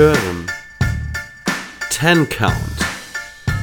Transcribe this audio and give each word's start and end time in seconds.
hören 0.00 0.46
Ten 1.90 2.26
Count, 2.30 2.54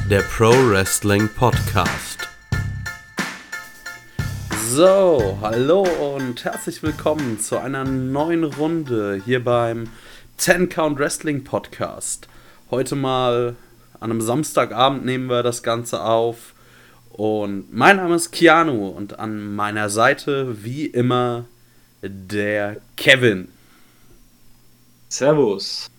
der 0.08 0.20
Pro 0.20 0.50
Wrestling 0.70 1.28
Podcast. 1.28 2.28
So, 4.68 5.36
hallo 5.40 5.82
und 6.14 6.44
herzlich 6.44 6.80
willkommen 6.84 7.40
zu 7.40 7.58
einer 7.58 7.82
neuen 7.82 8.44
Runde 8.44 9.20
hier 9.24 9.42
beim 9.42 9.88
Ten 10.36 10.68
Count 10.68 11.00
Wrestling 11.00 11.42
Podcast. 11.42 12.28
Heute 12.70 12.94
mal 12.94 13.56
an 13.98 14.12
einem 14.12 14.20
Samstagabend 14.20 15.04
nehmen 15.04 15.28
wir 15.28 15.42
das 15.42 15.64
Ganze 15.64 16.04
auf. 16.04 16.54
Und 17.10 17.74
mein 17.74 17.96
Name 17.96 18.14
ist 18.14 18.30
Keanu 18.30 18.86
und 18.90 19.18
an 19.18 19.56
meiner 19.56 19.90
Seite 19.90 20.62
wie 20.62 20.86
immer 20.86 21.46
der 22.00 22.76
Kevin. 22.96 23.48
Servus. 25.08 25.90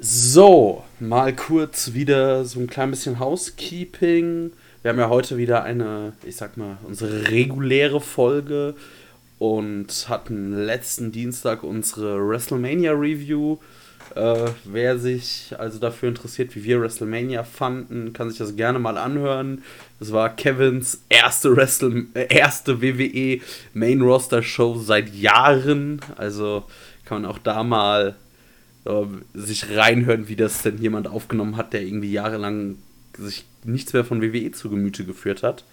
So, 0.00 0.84
mal 1.00 1.34
kurz 1.34 1.92
wieder 1.92 2.44
so 2.44 2.60
ein 2.60 2.68
klein 2.68 2.90
bisschen 2.92 3.18
Housekeeping. 3.18 4.52
Wir 4.80 4.92
haben 4.92 4.98
ja 5.00 5.08
heute 5.08 5.38
wieder 5.38 5.64
eine, 5.64 6.12
ich 6.24 6.36
sag 6.36 6.56
mal, 6.56 6.78
unsere 6.84 7.32
reguläre 7.32 8.00
Folge 8.00 8.76
und 9.40 10.08
hatten 10.08 10.52
letzten 10.52 11.10
Dienstag 11.10 11.64
unsere 11.64 12.28
WrestleMania 12.28 12.92
Review. 12.92 13.58
Äh, 14.14 14.50
wer 14.62 15.00
sich 15.00 15.56
also 15.58 15.80
dafür 15.80 16.10
interessiert, 16.10 16.54
wie 16.54 16.62
wir 16.62 16.80
WrestleMania 16.80 17.42
fanden, 17.42 18.12
kann 18.12 18.30
sich 18.30 18.38
das 18.38 18.54
gerne 18.54 18.78
mal 18.78 18.98
anhören. 18.98 19.64
Das 19.98 20.12
war 20.12 20.28
Kevins 20.36 21.02
erste, 21.08 21.56
Wrestle 21.56 22.06
äh, 22.14 22.32
erste 22.32 22.80
WWE 22.80 23.40
Main 23.74 24.00
Roster 24.00 24.44
Show 24.44 24.76
seit 24.78 25.12
Jahren. 25.12 26.00
Also 26.16 26.62
kann 27.04 27.22
man 27.22 27.30
auch 27.32 27.38
da 27.38 27.64
mal 27.64 28.14
sich 29.34 29.76
reinhören, 29.76 30.28
wie 30.28 30.36
das 30.36 30.62
denn 30.62 30.78
jemand 30.78 31.08
aufgenommen 31.08 31.56
hat, 31.56 31.72
der 31.72 31.82
irgendwie 31.82 32.12
jahrelang 32.12 32.76
sich 33.16 33.44
nichts 33.64 33.92
mehr 33.92 34.04
von 34.04 34.22
WWE 34.22 34.52
zu 34.52 34.70
Gemüte 34.70 35.04
geführt 35.04 35.42
hat. 35.42 35.64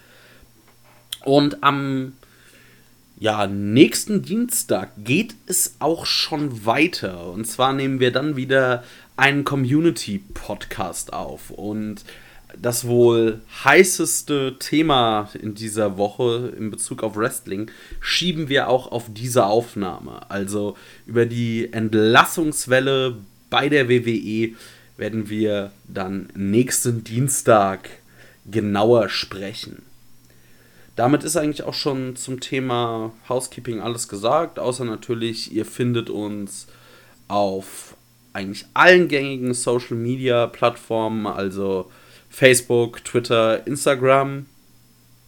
Und 1.24 1.62
am 1.62 2.12
ja, 3.18 3.46
nächsten 3.46 4.22
Dienstag 4.22 4.90
geht 4.98 5.34
es 5.46 5.76
auch 5.78 6.04
schon 6.04 6.66
weiter. 6.66 7.30
Und 7.30 7.46
zwar 7.46 7.72
nehmen 7.72 7.98
wir 8.00 8.12
dann 8.12 8.36
wieder 8.36 8.84
einen 9.16 9.44
Community-Podcast 9.44 11.12
auf. 11.12 11.50
Und 11.50 12.04
das 12.60 12.86
wohl 12.86 13.40
heißeste 13.64 14.56
Thema 14.58 15.30
in 15.40 15.54
dieser 15.54 15.98
Woche 15.98 16.52
in 16.56 16.70
Bezug 16.70 17.02
auf 17.02 17.16
Wrestling 17.16 17.70
schieben 18.00 18.48
wir 18.48 18.68
auch 18.68 18.90
auf 18.90 19.04
diese 19.08 19.46
Aufnahme. 19.46 20.30
Also 20.30 20.76
über 21.06 21.26
die 21.26 21.72
Entlassungswelle 21.72 23.16
bei 23.50 23.68
der 23.68 23.88
WWE 23.88 24.54
werden 24.96 25.28
wir 25.28 25.72
dann 25.86 26.28
nächsten 26.34 27.04
Dienstag 27.04 27.90
genauer 28.50 29.08
sprechen. 29.08 29.82
Damit 30.96 31.24
ist 31.24 31.36
eigentlich 31.36 31.62
auch 31.62 31.74
schon 31.74 32.16
zum 32.16 32.40
Thema 32.40 33.12
Housekeeping 33.28 33.80
alles 33.80 34.08
gesagt, 34.08 34.58
außer 34.58 34.84
natürlich, 34.84 35.52
ihr 35.52 35.66
findet 35.66 36.08
uns 36.08 36.66
auf 37.28 37.96
eigentlich 38.32 38.64
allen 38.72 39.08
gängigen 39.08 39.52
Social 39.52 39.96
Media 39.96 40.46
Plattformen, 40.46 41.26
also 41.26 41.90
Facebook, 42.36 43.02
Twitter, 43.02 43.66
Instagram. 43.66 44.44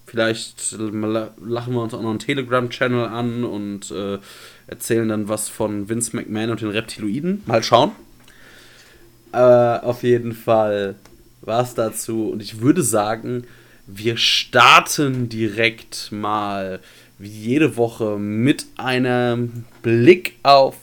Vielleicht 0.04 0.72
lachen 0.72 1.72
wir 1.72 1.80
uns 1.80 1.94
auch 1.94 2.02
noch 2.02 2.10
einen 2.10 2.18
Telegram-Channel 2.18 3.06
an 3.06 3.44
und 3.44 3.90
äh, 3.90 4.18
erzählen 4.66 5.08
dann 5.08 5.26
was 5.26 5.48
von 5.48 5.88
Vince 5.88 6.14
McMahon 6.14 6.50
und 6.50 6.60
den 6.60 6.68
Reptiloiden. 6.68 7.44
Mal 7.46 7.62
schauen. 7.62 7.92
Äh, 9.32 9.38
auf 9.38 10.02
jeden 10.02 10.34
Fall 10.34 10.96
war 11.40 11.62
es 11.62 11.72
dazu. 11.72 12.28
Und 12.28 12.42
ich 12.42 12.60
würde 12.60 12.82
sagen, 12.82 13.44
wir 13.86 14.18
starten 14.18 15.30
direkt 15.30 16.12
mal 16.12 16.78
wie 17.18 17.30
jede 17.30 17.78
Woche 17.78 18.18
mit 18.18 18.66
einem 18.76 19.64
Blick 19.80 20.34
auf 20.42 20.76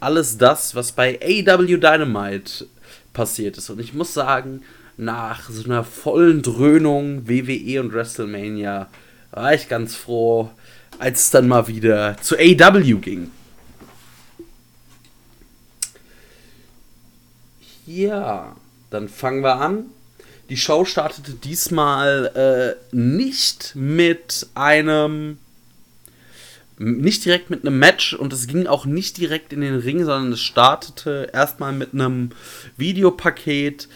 alles 0.00 0.38
das, 0.38 0.74
was 0.74 0.90
bei 0.90 1.20
AW 1.22 1.76
Dynamite 1.76 2.66
passiert 3.12 3.58
ist. 3.58 3.70
Und 3.70 3.78
ich 3.78 3.94
muss 3.94 4.12
sagen, 4.12 4.62
nach 5.00 5.48
so 5.48 5.64
einer 5.64 5.82
vollen 5.82 6.42
Dröhnung 6.42 7.26
WWE 7.26 7.80
und 7.80 7.92
WrestleMania 7.92 8.88
war 9.30 9.54
ich 9.54 9.68
ganz 9.68 9.96
froh, 9.96 10.50
als 10.98 11.24
es 11.24 11.30
dann 11.30 11.48
mal 11.48 11.68
wieder 11.68 12.16
zu 12.20 12.36
AW 12.36 12.94
ging. 13.00 13.30
Ja, 17.86 18.54
dann 18.90 19.08
fangen 19.08 19.42
wir 19.42 19.56
an. 19.56 19.86
Die 20.50 20.56
Show 20.56 20.84
startete 20.84 21.32
diesmal 21.32 22.76
äh, 22.92 22.94
nicht 22.94 23.72
mit 23.74 24.48
einem 24.54 25.38
nicht 26.82 27.26
direkt 27.26 27.50
mit 27.50 27.66
einem 27.66 27.78
Match 27.78 28.14
und 28.14 28.32
es 28.32 28.46
ging 28.46 28.66
auch 28.66 28.86
nicht 28.86 29.18
direkt 29.18 29.52
in 29.52 29.60
den 29.60 29.76
Ring, 29.76 29.98
sondern 29.98 30.32
es 30.32 30.40
startete 30.40 31.28
erstmal 31.30 31.72
mit 31.72 31.92
einem 31.92 32.30
Videopaket, 32.78 33.86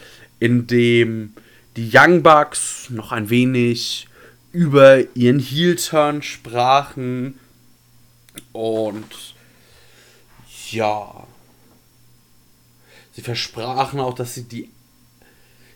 in 0.44 0.66
dem 0.66 1.32
die 1.74 1.88
Young 1.90 2.22
Bucks 2.22 2.90
noch 2.90 3.12
ein 3.12 3.30
wenig 3.30 4.08
über 4.52 5.16
ihren 5.16 5.38
Heel-Turn 5.38 6.22
sprachen. 6.22 7.40
Und 8.52 9.34
ja, 10.70 11.26
sie 13.12 13.22
versprachen 13.22 14.00
auch, 14.00 14.14
dass 14.14 14.34
sie 14.34 14.44
die 14.44 14.68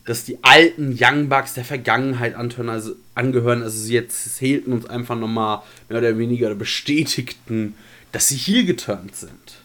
dass 0.04 0.24
die 0.24 0.42
alten 0.42 0.96
Young 0.98 1.28
Bucks 1.28 1.52
der 1.52 1.66
Vergangenheit 1.66 2.34
also, 2.34 2.94
angehören. 3.14 3.62
Also 3.62 3.78
sie 3.78 3.92
jetzt 3.92 4.38
hielten 4.38 4.72
uns 4.72 4.86
einfach 4.86 5.16
nochmal 5.16 5.62
mehr 5.88 5.98
oder 5.98 6.16
weniger 6.16 6.54
bestätigten, 6.54 7.74
dass 8.12 8.28
sie 8.28 8.36
hier 8.36 8.64
geturnt 8.64 9.16
sind. 9.16 9.62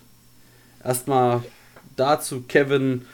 Erstmal 0.83 1.43
dazu, 1.95 2.41
Kevin, 2.41 3.05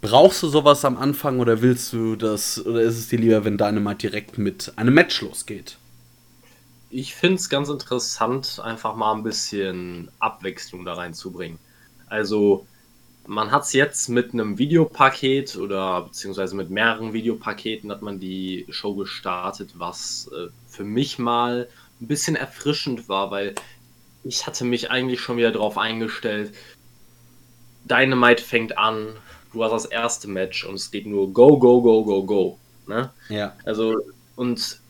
Brauchst 0.00 0.42
du 0.42 0.48
sowas 0.48 0.84
am 0.84 0.96
Anfang 0.96 1.40
oder 1.40 1.60
willst 1.60 1.92
du 1.92 2.16
das, 2.16 2.64
oder 2.64 2.80
ist 2.80 2.98
es 2.98 3.08
dir 3.08 3.18
lieber, 3.18 3.44
wenn 3.44 3.58
Dynamite 3.58 4.08
direkt 4.08 4.38
mit 4.38 4.72
einem 4.76 4.94
Match 4.94 5.20
losgeht? 5.20 5.76
Ich 6.88 7.14
finde 7.14 7.36
es 7.36 7.50
ganz 7.50 7.68
interessant, 7.68 8.60
einfach 8.64 8.96
mal 8.96 9.12
ein 9.12 9.22
bisschen 9.22 10.10
Abwechslung 10.18 10.84
da 10.84 10.94
reinzubringen. 10.94 11.58
Also, 12.06 12.66
man 13.26 13.52
hat 13.52 13.64
es 13.64 13.74
jetzt 13.74 14.08
mit 14.08 14.32
einem 14.32 14.58
Videopaket 14.58 15.56
oder 15.56 16.02
beziehungsweise 16.02 16.56
mit 16.56 16.70
mehreren 16.70 17.12
Videopaketen 17.12 17.90
hat 17.92 18.00
man 18.00 18.18
die 18.18 18.66
Show 18.70 18.94
gestartet, 18.94 19.74
was 19.74 20.30
äh, 20.34 20.48
für 20.66 20.84
mich 20.84 21.18
mal 21.18 21.68
ein 22.00 22.08
bisschen 22.08 22.36
erfrischend 22.36 23.08
war, 23.08 23.30
weil 23.30 23.54
ich 24.24 24.46
hatte 24.46 24.64
mich 24.64 24.90
eigentlich 24.90 25.20
schon 25.20 25.36
wieder 25.36 25.52
darauf 25.52 25.76
eingestellt. 25.76 26.54
Dynamite 27.84 28.42
fängt 28.42 28.78
an, 28.78 29.14
du 29.52 29.64
hast 29.64 29.72
das 29.72 29.84
erste 29.86 30.28
Match 30.28 30.64
und 30.64 30.74
es 30.74 30.90
geht 30.90 31.06
nur 31.06 31.32
go, 31.32 31.58
go, 31.58 31.80
go, 31.80 32.04
go, 32.04 32.22
go. 32.24 32.58
Ne? 32.86 33.10
Ja. 33.28 33.54
Also, 33.64 34.00
und 34.36 34.80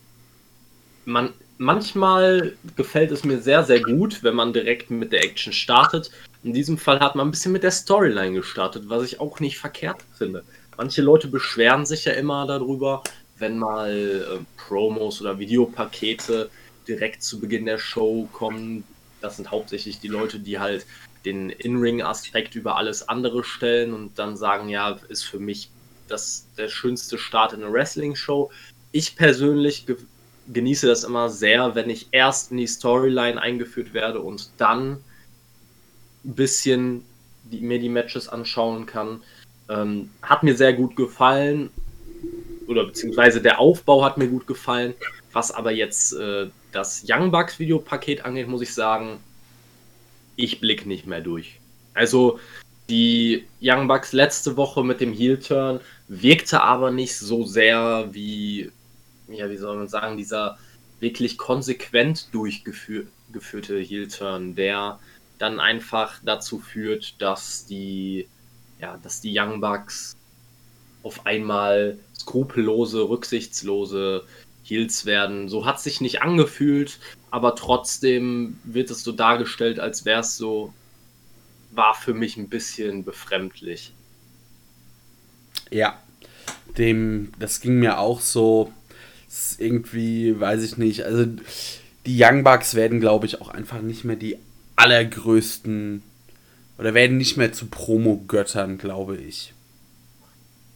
man, 1.05 1.33
manchmal 1.59 2.57
gefällt 2.77 3.11
es 3.11 3.25
mir 3.25 3.41
sehr, 3.41 3.65
sehr 3.65 3.81
gut, 3.81 4.23
wenn 4.23 4.35
man 4.35 4.53
direkt 4.53 4.91
mit 4.91 5.13
der 5.13 5.25
Action 5.25 5.53
startet. 5.53 6.11
In 6.43 6.53
diesem 6.53 6.79
Fall 6.79 7.01
hat 7.01 7.15
man 7.15 7.29
ein 7.29 7.31
bisschen 7.31 7.53
mit 7.53 7.63
der 7.63 7.71
Storyline 7.71 8.35
gestartet, 8.35 8.85
was 8.87 9.05
ich 9.05 9.21
auch 9.21 9.41
nicht 9.41 9.59
verkehrt 9.59 10.03
finde. 10.17 10.43
Manche 10.77 11.03
Leute 11.03 11.29
beschweren 11.29 11.85
sich 11.85 12.07
ja 12.07 12.13
immer 12.13 12.47
darüber, 12.47 13.03
wenn 13.39 13.59
mal 13.59 13.91
äh, 13.93 14.45
Promos 14.57 15.21
oder 15.21 15.39
Videopakete 15.39 16.51
direkt 16.89 17.23
zu 17.23 17.41
Beginn 17.41 17.67
der 17.67 17.79
Show 17.79 18.29
kommen. 18.33 18.85
Das 19.21 19.37
sind 19.37 19.51
hauptsächlich 19.51 20.01
die 20.01 20.09
Leute, 20.09 20.39
die 20.39 20.59
halt 20.59 20.87
den 21.25 21.51
In-Ring-Aspekt 21.51 22.55
über 22.55 22.77
alles 22.77 23.09
andere 23.09 23.45
stellen 23.45 23.93
und 23.93 24.19
dann 24.19 24.37
sagen, 24.37 24.69
ja, 24.69 24.99
ist 25.09 25.25
für 25.25 25.39
mich 25.39 25.71
das 26.09 26.47
der 26.57 26.69
schönste 26.69 27.19
Start 27.19 27.53
in 27.53 27.63
einer 27.63 27.73
Wrestling-Show. 27.73 28.51
Ich 28.93 29.17
persönlich 29.17 29.87
ge 29.87 29.97
genieße 30.53 30.89
das 30.89 31.05
immer 31.05 31.29
sehr, 31.29 31.77
wenn 31.77 31.89
ich 31.91 32.09
erst 32.11 32.51
in 32.51 32.57
die 32.57 32.67
Storyline 32.67 33.41
eingeführt 33.41 33.95
werde 33.95 34.21
und 34.21 34.51
dann 34.57 34.95
ein 36.25 36.35
bisschen 36.35 37.05
die, 37.45 37.61
mir 37.61 37.79
die 37.79 37.89
Matches 37.89 38.29
anschauen 38.29 38.87
kann. 38.87 39.23
Ähm, 39.69 40.11
hat 40.23 40.43
mir 40.43 40.57
sehr 40.57 40.73
gut 40.73 40.97
gefallen 40.97 41.71
oder 42.67 42.85
beziehungsweise 42.85 43.41
der 43.41 43.61
Aufbau 43.61 44.05
hat 44.05 44.19
mir 44.19 44.27
gut 44.27 44.49
gefallen. 44.49 44.95
Was 45.33 45.53
aber 45.53 45.71
jetzt 45.71 46.15
äh, 46.15 46.49
das 46.73 47.05
Young 47.09 47.31
Bucks 47.31 47.59
Videopaket 47.59 48.25
angeht, 48.25 48.49
muss 48.49 48.63
ich 48.63 48.75
sagen, 48.75 49.21
ich 50.45 50.61
blick 50.61 50.87
nicht 50.87 51.07
mehr 51.07 51.21
durch. 51.21 51.61
Also 51.95 52.39
die 52.89 53.47
Young 53.61 53.87
Bucks 53.87 54.13
letzte 54.13 54.57
Woche 54.57 54.83
mit 54.83 55.01
dem 55.01 55.13
Heel-Turn 55.13 55.81
wirkte 56.09 56.63
aber 56.63 56.91
nicht 56.91 57.17
so 57.17 57.45
sehr 57.45 58.09
wie, 58.11 58.73
ja, 59.29 59.49
wie 59.49 59.57
soll 59.57 59.77
man 59.77 59.89
sagen, 59.89 60.17
dieser 60.17 60.59
wirklich 60.99 61.39
konsequent 61.39 62.29
durchgeführte 62.33 63.79
Heel-Turn, 63.79 64.55
der 64.55 64.99
dann 65.39 65.61
einfach 65.61 66.21
dazu 66.25 66.59
führt, 66.59 67.21
dass 67.23 67.65
die, 67.67 68.29
ja, 68.81 68.99
dass 69.03 69.21
die 69.21 69.33
Young 69.39 69.61
Bucks 69.61 70.17
auf 71.03 71.27
einmal 71.27 71.99
skrupellose, 72.19 73.09
rücksichtslose 73.09 74.25
Heels 74.63 75.07
werden. 75.07 75.49
So 75.49 75.65
hat 75.65 75.81
sich 75.81 76.01
nicht 76.01 76.23
angefühlt, 76.23 76.99
aber 77.31 77.55
trotzdem 77.55 78.59
wird 78.65 78.91
es 78.91 79.03
so 79.03 79.13
dargestellt, 79.13 79.79
als 79.79 80.05
wäre 80.05 80.21
es 80.21 80.37
so, 80.37 80.73
war 81.71 81.95
für 81.95 82.15
mich 82.15 82.37
ein 82.37 82.49
bisschen 82.49 83.05
befremdlich. 83.05 83.93
Ja, 85.71 85.99
dem, 86.77 87.33
das 87.39 87.61
ging 87.61 87.79
mir 87.79 87.99
auch 87.99 88.21
so. 88.21 88.73
irgendwie, 89.59 90.39
weiß 90.39 90.63
ich 90.65 90.77
nicht. 90.77 91.05
Also, 91.05 91.27
die 92.07 92.21
Young 92.21 92.43
Bucks 92.43 92.75
werden, 92.75 92.99
glaube 93.01 93.27
ich, 93.27 93.41
auch 93.41 93.49
einfach 93.49 93.81
nicht 93.81 94.05
mehr 94.05 94.17
die 94.17 94.37
allergrößten 94.77 96.03
oder 96.79 96.95
werden 96.95 97.19
nicht 97.19 97.37
mehr 97.37 97.53
zu 97.53 97.67
Promo-Göttern, 97.67 98.79
glaube 98.79 99.19
ich. 99.19 99.53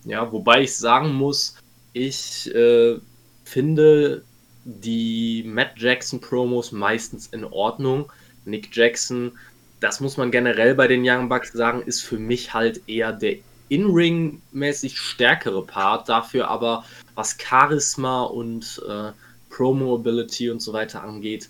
Ja, 0.04 0.30
wobei 0.30 0.62
ich 0.62 0.76
sagen 0.76 1.14
muss, 1.14 1.56
ich 1.94 2.54
äh, 2.54 2.98
finde 3.44 4.22
die 4.64 5.44
Matt 5.46 5.72
Jackson 5.76 6.20
Promos 6.20 6.72
meistens 6.72 7.26
in 7.28 7.44
Ordnung. 7.44 8.10
Nick 8.44 8.74
Jackson, 8.74 9.32
das 9.80 10.00
muss 10.00 10.16
man 10.16 10.30
generell 10.30 10.74
bei 10.74 10.88
den 10.88 11.02
Young 11.06 11.28
Bucks 11.28 11.52
sagen, 11.52 11.82
ist 11.82 12.02
für 12.02 12.18
mich 12.18 12.54
halt 12.54 12.82
eher 12.88 13.12
der 13.12 13.36
in-Ring-mäßig 13.68 14.98
stärkere 14.98 15.64
Part, 15.64 16.08
dafür 16.08 16.48
aber 16.48 16.84
was 17.14 17.36
Charisma 17.38 18.22
und 18.24 18.82
äh, 18.88 19.12
Promo-Ability 19.50 20.50
und 20.50 20.60
so 20.60 20.72
weiter 20.72 21.02
angeht, 21.02 21.48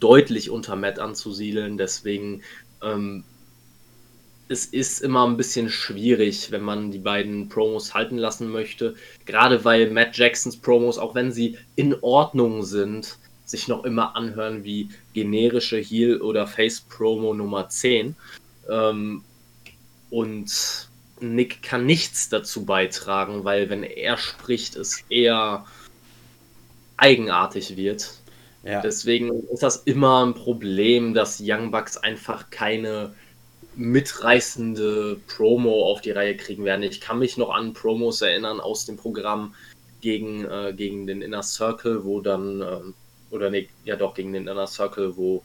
deutlich 0.00 0.50
unter 0.50 0.76
Matt 0.76 0.98
anzusiedeln. 0.98 1.78
Deswegen 1.78 2.42
ähm, 2.82 3.24
es 4.52 4.66
ist 4.66 5.00
immer 5.00 5.26
ein 5.26 5.36
bisschen 5.36 5.70
schwierig, 5.70 6.50
wenn 6.52 6.62
man 6.62 6.90
die 6.90 6.98
beiden 6.98 7.48
Promos 7.48 7.94
halten 7.94 8.18
lassen 8.18 8.50
möchte. 8.50 8.94
Gerade 9.24 9.64
weil 9.64 9.90
Matt 9.90 10.16
Jacksons 10.16 10.58
Promos, 10.58 10.98
auch 10.98 11.14
wenn 11.14 11.32
sie 11.32 11.56
in 11.74 11.96
Ordnung 12.02 12.62
sind, 12.62 13.16
sich 13.44 13.66
noch 13.66 13.84
immer 13.84 14.14
anhören 14.14 14.62
wie 14.62 14.90
generische 15.14 15.78
Heel- 15.78 16.20
oder 16.20 16.46
Face-Promo 16.46 17.34
Nummer 17.34 17.68
10. 17.68 18.14
Ähm, 18.68 19.24
und 20.10 20.88
Nick 21.20 21.62
kann 21.62 21.86
nichts 21.86 22.28
dazu 22.28 22.64
beitragen, 22.64 23.44
weil 23.44 23.70
wenn 23.70 23.82
er 23.82 24.18
spricht, 24.18 24.76
es 24.76 25.04
eher 25.08 25.64
eigenartig 26.98 27.76
wird. 27.76 28.14
Ja. 28.64 28.80
Deswegen 28.80 29.32
ist 29.48 29.62
das 29.62 29.76
immer 29.78 30.24
ein 30.24 30.34
Problem, 30.34 31.14
dass 31.14 31.42
Young 31.42 31.70
Bucks 31.70 31.96
einfach 31.96 32.50
keine 32.50 33.14
mitreißende 33.74 35.20
Promo 35.26 35.90
auf 35.90 36.00
die 36.00 36.10
Reihe 36.10 36.36
kriegen 36.36 36.64
werden. 36.64 36.82
Ich 36.82 37.00
kann 37.00 37.18
mich 37.18 37.36
noch 37.36 37.50
an 37.50 37.72
Promos 37.72 38.20
erinnern 38.20 38.60
aus 38.60 38.86
dem 38.86 38.96
Programm 38.96 39.54
gegen, 40.00 40.44
äh, 40.44 40.74
gegen 40.76 41.06
den 41.06 41.22
Inner 41.22 41.42
Circle, 41.42 42.04
wo 42.04 42.20
dann, 42.20 42.60
äh, 42.60 42.80
oder 43.30 43.50
nee, 43.50 43.68
ja 43.84 43.96
doch, 43.96 44.14
gegen 44.14 44.32
den 44.32 44.46
Inner 44.46 44.66
Circle, 44.66 45.16
wo 45.16 45.42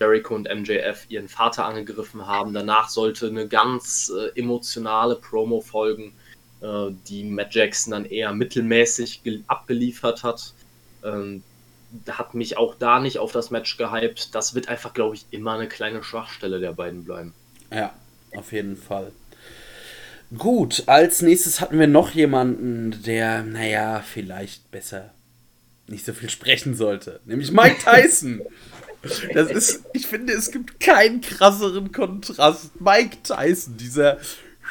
Jericho 0.00 0.34
und 0.34 0.48
MJF 0.48 1.06
ihren 1.08 1.28
Vater 1.28 1.66
angegriffen 1.66 2.26
haben. 2.26 2.52
Danach 2.54 2.88
sollte 2.88 3.28
eine 3.28 3.46
ganz 3.48 4.10
äh, 4.14 4.38
emotionale 4.38 5.16
Promo 5.16 5.60
folgen, 5.60 6.12
äh, 6.60 6.90
die 7.08 7.24
Matt 7.24 7.54
Jackson 7.54 7.92
dann 7.92 8.04
eher 8.04 8.32
mittelmäßig 8.32 9.22
abgeliefert 9.46 10.22
hat. 10.22 10.54
Ähm, 11.04 11.42
hat 12.08 12.34
mich 12.34 12.56
auch 12.56 12.76
da 12.76 13.00
nicht 13.00 13.18
auf 13.18 13.32
das 13.32 13.50
Match 13.50 13.76
gehypt. 13.76 14.34
Das 14.34 14.54
wird 14.54 14.68
einfach, 14.68 14.94
glaube 14.94 15.16
ich, 15.16 15.26
immer 15.30 15.54
eine 15.54 15.68
kleine 15.68 16.02
Schwachstelle 16.02 16.60
der 16.60 16.72
beiden 16.72 17.04
bleiben. 17.04 17.34
Ja, 17.70 17.94
auf 18.32 18.52
jeden 18.52 18.76
Fall. 18.76 19.12
Gut, 20.36 20.84
als 20.86 21.22
nächstes 21.22 21.60
hatten 21.60 21.78
wir 21.78 21.88
noch 21.88 22.12
jemanden, 22.12 23.02
der, 23.02 23.42
naja, 23.42 24.04
vielleicht 24.06 24.70
besser 24.70 25.10
nicht 25.88 26.06
so 26.06 26.12
viel 26.12 26.30
sprechen 26.30 26.74
sollte. 26.74 27.20
Nämlich 27.24 27.50
Mike 27.50 27.78
Tyson. 27.84 28.40
Das 29.34 29.50
ist, 29.50 29.82
ich 29.92 30.06
finde, 30.06 30.32
es 30.32 30.52
gibt 30.52 30.78
keinen 30.78 31.20
krasseren 31.20 31.90
Kontrast. 31.90 32.80
Mike 32.80 33.18
Tyson, 33.24 33.76
dieser 33.76 34.18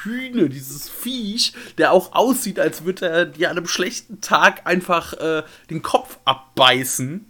Hühne, 0.03 0.49
dieses 0.49 0.87
Viech, 0.87 1.53
der 1.77 1.91
auch 1.91 2.13
aussieht, 2.13 2.59
als 2.59 2.85
würde 2.85 3.07
er 3.07 3.25
dir 3.25 3.49
an 3.49 3.57
einem 3.57 3.67
schlechten 3.67 4.21
Tag 4.21 4.65
einfach 4.65 5.13
äh, 5.13 5.43
den 5.69 5.81
Kopf 5.81 6.19
abbeißen. 6.25 7.25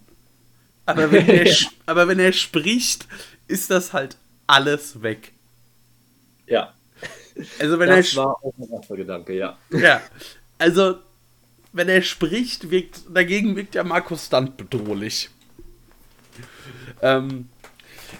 Aber 0.85 1.11
wenn, 1.11 1.27
er, 1.27 1.51
aber 1.85 2.07
wenn 2.07 2.19
er 2.19 2.33
spricht, 2.33 3.07
ist 3.47 3.71
das 3.71 3.93
halt 3.93 4.17
alles 4.45 5.01
weg. 5.01 5.31
Ja. 6.49 6.73
Also 7.59 7.79
wenn 7.79 7.89
das 7.89 8.13
er 8.13 8.23
war 8.23 8.43
auch 8.43 8.53
ein 8.57 8.69
erster 8.69 8.95
Gedanke, 8.97 9.33
ja. 9.33 9.57
Ja. 9.71 10.01
Also, 10.57 10.95
wenn 11.71 11.87
er 11.87 12.01
spricht, 12.01 12.69
wirkt, 12.69 13.01
dagegen 13.13 13.55
wirkt 13.55 13.75
ja 13.75 13.83
Markus 13.83 14.25
Stunt 14.25 14.57
bedrohlich. 14.57 15.29
Ähm, 17.01 17.47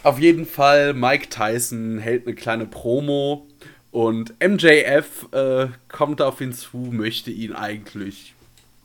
auf 0.03 0.19
jeden 0.19 0.45
Fall, 0.45 0.93
Mike 0.93 1.27
Tyson 1.29 1.99
hält 1.99 2.25
eine 2.25 2.35
kleine 2.35 2.65
Promo 2.65 3.47
und 3.91 4.33
MJF 4.41 5.27
äh, 5.33 5.67
kommt 5.89 6.21
auf 6.21 6.39
ihn 6.39 6.53
zu, 6.53 6.77
möchte 6.77 7.31
ihn 7.31 7.53
eigentlich, 7.53 8.33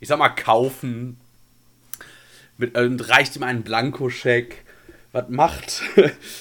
ich 0.01 0.09
sag 0.09 0.19
mal, 0.19 0.31
kaufen. 0.31 1.19
Mit, 2.57 2.77
und 2.77 3.09
reicht 3.09 3.37
ihm 3.37 3.43
einen 3.43 3.63
Blankoscheck. 3.63 4.65
Was 5.13 5.29
macht 5.29 5.83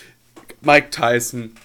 Mike 0.61 0.89
Tyson? 0.89 1.55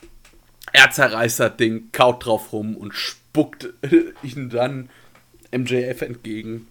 Er 0.78 0.92
zerreißt 0.92 1.40
das 1.40 1.56
Ding, 1.56 1.90
kaut 1.90 2.24
drauf 2.24 2.52
rum 2.52 2.76
und 2.76 2.94
spuckt 2.94 3.70
ihn 4.22 4.48
dann 4.48 4.88
MJF 5.50 6.02
entgegen. 6.02 6.68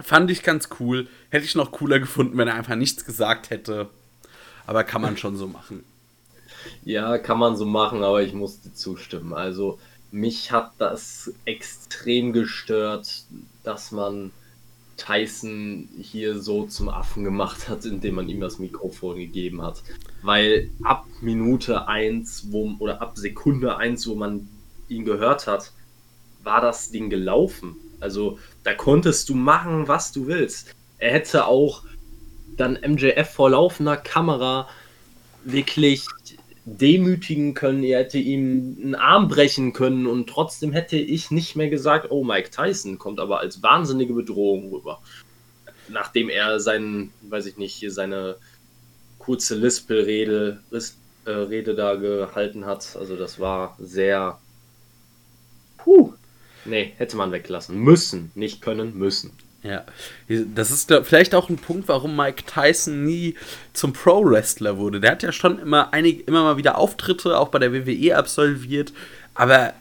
Fand 0.00 0.32
ich 0.32 0.42
ganz 0.42 0.68
cool. 0.80 1.06
Hätte 1.30 1.44
ich 1.44 1.54
noch 1.54 1.70
cooler 1.70 2.00
gefunden, 2.00 2.36
wenn 2.36 2.48
er 2.48 2.56
einfach 2.56 2.74
nichts 2.74 3.04
gesagt 3.04 3.50
hätte. 3.50 3.88
Aber 4.66 4.82
kann 4.82 5.00
man 5.00 5.16
schon 5.16 5.36
so 5.36 5.46
machen. 5.46 5.84
Ja, 6.84 7.18
kann 7.18 7.38
man 7.38 7.56
so 7.56 7.64
machen, 7.64 8.02
aber 8.02 8.20
ich 8.20 8.32
musste 8.32 8.74
zustimmen. 8.74 9.32
Also, 9.32 9.78
mich 10.10 10.50
hat 10.50 10.72
das 10.78 11.32
extrem 11.44 12.32
gestört, 12.32 13.26
dass 13.62 13.92
man 13.92 14.32
Tyson 14.96 15.88
hier 16.00 16.40
so 16.40 16.66
zum 16.66 16.88
Affen 16.88 17.24
gemacht 17.24 17.68
hat, 17.68 17.84
indem 17.84 18.16
man 18.16 18.28
ihm 18.28 18.40
das 18.40 18.58
Mikrofon 18.58 19.16
gegeben 19.16 19.62
hat. 19.62 19.82
Weil 20.22 20.70
ab 20.82 21.06
Minute 21.20 21.88
1 21.88 22.52
wo, 22.52 22.74
oder 22.78 23.02
ab 23.02 23.16
Sekunde 23.16 23.76
1, 23.76 24.06
wo 24.08 24.14
man 24.14 24.48
ihn 24.88 25.04
gehört 25.04 25.46
hat, 25.46 25.72
war 26.42 26.60
das 26.60 26.90
Ding 26.90 27.10
gelaufen. 27.10 27.76
Also 28.00 28.38
da 28.62 28.74
konntest 28.74 29.28
du 29.28 29.34
machen, 29.34 29.88
was 29.88 30.12
du 30.12 30.26
willst. 30.26 30.74
Er 30.98 31.12
hätte 31.12 31.46
auch 31.46 31.82
dann 32.56 32.78
MJF 32.86 33.30
vor 33.30 33.50
laufender 33.50 33.96
Kamera 33.96 34.68
wirklich 35.44 36.06
demütigen 36.64 37.54
können, 37.54 37.84
er 37.84 38.00
hätte 38.00 38.18
ihm 38.18 38.78
einen 38.82 38.94
Arm 38.94 39.28
brechen 39.28 39.72
können 39.72 40.06
und 40.06 40.28
trotzdem 40.28 40.72
hätte 40.72 40.96
ich 40.96 41.30
nicht 41.30 41.56
mehr 41.56 41.68
gesagt, 41.68 42.10
oh, 42.10 42.24
Mike 42.24 42.50
Tyson 42.50 42.98
kommt 42.98 43.20
aber 43.20 43.40
als 43.40 43.62
wahnsinnige 43.62 44.14
Bedrohung 44.14 44.72
rüber. 44.72 45.00
Nachdem 45.88 46.30
er 46.30 46.60
seinen, 46.60 47.12
weiß 47.22 47.44
ich 47.46 47.58
nicht, 47.58 47.74
hier 47.74 47.92
seine 47.92 48.36
kurze 49.18 49.54
Lispel-Rede 49.54 50.60
äh, 51.26 51.30
Rede 51.30 51.74
da 51.74 51.94
gehalten 51.94 52.66
hat. 52.66 52.96
Also 52.96 53.16
das 53.16 53.38
war 53.40 53.76
sehr. 53.78 54.38
Puh. 55.78 56.14
Nee, 56.64 56.94
hätte 56.96 57.16
man 57.16 57.32
weglassen. 57.32 57.78
Müssen, 57.78 58.30
nicht 58.34 58.62
können, 58.62 58.96
müssen. 58.96 59.32
Ja, 59.64 59.82
das 60.28 60.70
ist 60.70 60.92
vielleicht 61.04 61.34
auch 61.34 61.48
ein 61.48 61.56
Punkt, 61.56 61.88
warum 61.88 62.14
Mike 62.14 62.44
Tyson 62.44 63.02
nie 63.02 63.34
zum 63.72 63.94
Pro-Wrestler 63.94 64.76
wurde. 64.76 65.00
Der 65.00 65.12
hat 65.12 65.22
ja 65.22 65.32
schon 65.32 65.58
immer, 65.58 65.94
einig, 65.94 66.28
immer 66.28 66.42
mal 66.42 66.58
wieder 66.58 66.76
Auftritte, 66.76 67.38
auch 67.38 67.48
bei 67.48 67.58
der 67.58 67.72
WWE 67.72 68.14
absolviert, 68.14 68.92
aber, 69.32 69.72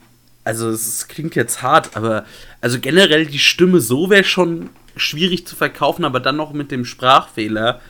also 0.45 0.69
es 0.69 1.09
klingt 1.09 1.35
jetzt 1.35 1.61
hart, 1.61 1.97
aber 1.97 2.25
also 2.61 2.79
generell 2.79 3.25
die 3.25 3.39
Stimme 3.39 3.81
so 3.81 4.09
wäre 4.09 4.23
schon 4.23 4.69
schwierig 4.95 5.45
zu 5.45 5.57
verkaufen, 5.57 6.05
aber 6.05 6.21
dann 6.21 6.37
noch 6.37 6.53
mit 6.53 6.71
dem 6.71 6.85
Sprachfehler, 6.85 7.81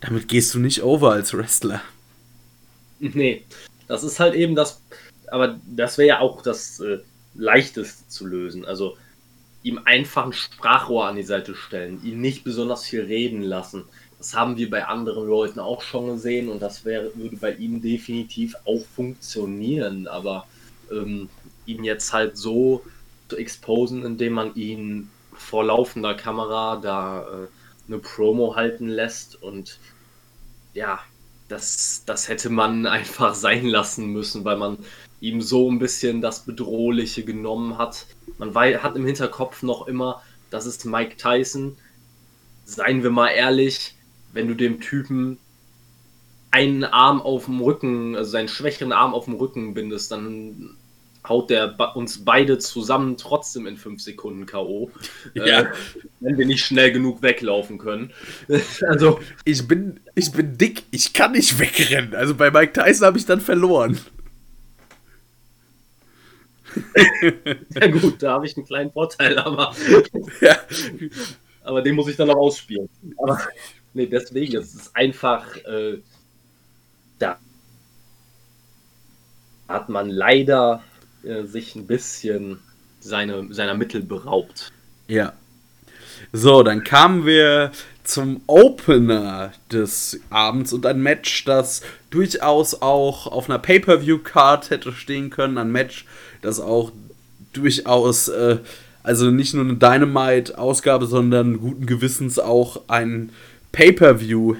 damit 0.00 0.26
gehst 0.26 0.54
du 0.54 0.58
nicht 0.58 0.82
over 0.82 1.12
als 1.12 1.32
Wrestler. 1.36 1.82
Nee, 2.98 3.44
das 3.86 4.02
ist 4.02 4.18
halt 4.18 4.34
eben 4.34 4.56
das, 4.56 4.80
aber 5.28 5.56
das 5.66 5.98
wäre 5.98 6.08
ja 6.08 6.18
auch 6.18 6.42
das 6.42 6.80
äh, 6.80 6.98
Leichteste 7.36 8.08
zu 8.08 8.26
lösen. 8.26 8.64
Also 8.64 8.96
ihm 9.66 9.80
einfach 9.84 10.26
ein 10.26 10.32
Sprachrohr 10.32 11.06
an 11.06 11.16
die 11.16 11.24
Seite 11.24 11.56
stellen, 11.56 12.00
ihn 12.04 12.20
nicht 12.20 12.44
besonders 12.44 12.84
viel 12.84 13.02
reden 13.02 13.42
lassen. 13.42 13.84
Das 14.18 14.32
haben 14.32 14.56
wir 14.56 14.70
bei 14.70 14.86
anderen 14.86 15.26
Leuten 15.26 15.58
auch 15.58 15.82
schon 15.82 16.06
gesehen 16.06 16.48
und 16.48 16.62
das 16.62 16.84
wäre, 16.84 17.10
würde 17.16 17.36
bei 17.36 17.52
ihm 17.52 17.82
definitiv 17.82 18.54
auch 18.64 18.84
funktionieren. 18.94 20.06
Aber 20.06 20.46
ähm, 20.92 21.28
ihn 21.66 21.82
jetzt 21.82 22.12
halt 22.12 22.36
so 22.36 22.84
zu 23.28 23.36
exposen, 23.36 24.04
indem 24.04 24.34
man 24.34 24.54
ihn 24.54 25.10
vor 25.32 25.64
laufender 25.64 26.14
Kamera 26.14 26.76
da 26.76 27.22
äh, 27.22 27.46
eine 27.88 27.98
Promo 27.98 28.54
halten 28.54 28.88
lässt 28.88 29.42
und 29.42 29.80
ja, 30.74 31.00
das, 31.48 32.04
das 32.06 32.28
hätte 32.28 32.50
man 32.50 32.86
einfach 32.86 33.34
sein 33.34 33.66
lassen 33.66 34.12
müssen, 34.12 34.44
weil 34.44 34.58
man 34.58 34.78
ihm 35.20 35.42
so 35.42 35.68
ein 35.68 35.80
bisschen 35.80 36.20
das 36.20 36.44
Bedrohliche 36.44 37.24
genommen 37.24 37.78
hat. 37.78 38.06
Man 38.38 38.54
hat 38.54 38.96
im 38.96 39.06
Hinterkopf 39.06 39.62
noch 39.62 39.86
immer, 39.86 40.22
das 40.50 40.66
ist 40.66 40.84
Mike 40.84 41.16
Tyson. 41.16 41.76
Seien 42.64 43.02
wir 43.02 43.10
mal 43.10 43.28
ehrlich, 43.28 43.94
wenn 44.32 44.48
du 44.48 44.54
dem 44.54 44.80
Typen 44.80 45.38
einen 46.50 46.84
Arm 46.84 47.20
auf 47.20 47.46
dem 47.46 47.60
Rücken, 47.60 48.16
also 48.16 48.30
seinen 48.30 48.48
schwächeren 48.48 48.92
Arm 48.92 49.14
auf 49.14 49.26
dem 49.26 49.34
Rücken 49.34 49.74
bindest, 49.74 50.10
dann 50.10 50.76
haut 51.28 51.50
der 51.50 51.76
uns 51.96 52.24
beide 52.24 52.58
zusammen 52.58 53.16
trotzdem 53.16 53.66
in 53.66 53.76
fünf 53.76 54.00
Sekunden 54.00 54.46
K.O. 54.46 54.90
Ja. 55.34 55.44
Äh, 55.44 55.66
wenn 56.20 56.38
wir 56.38 56.46
nicht 56.46 56.64
schnell 56.64 56.92
genug 56.92 57.22
weglaufen 57.22 57.78
können. 57.78 58.12
also. 58.88 59.20
Ich 59.44 59.66
bin, 59.66 60.00
ich 60.14 60.32
bin 60.32 60.56
dick, 60.56 60.84
ich 60.90 61.12
kann 61.12 61.32
nicht 61.32 61.58
wegrennen. 61.58 62.14
Also 62.14 62.34
bei 62.34 62.50
Mike 62.50 62.72
Tyson 62.72 63.06
habe 63.06 63.18
ich 63.18 63.26
dann 63.26 63.40
verloren. 63.40 63.98
Ja 67.74 67.86
gut, 67.88 68.22
da 68.22 68.32
habe 68.32 68.46
ich 68.46 68.56
einen 68.56 68.66
kleinen 68.66 68.92
Vorteil, 68.92 69.38
aber. 69.38 69.74
ja. 70.40 70.56
Aber 71.62 71.82
den 71.82 71.94
muss 71.94 72.08
ich 72.08 72.16
dann 72.16 72.28
noch 72.28 72.36
ausspielen. 72.36 72.88
Aber 73.18 73.40
nee, 73.94 74.06
deswegen, 74.06 74.56
es 74.56 74.74
ist 74.74 74.96
einfach. 74.96 75.56
Äh, 75.64 75.98
da 77.18 77.38
hat 79.68 79.88
man 79.88 80.10
leider 80.10 80.82
äh, 81.24 81.44
sich 81.44 81.74
ein 81.74 81.86
bisschen 81.86 82.60
seine, 83.00 83.52
seiner 83.52 83.74
Mittel 83.74 84.02
beraubt. 84.02 84.72
Ja. 85.08 85.32
So, 86.32 86.62
dann 86.62 86.84
kamen 86.84 87.26
wir 87.26 87.72
zum 88.06 88.40
Opener 88.46 89.52
des 89.70 90.20
Abends 90.30 90.72
und 90.72 90.86
ein 90.86 91.02
Match, 91.02 91.44
das 91.44 91.82
durchaus 92.10 92.80
auch 92.80 93.26
auf 93.26 93.50
einer 93.50 93.58
Pay-per-view-Card 93.58 94.70
hätte 94.70 94.92
stehen 94.92 95.30
können. 95.30 95.58
Ein 95.58 95.72
Match, 95.72 96.06
das 96.40 96.60
auch 96.60 96.92
durchaus, 97.52 98.28
äh, 98.28 98.58
also 99.02 99.30
nicht 99.30 99.54
nur 99.54 99.64
eine 99.64 99.74
Dynamite-Ausgabe, 99.74 101.06
sondern 101.06 101.58
guten 101.58 101.86
Gewissens 101.86 102.38
auch 102.38 102.82
ein 102.88 103.30
Pay-per-view 103.72 104.56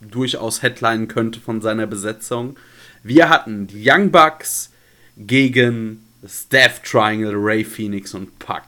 durchaus 0.00 0.62
headlinen 0.62 1.08
könnte 1.08 1.40
von 1.40 1.60
seiner 1.60 1.86
Besetzung. 1.86 2.56
Wir 3.02 3.28
hatten 3.28 3.66
die 3.66 3.82
Young 3.84 4.10
Bucks 4.10 4.70
gegen 5.16 6.04
Death 6.52 6.82
Triangle, 6.84 7.34
Ray 7.34 7.64
Phoenix 7.64 8.14
und 8.14 8.38
Puck. 8.38 8.64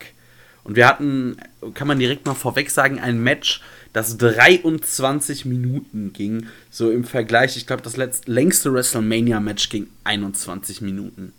Und 0.65 0.77
wir 0.77 0.87
hatten, 0.87 1.37
kann 1.75 1.89
man 1.89 1.99
direkt 1.99 2.25
mal 2.25 2.35
vorweg 2.35 2.71
sagen, 2.71 2.99
ein 2.99 3.23
Match, 3.23 3.61
das 3.93 4.17
23 4.17 5.45
Minuten 5.45 6.13
ging. 6.13 6.47
So 6.71 6.91
im 6.91 7.05
Vergleich, 7.05 7.57
ich 7.57 7.67
glaube, 7.67 7.83
das 7.83 7.97
letzte, 7.97 8.31
längste 8.31 8.73
WrestleMania-Match 8.73 9.69
ging 9.69 9.89
21 10.05 10.81
Minuten. 10.81 11.33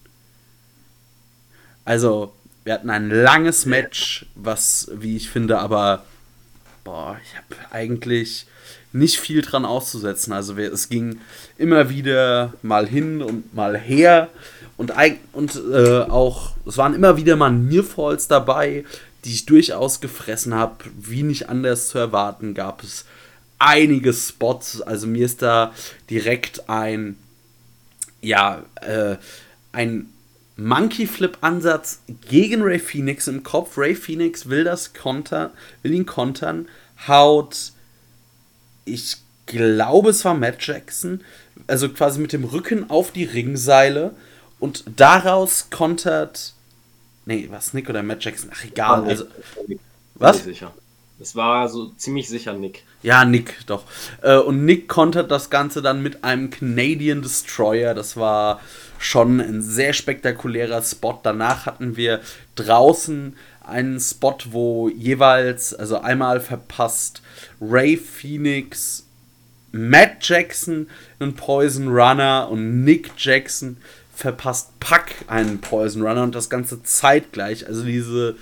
Also, 1.86 2.33
wir 2.63 2.74
hatten 2.74 2.89
ein 2.89 3.10
langes 3.10 3.65
Match, 3.65 4.25
was, 4.36 4.89
wie 4.93 5.17
ich 5.17 5.29
finde, 5.29 5.60
aber, 5.60 6.05
boah, 6.83 7.17
ich 7.24 7.36
habe 7.36 7.74
eigentlich 7.74 8.45
nicht 8.93 9.19
viel 9.19 9.41
dran 9.41 9.65
auszusetzen. 9.65 10.31
Also, 10.31 10.55
es 10.55 10.89
ging 10.89 11.19
immer 11.57 11.89
wieder 11.89 12.53
mal 12.62 12.88
hin 12.88 13.22
und 13.22 13.53
mal 13.53 13.77
her. 13.77 14.29
Und, 14.77 14.91
und 15.33 15.62
äh, 15.72 16.00
auch, 16.01 16.55
es 16.65 16.77
waren 16.77 16.93
immer 16.93 17.17
wieder 17.17 17.36
mal 17.36 17.51
Nearfalls 17.51 18.27
dabei, 18.27 18.86
die 19.25 19.32
ich 19.32 19.46
durchaus 19.46 20.01
gefressen 20.01 20.53
habe. 20.53 20.86
Wie 21.00 21.24
nicht 21.24 21.50
anders 21.50 21.89
zu 21.89 21.98
erwarten, 21.98 22.53
gab 22.53 22.84
es 22.84 23.06
einige 23.60 24.13
Spots. 24.13 24.82
Also 24.82 25.08
mir 25.08 25.25
ist 25.25 25.42
da 25.42 25.74
direkt 26.10 26.70
ein, 26.70 27.18
ja, 28.22 28.63
äh, 28.82 29.18
ein 29.72 30.10
Monkey 30.56 31.08
Flip 31.08 31.38
Ansatz 31.42 32.01
gegen 32.30 32.62
Ray 32.62 32.80
Phoenix 32.80 33.27
im 33.27 33.44
Kopf. 33.44 33.77
Ray 33.77 33.96
Phoenix 33.96 34.50
will 34.50 34.63
das 34.63 34.94
kontern, 34.94 35.51
will 35.82 35.94
ihn 35.94 36.06
kontern, 36.06 36.68
haut, 37.08 37.72
ich 38.86 39.18
glaube, 39.46 40.10
es 40.10 40.24
war 40.25 40.34
Matt 40.34 40.65
Jackson, 40.65 41.22
also 41.68 41.89
quasi 41.89 42.20
mit 42.20 42.34
dem 42.34 42.44
Rücken 42.44 42.89
auf 42.89 43.12
die 43.12 43.24
Ringseile 43.24 44.13
und 44.60 44.84
daraus 44.96 45.70
kontert. 45.70 46.53
Nee, 47.25 47.48
was 47.50 47.74
Nick 47.74 47.89
oder 47.89 48.03
Matt 48.03 48.24
Jackson? 48.24 48.50
Ach, 48.53 48.63
egal. 48.65 49.01
Nick. 49.01 49.10
Also, 49.10 49.25
was? 50.15 50.44
Sicher. 50.44 50.74
Es 51.20 51.36
war 51.36 51.70
so 51.70 51.89
ziemlich 51.96 52.27
sicher 52.27 52.53
Nick. 52.53 52.84
Ja, 53.01 53.24
Nick, 53.24 53.65
doch. 53.68 53.84
Äh, 54.22 54.38
und 54.38 54.65
Nick 54.65 54.88
kontert 54.88 55.32
das 55.32 55.50
Ganze 55.50 55.82
dann 55.82 56.01
mit 56.01 56.24
einem 56.24 56.50
Canadian 56.50 57.22
Destroyer. 57.22 57.94
Das 57.94 58.18
war 58.18 58.60
schon 58.98 59.39
ein 59.39 59.62
sehr 59.62 59.94
spektakulärer 59.94 60.82
Spot. 60.82 61.20
Danach 61.24 61.65
hatten 61.65 61.96
wir 61.96 62.20
draußen 62.56 63.36
einen 63.65 64.00
Spot, 64.00 64.38
wo 64.50 64.89
jeweils, 64.89 65.74
also 65.74 66.00
einmal 66.00 66.42
verpasst 66.42 67.22
Ray 67.62 67.96
Phoenix, 67.96 69.06
Matt 69.72 70.18
Jackson 70.22 70.88
einen 71.20 71.36
Poison 71.36 71.88
Runner 71.88 72.48
und 72.50 72.84
Nick 72.84 73.12
Jackson 73.18 73.77
verpasst 74.13 74.79
Pack 74.79 75.15
einen 75.27 75.60
Poison 75.60 76.03
Runner 76.03 76.24
und 76.24 76.36
das 76.36 76.50
Ganze 76.50 76.84
zeitgleich. 76.84 77.67
Also 77.67 77.84
diese, 77.84 78.36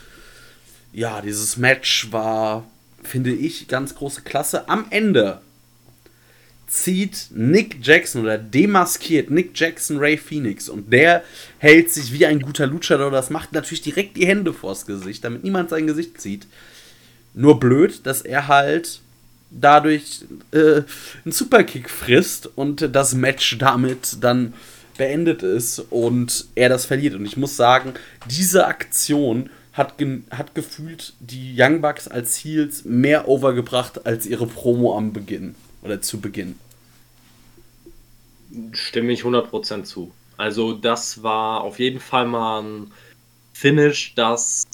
ja, 0.94 1.22
dieses 1.22 1.58
Match 1.58 2.12
war, 2.12 2.66
finde 3.04 3.32
ich, 3.32 3.68
ganz 3.68 3.96
große 3.96 4.22
Klasse. 4.22 4.68
Am 4.70 4.86
Ende 4.90 5.42
zieht 6.68 7.28
Nick 7.32 7.78
Jackson 7.82 8.22
oder 8.22 8.38
demaskiert 8.38 9.30
Nick 9.30 9.52
Jackson 9.60 9.98
Ray 9.98 10.18
Phoenix 10.18 10.70
und 10.70 10.92
der 10.92 11.24
hält 11.58 11.92
sich 11.92 12.14
wie 12.14 12.26
ein 12.26 12.42
guter 12.42 12.66
Luchador. 12.66 13.12
Das 13.12 13.30
macht 13.30 13.52
natürlich 13.52 13.82
direkt 13.82 14.16
die 14.16 14.26
Hände 14.26 14.54
vors 14.54 14.86
Gesicht, 14.86 15.24
damit 15.24 15.44
niemand 15.44 15.70
sein 15.70 15.88
Gesicht 15.88 16.22
sieht. 16.22 16.48
Nur 17.34 17.60
blöd, 17.60 18.06
dass 18.06 18.22
er 18.22 18.48
halt 18.48 19.02
dadurch 19.52 20.22
äh, 20.52 20.84
einen 21.26 21.32
Superkick 21.32 21.90
frisst 21.90 22.50
und 22.56 22.96
das 22.96 23.14
Match 23.14 23.58
damit 23.58 24.18
dann 24.22 24.54
beendet 24.98 25.44
ist 25.44 25.80
und 25.90 26.46
er 26.56 26.70
das 26.70 26.86
verliert. 26.86 27.16
Und 27.16 27.26
ich 27.26 27.38
muss 27.38 27.56
sagen, 27.56 27.94
diese 28.30 28.68
Aktion 28.68 29.50
hat, 29.74 29.96
hat 30.32 30.56
gefühlt 30.56 31.14
die 31.20 31.56
Young 31.58 31.82
Bucks 31.82 32.08
als 32.08 32.38
Heels 32.38 32.86
mehr 32.86 33.28
overgebracht 33.28 34.06
als 34.06 34.26
ihre 34.26 34.48
Promo 34.48 34.98
am 34.98 35.14
Beginn 35.14 35.56
oder 35.82 36.02
zu 36.02 36.20
Beginn. 36.20 36.60
Stimme 38.74 39.14
ich 39.14 39.22
100% 39.22 39.84
zu. 39.84 40.12
Also 40.38 40.74
das 40.74 41.24
war 41.24 41.62
auf 41.62 41.80
jeden 41.80 42.00
Fall 42.00 42.26
mal 42.26 42.62
ein 42.62 42.92
Finish, 43.54 44.14
das 44.16 44.66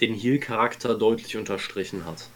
den 0.00 0.14
Heel-Charakter 0.14 0.94
deutlich 0.94 1.36
unterstrichen 1.36 2.04
hat. 2.06 2.28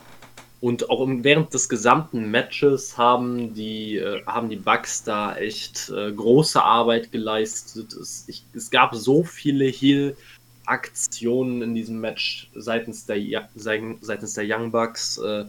Und 0.62 0.90
auch 0.90 1.04
während 1.08 1.52
des 1.52 1.68
gesamten 1.68 2.30
Matches 2.30 2.96
haben 2.96 3.52
die, 3.52 3.96
äh, 3.96 4.24
haben 4.26 4.48
die 4.48 4.54
Bugs 4.54 5.02
da 5.02 5.34
echt 5.34 5.90
äh, 5.90 6.12
große 6.12 6.62
Arbeit 6.62 7.10
geleistet. 7.10 7.92
Es, 7.92 8.28
ich, 8.28 8.44
es 8.54 8.70
gab 8.70 8.94
so 8.94 9.24
viele 9.24 9.64
Heal-Aktionen 9.64 11.62
in 11.62 11.74
diesem 11.74 12.00
Match 12.00 12.48
seitens 12.54 13.06
der, 13.06 13.48
seitens 13.56 14.34
der 14.34 14.44
Young 14.46 14.70
Bucks. 14.70 15.18
Äh, 15.18 15.46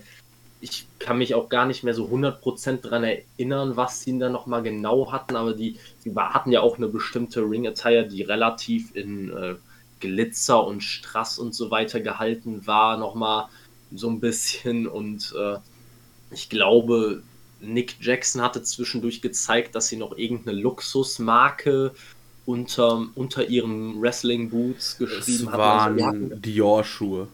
ich 0.62 0.88
kann 0.98 1.20
mich 1.20 1.36
auch 1.36 1.48
gar 1.48 1.68
nicht 1.68 1.84
mehr 1.84 1.94
so 1.94 2.08
100% 2.08 2.82
daran 2.82 3.04
erinnern, 3.04 3.78
was 3.78 4.02
sie 4.02 4.18
da 4.18 4.30
nochmal 4.30 4.64
genau 4.64 5.12
hatten, 5.12 5.36
aber 5.36 5.54
die, 5.54 5.78
die 6.04 6.16
hatten 6.16 6.52
ja 6.52 6.62
auch 6.62 6.78
eine 6.78 6.88
bestimmte 6.88 7.42
Ring-Attire, 7.42 8.08
die 8.08 8.24
relativ 8.24 8.96
in 8.96 9.30
äh, 9.30 9.54
Glitzer 10.00 10.66
und 10.66 10.82
Strass 10.82 11.38
und 11.38 11.54
so 11.54 11.70
weiter 11.70 12.00
gehalten 12.00 12.66
war, 12.66 12.98
nochmal 12.98 13.46
so 13.96 14.10
ein 14.10 14.20
bisschen. 14.20 14.88
Und 14.88 15.34
äh, 15.38 15.58
ich 16.32 16.50
glaube, 16.50 17.24
Nick 17.62 17.98
Jackson 18.02 18.42
hatte 18.42 18.64
zwischendurch 18.64 19.22
gezeigt, 19.22 19.76
dass 19.76 19.88
sie 19.88 19.98
noch 19.98 20.18
irgendeine 20.18 20.60
Luxusmarke 20.60 21.94
unter, 22.46 23.08
unter 23.16 23.48
ihren 23.48 24.02
Wrestling 24.02 24.50
Boots 24.50 24.98
geschrieben 24.98 25.48
es 25.48 25.54
hatten. 25.54 25.62
Also 25.62 26.06
waren 26.06 26.42
Dior-Schuhe. 26.42 27.28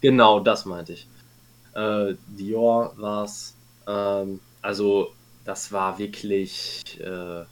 Genau, 0.00 0.40
das 0.40 0.64
meinte 0.64 0.94
ich. 0.94 1.06
Äh, 1.74 2.14
Dior 2.26 2.94
war 2.96 3.24
es. 3.24 3.54
Ähm, 3.86 4.40
also, 4.62 5.12
das 5.44 5.72
war 5.72 5.98
wirklich. 5.98 6.98
Äh, 7.00 7.44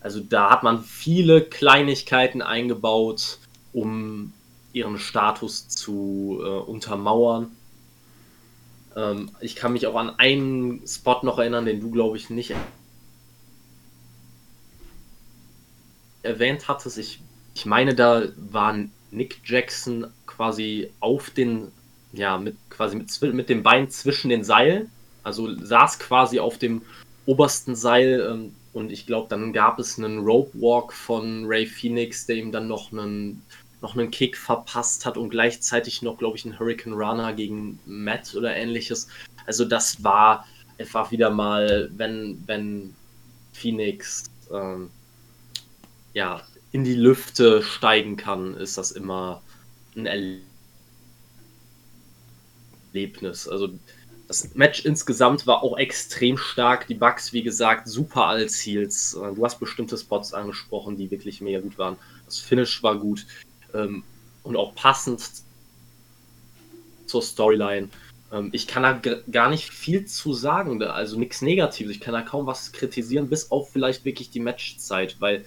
also, 0.00 0.20
da 0.20 0.50
hat 0.50 0.62
man 0.62 0.82
viele 0.82 1.42
Kleinigkeiten 1.42 2.42
eingebaut, 2.42 3.38
um 3.72 4.32
ihren 4.72 4.98
Status 4.98 5.68
zu 5.68 6.40
äh, 6.40 6.46
untermauern. 6.46 7.50
Ähm, 8.96 9.30
ich 9.40 9.56
kann 9.56 9.72
mich 9.72 9.86
auch 9.86 9.96
an 9.96 10.18
einen 10.18 10.86
Spot 10.86 11.20
noch 11.22 11.38
erinnern, 11.38 11.64
den 11.64 11.80
du, 11.80 11.90
glaube 11.90 12.16
ich, 12.16 12.30
nicht 12.30 12.54
erwähnt 16.22 16.68
hattest. 16.68 16.98
Ich, 16.98 17.20
ich 17.54 17.66
meine, 17.66 17.94
da 17.94 18.24
war 18.36 18.76
Nick 19.10 19.40
Jackson 19.44 20.06
quasi 20.26 20.90
auf 21.00 21.30
den, 21.30 21.68
ja, 22.12 22.38
mit 22.38 22.56
quasi 22.70 22.96
mit, 22.96 23.34
mit 23.34 23.48
dem 23.48 23.62
Bein 23.62 23.90
zwischen 23.90 24.28
den 24.28 24.44
Seilen. 24.44 24.90
Also 25.22 25.54
saß 25.54 25.98
quasi 25.98 26.38
auf 26.40 26.58
dem 26.58 26.82
obersten 27.26 27.74
Seil 27.74 28.26
ähm, 28.30 28.54
und 28.72 28.92
ich 28.92 29.06
glaube, 29.06 29.28
dann 29.28 29.52
gab 29.52 29.78
es 29.78 29.98
einen 29.98 30.20
Rope 30.20 30.58
Walk 30.60 30.92
von 30.92 31.44
Ray 31.46 31.66
Phoenix, 31.66 32.26
der 32.26 32.36
ihm 32.36 32.52
dann 32.52 32.68
noch 32.68 32.92
einen, 32.92 33.42
noch 33.80 33.96
einen 33.96 34.10
Kick 34.10 34.36
verpasst 34.36 35.06
hat 35.06 35.16
und 35.16 35.30
gleichzeitig 35.30 36.02
noch, 36.02 36.18
glaube 36.18 36.36
ich, 36.36 36.44
einen 36.44 36.58
Hurricane 36.58 36.94
Runner 36.94 37.32
gegen 37.32 37.78
Matt 37.86 38.34
oder 38.34 38.54
ähnliches. 38.56 39.08
Also 39.46 39.64
das 39.64 40.02
war 40.02 40.46
einfach 40.78 41.10
wieder 41.10 41.30
mal, 41.30 41.90
wenn, 41.96 42.42
wenn 42.46 42.94
Phoenix 43.52 44.24
ähm, 44.52 44.90
ja, 46.12 46.42
in 46.72 46.84
die 46.84 46.94
Lüfte 46.94 47.62
steigen 47.62 48.16
kann, 48.16 48.54
ist 48.54 48.78
das 48.78 48.90
immer 48.90 49.42
ein 49.96 50.06
Erlebnis. 52.92 53.48
Also 53.48 53.70
das 54.26 54.54
Match 54.54 54.84
insgesamt 54.84 55.46
war 55.46 55.62
auch 55.62 55.78
extrem 55.78 56.36
stark. 56.36 56.86
Die 56.86 56.94
Bugs, 56.94 57.32
wie 57.32 57.42
gesagt, 57.42 57.88
super 57.88 58.26
als 58.26 58.56
Heels. 58.60 59.12
Du 59.12 59.44
hast 59.44 59.58
bestimmte 59.58 59.96
Spots 59.96 60.34
angesprochen, 60.34 60.96
die 60.96 61.10
wirklich 61.10 61.40
mega 61.40 61.60
gut 61.60 61.78
waren. 61.78 61.96
Das 62.26 62.38
Finish 62.38 62.82
war 62.82 62.98
gut 62.98 63.24
ähm, 63.74 64.02
und 64.42 64.56
auch 64.56 64.74
passend 64.74 65.28
zur 67.06 67.22
Storyline. 67.22 67.88
Ähm, 68.32 68.50
ich 68.52 68.66
kann 68.66 68.82
da 68.82 69.00
gar 69.30 69.50
nicht 69.50 69.70
viel 69.70 70.04
zu 70.06 70.32
sagen, 70.32 70.82
also 70.82 71.18
nichts 71.18 71.42
Negatives. 71.42 71.92
Ich 71.92 72.00
kann 72.00 72.14
da 72.14 72.22
kaum 72.22 72.46
was 72.46 72.72
kritisieren, 72.72 73.28
bis 73.28 73.50
auf 73.50 73.70
vielleicht 73.70 74.04
wirklich 74.04 74.30
die 74.30 74.40
Matchzeit, 74.40 75.16
weil 75.20 75.44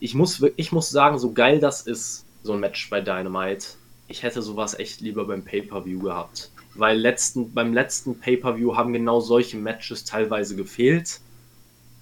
ich 0.00 0.14
muss, 0.14 0.42
ich 0.56 0.72
muss 0.72 0.90
sagen, 0.90 1.18
so 1.18 1.32
geil 1.32 1.60
das 1.60 1.82
ist, 1.82 2.24
so 2.42 2.54
ein 2.54 2.60
Match 2.60 2.90
bei 2.90 3.00
Dynamite, 3.00 3.66
ich 4.08 4.22
hätte 4.22 4.42
sowas 4.42 4.78
echt 4.78 5.00
lieber 5.00 5.24
beim 5.26 5.44
Pay-Per-View 5.44 6.00
gehabt. 6.00 6.50
Weil 6.74 6.98
letzten, 6.98 7.52
beim 7.52 7.72
letzten 7.72 8.18
Pay-Per-View 8.18 8.76
haben 8.76 8.92
genau 8.92 9.20
solche 9.20 9.56
Matches 9.56 10.04
teilweise 10.04 10.56
gefehlt, 10.56 11.20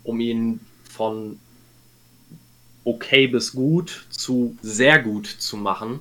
um 0.03 0.19
ihn 0.21 0.61
von 0.85 1.39
okay 2.91 3.27
bis 3.27 3.53
gut 3.53 4.07
zu 4.11 4.57
sehr 4.63 5.01
gut 5.01 5.27
zu 5.27 5.57
machen. 5.57 6.01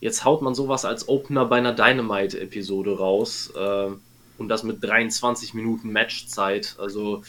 Jetzt 0.00 0.24
haut 0.24 0.42
man 0.42 0.54
sowas 0.54 0.84
als 0.84 1.08
Opener 1.08 1.44
bei 1.44 1.58
einer 1.58 1.72
Dynamite-Episode 1.72 2.98
raus 2.98 3.52
äh, 3.56 3.90
und 4.38 4.48
das 4.48 4.62
mit 4.62 4.82
23 4.82 5.54
Minuten 5.54 5.92
Matchzeit. 5.92 6.76
Also 6.78 7.22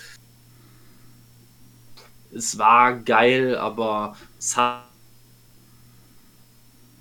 es 2.32 2.58
war 2.60 3.00
geil, 3.00 3.58
aber 3.58 4.16
es 4.38 4.56
hat 4.56 4.84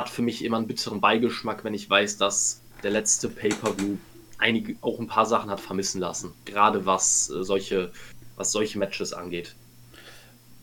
für 0.06 0.22
mich 0.22 0.44
immer 0.44 0.56
einen 0.56 0.66
bitteren 0.66 1.00
Beigeschmack, 1.00 1.64
wenn 1.64 1.74
ich 1.74 1.90
weiß, 1.90 2.16
dass 2.16 2.62
der 2.82 2.92
letzte 2.92 3.28
Pay-per-View 3.28 3.98
einige 4.38 4.76
auch 4.80 4.98
ein 5.00 5.08
paar 5.08 5.26
Sachen 5.26 5.50
hat 5.50 5.60
vermissen 5.60 6.00
lassen, 6.00 6.32
gerade 6.44 6.86
was 6.86 7.28
äh, 7.30 7.42
solche 7.42 7.92
was 8.36 8.52
solche 8.52 8.78
Matches 8.78 9.12
angeht. 9.12 9.54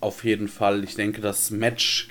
Auf 0.05 0.23
jeden 0.23 0.47
Fall. 0.47 0.83
Ich 0.83 0.93
denke, 0.93 1.19
das 1.19 1.49
Match 1.49 2.09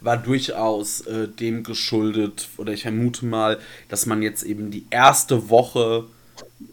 war 0.00 0.16
durchaus 0.16 1.02
äh, 1.02 1.28
dem 1.28 1.62
geschuldet, 1.62 2.48
oder 2.56 2.72
ich 2.72 2.82
vermute 2.82 3.24
mal, 3.24 3.60
dass 3.88 4.04
man 4.04 4.20
jetzt 4.20 4.42
eben 4.42 4.72
die 4.72 4.84
erste 4.90 5.48
Woche 5.48 6.06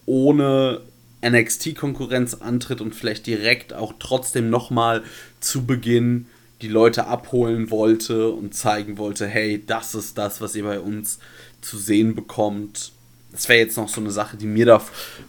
ohne 0.07 0.81
NXT-Konkurrenz 1.23 2.33
antritt 2.33 2.81
und 2.81 2.95
vielleicht 2.95 3.27
direkt 3.27 3.71
auch 3.71 3.93
trotzdem 3.99 4.49
nochmal 4.49 5.03
zu 5.41 5.67
Beginn 5.67 6.25
die 6.63 6.69
Leute 6.69 7.05
abholen 7.05 7.69
wollte 7.69 8.31
und 8.31 8.55
zeigen 8.55 8.97
wollte, 8.97 9.27
hey, 9.27 9.63
das 9.63 9.93
ist 9.93 10.17
das, 10.17 10.41
was 10.41 10.55
ihr 10.55 10.63
bei 10.63 10.79
uns 10.79 11.19
zu 11.61 11.77
sehen 11.77 12.15
bekommt. 12.15 12.93
Das 13.31 13.47
wäre 13.47 13.59
jetzt 13.59 13.77
noch 13.77 13.89
so 13.89 14.01
eine 14.01 14.09
Sache, 14.09 14.37
die 14.37 14.47
mir 14.47 14.65
da 14.65 14.81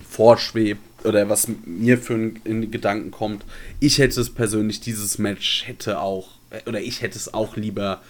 vorschwebt 0.09 0.81
oder 1.05 1.29
was 1.29 1.49
mir 1.65 1.99
für 1.99 2.33
in 2.45 2.71
Gedanken 2.71 3.11
kommt. 3.11 3.45
Ich 3.81 3.99
hätte 3.99 4.21
es 4.21 4.31
persönlich, 4.31 4.81
dieses 4.81 5.19
Match 5.19 5.67
hätte 5.67 6.01
auch, 6.01 6.29
oder 6.67 6.81
ich 6.81 7.03
hätte 7.03 7.19
es 7.19 7.33
auch 7.33 7.57
lieber 7.57 8.03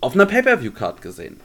auf 0.00 0.14
einer 0.14 0.26
Pay-Per-View-Card 0.26 1.02
gesehen. 1.02 1.38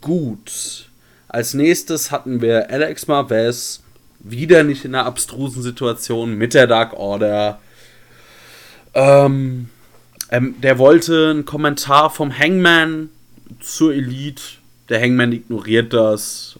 Gut. 0.00 0.88
Als 1.28 1.54
nächstes 1.54 2.10
hatten 2.10 2.42
wir 2.42 2.70
Alex 2.70 3.06
Marvez 3.06 3.82
wieder 4.20 4.62
nicht 4.62 4.84
in 4.84 4.94
einer 4.94 5.06
abstrusen 5.06 5.62
Situation 5.62 6.34
mit 6.34 6.54
der 6.54 6.66
Dark 6.66 6.94
Order. 6.94 7.60
Ähm, 8.94 9.68
ähm, 10.30 10.54
der 10.60 10.78
wollte 10.78 11.30
einen 11.30 11.44
Kommentar 11.44 12.10
vom 12.10 12.36
Hangman 12.36 13.10
zur 13.60 13.94
Elite. 13.94 14.42
Der 14.88 15.00
Hangman 15.00 15.32
ignoriert 15.32 15.92
das. 15.92 16.58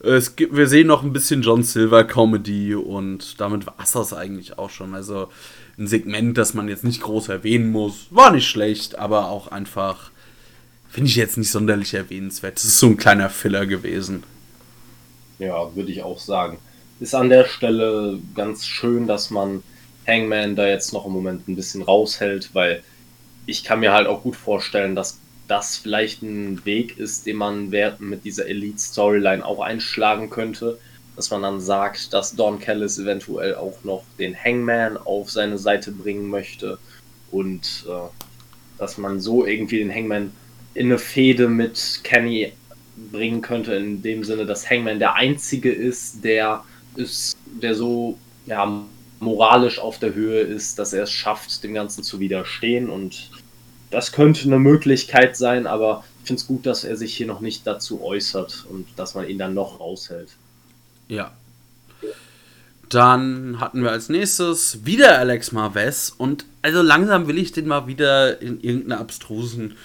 Es 0.00 0.36
gibt, 0.36 0.54
wir 0.54 0.68
sehen 0.68 0.86
noch 0.86 1.02
ein 1.02 1.12
bisschen 1.12 1.42
John 1.42 1.62
Silver 1.62 2.04
Comedy 2.04 2.74
und 2.74 3.40
damit 3.40 3.66
war 3.66 3.76
es 3.82 3.92
das 3.92 4.12
eigentlich 4.12 4.58
auch 4.58 4.70
schon. 4.70 4.94
Also 4.94 5.28
ein 5.78 5.86
Segment, 5.86 6.36
das 6.38 6.54
man 6.54 6.68
jetzt 6.68 6.84
nicht 6.84 7.02
groß 7.02 7.28
erwähnen 7.28 7.70
muss. 7.70 8.06
War 8.10 8.30
nicht 8.30 8.48
schlecht, 8.48 8.98
aber 8.98 9.28
auch 9.30 9.48
einfach, 9.48 10.10
finde 10.88 11.08
ich 11.08 11.16
jetzt 11.16 11.38
nicht 11.38 11.50
sonderlich 11.50 11.94
erwähnenswert. 11.94 12.58
Es 12.58 12.64
ist 12.64 12.78
so 12.78 12.86
ein 12.86 12.96
kleiner 12.96 13.30
Filler 13.30 13.66
gewesen. 13.66 14.22
Ja, 15.38 15.74
würde 15.74 15.90
ich 15.90 16.02
auch 16.02 16.18
sagen 16.18 16.58
ist 17.00 17.14
an 17.14 17.28
der 17.28 17.44
Stelle 17.44 18.18
ganz 18.34 18.66
schön, 18.66 19.06
dass 19.06 19.30
man 19.30 19.62
Hangman 20.06 20.56
da 20.56 20.66
jetzt 20.66 20.92
noch 20.92 21.06
im 21.06 21.12
Moment 21.12 21.48
ein 21.48 21.56
bisschen 21.56 21.82
raushält, 21.82 22.50
weil 22.54 22.82
ich 23.44 23.64
kann 23.64 23.80
mir 23.80 23.92
halt 23.92 24.06
auch 24.06 24.22
gut 24.22 24.36
vorstellen, 24.36 24.94
dass 24.94 25.20
das 25.48 25.76
vielleicht 25.76 26.22
ein 26.22 26.64
Weg 26.64 26.98
ist, 26.98 27.26
den 27.26 27.36
man 27.36 27.70
mit 27.98 28.24
dieser 28.24 28.46
Elite-Storyline 28.46 29.44
auch 29.44 29.60
einschlagen 29.60 30.30
könnte. 30.30 30.78
Dass 31.14 31.30
man 31.30 31.42
dann 31.42 31.60
sagt, 31.60 32.12
dass 32.12 32.36
Don 32.36 32.58
Callis 32.58 32.98
eventuell 32.98 33.54
auch 33.54 33.82
noch 33.84 34.04
den 34.18 34.36
Hangman 34.36 34.98
auf 34.98 35.30
seine 35.30 35.56
Seite 35.56 35.90
bringen 35.90 36.28
möchte 36.28 36.78
und 37.30 37.86
äh, 37.88 38.08
dass 38.78 38.98
man 38.98 39.20
so 39.20 39.46
irgendwie 39.46 39.78
den 39.78 39.94
Hangman 39.94 40.32
in 40.74 40.86
eine 40.86 40.98
Fehde 40.98 41.48
mit 41.48 42.00
Kenny 42.04 42.52
bringen 43.10 43.40
könnte, 43.40 43.74
in 43.74 44.02
dem 44.02 44.24
Sinne, 44.24 44.44
dass 44.44 44.68
Hangman 44.68 44.98
der 44.98 45.14
Einzige 45.14 45.72
ist, 45.72 46.22
der 46.22 46.64
ist, 46.96 47.36
der 47.62 47.74
so 47.74 48.18
ja, 48.46 48.84
moralisch 49.20 49.78
auf 49.78 49.98
der 49.98 50.14
Höhe 50.14 50.40
ist, 50.40 50.78
dass 50.78 50.92
er 50.92 51.04
es 51.04 51.12
schafft, 51.12 51.62
dem 51.64 51.74
Ganzen 51.74 52.02
zu 52.02 52.20
widerstehen. 52.20 52.90
Und 52.90 53.30
das 53.90 54.12
könnte 54.12 54.44
eine 54.44 54.58
Möglichkeit 54.58 55.36
sein, 55.36 55.66
aber 55.66 56.04
ich 56.22 56.28
finde 56.28 56.40
es 56.40 56.46
gut, 56.46 56.66
dass 56.66 56.84
er 56.84 56.96
sich 56.96 57.14
hier 57.16 57.26
noch 57.26 57.40
nicht 57.40 57.66
dazu 57.66 58.02
äußert 58.02 58.66
und 58.68 58.86
dass 58.96 59.14
man 59.14 59.28
ihn 59.28 59.38
dann 59.38 59.54
noch 59.54 59.80
raushält. 59.80 60.30
Ja. 61.08 61.32
Dann 62.88 63.58
hatten 63.60 63.82
wir 63.82 63.90
als 63.90 64.08
nächstes 64.08 64.84
wieder 64.84 65.18
Alex 65.18 65.52
Marvez 65.52 66.12
und 66.16 66.44
also 66.62 66.82
langsam 66.82 67.26
will 67.26 67.38
ich 67.38 67.52
den 67.52 67.66
mal 67.66 67.86
wieder 67.86 68.40
in 68.40 68.60
irgendeiner 68.60 69.00
abstrusen 69.00 69.76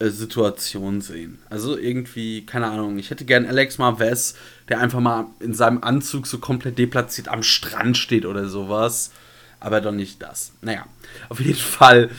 äh, 0.00 0.10
Situation 0.10 1.00
sehen. 1.00 1.38
Also 1.50 1.76
irgendwie, 1.76 2.46
keine 2.46 2.66
Ahnung, 2.66 2.98
ich 2.98 3.10
hätte 3.10 3.24
gern 3.24 3.46
Alex 3.46 3.78
Marvez, 3.78 4.34
der 4.68 4.80
einfach 4.80 5.00
mal 5.00 5.26
in 5.40 5.54
seinem 5.54 5.82
Anzug 5.82 6.26
so 6.26 6.38
komplett 6.38 6.78
deplatziert 6.78 7.28
am 7.28 7.42
Strand 7.42 7.96
steht 7.96 8.24
oder 8.24 8.48
sowas. 8.48 9.12
Aber 9.60 9.80
doch 9.80 9.92
nicht 9.92 10.22
das. 10.22 10.52
Naja, 10.60 10.86
auf 11.28 11.40
jeden 11.40 11.58
Fall 11.58 12.10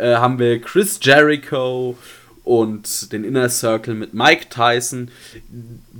äh, 0.00 0.16
haben 0.16 0.38
wir 0.38 0.60
Chris 0.60 0.98
Jericho 1.02 1.96
und 2.42 3.12
den 3.12 3.22
Inner 3.22 3.48
Circle 3.48 3.94
mit 3.94 4.14
Mike 4.14 4.46
Tyson. 4.48 5.10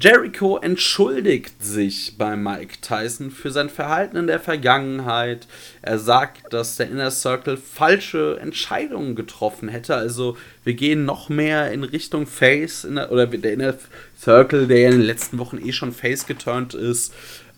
Jericho 0.00 0.56
entschuldigt 0.56 1.62
sich 1.62 2.16
bei 2.16 2.34
Mike 2.34 2.78
Tyson 2.80 3.30
für 3.30 3.50
sein 3.50 3.68
Verhalten 3.68 4.16
in 4.16 4.26
der 4.26 4.40
Vergangenheit. 4.40 5.46
Er 5.82 5.98
sagt, 5.98 6.52
dass 6.52 6.76
der 6.76 6.90
Inner 6.90 7.10
Circle 7.10 7.56
falsche 7.56 8.38
Entscheidungen 8.40 9.14
getroffen 9.14 9.68
hätte. 9.68 9.94
Also 9.94 10.36
wir 10.64 10.74
gehen 10.74 11.04
noch 11.04 11.28
mehr 11.28 11.70
in 11.72 11.84
Richtung 11.84 12.26
Face 12.26 12.86
der, 12.90 13.12
oder 13.12 13.26
der 13.26 13.52
Inner 13.52 13.74
Circle, 14.18 14.66
der 14.66 14.78
ja 14.78 14.88
in 14.88 14.98
den 14.98 15.06
letzten 15.06 15.38
Wochen 15.38 15.58
eh 15.64 15.72
schon 15.72 15.92
Face 15.92 16.26
geturnt 16.26 16.74
ist. 16.74 17.12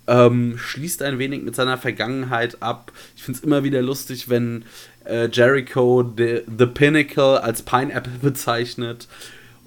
Ähm, 0.08 0.58
schließt 0.58 1.00
ein 1.02 1.20
wenig 1.20 1.42
mit 1.42 1.54
seiner 1.54 1.78
Vergangenheit 1.78 2.60
ab. 2.60 2.90
Ich 3.16 3.22
finde 3.22 3.38
es 3.38 3.44
immer 3.44 3.62
wieder 3.62 3.80
lustig, 3.80 4.28
wenn 4.28 4.64
äh, 5.04 5.28
Jericho 5.30 6.04
the, 6.16 6.42
the 6.58 6.66
Pinnacle 6.66 7.38
als 7.42 7.62
Pineapple 7.62 8.12
bezeichnet. 8.22 9.08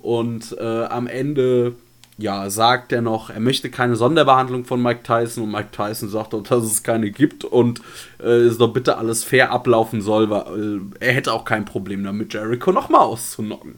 Und 0.01 0.55
äh, 0.59 0.83
am 0.85 1.07
Ende 1.07 1.75
ja, 2.17 2.49
sagt 2.49 2.93
er 2.93 3.01
noch, 3.01 3.29
er 3.29 3.41
möchte 3.41 3.69
keine 3.69 3.95
Sonderbehandlung 3.97 4.63
von 4.63 4.81
Mike 4.81 5.03
Tyson 5.03 5.43
und 5.43 5.51
Mike 5.51 5.71
Tyson 5.71 6.09
sagt 6.09 6.33
doch, 6.33 6.43
dass 6.43 6.63
es 6.63 6.81
keine 6.81 7.11
gibt 7.11 7.43
und 7.43 7.81
äh, 8.19 8.27
es 8.27 8.57
doch 8.57 8.71
bitte 8.71 8.97
alles 8.97 9.23
fair 9.23 9.51
ablaufen 9.51 10.01
soll, 10.01 10.29
weil 10.29 10.89
äh, 11.01 11.05
er 11.05 11.13
hätte 11.13 11.33
auch 11.33 11.43
kein 11.43 11.65
Problem 11.65 12.03
damit, 12.03 12.33
Jericho 12.33 12.71
nochmal 12.71 13.01
auszunocken. 13.01 13.75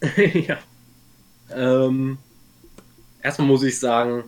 ja. 0.16 0.56
Ähm, 1.54 2.16
erstmal 3.22 3.48
muss 3.48 3.64
ich 3.64 3.78
sagen, 3.78 4.24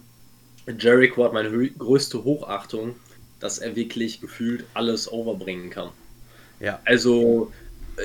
Jericho 0.78 1.24
hat 1.24 1.32
meine 1.32 1.50
größte 1.50 2.24
Hochachtung, 2.24 2.94
dass 3.40 3.58
er 3.58 3.74
wirklich 3.74 4.20
gefühlt 4.20 4.64
alles 4.74 5.10
overbringen 5.10 5.70
kann. 5.70 5.88
Ja. 6.62 6.78
Also 6.84 7.52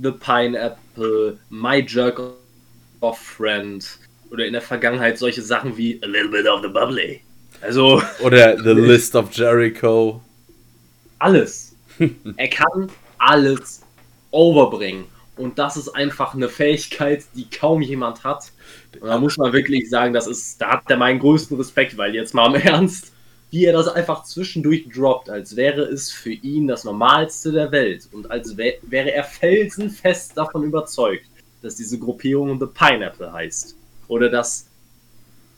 The 0.00 0.12
Pineapple, 0.12 1.38
My 1.50 1.84
Jerk 1.86 2.20
of 3.00 3.18
Friend 3.18 3.98
oder 4.30 4.46
in 4.46 4.52
der 4.52 4.62
Vergangenheit 4.62 5.18
solche 5.18 5.42
Sachen 5.42 5.76
wie 5.76 6.00
A 6.02 6.06
Little 6.06 6.28
Bit 6.28 6.46
of 6.46 6.62
the 6.62 6.68
Bubbly. 6.68 7.20
Also. 7.60 8.02
Oder 8.20 8.58
The 8.58 8.72
List 8.72 9.14
of 9.14 9.32
Jericho. 9.32 10.20
Alles. 11.18 11.74
er 12.36 12.48
kann 12.48 12.90
alles 13.18 13.82
overbringen. 14.30 15.04
Und 15.36 15.58
das 15.58 15.76
ist 15.76 15.88
einfach 15.88 16.34
eine 16.34 16.48
Fähigkeit, 16.48 17.24
die 17.34 17.48
kaum 17.48 17.80
jemand 17.80 18.22
hat. 18.22 18.52
Und 19.00 19.08
da 19.08 19.18
muss 19.18 19.36
man 19.36 19.52
wirklich 19.52 19.88
sagen, 19.88 20.12
das 20.12 20.26
ist, 20.26 20.60
da 20.60 20.72
hat 20.72 20.82
er 20.88 20.96
meinen 20.96 21.18
größten 21.18 21.56
Respekt, 21.56 21.96
weil 21.96 22.14
jetzt 22.14 22.34
mal 22.34 22.54
im 22.54 22.60
Ernst, 22.60 23.12
wie 23.54 23.66
er 23.66 23.72
das 23.72 23.86
einfach 23.86 24.24
zwischendurch 24.24 24.88
droppt, 24.92 25.30
als 25.30 25.54
wäre 25.54 25.82
es 25.82 26.10
für 26.10 26.32
ihn 26.32 26.66
das 26.66 26.82
Normalste 26.82 27.52
der 27.52 27.70
Welt 27.70 28.08
und 28.10 28.28
als 28.28 28.56
wär, 28.56 28.74
wäre 28.82 29.12
er 29.12 29.22
felsenfest 29.22 30.36
davon 30.36 30.64
überzeugt, 30.64 31.26
dass 31.62 31.76
diese 31.76 32.00
Gruppierung 32.00 32.58
The 32.58 32.66
Pineapple 32.66 33.32
heißt. 33.32 33.76
Oder 34.08 34.28
dass 34.28 34.66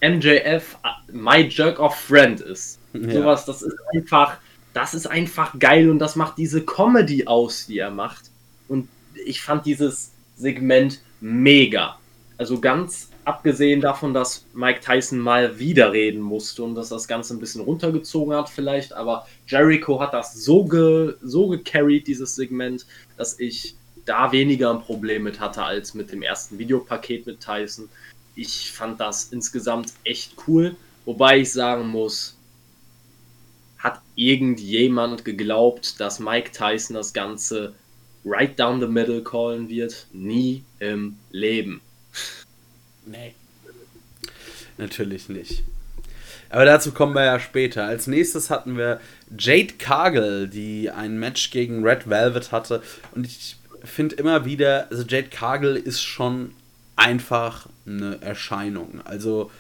MJF 0.03 0.77
My 1.11 1.49
Jerk 1.49 1.81
of 1.81 1.97
Friend 1.97 2.39
ist. 2.39 2.79
Ja. 2.93 3.13
Sowas, 3.13 3.47
das 3.47 3.63
ist 3.63 3.79
einfach, 3.95 4.37
das 4.75 4.93
ist 4.93 5.07
einfach 5.07 5.59
geil 5.59 5.89
und 5.89 5.99
das 5.99 6.17
macht 6.17 6.37
diese 6.37 6.67
Comedy 6.67 7.27
aus, 7.27 7.65
die 7.67 7.79
er 7.79 7.91
macht. 7.91 8.31
Und 8.69 8.91
ich 9.25 9.41
fand 9.41 9.65
dieses 9.65 10.11
Segment 10.37 11.01
mega. 11.23 11.99
Also 12.37 12.61
ganz 12.61 13.09
abgesehen 13.27 13.81
davon, 13.81 14.15
dass 14.15 14.47
Mike 14.55 14.81
Tyson 14.81 15.19
mal 15.19 15.59
wieder 15.59 15.93
reden 15.93 16.21
musste 16.21 16.63
und 16.63 16.77
dass 16.77 16.91
das 16.91 17.09
Ganze 17.09 17.35
ein 17.35 17.41
bisschen 17.41 17.61
runtergezogen 17.61 18.33
hat 18.33 18.49
vielleicht, 18.49 18.93
aber 18.93 19.27
Jericho 19.49 20.01
hat 20.01 20.15
das 20.15 20.33
so, 20.45 20.65
ge, 20.65 21.15
so 21.21 21.49
gecarried, 21.49 22.07
dieses 22.07 22.37
Segment, 22.37 22.87
dass 23.17 23.39
ich 23.41 23.75
da 24.05 24.31
weniger 24.31 24.71
ein 24.71 24.81
Problem 24.81 25.25
mit 25.25 25.41
hatte 25.41 25.65
als 25.65 25.93
mit 25.93 26.13
dem 26.13 26.23
ersten 26.23 26.57
Videopaket 26.59 27.27
mit 27.27 27.41
Tyson. 27.41 27.89
Ich 28.37 28.71
fand 28.71 29.01
das 29.01 29.25
insgesamt 29.33 29.93
echt 30.05 30.35
cool, 30.47 30.77
wobei 31.05 31.41
ich 31.41 31.53
sagen 31.53 31.89
muss, 31.89 32.37
hat 33.79 34.01
irgendjemand 34.15 35.25
geglaubt, 35.25 35.99
dass 35.99 36.21
Mike 36.21 36.53
Tyson 36.53 36.95
das 36.95 37.13
Ganze 37.13 37.75
right 38.25 38.57
down 38.57 38.81
the 38.81 38.87
middle 38.87 39.25
callen 39.25 39.69
wird? 39.69 40.07
Nie 40.13 40.63
im 40.79 41.17
Leben. 41.33 41.81
Nee. 43.07 43.35
Natürlich 44.79 45.29
nicht. 45.29 45.63
Aber 46.51 46.65
dazu 46.65 46.93
kommen 46.93 47.15
wir 47.15 47.25
ja 47.25 47.41
später. 47.41 47.85
Als 47.85 48.07
nächstes 48.07 48.51
hatten 48.51 48.77
wir 48.77 49.01
Jade 49.37 49.75
Cargill, 49.79 50.49
die 50.49 50.91
ein 50.91 51.19
Match 51.19 51.51
gegen 51.51 51.85
Red 51.85 52.09
Velvet 52.09 52.53
hatte. 52.53 52.83
Und 53.15 53.27
ich 53.27 53.57
finde 53.83 54.17
immer 54.17 54.45
wieder, 54.45 54.89
also 54.91 55.03
Jade 55.03 55.29
Cargill 55.29 55.77
ist 55.77 56.03
schon 56.03 56.53
einfach 56.95 57.69
eine 57.87 58.21
Erscheinung. 58.23 59.01
Also 59.05 59.51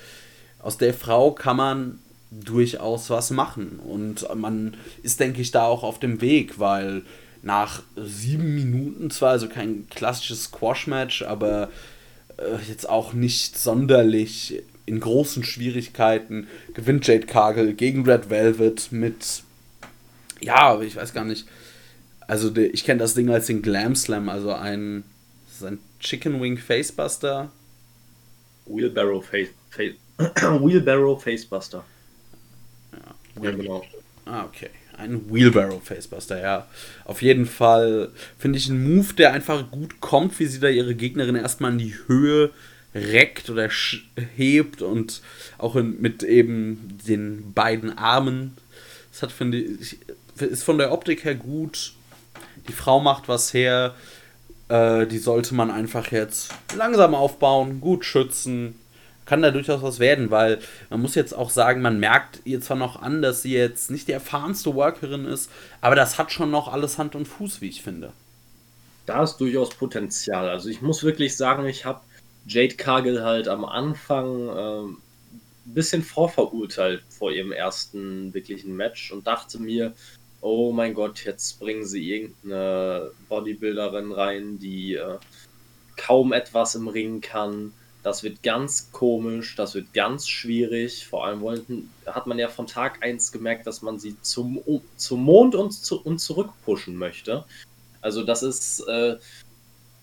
aus 0.59 0.79
der 0.79 0.95
Frau 0.95 1.33
kann 1.33 1.57
man 1.57 1.99
durchaus 2.31 3.11
was 3.11 3.31
machen. 3.31 3.79
Und 3.79 4.27
man 4.35 4.77
ist, 5.03 5.21
denke 5.21 5.41
ich, 5.41 5.51
da 5.51 5.65
auch 5.65 5.83
auf 5.83 5.99
dem 5.99 6.21
Weg, 6.21 6.59
weil 6.59 7.03
nach 7.43 7.83
sieben 7.97 8.55
Minuten 8.55 9.11
zwar, 9.11 9.31
also 9.31 9.49
kein 9.49 9.89
klassisches 9.89 10.45
Squash-Match, 10.45 11.23
aber 11.23 11.69
äh, 12.39 12.57
jetzt 12.69 12.89
auch 12.89 13.13
nicht 13.13 13.59
sonderlich 13.59 14.63
in 14.87 15.01
großen 15.01 15.43
Schwierigkeiten, 15.45 16.47
gewinnt 16.75 17.07
Jade 17.07 17.27
Cargill 17.27 17.75
gegen 17.75 18.09
Red 18.09 18.31
Velvet 18.31 18.93
mit, 18.93 19.43
ja, 20.41 20.81
ich 20.81 20.97
weiß 20.97 21.13
gar 21.13 21.25
nicht, 21.25 21.47
also 22.29 22.51
de, 22.51 22.67
ich 22.69 22.85
kenne 22.85 23.01
das 23.01 23.15
Ding 23.15 23.29
als 23.31 23.47
den 23.47 23.63
Glam 23.63 23.97
Slam, 23.97 24.29
also 24.29 24.53
ein, 24.53 25.05
ein 25.63 25.79
Chicken 26.01 26.41
Wing 26.41 26.59
Facebuster. 26.59 27.51
Wheelbarrow 28.67 29.23
Face, 29.23 29.49
Face 29.71 29.95
Wheelbarrow 30.19 31.21
Facebuster. 31.21 31.85
Ja, 32.93 33.43
ja, 33.43 33.51
genau. 33.51 33.85
Ah, 34.25 34.45
okay. 34.45 34.71
Ein 34.97 35.31
Wheelbarrow 35.31 35.83
Facebuster, 35.83 36.41
ja. 36.41 36.67
Auf 37.05 37.23
jeden 37.23 37.47
Fall 37.47 38.11
finde 38.39 38.59
ich 38.59 38.69
einen 38.69 38.97
Move, 38.97 39.15
der 39.15 39.33
einfach 39.33 39.71
gut 39.71 40.01
kommt, 40.01 40.39
wie 40.39 40.47
sie 40.47 40.61
da 40.61 40.69
ihre 40.69 40.95
Gegnerin 40.95 41.37
erstmal 41.37 41.73
in 41.73 41.79
die 41.79 41.95
Höhe 42.07 42.51
reckt 42.95 43.51
oder 43.51 43.69
hebt 44.37 44.81
und 44.81 45.21
auch 45.59 45.77
in, 45.77 46.01
mit 46.01 46.23
eben 46.23 46.99
den 47.07 47.53
beiden 47.53 47.99
Armen. 47.99 48.57
Das 49.13 49.23
hat, 49.23 49.33
finde 49.33 49.59
ich, 49.59 49.99
ist 50.41 50.65
von 50.65 50.79
der 50.79 50.93
Optik 50.93 51.25
her 51.25 51.35
gut. 51.35 51.93
Die 52.69 52.73
Frau 52.73 53.01
macht 53.01 53.29
was 53.29 53.53
her. 53.53 53.95
Äh, 54.69 55.07
die 55.07 55.19
sollte 55.19 55.55
man 55.55 55.71
einfach 55.71 56.11
jetzt 56.11 56.55
langsam 56.75 57.15
aufbauen, 57.15 57.81
gut 57.81 58.05
schützen 58.05 58.75
kann 59.27 59.43
da 59.43 59.51
durchaus 59.51 59.83
was 59.83 59.99
werden, 59.99 60.31
weil 60.31 60.61
man 60.89 61.03
muss 61.03 61.15
jetzt 61.15 61.35
auch 61.35 61.51
sagen, 61.51 61.83
man 61.83 62.01
merkt 62.01 62.41
ihr 62.45 62.61
zwar 62.61 62.77
noch 62.77 63.03
an, 63.03 63.21
dass 63.21 63.43
sie 63.43 63.53
jetzt 63.53 63.91
nicht 63.91 64.09
die 64.09 64.13
erfahrenste 64.13 64.75
Workerin 64.75 65.27
ist, 65.27 65.51
aber 65.81 65.97
das 65.97 66.17
hat 66.17 66.33
schon 66.33 66.51
noch 66.51 66.73
alles 66.73 66.97
Hand 66.97 67.15
und 67.15 67.27
Fuß, 67.27 67.61
wie 67.61 67.69
ich 67.69 67.83
finde. 67.83 68.13
Da 69.05 69.23
ist 69.23 69.37
durchaus 69.37 69.71
Potenzial. 69.71 70.49
Also 70.49 70.69
ich 70.69 70.81
muss 70.81 71.05
wirklich 71.05 71.37
sagen, 71.37 71.67
ich 71.67 71.85
habe 71.85 72.01
Jade 72.47 72.77
Cargill 72.77 73.23
halt 73.23 73.49
am 73.49 73.65
Anfang 73.65 74.49
äh, 74.49 74.83
ein 74.83 74.97
bisschen 75.65 76.03
vorverurteilt 76.03 77.03
vor 77.09 77.33
ihrem 77.33 77.53
ersten 77.53 78.33
wirklichen 78.33 78.77
Match 78.77 79.11
und 79.11 79.27
dachte 79.27 79.61
mir, 79.61 79.95
oh 80.41 80.73
mein 80.73 80.95
Gott, 80.95 81.25
jetzt 81.25 81.59
bringen 81.59 81.85
sie 81.85 82.09
irgendeine 82.09 83.11
Bodybuilderin 83.29 84.13
rein, 84.13 84.59
die 84.61 84.95
äh, 84.95 85.19
kaum 85.97 86.33
etwas 86.33 86.77
im 86.77 86.87
Ring 86.87 87.21
kann 87.21 87.73
das 88.07 88.23
wird 88.23 88.45
ganz 88.45 88.93
komisch, 88.93 89.57
das 89.57 89.75
wird 89.75 89.93
ganz 89.93 90.29
schwierig. 90.29 91.09
Vor 91.09 91.27
allem 91.27 91.41
wollten, 91.41 91.91
hat 92.07 92.29
man 92.29 92.39
ja 92.39 92.47
von 92.47 92.69
Tag 92.69 93.03
1 93.03 93.33
gemerkt, 93.33 93.67
dass 93.67 93.83
man 93.83 93.99
sie 93.99 94.15
zum, 94.23 94.61
zum 94.97 95.25
Mond 95.25 95.57
und, 95.57 95.73
zu, 95.73 96.01
und 96.03 96.21
zurück 96.21 96.51
pushen 96.65 96.95
möchte. 96.95 97.45
Also 98.01 98.23
das 98.23 98.45
ist, 98.45 98.79
äh, 98.87 99.17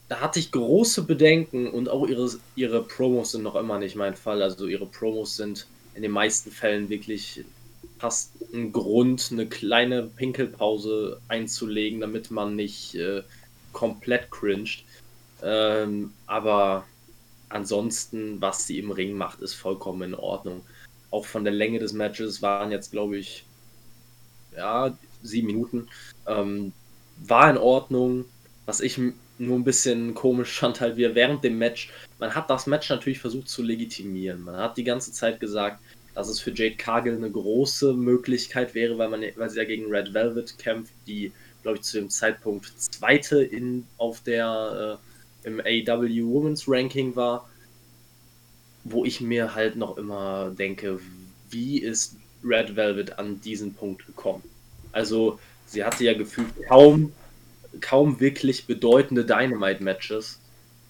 da 0.10 0.20
hatte 0.20 0.39
ich 0.39 0.52
große 0.52 1.04
Bedenken 1.04 1.70
und 1.70 1.88
auch 1.88 2.06
ihre, 2.06 2.30
ihre 2.58 2.84
Promos 2.84 3.32
sind 3.32 3.44
noch 3.44 3.56
immer 3.56 3.80
nicht 3.80 3.96
mein 3.96 4.18
Fall. 4.18 4.42
Also 4.42 4.68
ihre 4.68 4.86
Promos 4.86 5.38
sind 5.38 5.66
in 5.96 6.02
den 6.02 6.12
meisten 6.12 6.52
Fällen 6.52 6.89
wirklich 6.89 7.46
fast 8.00 8.34
ein 8.54 8.74
Grund, 8.74 9.30
eine 9.32 9.48
kleine 9.48 10.04
Pinkelpause 10.04 11.22
einzulegen, 11.30 12.02
damit 12.02 12.32
man 12.32 12.58
nicht 12.58 12.96
äh, 12.96 13.24
komplett 13.72 14.30
cringed. 14.30 14.84
Ähm, 15.42 16.12
aber 16.28 16.84
ansonsten, 17.54 18.42
was 18.42 18.68
sie 18.68 18.80
im 18.80 18.92
Ring 18.92 19.13
macht, 19.13 19.42
ist 19.42 19.54
vollkommen 19.54 20.02
in 20.02 20.16
Ordnung. 20.16 20.62
Auch 21.12 21.26
von 21.26 21.44
der 21.44 21.54
Länge 21.54 21.80
des 21.80 21.94
Matches 21.94 22.42
waren 22.42 22.72
jetzt, 22.72 22.92
glaube 22.92 23.18
ich, 23.18 23.46
ja, 24.56 24.98
sieben 25.22 25.48
Minuten. 25.48 25.88
Ähm, 26.28 26.74
war 27.18 27.50
in 27.50 27.58
Ordnung. 27.58 28.26
Was 28.66 28.80
ich 28.80 29.00
nur 29.38 29.58
ein 29.58 29.63
bisschen 29.63 30.13
komisch 30.13 30.60
fand, 30.60 30.82
halt 30.82 30.98
wir 30.98 31.16
während 31.16 31.44
dem 31.44 31.58
Match, 31.58 31.92
man 32.20 32.34
hat 32.34 32.50
das 32.50 32.68
Match 32.68 32.89
natürlich 32.89 33.20
versucht 33.20 33.50
zu 33.50 33.62
legitimieren. 33.62 34.44
Man 34.44 34.58
hat 34.58 34.78
die 34.78 34.84
ganze 34.84 35.12
Zeit 35.12 35.39
gesagt, 35.39 35.80
dass 36.16 36.30
es 36.30 36.39
für 36.39 36.52
Jade 36.52 36.76
Cargill 36.76 37.16
eine 37.16 37.32
große 37.32 37.94
Möglichkeit 37.94 38.76
wäre, 38.76 38.98
weil, 38.98 39.10
man, 39.10 39.24
weil 39.36 39.50
sie 39.50 39.58
ja 39.58 39.66
gegen 39.66 39.92
Red 39.92 40.13
Velvet 40.13 40.58
kämpft, 40.58 40.94
die, 41.08 41.32
glaube 41.63 41.78
ich, 41.78 41.84
zu 41.84 41.98
dem 41.98 42.10
Zeitpunkt 42.10 42.72
zweite 42.78 43.44
in, 43.44 43.86
auf 43.98 44.22
der 44.22 45.00
äh, 45.00 45.12
im 45.44 45.60
AW 45.60 46.24
Women's 46.24 46.68
Ranking 46.68 47.16
war, 47.16 47.50
wo 48.84 49.06
ich 49.06 49.22
mir 49.22 49.56
halt 49.56 49.76
noch 49.76 49.98
immer 49.98 50.52
denke, 50.52 51.00
wie 51.50 51.80
ist 51.80 52.18
Red 52.44 52.76
Velvet 52.76 53.18
an 53.20 53.40
diesen 53.42 53.74
Punkt 53.74 54.06
gekommen? 54.06 54.44
Also, 54.92 55.40
sie 55.66 55.84
hatte 55.84 56.04
ja 56.04 56.14
gefühlt 56.14 56.50
kaum, 56.68 57.14
kaum 57.82 58.20
wirklich 58.20 58.66
bedeutende 58.66 59.26
Dynamite-Matches 59.26 60.40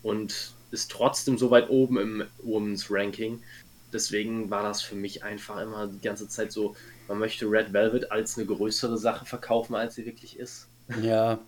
und 0.02 0.54
ist 0.72 0.92
trotzdem 0.92 1.38
so 1.38 1.52
weit 1.52 1.70
oben 1.70 1.98
im 1.98 2.24
Women's 2.42 2.88
Ranking. 2.89 3.42
Deswegen 3.92 4.50
war 4.50 4.63
das 4.63 4.82
für 4.82 4.96
mich 4.96 5.24
einfach 5.24 5.62
immer 5.62 5.88
die 5.88 6.02
ganze 6.02 6.28
Zeit 6.28 6.52
so, 6.52 6.76
man 7.08 7.20
möchte 7.20 7.46
Red 7.46 7.74
Velvet 7.74 8.12
als 8.12 8.38
eine 8.38 8.48
größere 8.48 8.98
Sache 8.98 9.26
verkaufen, 9.26 9.76
als 9.76 9.96
sie 9.96 10.06
wirklich 10.06 10.39
ist. 10.39 10.68
Ja, 11.02 11.39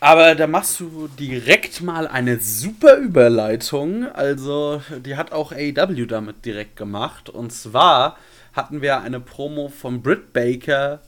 aber 0.00 0.34
da 0.34 0.46
machst 0.46 0.80
du 0.80 1.08
direkt 1.08 1.82
mal 1.82 2.08
eine 2.08 2.40
super 2.40 2.96
Überleitung. 2.96 4.06
Also, 4.06 4.82
die 5.04 5.16
hat 5.16 5.32
auch 5.32 5.52
AEW 5.52 6.06
damit 6.06 6.44
direkt 6.44 6.76
gemacht. 6.76 7.28
Und 7.28 7.52
zwar 7.52 8.16
hatten 8.54 8.80
wir 8.82 9.00
eine 9.02 9.20
Promo 9.20 9.68
von 9.68 10.02
Britt 10.02 10.32
Baker 10.32 11.00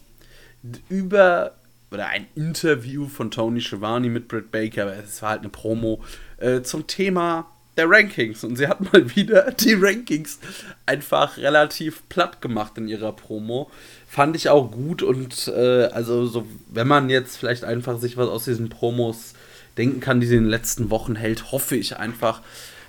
über 0.88 1.54
oder 1.90 2.06
ein 2.06 2.26
Interview 2.34 3.06
von 3.06 3.30
Tony 3.30 3.60
Schiavone 3.60 4.08
mit 4.08 4.28
Britt 4.28 4.50
Baker. 4.50 4.92
Es 4.98 5.20
war 5.22 5.30
halt 5.30 5.40
eine 5.40 5.50
Promo 5.50 6.02
äh, 6.38 6.62
zum 6.62 6.86
Thema 6.86 7.51
der 7.76 7.88
Rankings. 7.88 8.44
Und 8.44 8.56
sie 8.56 8.68
hat 8.68 8.80
mal 8.92 9.14
wieder 9.14 9.50
die 9.52 9.74
Rankings 9.74 10.38
einfach 10.86 11.36
relativ 11.36 12.02
platt 12.08 12.40
gemacht 12.40 12.78
in 12.78 12.88
ihrer 12.88 13.12
Promo. 13.12 13.70
Fand 14.06 14.36
ich 14.36 14.48
auch 14.48 14.70
gut 14.70 15.02
und 15.02 15.48
äh, 15.48 15.84
also 15.86 16.26
so, 16.26 16.46
wenn 16.70 16.88
man 16.88 17.10
jetzt 17.10 17.36
vielleicht 17.36 17.64
einfach 17.64 17.98
sich 17.98 18.16
was 18.16 18.28
aus 18.28 18.44
diesen 18.44 18.68
Promos 18.68 19.34
denken 19.78 20.00
kann, 20.00 20.20
die 20.20 20.26
sie 20.26 20.36
in 20.36 20.44
den 20.44 20.50
letzten 20.50 20.90
Wochen 20.90 21.16
hält, 21.16 21.50
hoffe 21.52 21.76
ich 21.76 21.96
einfach, 21.96 22.42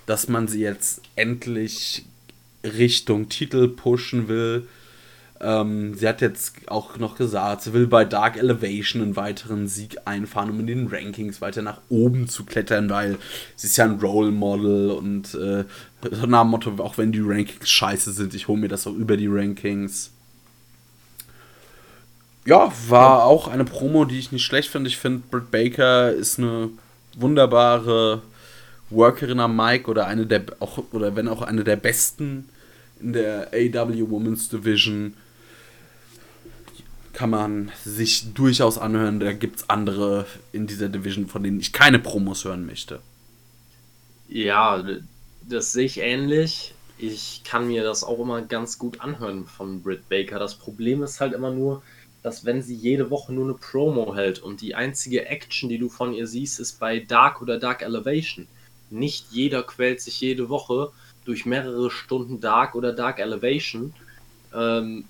dass 0.06 0.28
man 0.28 0.48
sie 0.48 0.60
jetzt 0.60 1.00
endlich 1.16 2.04
Richtung 2.62 3.28
Titel 3.28 3.68
pushen 3.68 4.28
will. 4.28 4.66
Ähm, 5.44 5.94
sie 5.94 6.08
hat 6.08 6.22
jetzt 6.22 6.54
auch 6.68 6.96
noch 6.96 7.16
gesagt, 7.16 7.60
sie 7.60 7.74
will 7.74 7.86
bei 7.86 8.06
Dark 8.06 8.38
Elevation 8.38 9.02
einen 9.02 9.14
weiteren 9.14 9.68
Sieg 9.68 9.98
einfahren, 10.06 10.48
um 10.48 10.60
in 10.60 10.66
den 10.66 10.86
Rankings 10.86 11.42
weiter 11.42 11.60
nach 11.60 11.82
oben 11.90 12.28
zu 12.28 12.44
klettern, 12.44 12.88
weil 12.88 13.18
sie 13.54 13.66
ist 13.66 13.76
ja 13.76 13.84
ein 13.84 14.00
Role 14.00 14.30
Model 14.30 14.90
und 14.90 15.34
äh, 15.34 15.64
so 16.10 16.26
nach 16.26 16.42
dem 16.42 16.50
Motto, 16.50 16.72
auch 16.78 16.96
wenn 16.96 17.12
die 17.12 17.20
Rankings 17.20 17.68
scheiße 17.68 18.12
sind, 18.12 18.32
ich 18.32 18.48
hole 18.48 18.58
mir 18.58 18.68
das 18.68 18.86
auch 18.86 18.94
über 18.94 19.18
die 19.18 19.26
Rankings. 19.26 20.12
Ja, 22.46 22.72
war 22.88 23.24
auch 23.24 23.46
eine 23.46 23.64
Promo, 23.64 24.06
die 24.06 24.18
ich 24.18 24.32
nicht 24.32 24.44
schlecht 24.44 24.70
finde. 24.70 24.88
Ich 24.88 24.96
finde, 24.96 25.24
Britt 25.30 25.50
Baker 25.50 26.10
ist 26.10 26.38
eine 26.38 26.70
wunderbare 27.16 28.22
Workerin 28.88 29.40
am 29.40 29.56
Mic 29.56 29.88
oder 29.88 30.06
eine 30.06 30.24
der 30.24 30.44
auch 30.60 30.82
oder 30.92 31.16
wenn 31.16 31.28
auch 31.28 31.42
eine 31.42 31.64
der 31.64 31.76
besten 31.76 32.48
in 33.00 33.12
der 33.12 33.48
AW 33.52 34.10
Women's 34.10 34.48
Division 34.48 35.14
kann 37.14 37.30
man 37.30 37.72
sich 37.84 38.34
durchaus 38.34 38.76
anhören. 38.76 39.20
Da 39.20 39.32
gibt 39.32 39.56
es 39.56 39.70
andere 39.70 40.26
in 40.52 40.66
dieser 40.66 40.88
Division, 40.88 41.26
von 41.26 41.42
denen 41.42 41.60
ich 41.60 41.72
keine 41.72 41.98
Promos 41.98 42.44
hören 42.44 42.66
möchte. 42.66 43.00
Ja, 44.28 44.84
das 45.48 45.72
sehe 45.72 45.86
ich 45.86 45.98
ähnlich. 45.98 46.74
Ich 46.98 47.42
kann 47.44 47.68
mir 47.68 47.82
das 47.82 48.04
auch 48.04 48.18
immer 48.18 48.42
ganz 48.42 48.78
gut 48.78 49.00
anhören 49.00 49.46
von 49.46 49.82
Britt 49.82 50.08
Baker. 50.08 50.38
Das 50.38 50.54
Problem 50.54 51.02
ist 51.02 51.20
halt 51.20 51.32
immer 51.32 51.50
nur, 51.50 51.82
dass 52.22 52.44
wenn 52.44 52.62
sie 52.62 52.74
jede 52.74 53.10
Woche 53.10 53.32
nur 53.32 53.44
eine 53.44 53.54
Promo 53.54 54.14
hält 54.14 54.38
und 54.38 54.60
die 54.60 54.74
einzige 54.74 55.26
Action, 55.26 55.68
die 55.68 55.78
du 55.78 55.88
von 55.88 56.14
ihr 56.14 56.26
siehst, 56.26 56.58
ist 56.58 56.80
bei 56.80 57.00
Dark 57.00 57.42
oder 57.42 57.58
Dark 57.58 57.82
Elevation. 57.82 58.46
Nicht 58.90 59.26
jeder 59.30 59.62
quält 59.62 60.00
sich 60.00 60.20
jede 60.20 60.48
Woche 60.48 60.90
durch 61.24 61.46
mehrere 61.46 61.90
Stunden 61.90 62.40
Dark 62.40 62.74
oder 62.74 62.92
Dark 62.92 63.18
Elevation. 63.18 63.92
Ähm, 64.54 65.04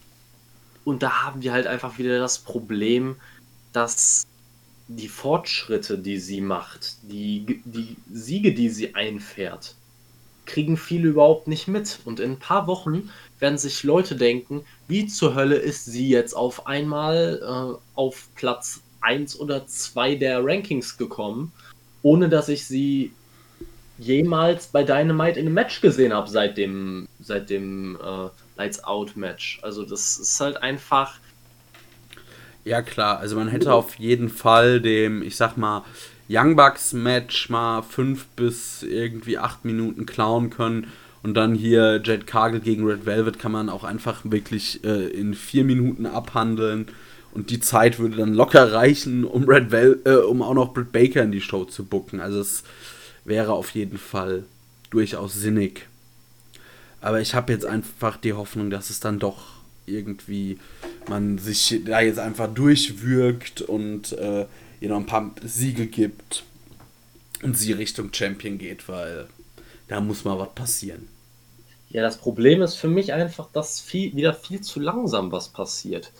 und 0.85 1.03
da 1.03 1.23
haben 1.23 1.43
wir 1.43 1.53
halt 1.53 1.67
einfach 1.67 1.99
wieder 1.99 2.19
das 2.19 2.39
Problem, 2.39 3.17
dass 3.73 4.27
die 4.89 5.09
Fortschritte, 5.09 5.99
die 5.99 6.19
sie 6.19 6.41
macht, 6.41 6.97
die, 7.03 7.63
die 7.65 7.97
Siege, 8.13 8.53
die 8.53 8.69
sie 8.69 8.95
einfährt, 8.95 9.75
kriegen 10.47 10.77
viele 10.77 11.09
überhaupt 11.09 11.49
nicht 11.49 11.69
mit. 11.69 12.01
Und 12.05 12.21
in 12.21 12.33
ein 12.33 12.39
paar 12.39 12.67
Wochen 12.67 13.11
werden 13.39 13.59
sich 13.59 13.83
Leute 13.83 14.15
denken, 14.15 14.65
wie 14.87 15.07
zur 15.07 15.35
Hölle 15.35 15.57
ist 15.57 15.87
sie 15.87 16.09
jetzt 16.09 16.35
auf 16.35 16.67
einmal 16.67 17.41
äh, 17.43 17.79
auf 17.95 18.29
Platz 18.35 18.81
1 19.01 19.41
oder 19.41 19.67
2 19.67 20.17
der 20.17 20.45
Rankings 20.45 20.99
gekommen, 20.99 21.53
ohne 22.03 22.29
dass 22.29 22.49
ich 22.49 22.67
sie 22.67 23.13
jemals 23.99 24.67
bei 24.67 24.83
Dynamite 24.83 25.39
in 25.39 25.47
einem 25.47 25.55
Match 25.55 25.81
gesehen 25.81 26.13
habe 26.13 26.29
seit 26.29 26.59
dem, 26.59 27.09
seit 27.21 27.49
dem 27.49 27.97
äh, 27.97 28.29
Lights 28.57 28.85
Out 28.85 29.17
Match. 29.17 29.59
Also 29.63 29.85
das 29.85 30.19
ist 30.19 30.41
halt 30.41 30.63
einfach. 30.63 31.19
Ja 32.65 32.83
klar, 32.83 33.19
also 33.19 33.37
man 33.37 33.49
hätte 33.49 33.73
auf 33.75 33.97
jeden 33.97 34.31
Fall 34.31 34.81
dem, 34.81 35.23
ich 35.23 35.37
sag 35.37 35.57
mal, 35.57 35.85
Young 36.29 36.57
Bucks 36.57 36.95
Match 36.95 37.51
mal 37.51 37.83
fünf 37.83 38.27
bis 38.37 38.83
irgendwie 38.83 39.37
acht 39.37 39.65
Minuten 39.65 40.07
klauen 40.07 40.51
können. 40.51 40.87
Und 41.23 41.35
dann 41.35 41.55
hier 41.55 42.03
Jet 42.05 42.27
Cargill 42.27 42.61
gegen 42.61 42.87
Red 42.87 43.07
Velvet 43.07 43.39
kann 43.39 43.53
man 43.53 43.71
auch 43.71 43.85
einfach 43.85 44.21
wirklich 44.25 44.85
äh, 44.85 45.09
in 45.09 45.35
vier 45.35 45.65
Minuten 45.65 46.07
abhandeln. 46.07 46.87
Und 47.33 47.51
die 47.51 47.61
Zeit 47.61 47.99
würde 47.99 48.17
dann 48.17 48.35
locker 48.35 48.73
reichen, 48.73 49.25
um 49.25 49.45
Red 49.45 49.71
Vel 49.71 50.01
äh, 50.05 50.17
um 50.17 50.43
auch 50.43 50.55
noch 50.55 50.73
Britt 50.73 50.93
Baker 50.93 51.23
in 51.23 51.33
die 51.33 51.41
Show 51.41 51.65
zu 51.65 51.85
bucken. 51.85 52.21
Also 52.21 52.41
es 52.41 52.63
wäre 53.25 53.53
auf 53.53 53.71
jeden 53.71 53.99
Fall 53.99 54.45
durchaus 54.91 55.35
sinnig. 55.35 55.87
Aber 57.05 57.21
ich 57.21 57.35
habe 57.35 57.53
jetzt 57.53 57.67
einfach 57.67 58.17
die 58.17 58.33
Hoffnung, 58.33 58.71
dass 58.71 58.89
es 58.89 58.99
dann 58.99 59.19
doch 59.19 59.37
irgendwie 59.85 60.59
man 61.07 61.37
sich 61.37 61.83
da 61.85 62.01
jetzt 62.01 62.19
einfach 62.19 62.49
durchwirkt 62.49 63.61
und 63.61 64.13
äh, 64.13 64.47
ihr 64.81 64.89
noch 64.89 64.97
ein 64.97 65.05
paar 65.05 65.31
Siege 65.43 65.87
gibt 65.87 66.45
und 67.43 67.59
sie 67.59 67.73
Richtung 67.73 68.11
Champion 68.11 68.57
geht, 68.57 68.89
weil 68.89 69.27
da 69.89 70.01
muss 70.01 70.25
mal 70.25 70.39
was 70.39 70.55
passieren. 70.55 71.07
Ja, 71.91 72.01
das 72.01 72.17
Problem 72.17 72.63
ist 72.63 72.77
für 72.77 72.89
mich 72.89 73.13
einfach, 73.13 73.51
dass 73.53 73.83
viel, 73.83 74.17
wieder 74.17 74.33
viel 74.33 74.63
zu 74.63 74.81
langsam 74.81 75.31
was 75.31 75.51
passiert. 75.51 76.11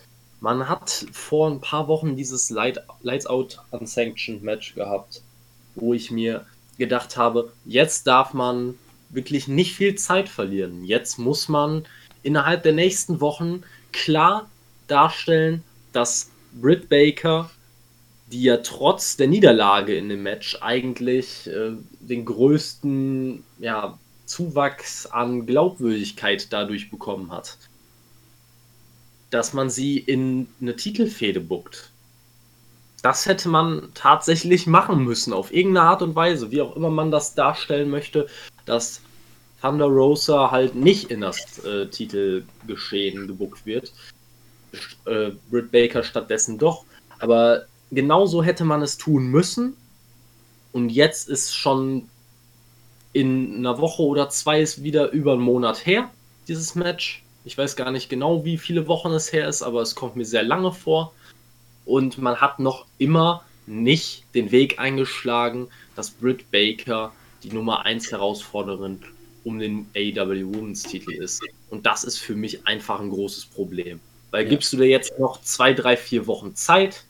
Man 0.41 0.69
hat 0.69 1.07
vor 1.13 1.51
ein 1.51 1.63
paar 1.63 1.89
Wochen 1.89 2.15
dieses 2.15 2.51
Light, 2.51 2.85
Lights 3.01 3.25
Out 3.25 3.63
Unsanctioned 3.71 4.43
Match 4.43 4.75
gehabt, 4.75 5.23
wo 5.77 5.95
ich 5.95 6.11
mir 6.11 6.45
gedacht 6.77 7.17
habe, 7.17 7.55
jetzt 7.65 8.07
darf 8.07 8.35
man 8.35 8.75
wirklich 9.15 9.49
nicht 9.49 9.75
viel 9.75 9.95
Zeit 9.95 10.29
verlieren. 10.29 10.85
Jetzt 10.85 11.19
muss 11.19 11.49
man 11.49 11.85
innerhalb 12.23 12.63
der 12.63 12.73
nächsten 12.73 13.21
Wochen 13.21 13.63
klar 13.93 14.49
darstellen, 14.87 15.63
dass 15.93 16.31
Britt 16.61 16.89
Baker, 16.89 17.51
die 18.33 18.43
ja 18.43 18.59
trotz 18.59 19.17
der 19.17 19.29
Niederlage 19.29 19.97
in 19.97 20.09
dem 20.09 20.23
Match 20.23 20.59
eigentlich 20.61 21.47
äh, 21.47 21.73
den 22.01 22.25
größten 22.25 23.45
ja, 23.59 23.99
Zuwachs 24.27 25.07
an 25.07 25.47
Glaubwürdigkeit 25.47 26.53
dadurch 26.53 26.91
bekommen 26.91 27.31
hat, 27.31 27.59
dass 29.31 29.53
man 29.53 29.71
sie 29.71 29.99
in 29.99 30.49
eine 30.61 30.77
Titelfehde 30.77 31.41
buckt 31.41 31.91
das 33.05 33.27
hätte 33.27 33.51
man 33.51 33.91
tatsächlich 33.93 34.67
machen 34.67 35.05
müssen, 35.05 35.35
auf 35.35 35.53
irgendeine 35.53 35.89
Art 35.89 36.01
und 36.01 36.17
Weise, 36.17 36.51
wie 36.51 36.63
auch 36.63 36.75
immer 36.75 36.89
man 36.89 37.11
das 37.11 37.35
darstellen 37.35 37.91
möchte, 37.91 38.29
dass 38.67 39.01
Thunder 39.61 39.87
Rosa 39.87 40.51
halt 40.51 40.75
nicht 40.75 41.11
in 41.11 41.23
das 41.23 41.59
äh, 41.65 41.87
Titelgeschehen 41.87 43.27
gebuckt 43.27 43.65
wird. 43.65 43.93
Äh, 45.07 45.31
Britt 45.51 45.71
Baker 45.71 46.03
stattdessen 46.03 46.59
doch. 46.59 46.85
Aber 47.19 47.65
genauso 47.91 48.43
hätte 48.43 48.65
man 48.65 48.83
es 48.83 48.99
tun 48.99 49.27
müssen. 49.27 49.77
Und 50.73 50.91
jetzt 50.91 51.29
ist 51.29 51.55
schon 51.55 52.09
in 53.15 53.59
einer 53.59 53.79
Woche 53.79 54.03
oder 54.03 54.29
zwei 54.29 54.61
ist 54.61 54.83
wieder 54.83 55.11
über 55.13 55.33
einen 55.33 55.43
Monat 55.43 55.87
her, 55.87 56.11
dieses 56.49 56.75
Match. 56.75 57.23
Ich 57.45 57.57
weiß 57.57 57.77
gar 57.77 57.91
nicht 57.91 58.09
genau, 58.11 58.45
wie 58.45 58.59
viele 58.59 58.89
Wochen 58.89 59.13
es 59.13 59.33
her 59.33 59.49
ist, 59.49 59.63
aber 59.63 59.83
es 59.83 59.95
kommt 59.95 60.17
mir 60.17 60.25
sehr 60.25 60.43
lange 60.43 60.73
vor 60.73 61.13
und 61.85 62.19
man 62.19 62.41
hat 62.41 62.59
noch 62.59 62.87
immer 62.99 63.45
nicht 63.67 64.25
den 64.35 64.51
Weg 64.51 64.79
eingeschlagen, 64.79 65.69
dass 65.95 66.11
Britt 66.11 66.51
Baker 66.51 67.13
die 67.45 67.53
Nummer 67.53 67.85
1 67.85 68.11
Herausforderin 68.11 69.01
um 69.45 69.59
den 69.59 69.87
AEW 69.95 70.55
Women's 70.55 70.83
Titel 70.83 71.13
ist. 71.13 71.43
Und 71.71 71.87
das 71.87 72.03
ist 72.03 72.19
für 72.19 72.35
mich 72.35 72.67
einfach 72.67 72.99
ein 73.01 73.11
großes 73.11 73.47
Problem. 73.47 74.01
Weil 74.31 74.45
ja. 74.45 74.51
gibst 74.51 74.73
du 74.73 74.79
dir 74.79 74.87
jetzt 74.87 75.19
noch 75.19 75.41
zwei, 75.43 75.75
drei, 75.75 75.97
vier 75.97 76.27
Wochen 76.27 76.55
Zeit, 76.55 77.05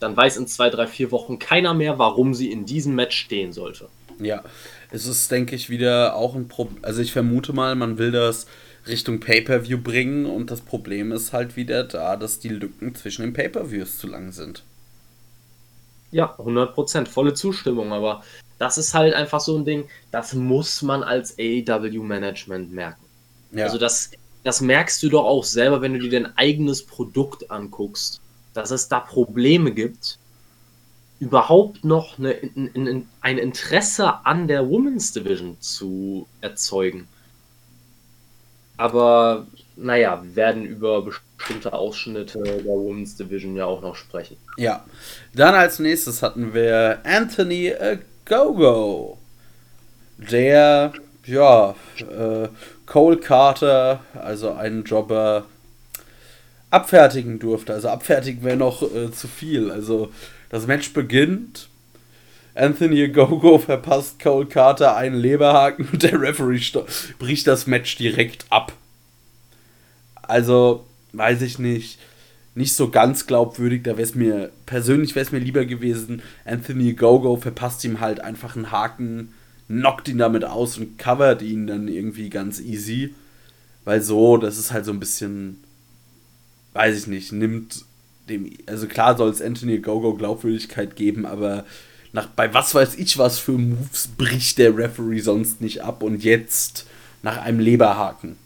dann 0.00 0.16
weiß 0.16 0.36
in 0.36 0.46
zwei, 0.46 0.68
drei, 0.68 0.86
vier 0.86 1.10
Wochen 1.10 1.38
keiner 1.38 1.72
mehr, 1.72 1.98
warum 1.98 2.34
sie 2.34 2.50
in 2.50 2.66
diesem 2.66 2.94
Match 2.94 3.16
stehen 3.16 3.52
sollte. 3.52 3.88
Ja, 4.18 4.42
es 4.90 5.06
ist, 5.06 5.30
denke 5.30 5.54
ich, 5.54 5.70
wieder 5.70 6.16
auch 6.16 6.34
ein 6.34 6.48
Problem. 6.48 6.84
Also 6.84 7.00
ich 7.02 7.12
vermute 7.12 7.52
mal, 7.52 7.74
man 7.76 7.98
will 7.98 8.10
das 8.10 8.46
Richtung 8.86 9.20
Pay-per-View 9.20 9.78
bringen 9.78 10.26
und 10.26 10.50
das 10.50 10.60
Problem 10.60 11.12
ist 11.12 11.32
halt 11.32 11.56
wieder 11.56 11.84
da, 11.84 12.16
dass 12.16 12.38
die 12.38 12.48
Lücken 12.48 12.94
zwischen 12.94 13.22
den 13.22 13.32
Pay-per-Views 13.32 13.98
zu 13.98 14.06
lang 14.06 14.32
sind. 14.32 14.62
Ja, 16.12 16.36
100%, 16.38 17.06
volle 17.06 17.34
Zustimmung, 17.34 17.92
aber 17.92 18.22
das 18.58 18.78
ist 18.78 18.94
halt 18.94 19.14
einfach 19.14 19.40
so 19.40 19.56
ein 19.56 19.64
Ding, 19.64 19.88
das 20.10 20.34
muss 20.34 20.82
man 20.82 21.02
als 21.02 21.36
AEW-Management 21.38 22.72
merken. 22.72 23.04
Ja. 23.52 23.64
Also 23.64 23.78
das, 23.78 24.10
das 24.44 24.60
merkst 24.60 25.02
du 25.02 25.08
doch 25.08 25.24
auch 25.24 25.44
selber, 25.44 25.82
wenn 25.82 25.94
du 25.94 26.00
dir 26.00 26.10
dein 26.10 26.36
eigenes 26.38 26.84
Produkt 26.84 27.50
anguckst, 27.50 28.20
dass 28.54 28.70
es 28.70 28.88
da 28.88 29.00
Probleme 29.00 29.72
gibt, 29.72 30.18
überhaupt 31.18 31.84
noch 31.84 32.18
eine, 32.18 32.36
ein, 32.54 33.08
ein 33.20 33.38
Interesse 33.38 34.24
an 34.26 34.48
der 34.48 34.68
Women's 34.68 35.12
Division 35.12 35.56
zu 35.60 36.26
erzeugen. 36.40 37.08
Aber 38.76 39.46
naja, 39.76 40.22
wir 40.22 40.36
werden 40.36 40.64
über 40.64 41.02
bestimmte 41.02 41.72
Ausschnitte 41.72 42.42
der 42.42 42.64
Women's 42.64 43.16
Division 43.16 43.56
ja 43.56 43.64
auch 43.64 43.80
noch 43.82 43.96
sprechen. 43.96 44.36
Ja. 44.58 44.84
Dann 45.34 45.54
als 45.54 45.78
nächstes 45.78 46.22
hatten 46.22 46.52
wir 46.54 47.00
Anthony 47.04 47.68
Gogo. 48.26 49.18
Der, 50.18 50.92
ja, 51.24 51.74
äh, 52.00 52.48
Cole 52.86 53.18
Carter, 53.18 54.00
also 54.14 54.52
einen 54.52 54.84
Jobber, 54.84 55.44
abfertigen 56.70 57.38
durfte. 57.38 57.72
Also 57.72 57.88
abfertigen 57.88 58.44
wäre 58.44 58.56
noch 58.56 58.82
äh, 58.82 59.10
zu 59.12 59.28
viel. 59.28 59.70
Also 59.70 60.10
das 60.50 60.66
Match 60.66 60.92
beginnt. 60.92 61.68
Anthony 62.54 63.08
Gogo 63.08 63.58
verpasst 63.58 64.20
Cole 64.20 64.46
Carter 64.46 64.96
einen 64.96 65.16
Leberhaken 65.16 65.88
und 65.92 66.02
der 66.02 66.20
Referee 66.20 66.60
bricht 67.18 67.46
das 67.46 67.66
Match 67.66 67.96
direkt 67.96 68.46
ab. 68.50 68.72
Also, 70.22 70.86
weiß 71.12 71.42
ich 71.42 71.58
nicht, 71.58 71.98
nicht 72.56 72.74
so 72.74 72.88
ganz 72.88 73.26
glaubwürdig. 73.26 73.84
Da 73.84 73.92
wäre 73.92 74.02
es 74.02 74.14
mir, 74.14 74.50
persönlich 74.64 75.14
wäre 75.14 75.24
es 75.24 75.30
mir 75.30 75.38
lieber 75.38 75.64
gewesen, 75.66 76.22
Anthony 76.44 76.94
Gogo 76.94 77.36
verpasst 77.36 77.84
ihm 77.84 78.00
halt 78.00 78.20
einfach 78.20 78.56
einen 78.56 78.72
Haken, 78.72 79.32
knockt 79.68 80.08
ihn 80.08 80.18
damit 80.18 80.44
aus 80.44 80.78
und 80.78 80.98
covert 80.98 81.42
ihn 81.42 81.66
dann 81.66 81.86
irgendwie 81.86 82.30
ganz 82.30 82.58
easy. 82.58 83.14
Weil 83.84 84.02
so, 84.02 84.38
das 84.38 84.58
ist 84.58 84.72
halt 84.72 84.86
so 84.86 84.90
ein 84.90 84.98
bisschen, 84.98 85.62
weiß 86.72 86.98
ich 86.98 87.06
nicht, 87.06 87.30
nimmt 87.30 87.84
dem, 88.28 88.50
also 88.66 88.88
klar 88.88 89.16
soll 89.16 89.30
es 89.30 89.42
Anthony 89.42 89.78
Gogo 89.78 90.14
Glaubwürdigkeit 90.14 90.96
geben, 90.96 91.26
aber 91.26 91.64
nach, 92.12 92.26
bei 92.26 92.52
was 92.54 92.74
weiß 92.74 92.94
ich 92.96 93.18
was 93.18 93.38
für 93.38 93.52
Moves 93.52 94.08
bricht 94.08 94.58
der 94.58 94.76
Referee 94.76 95.20
sonst 95.20 95.60
nicht 95.60 95.82
ab 95.82 96.02
und 96.02 96.24
jetzt 96.24 96.86
nach 97.22 97.36
einem 97.36 97.60
Leberhaken. 97.60 98.36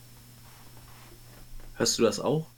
Hörst 1.77 1.99
du 1.99 2.03
das 2.03 2.19
auch? 2.19 2.50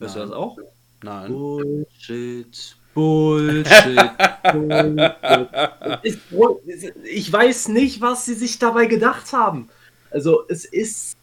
Hörst 0.00 0.16
Nein. 0.16 0.24
du 0.24 0.30
das 0.30 0.38
auch? 0.38 0.58
Nein. 1.02 1.28
Bullshit. 1.30 2.76
Bullshit. 2.94 4.10
Bullshit. 6.30 6.94
Ich 7.04 7.32
weiß 7.32 7.68
nicht, 7.68 8.00
was 8.00 8.24
sie 8.24 8.34
sich 8.34 8.58
dabei 8.58 8.86
gedacht 8.86 9.32
haben. 9.32 9.68
Also, 10.10 10.44
es 10.48 10.64
ist 10.64 11.16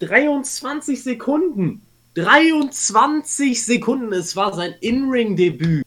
23 0.00 1.02
Sekunden. 1.02 1.82
23 2.14 3.64
Sekunden. 3.64 4.12
Es 4.12 4.34
war 4.36 4.52
sein 4.52 4.74
In-Ring-Debüt 4.80 5.86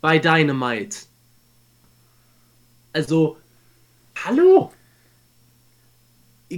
bei 0.00 0.18
Dynamite. 0.18 0.96
Also, 2.94 3.36
hallo? 4.24 4.72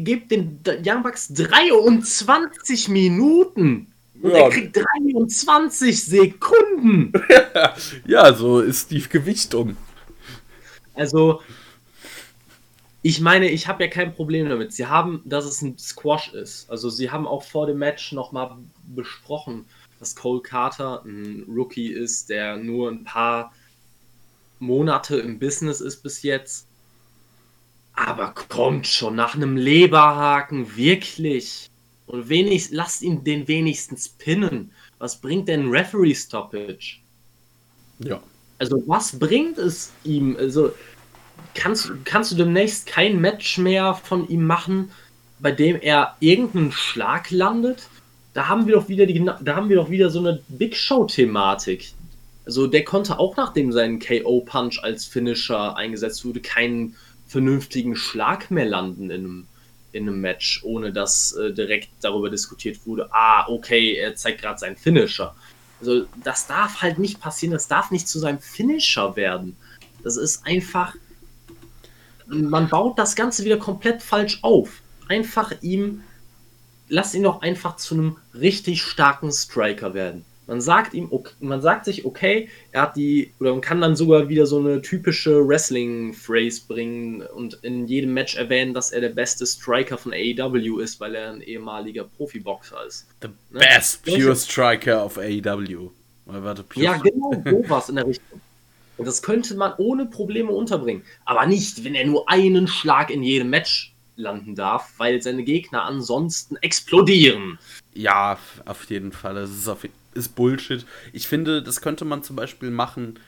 Gebt 0.01 0.31
den 0.31 0.61
Young 0.85 1.03
Bucks 1.03 1.29
23 1.29 2.89
Minuten. 2.89 3.93
Und 4.23 4.31
ja. 4.31 4.39
er 4.39 4.51
kriegt 4.51 4.77
23 4.77 6.05
Sekunden. 6.05 7.13
ja, 8.07 8.33
so 8.33 8.61
ist 8.61 8.91
die 8.91 9.03
Gewichtung. 9.03 9.77
Also, 10.95 11.41
ich 13.03 13.21
meine, 13.21 13.51
ich 13.51 13.69
habe 13.69 13.85
ja 13.85 13.91
kein 13.91 14.15
Problem 14.15 14.49
damit. 14.49 14.73
Sie 14.73 14.87
haben, 14.87 15.21
dass 15.27 15.45
es 15.45 15.61
ein 15.61 15.77
Squash 15.77 16.33
ist. 16.33 16.71
Also 16.71 16.89
sie 16.89 17.11
haben 17.11 17.27
auch 17.27 17.43
vor 17.43 17.67
dem 17.67 17.77
Match 17.77 18.13
nochmal 18.13 18.57
besprochen, 18.95 19.67
dass 20.01 20.17
Cole 20.17 20.41
Carter 20.41 21.05
ein 21.05 21.45
Rookie 21.47 21.93
ist, 21.93 22.31
der 22.31 22.57
nur 22.57 22.91
ein 22.91 23.05
paar 23.05 23.53
Monate 24.59 25.19
im 25.19 25.39
Business 25.39 25.83
ist 25.83 26.03
bis 26.03 26.23
jetzt. 26.23 26.67
Aber 27.97 28.35
kommt 28.49 28.87
schon 28.87 29.15
nach 29.15 29.35
einem 29.35 29.57
Leberhaken, 29.57 30.77
wirklich. 30.77 31.71
Und 32.07 32.29
wenig, 32.29 32.71
lasst 32.71 33.03
ihn 33.03 33.25
den 33.25 33.49
wenigstens 33.49 34.09
pinnen. 34.09 34.73
Was 34.99 35.21
bringt 35.21 35.49
denn 35.49 35.71
Referee 35.71 36.15
Stoppage? 36.15 36.99
Ja. 38.01 38.21
Also, 38.59 38.83
was 38.87 39.19
bringt 39.19 39.59
es 39.59 39.93
ihm? 40.05 40.37
Also, 40.37 40.73
kannst, 41.55 41.93
kannst 42.05 42.33
du 42.33 42.37
demnächst 42.37 42.87
kein 42.87 43.21
Match 43.21 43.59
mehr 43.59 43.95
von 43.95 44.29
ihm 44.29 44.45
machen, 44.45 44.91
bei 45.39 45.53
dem 45.53 45.81
er 45.81 46.17
irgendeinen 46.21 46.73
Schlag 46.73 47.31
landet? 47.31 47.89
Da 48.35 48.49
haben 48.49 48.67
wir 48.67 48.75
doch 48.75 48.89
wieder 48.89 49.07
die, 49.07 49.25
da 49.25 49.57
haben 49.57 49.69
wir 49.69 49.77
doch 49.77 49.91
wieder 49.91 50.11
so 50.11 50.19
eine 50.19 50.41
Big 50.49 50.77
Show-Thematik. 50.77 51.93
Also 52.47 52.67
der 52.67 52.85
konnte 52.85 53.19
auch 53.19 53.37
nachdem 53.37 53.73
sein 53.73 54.01
KO-Punch 54.01 54.83
als 54.83 55.07
Finisher 55.07 55.77
eingesetzt 55.77 56.25
wurde, 56.25 56.41
keinen 56.41 56.97
vernünftigen 57.35 57.97
Schlag 57.97 58.51
mehr 58.51 58.65
landen 58.65 59.11
in 59.11 59.25
einem, 59.25 59.47
in 59.93 60.09
einem 60.09 60.21
Match, 60.21 60.63
ohne 60.63 60.93
dass 60.93 61.33
äh, 61.33 61.53
direkt 61.53 61.89
darüber 62.01 62.31
diskutiert 62.31 62.87
wurde, 62.87 63.09
ah, 63.13 63.49
okay, 63.49 63.95
er 63.95 64.15
zeigt 64.15 64.41
gerade 64.41 64.59
seinen 64.59 64.77
Finisher. 64.77 65.35
Also 65.81 66.07
das 66.23 66.47
darf 66.47 66.81
halt 66.81 66.99
nicht 66.99 67.21
passieren, 67.21 67.53
das 67.53 67.69
darf 67.69 67.91
nicht 67.91 68.09
zu 68.09 68.19
seinem 68.19 68.39
Finisher 68.39 69.17
werden. 69.17 69.57
Das 70.03 70.17
ist 70.17 70.47
einfach 70.47 70.95
man 72.27 72.69
baut 72.69 72.99
das 72.99 73.17
Ganze 73.17 73.45
wieder 73.45 73.59
komplett 73.59 74.03
falsch 74.03 74.39
auf. 74.43 74.81
Einfach 75.09 75.53
ihm, 75.61 76.03
lass 76.89 77.15
ihn 77.15 77.25
doch 77.25 77.43
einfach 77.43 77.77
zu 77.77 77.95
einem 77.95 78.17
richtig 78.33 78.83
starken 78.83 79.31
Striker 79.31 79.95
werden. 79.95 80.25
Man 80.47 80.61
sagt 80.61 80.95
ihm, 80.95 81.09
okay, 81.11 81.33
man 81.41 81.63
sagt 81.63 81.87
sich, 81.87 82.05
okay, 82.05 82.49
er 82.73 82.83
hat 82.83 82.97
die, 82.97 83.33
oder 83.41 83.53
man 83.53 83.61
kann 83.61 83.81
dann 83.81 83.97
sogar 83.97 84.29
wieder 84.29 84.47
so 84.47 84.59
eine 84.59 84.83
typische 84.83 85.47
Wrestling-Phrase 85.47 86.63
bringen 86.69 87.23
und 87.23 87.55
in 87.63 87.87
jedem 87.87 88.13
Match 88.13 88.37
erwähnen, 88.37 88.75
dass 88.75 88.93
er 88.93 89.01
der 89.01 89.09
beste 89.09 89.47
Striker 89.47 89.97
von 89.97 90.13
AEW 90.13 90.81
ist, 90.81 91.01
weil 91.01 91.15
er 91.15 91.33
ein 91.33 91.41
ehemaliger 91.41 92.05
Profiboxer 92.05 92.85
ist. 92.87 93.07
The 93.23 93.29
ne? 93.51 93.61
best 93.61 94.05
pure 94.05 94.37
Striker 94.37 95.05
of 95.05 95.19
AEW. 95.19 95.91
Ja, 96.77 96.97
genau, 96.97 97.43
sowas 97.45 97.89
in 97.91 97.97
der 97.97 98.07
Richtung. 98.07 98.41
Und 98.97 99.07
das 99.07 99.23
könnte 99.23 99.55
man 99.57 99.75
ohne 99.79 100.07
Probleme 100.07 100.53
unterbringen. 100.53 101.03
Aber 101.25 101.47
nicht, 101.47 101.85
wenn 101.85 101.95
er 101.95 102.07
nur 102.07 102.29
einen 102.31 102.69
Schlag 102.69 103.11
in 103.11 103.23
jedem 103.23 103.51
Match 103.51 103.93
landen 104.17 104.55
darf, 104.55 104.93
weil 104.99 105.21
seine 105.21 105.43
Gegner 105.43 105.83
ansonsten 105.85 106.57
explodieren. 106.57 107.59
Ja, 107.95 108.39
auf 108.65 108.85
jeden 108.85 109.13
Fall. 109.13 109.35
Das 109.35 109.51
ist, 109.51 109.69
auf, 109.69 109.85
ist 110.15 110.35
Bullshit. 110.35 110.87
Ich 111.13 111.29
finde, 111.29 111.63
das 111.63 111.81
könnte 111.81 112.05
man 112.05 112.23
zum 112.23 112.37
Beispiel 112.37 112.71
machen. 112.71 113.19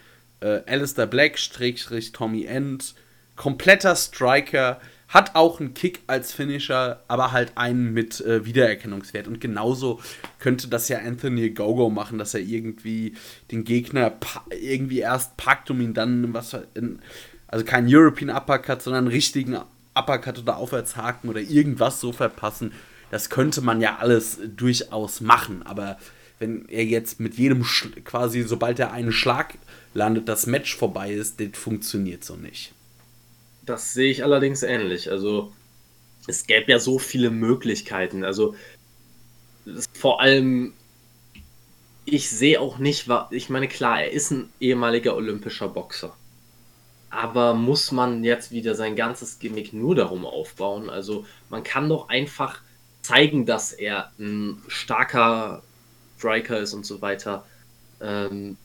Äh, 0.40 0.60
Alistair 0.66 1.06
Black, 1.06 1.38
Strich, 1.38 2.12
Tommy 2.12 2.44
End, 2.44 2.94
kompletter 3.36 3.94
Striker, 3.96 4.80
hat 5.08 5.36
auch 5.36 5.60
einen 5.60 5.74
Kick 5.74 6.00
als 6.08 6.32
Finisher, 6.32 7.00
aber 7.06 7.32
halt 7.32 7.52
einen 7.54 7.92
mit 7.92 8.20
äh, 8.20 8.44
Wiedererkennungswert. 8.44 9.28
Und 9.28 9.40
genauso 9.40 10.00
könnte 10.40 10.68
das 10.68 10.88
ja 10.88 10.98
Anthony 10.98 11.50
Gogo 11.50 11.90
machen, 11.90 12.18
dass 12.18 12.34
er 12.34 12.40
irgendwie 12.40 13.14
den 13.52 13.64
Gegner 13.64 14.12
irgendwie 14.50 14.98
erst 14.98 15.36
packt, 15.36 15.70
um 15.70 15.80
ihn 15.80 15.94
dann 15.94 16.34
was 16.34 16.56
in, 16.74 16.98
also 17.46 17.64
keinen 17.64 17.86
European 17.88 18.36
Uppercut, 18.36 18.82
sondern 18.82 19.04
einen 19.04 19.12
richtigen 19.12 19.56
Uppercut 19.94 20.38
oder 20.38 20.56
Aufwärtshaken 20.56 21.30
oder 21.30 21.40
irgendwas 21.40 22.00
so 22.00 22.12
verpassen. 22.12 22.72
Das 23.10 23.30
könnte 23.30 23.60
man 23.60 23.80
ja 23.80 23.98
alles 24.00 24.40
durchaus 24.56 25.20
machen, 25.20 25.62
aber 25.64 25.98
wenn 26.38 26.68
er 26.68 26.84
jetzt 26.84 27.20
mit 27.20 27.34
jedem 27.34 27.64
Sch 27.64 27.88
quasi, 28.04 28.42
sobald 28.42 28.78
er 28.78 28.92
einen 28.92 29.12
Schlag 29.12 29.54
landet, 29.94 30.28
das 30.28 30.46
Match 30.46 30.76
vorbei 30.76 31.12
ist, 31.12 31.40
das 31.40 31.48
funktioniert 31.54 32.24
so 32.24 32.36
nicht. 32.36 32.72
Das 33.64 33.94
sehe 33.94 34.10
ich 34.10 34.22
allerdings 34.22 34.62
ähnlich. 34.62 35.10
Also 35.10 35.52
es 36.26 36.46
gäbe 36.46 36.70
ja 36.70 36.78
so 36.78 36.98
viele 36.98 37.30
Möglichkeiten. 37.30 38.24
Also 38.24 38.54
vor 39.92 40.20
allem, 40.20 40.74
ich 42.04 42.30
sehe 42.30 42.60
auch 42.60 42.78
nicht, 42.78 43.08
ich 43.30 43.50
meine, 43.50 43.68
klar, 43.68 44.02
er 44.02 44.12
ist 44.12 44.30
ein 44.30 44.50
ehemaliger 44.60 45.16
olympischer 45.16 45.68
Boxer. 45.68 46.14
Aber 47.10 47.54
muss 47.54 47.92
man 47.92 48.24
jetzt 48.24 48.50
wieder 48.50 48.74
sein 48.74 48.94
ganzes 48.94 49.38
Gimmick 49.38 49.72
nur 49.72 49.94
darum 49.94 50.26
aufbauen? 50.26 50.90
Also 50.90 51.24
man 51.48 51.62
kann 51.62 51.88
doch 51.88 52.08
einfach 52.08 52.60
zeigen, 53.02 53.46
dass 53.46 53.72
er 53.72 54.12
ein 54.18 54.62
starker 54.68 55.62
Striker 56.16 56.58
ist 56.58 56.74
und 56.74 56.86
so 56.86 57.02
weiter. 57.02 57.44
Ähm, 58.00 58.56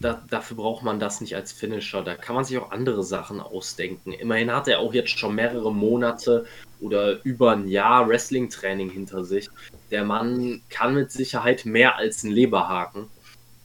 da, 0.00 0.20
dafür 0.28 0.56
braucht 0.56 0.82
man 0.82 0.98
das 0.98 1.20
nicht 1.20 1.36
als 1.36 1.52
Finisher. 1.52 2.02
Da 2.02 2.14
kann 2.14 2.34
man 2.34 2.44
sich 2.44 2.58
auch 2.58 2.70
andere 2.72 3.04
Sachen 3.04 3.40
ausdenken. 3.40 4.12
Immerhin 4.12 4.52
hat 4.52 4.68
er 4.68 4.80
auch 4.80 4.92
jetzt 4.92 5.16
schon 5.18 5.34
mehrere 5.34 5.72
Monate 5.72 6.46
oder 6.80 7.24
über 7.24 7.52
ein 7.52 7.68
Jahr 7.68 8.08
Wrestling-Training 8.08 8.90
hinter 8.90 9.24
sich. 9.24 9.48
Der 9.90 10.04
Mann 10.04 10.60
kann 10.68 10.94
mit 10.94 11.12
Sicherheit 11.12 11.64
mehr 11.64 11.96
als 11.96 12.24
ein 12.24 12.32
Leberhaken. 12.32 13.06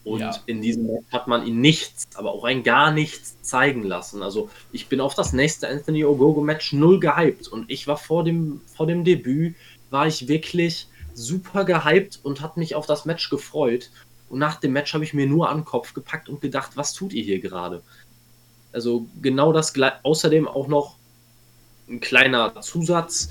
Und 0.03 0.21
ja. 0.21 0.37
in 0.45 0.61
diesem 0.61 0.85
Match 0.85 1.11
hat 1.11 1.27
man 1.27 1.45
ihn 1.45 1.59
nichts, 1.59 2.07
aber 2.15 2.31
auch 2.31 2.45
ein 2.45 2.63
gar 2.63 2.91
nichts 2.91 3.41
zeigen 3.41 3.83
lassen. 3.83 4.23
Also 4.23 4.49
ich 4.71 4.87
bin 4.87 5.01
auf 5.01 5.15
das 5.15 5.33
nächste 5.33 5.67
Anthony 5.67 6.05
Ogogo-Match 6.05 6.73
null 6.73 6.99
gehypt. 6.99 7.47
Und 7.47 7.69
ich 7.69 7.87
war 7.87 7.97
vor 7.97 8.23
dem, 8.23 8.61
vor 8.73 8.87
dem 8.87 9.03
Debüt, 9.03 9.55
war 9.89 10.07
ich 10.07 10.27
wirklich 10.27 10.87
super 11.17 11.65
gehypt 11.65 12.19
und 12.23 12.41
hat 12.41 12.57
mich 12.57 12.75
auf 12.75 12.85
das 12.85 13.05
Match 13.05 13.29
gefreut. 13.29 13.89
Und 14.29 14.39
nach 14.39 14.59
dem 14.59 14.73
Match 14.73 14.93
habe 14.93 15.03
ich 15.03 15.13
mir 15.13 15.25
nur 15.25 15.49
an 15.49 15.59
den 15.59 15.65
Kopf 15.65 15.93
gepackt 15.93 16.29
und 16.29 16.41
gedacht, 16.41 16.71
was 16.75 16.93
tut 16.93 17.13
ihr 17.13 17.23
hier 17.23 17.39
gerade? 17.39 17.81
Also 18.71 19.07
genau 19.21 19.51
das, 19.51 19.73
außerdem 20.03 20.47
auch 20.47 20.67
noch 20.67 20.97
ein 21.89 21.99
kleiner 21.99 22.61
Zusatz. 22.61 23.29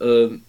Ähm, 0.00 0.42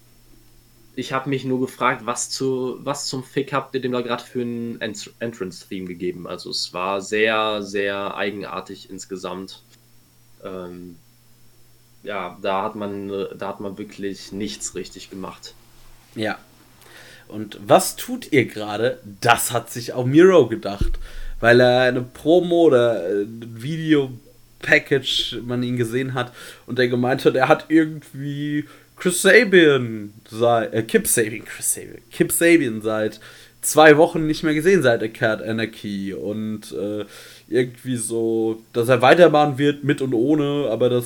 ich 0.96 1.14
habe 1.14 1.30
mich 1.30 1.46
nur 1.46 1.60
gefragt, 1.60 2.06
was, 2.06 2.30
zu, 2.30 2.78
was 2.80 3.08
zum 3.08 3.24
Fick 3.24 3.54
habt 3.54 3.76
ihr 3.76 3.82
dem 3.82 3.92
da 3.92 4.02
gerade 4.02 4.24
für 4.24 4.42
ein 4.42 4.82
Entrance-Theme 4.82 5.88
gegeben? 5.88 6.28
Also 6.28 6.50
es 6.50 6.74
war 6.74 7.02
sehr, 7.02 7.62
sehr 7.62 8.16
eigenartig 8.16 8.90
insgesamt. 8.90 9.64
Ähm, 10.44 10.96
ja, 12.04 12.38
da 12.42 12.64
hat 12.64 12.76
man, 12.76 13.10
da 13.10 13.48
hat 13.48 13.60
man 13.60 13.78
wirklich 13.78 14.32
nichts 14.32 14.74
richtig 14.76 15.10
gemacht. 15.10 15.54
Ja, 16.16 16.40
und 17.32 17.60
was 17.66 17.96
tut 17.96 18.32
ihr 18.32 18.46
gerade? 18.46 19.00
Das 19.22 19.52
hat 19.52 19.72
sich 19.72 19.94
auch 19.94 20.06
Miro 20.06 20.48
gedacht, 20.48 21.00
weil 21.40 21.60
er 21.60 21.82
eine 21.82 22.02
Promo 22.02 22.64
oder 22.64 23.06
ein 23.08 23.56
Video-Package 23.58 25.40
man 25.46 25.64
ihn 25.64 25.78
gesehen 25.78 26.14
hat 26.14 26.34
und 26.68 26.80
er 26.80 26.88
gemeint 26.88 27.26
hat, 27.26 27.36
er 27.36 27.48
hat 27.48 27.66
irgendwie 27.70 28.66
Chris 28.98 29.22
Sabian, 29.22 30.14
seit, 30.30 30.74
äh, 30.74 30.84
Kip 30.84 31.08
Sabian, 31.08 31.46
Chris 31.46 31.74
Sabian, 31.74 32.02
Kip 32.12 32.32
Sabian 32.32 32.82
seit 32.82 33.20
zwei 33.62 33.98
Wochen 33.98 34.28
nicht 34.28 34.44
mehr 34.44 34.54
gesehen 34.54 34.84
seit 34.84 35.14
Cat 35.14 35.42
Anarchy 35.42 36.14
und 36.14 36.72
äh, 36.72 37.06
irgendwie 37.48 37.96
so, 37.96 38.62
dass 38.74 38.90
er 38.90 39.02
weitermachen 39.02 39.58
wird 39.58 39.84
mit 39.84 40.02
und 40.02 40.14
ohne, 40.14 40.68
aber 40.70 40.90
das 40.90 41.06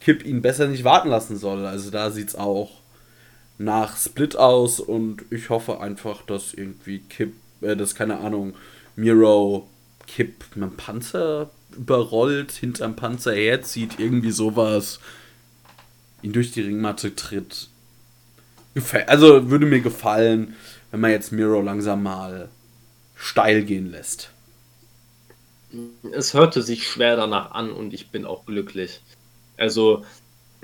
Kip 0.00 0.24
ihn 0.24 0.42
besser 0.42 0.68
nicht 0.68 0.84
warten 0.84 1.08
lassen 1.08 1.36
soll. 1.36 1.64
Also 1.66 1.90
da 1.90 2.10
sieht 2.10 2.28
es 2.28 2.34
auch 2.36 2.77
nach 3.58 3.96
Split 3.96 4.36
aus 4.36 4.80
und 4.80 5.24
ich 5.30 5.50
hoffe 5.50 5.80
einfach, 5.80 6.22
dass 6.22 6.54
irgendwie 6.54 7.00
Kip, 7.00 7.34
äh, 7.60 7.76
das 7.76 7.94
keine 7.94 8.18
Ahnung, 8.18 8.54
Miro 8.96 9.68
Kip 10.06 10.44
mit 10.54 10.70
dem 10.70 10.76
Panzer 10.76 11.50
überrollt, 11.76 12.52
hinterm 12.52 12.96
Panzer 12.96 13.34
herzieht, 13.34 13.98
irgendwie 13.98 14.30
sowas, 14.30 15.00
ihn 16.22 16.32
durch 16.32 16.52
die 16.52 16.62
Ringmatte 16.62 17.14
tritt. 17.14 17.68
Also 19.06 19.50
würde 19.50 19.66
mir 19.66 19.80
gefallen, 19.80 20.54
wenn 20.90 21.00
man 21.00 21.10
jetzt 21.10 21.32
Miro 21.32 21.60
langsam 21.60 22.02
mal 22.02 22.48
steil 23.16 23.64
gehen 23.64 23.90
lässt. 23.90 24.30
Es 26.12 26.32
hörte 26.32 26.62
sich 26.62 26.88
schwer 26.88 27.16
danach 27.16 27.50
an 27.50 27.70
und 27.70 27.92
ich 27.92 28.10
bin 28.10 28.24
auch 28.24 28.46
glücklich. 28.46 29.00
Also, 29.56 30.04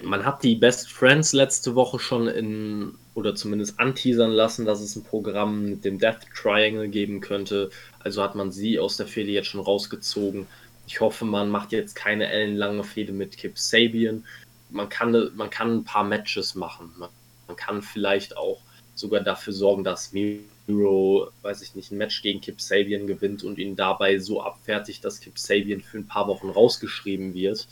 man 0.02 0.24
hat 0.24 0.42
die 0.42 0.56
Best 0.56 0.90
Friends 0.90 1.32
letzte 1.32 1.74
Woche 1.74 1.98
schon 1.98 2.26
in, 2.26 2.94
oder 3.14 3.34
zumindest 3.34 3.78
anteasern 3.78 4.32
lassen, 4.32 4.64
dass 4.64 4.80
es 4.80 4.96
ein 4.96 5.04
Programm 5.04 5.70
mit 5.70 5.84
dem 5.84 5.98
Death 5.98 6.26
Triangle 6.34 6.88
geben 6.88 7.20
könnte. 7.20 7.70
Also 8.00 8.22
hat 8.22 8.34
man 8.34 8.50
sie 8.50 8.78
aus 8.78 8.96
der 8.96 9.06
Fehde 9.06 9.30
jetzt 9.30 9.48
schon 9.48 9.60
rausgezogen. 9.60 10.46
Ich 10.86 11.00
hoffe, 11.00 11.24
man 11.24 11.48
macht 11.48 11.72
jetzt 11.72 11.94
keine 11.94 12.28
ellenlange 12.28 12.84
Fehde 12.84 13.12
mit 13.12 13.36
Kip 13.36 13.58
Sabian. 13.58 14.24
Man 14.70 14.88
kann, 14.88 15.30
man 15.36 15.50
kann 15.50 15.76
ein 15.76 15.84
paar 15.84 16.04
Matches 16.04 16.54
machen. 16.54 16.92
Man, 16.98 17.08
man 17.46 17.56
kann 17.56 17.82
vielleicht 17.82 18.36
auch 18.36 18.60
sogar 18.94 19.20
dafür 19.20 19.52
sorgen, 19.52 19.84
dass 19.84 20.12
Miro, 20.12 21.30
weiß 21.42 21.62
ich 21.62 21.74
nicht, 21.74 21.92
ein 21.92 21.98
Match 21.98 22.20
gegen 22.22 22.40
Kip 22.40 22.60
Sabian 22.60 23.06
gewinnt 23.06 23.44
und 23.44 23.58
ihn 23.58 23.76
dabei 23.76 24.18
so 24.18 24.42
abfertigt, 24.42 25.04
dass 25.04 25.20
Kip 25.20 25.38
Sabian 25.38 25.80
für 25.80 25.98
ein 25.98 26.06
paar 26.06 26.26
Wochen 26.26 26.50
rausgeschrieben 26.50 27.32
wird. 27.34 27.66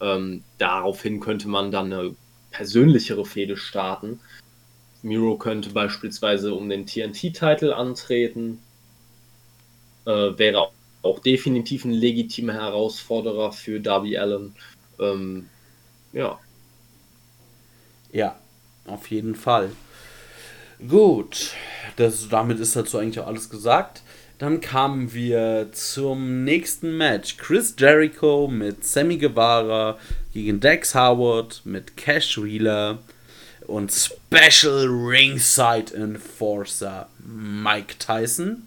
Ähm, 0.00 0.42
daraufhin 0.58 1.20
könnte 1.20 1.48
man 1.48 1.70
dann 1.70 1.92
eine 1.92 2.14
persönlichere 2.50 3.24
Fehde 3.24 3.56
starten. 3.56 4.20
Miro 5.02 5.36
könnte 5.36 5.70
beispielsweise 5.70 6.54
um 6.54 6.68
den 6.68 6.86
TNT-Titel 6.86 7.72
antreten. 7.72 8.60
Äh, 10.04 10.38
wäre 10.38 10.70
auch 11.02 11.18
definitiv 11.20 11.84
ein 11.84 11.92
legitimer 11.92 12.54
Herausforderer 12.54 13.52
für 13.52 13.80
Darby 13.80 14.18
Allen. 14.18 14.54
Ähm, 14.98 15.48
ja. 16.12 16.38
Ja, 18.12 18.36
auf 18.86 19.10
jeden 19.10 19.34
Fall. 19.34 19.70
Gut, 20.88 21.52
das, 21.96 22.28
damit 22.28 22.60
ist 22.60 22.76
dazu 22.76 22.98
eigentlich 22.98 23.20
auch 23.20 23.26
alles 23.26 23.48
gesagt. 23.48 24.02
Dann 24.38 24.60
kamen 24.60 25.14
wir 25.14 25.70
zum 25.72 26.44
nächsten 26.44 26.98
Match. 26.98 27.38
Chris 27.38 27.74
Jericho 27.78 28.48
mit 28.48 28.84
Sammy 28.84 29.16
Guevara 29.16 29.98
gegen 30.34 30.60
Dex 30.60 30.94
Howard 30.94 31.62
mit 31.64 31.96
Cash 31.96 32.42
Wheeler 32.42 32.98
und 33.66 33.90
Special 33.90 34.86
Ringside 34.88 35.94
Enforcer 35.94 37.08
Mike 37.18 37.94
Tyson. 37.98 38.64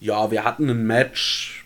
Ja, 0.00 0.28
wir 0.32 0.42
hatten 0.42 0.68
ein 0.70 0.86
Match, 0.88 1.64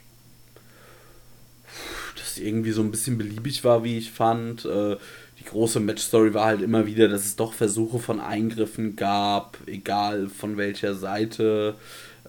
das 2.16 2.36
irgendwie 2.36 2.72
so 2.72 2.82
ein 2.82 2.90
bisschen 2.90 3.16
beliebig 3.16 3.64
war, 3.64 3.84
wie 3.84 3.96
ich 3.96 4.11
fand. 4.11 4.66
Äh, 4.66 4.96
die 5.38 5.44
große 5.44 5.80
Matchstory 5.80 6.34
war 6.34 6.44
halt 6.44 6.61
immer 6.61 6.84
wieder, 6.84 7.08
dass 7.08 7.24
es 7.24 7.36
doch 7.36 7.54
Versuche 7.54 7.98
von 7.98 8.20
Eingriffen 8.20 8.96
gab, 8.96 9.56
egal 9.66 10.28
von 10.28 10.58
welcher 10.58 10.94
Seite. 10.94 11.76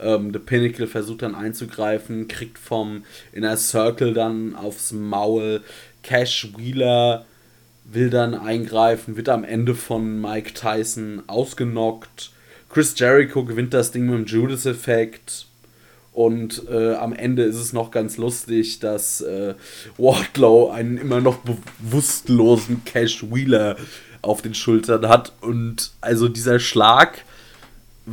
Ähm, 0.01 0.31
The 0.33 0.39
Pinnacle 0.39 0.87
versucht 0.87 1.21
dann 1.21 1.35
einzugreifen, 1.35 2.27
kriegt 2.27 2.57
vom 2.57 3.03
Inner 3.31 3.57
Circle 3.57 4.13
dann 4.13 4.55
aufs 4.55 4.91
Maul. 4.91 5.61
Cash 6.03 6.49
Wheeler 6.57 7.25
will 7.85 8.09
dann 8.09 8.33
eingreifen, 8.33 9.17
wird 9.17 9.29
am 9.29 9.43
Ende 9.43 9.75
von 9.75 10.19
Mike 10.21 10.53
Tyson 10.53 11.23
ausgenockt. 11.27 12.31
Chris 12.69 12.97
Jericho 12.97 13.43
gewinnt 13.43 13.73
das 13.73 13.91
Ding 13.91 14.05
mit 14.05 14.15
dem 14.15 14.25
Judas-Effekt. 14.25 15.47
Und 16.13 16.67
äh, 16.69 16.95
am 16.95 17.13
Ende 17.13 17.43
ist 17.43 17.55
es 17.55 17.71
noch 17.71 17.89
ganz 17.91 18.17
lustig, 18.17 18.79
dass 18.79 19.21
äh, 19.21 19.55
Wardlow 19.97 20.69
einen 20.69 20.97
immer 20.97 21.21
noch 21.21 21.39
bewusstlosen 21.79 22.83
Cash 22.83 23.23
Wheeler 23.31 23.77
auf 24.21 24.41
den 24.41 24.53
Schultern 24.53 25.07
hat. 25.07 25.33
Und 25.41 25.91
also 26.01 26.27
dieser 26.27 26.59
Schlag, 26.59 27.23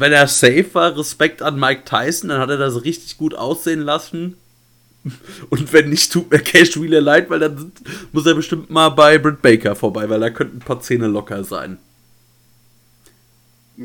wenn 0.01 0.13
er 0.13 0.29
safe 0.29 0.75
war, 0.75 0.97
Respekt 0.97 1.43
an 1.43 1.59
Mike 1.59 1.83
Tyson, 1.85 2.31
dann 2.31 2.41
hat 2.41 2.51
er 2.51 2.57
das 2.57 2.85
richtig 2.85 3.17
gut 3.17 3.35
aussehen 3.35 3.81
lassen. 3.81 4.37
Und 5.51 5.73
wenn 5.73 5.91
nicht, 5.91 6.13
tut 6.13 6.31
mir 6.31 6.39
Cash 6.39 6.81
Wheeler 6.81 7.01
leid, 7.01 7.31
weil 7.31 7.41
dann 7.41 7.73
muss 8.13 8.27
er 8.27 8.35
bestimmt 8.35 8.71
mal 8.71 8.91
bei 8.91 9.19
Britt 9.19 9.43
Baker 9.43 9.75
vorbei, 9.75 10.09
weil 10.09 10.21
da 10.21 10.31
könnten 10.31 10.59
ein 10.59 10.61
paar 10.61 10.81
Zähne 10.81 11.07
locker 11.07 11.45
sein. 11.45 11.79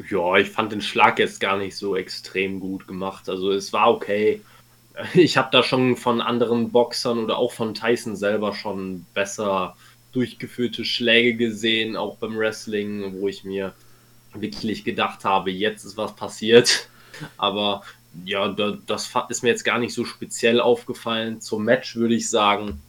Ja, 0.10 0.38
ich 0.38 0.50
fand 0.50 0.72
den 0.72 0.82
Schlag 0.82 1.20
jetzt 1.20 1.40
gar 1.40 1.58
nicht 1.58 1.76
so 1.76 1.96
extrem 1.96 2.60
gut 2.60 2.88
gemacht. 2.88 3.30
Also 3.30 3.52
es 3.52 3.74
war 3.74 3.92
okay. 3.92 4.42
Ich 5.16 5.38
habe 5.38 5.50
da 5.52 5.64
schon 5.64 5.98
von 5.98 6.22
anderen 6.22 6.72
Boxern 6.72 7.18
oder 7.24 7.40
auch 7.40 7.52
von 7.52 7.74
Tyson 7.74 8.16
selber 8.16 8.54
schon 8.54 9.08
besser 9.16 9.76
durchgeführte 10.12 10.86
Schläge 10.86 11.36
gesehen, 11.36 11.96
auch 11.96 12.18
beim 12.18 12.38
Wrestling, 12.38 13.20
wo 13.20 13.28
ich 13.28 13.44
mir 13.44 13.74
wirklich 14.34 14.84
gedacht 14.84 15.26
habe, 15.26 15.52
jetzt 15.52 15.84
ist 15.84 15.98
was 15.98 16.16
passiert. 16.16 16.90
Aber 17.38 17.84
ja, 18.26 18.48
das 18.50 19.12
ist 19.30 19.44
mir 19.44 19.50
jetzt 19.50 19.64
gar 19.64 19.80
nicht 19.80 19.94
so 19.94 20.06
speziell 20.06 20.60
aufgefallen. 20.60 21.42
Zum 21.42 21.64
Match 21.64 21.96
würde 21.96 22.16
ich 22.16 22.30
sagen, 22.30 22.82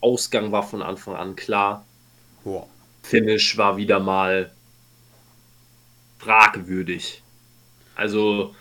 Ausgang 0.00 0.52
war 0.52 0.62
von 0.62 0.82
Anfang 0.82 1.14
an 1.14 1.36
klar. 1.36 1.84
Wow. 2.44 2.68
Finish 3.02 3.56
war 3.56 3.76
wieder 3.76 4.00
mal 4.00 4.52
fragwürdig. 6.18 7.22
Also 7.94 8.54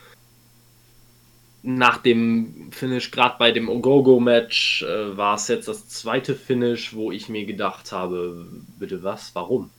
nach 1.66 1.98
dem 1.98 2.72
Finish, 2.72 3.10
gerade 3.10 3.38
bei 3.40 3.52
dem 3.52 3.70
Ogogo-Match, 3.70 4.84
äh, 4.84 5.18
war 5.18 5.36
es 5.36 5.48
jetzt 5.48 5.68
das 5.68 5.90
zweite 5.90 6.36
Finish, 6.36 6.94
wo 6.94 7.12
ich 7.12 7.28
mir 7.28 7.46
gedacht 7.46 7.92
habe, 7.92 8.48
bitte 8.78 9.02
was, 9.04 9.34
warum? 9.34 9.72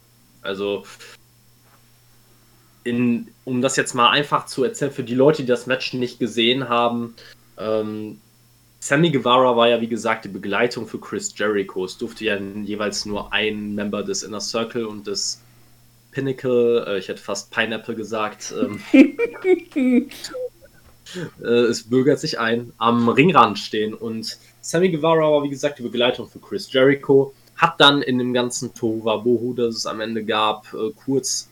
Also, 0.42 0.84
in, 2.86 3.28
um 3.44 3.60
das 3.60 3.76
jetzt 3.76 3.94
mal 3.94 4.10
einfach 4.10 4.46
zu 4.46 4.64
erzählen, 4.64 4.92
für 4.92 5.02
die 5.02 5.14
Leute, 5.14 5.42
die 5.42 5.48
das 5.48 5.66
Match 5.66 5.92
nicht 5.92 6.18
gesehen 6.18 6.68
haben, 6.68 7.14
ähm, 7.58 8.20
Sammy 8.78 9.10
Guevara 9.10 9.56
war 9.56 9.68
ja 9.68 9.80
wie 9.80 9.88
gesagt 9.88 10.24
die 10.24 10.28
Begleitung 10.28 10.86
für 10.86 11.00
Chris 11.00 11.34
Jericho. 11.36 11.84
Es 11.84 11.98
durfte 11.98 12.24
ja 12.24 12.36
jeweils 12.36 13.04
nur 13.04 13.32
ein 13.32 13.74
Member 13.74 14.04
des 14.04 14.22
Inner 14.22 14.40
Circle 14.40 14.86
und 14.86 15.06
des 15.06 15.42
Pinnacle, 16.12 16.84
äh, 16.86 16.98
ich 16.98 17.08
hätte 17.08 17.20
fast 17.20 17.50
Pineapple 17.50 17.94
gesagt, 17.94 18.54
ähm, 18.58 18.80
äh, 21.42 21.46
es 21.46 21.82
bürgert 21.82 22.20
sich 22.20 22.38
ein, 22.38 22.72
am 22.78 23.08
Ringrand 23.08 23.58
stehen. 23.58 23.92
Und 23.92 24.38
Sammy 24.60 24.90
Guevara 24.90 25.30
war, 25.30 25.42
wie 25.42 25.50
gesagt, 25.50 25.78
die 25.78 25.82
Begleitung 25.82 26.28
für 26.28 26.38
Chris 26.38 26.72
Jericho. 26.72 27.34
Hat 27.56 27.80
dann 27.80 28.02
in 28.02 28.18
dem 28.18 28.32
ganzen 28.32 28.72
Tohuwabohu, 28.72 29.54
das 29.54 29.76
es 29.76 29.86
am 29.86 30.00
Ende 30.00 30.24
gab, 30.24 30.72
äh, 30.74 30.92
kurz 31.04 31.48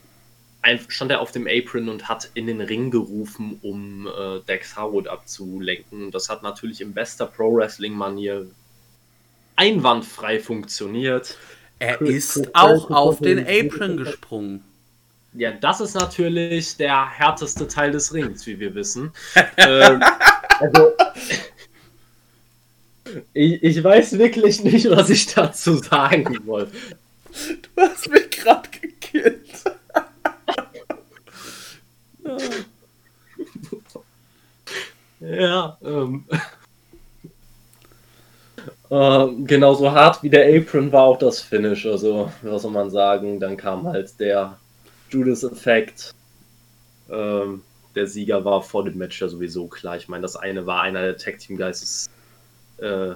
stand 0.88 1.10
er 1.10 1.20
auf 1.20 1.32
dem 1.32 1.46
Apron 1.46 1.88
und 1.88 2.08
hat 2.08 2.30
in 2.34 2.46
den 2.46 2.60
Ring 2.60 2.90
gerufen, 2.90 3.58
um 3.62 4.06
äh, 4.06 4.40
Dex 4.48 4.76
Harwood 4.76 5.08
abzulenken. 5.08 6.10
Das 6.10 6.28
hat 6.28 6.42
natürlich 6.42 6.80
in 6.80 6.94
bester 6.94 7.26
Pro-Wrestling-Manier 7.26 8.46
einwandfrei 9.56 10.40
funktioniert. 10.40 11.36
Er 11.78 12.00
ist 12.00 12.54
auch 12.54 12.90
auf 12.90 13.20
den 13.20 13.46
Apron 13.46 13.96
gesprungen. 13.96 14.64
Ja, 15.34 15.50
das 15.50 15.80
ist 15.80 15.94
natürlich 15.94 16.76
der 16.76 17.10
härteste 17.10 17.66
Teil 17.66 17.90
des 17.90 18.14
Rings, 18.14 18.46
wie 18.46 18.60
wir 18.60 18.74
wissen. 18.74 19.12
ähm, 19.56 20.02
also, 20.60 20.92
ich, 23.32 23.62
ich, 23.62 23.82
weiß 23.82 24.18
wirklich 24.18 24.62
nicht, 24.62 24.88
was 24.90 25.10
ich 25.10 25.26
dazu 25.34 25.76
sagen 25.78 26.46
wollte. 26.46 26.72
Du 27.62 27.82
hast 27.82 28.08
mich 28.10 28.30
gerade 28.30 28.68
gekillt. 28.80 29.64
Ja, 35.20 35.78
ähm. 35.82 36.24
Äh, 38.90 39.26
genauso 39.44 39.90
hart 39.90 40.22
wie 40.22 40.30
der 40.30 40.46
Apron 40.56 40.92
war 40.92 41.04
auch 41.04 41.18
das 41.18 41.40
Finish. 41.40 41.86
Also, 41.86 42.30
was 42.42 42.62
soll 42.62 42.70
man 42.70 42.90
sagen? 42.90 43.40
Dann 43.40 43.56
kam 43.56 43.86
halt 43.86 44.20
der 44.20 44.58
Judas-Effekt. 45.10 46.14
Ähm, 47.10 47.62
der 47.94 48.06
Sieger 48.06 48.44
war 48.44 48.62
vor 48.62 48.84
dem 48.84 48.98
Match 48.98 49.20
ja 49.20 49.28
sowieso 49.28 49.66
klar. 49.68 49.96
Ich 49.96 50.08
meine, 50.08 50.22
das 50.22 50.36
eine 50.36 50.66
war 50.66 50.82
einer 50.82 51.02
der 51.02 51.16
Tag 51.16 51.38
Team 51.38 51.56
Guys 51.56 52.08
äh, 52.78 53.12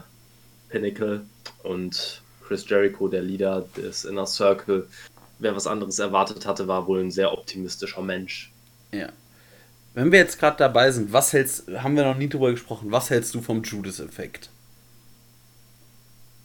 Pinnacle 0.69 1.23
und 1.63 2.23
Chris 2.47 2.69
Jericho, 2.69 3.09
der 3.09 3.23
Leader 3.23 3.67
des 3.77 4.05
Inner 4.05 4.27
Circle. 4.27 4.89
Wer 5.39 5.55
was 5.55 5.67
anderes 5.67 5.99
erwartet 5.99 6.47
hatte, 6.47 6.67
war 6.67 6.87
wohl 6.87 7.01
ein 7.01 7.11
sehr 7.11 7.33
optimistischer 7.33 8.03
Mensch. 8.03 8.53
Ja. 8.93 9.09
Wenn 9.95 10.13
wir 10.13 10.19
jetzt 10.19 10.39
gerade 10.39 10.57
dabei 10.57 10.91
sind, 10.91 11.13
was 11.13 11.33
hältst, 11.33 11.69
haben 11.69 11.97
wir 11.97 12.05
noch 12.05 12.17
nie 12.17 12.29
drüber 12.29 12.51
gesprochen, 12.51 12.93
was 12.93 13.11
hältst 13.11 13.35
du 13.35 13.41
vom 13.41 13.63
Judas-Effekt? 13.63 14.51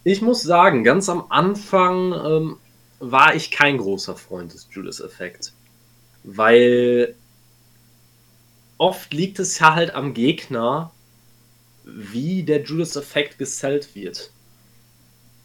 Ich 0.03 0.21
muss 0.21 0.41
sagen, 0.41 0.83
ganz 0.83 1.07
am 1.07 1.25
Anfang 1.29 2.13
ähm, 2.13 2.57
war 2.99 3.35
ich 3.35 3.51
kein 3.51 3.77
großer 3.77 4.15
Freund 4.15 4.53
des 4.53 4.67
Judas-Effekt. 4.71 5.53
Weil 6.23 7.15
oft 8.77 9.13
liegt 9.13 9.39
es 9.39 9.59
ja 9.59 9.75
halt 9.75 9.93
am 9.93 10.13
Gegner, 10.13 10.91
wie 11.85 12.43
der 12.43 12.63
Judas-Effekt 12.63 13.37
gesellt 13.37 13.93
wird. 13.95 14.31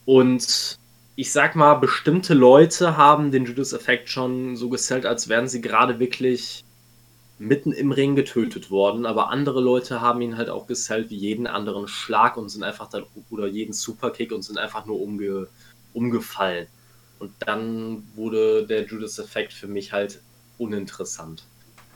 Und 0.05 0.78
ich 1.16 1.32
sag 1.32 1.57
mal, 1.57 1.74
bestimmte 1.74 2.32
Leute 2.32 2.96
haben 2.96 3.32
den 3.32 3.44
Judas-Effekt 3.44 4.09
schon 4.09 4.57
so 4.57 4.68
gesellt, 4.68 5.05
als 5.05 5.28
wären 5.28 5.49
sie 5.49 5.61
gerade 5.61 5.99
wirklich 5.99 6.64
mitten 7.39 7.72
im 7.72 7.93
Ring 7.93 8.16
getötet 8.16 8.70
worden, 8.70 9.07
aber 9.07 9.30
andere 9.30 9.61
Leute 9.61 10.01
haben 10.01 10.20
ihn 10.20 10.36
halt 10.36 10.51
auch 10.51 10.66
gesellt 10.66 11.11
wie 11.11 11.16
jeden 11.16 11.47
anderen 11.47 11.86
Schlag 11.86 12.36
und 12.36 12.49
sind 12.49 12.64
einfach 12.64 12.89
dann, 12.89 13.05
oder 13.30 13.47
jeden 13.47 13.72
Superkick 13.72 14.32
und 14.32 14.43
sind 14.43 14.59
einfach 14.59 14.86
nur 14.86 15.01
umge, 15.01 15.47
umgefallen. 15.93 16.66
Und 17.20 17.32
dann 17.41 18.03
wurde 18.14 18.66
der 18.66 18.86
Judas-Effekt 18.86 19.53
für 19.53 19.68
mich 19.68 19.93
halt 19.93 20.20
uninteressant. 20.59 21.45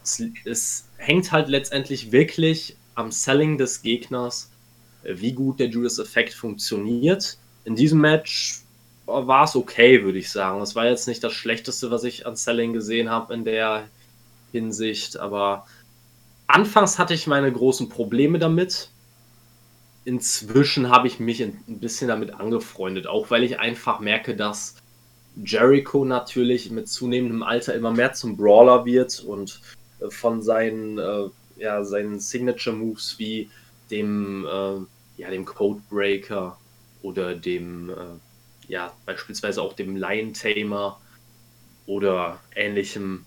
Es, 0.03 0.23
es, 0.45 0.89
hängt 0.97 1.33
halt 1.33 1.49
letztendlich 1.49 2.13
wirklich 2.13 2.77
am 2.95 3.11
Selling 3.11 3.59
des 3.59 3.83
Gegners, 3.83 4.51
wie 5.03 5.33
gut 5.33 5.59
der 5.59 5.69
Judas-Effekt 5.69 6.35
funktioniert. 6.35 7.37
In 7.65 7.75
diesem 7.75 8.01
Match 8.01 8.63
war 9.07 9.45
es 9.45 9.57
okay, 9.57 10.05
würde 10.05 10.19
ich 10.19 10.31
sagen. 10.31 10.61
Es 10.61 10.77
war 10.77 10.87
jetzt 10.87 11.09
nicht 11.09 11.25
das 11.25 11.33
Schlechteste, 11.33 11.91
was 11.91 12.05
ich 12.05 12.27
an 12.27 12.37
Selling 12.37 12.73
gesehen 12.73 13.11
habe 13.11 13.35
in 13.35 13.45
der 13.45 13.89
Hinsicht, 14.53 15.19
aber 15.19 15.67
anfangs 16.47 16.99
hatte 16.99 17.15
ich 17.15 17.27
meine 17.27 17.51
großen 17.51 17.89
Probleme 17.89 18.39
damit. 18.39 18.91
Inzwischen 20.05 20.91
habe 20.91 21.07
ich 21.07 21.21
mich 21.21 21.43
ein 21.43 21.63
bisschen 21.67 22.09
damit 22.09 22.35
angefreundet, 22.35 23.07
auch 23.07 23.31
weil 23.31 23.45
ich 23.45 23.59
einfach 23.59 24.01
merke, 24.01 24.37
dass 24.37 24.77
Jericho 25.37 26.05
natürlich 26.05 26.71
mit 26.71 26.89
zunehmendem 26.89 27.43
Alter 27.43 27.75
immer 27.75 27.91
mehr 27.91 28.13
zum 28.13 28.37
Brawler 28.37 28.85
wird 28.85 29.21
und 29.21 29.61
äh, 30.01 30.11
von 30.11 30.43
seinen, 30.43 30.99
äh, 30.99 31.29
ja, 31.57 31.85
seinen 31.85 32.21
Signature 32.21 32.77
Moves 32.77 33.19
wie 33.19 33.51
dem, 33.91 34.45
äh, 34.45 35.21
ja, 35.21 35.31
dem 35.31 35.45
Codebreaker 35.45 36.59
oder 37.03 37.35
dem, 37.35 37.91
äh, 37.91 37.95
ja, 38.69 38.93
beispielsweise 39.07 39.63
auch 39.63 39.73
dem 39.73 39.97
Lion 39.97 40.35
Tamer 40.35 41.01
oder 41.87 42.41
ähnlichem 42.55 43.25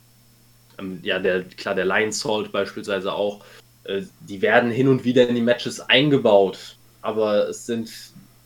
ähm, 0.80 1.00
ja, 1.04 1.20
der, 1.20 1.44
klar, 1.44 1.76
der 1.76 1.86
Lion 1.86 2.12
Salt 2.12 2.52
beispielsweise 2.52 3.14
auch, 3.14 3.44
äh, 3.84 4.04
die 4.22 4.42
werden 4.42 4.72
hin 4.72 4.88
und 4.88 5.04
wieder 5.04 5.28
in 5.28 5.36
die 5.36 5.42
Matches 5.42 5.80
eingebaut, 5.80 6.78
aber 7.02 7.50
es 7.50 7.66
sind, 7.66 7.92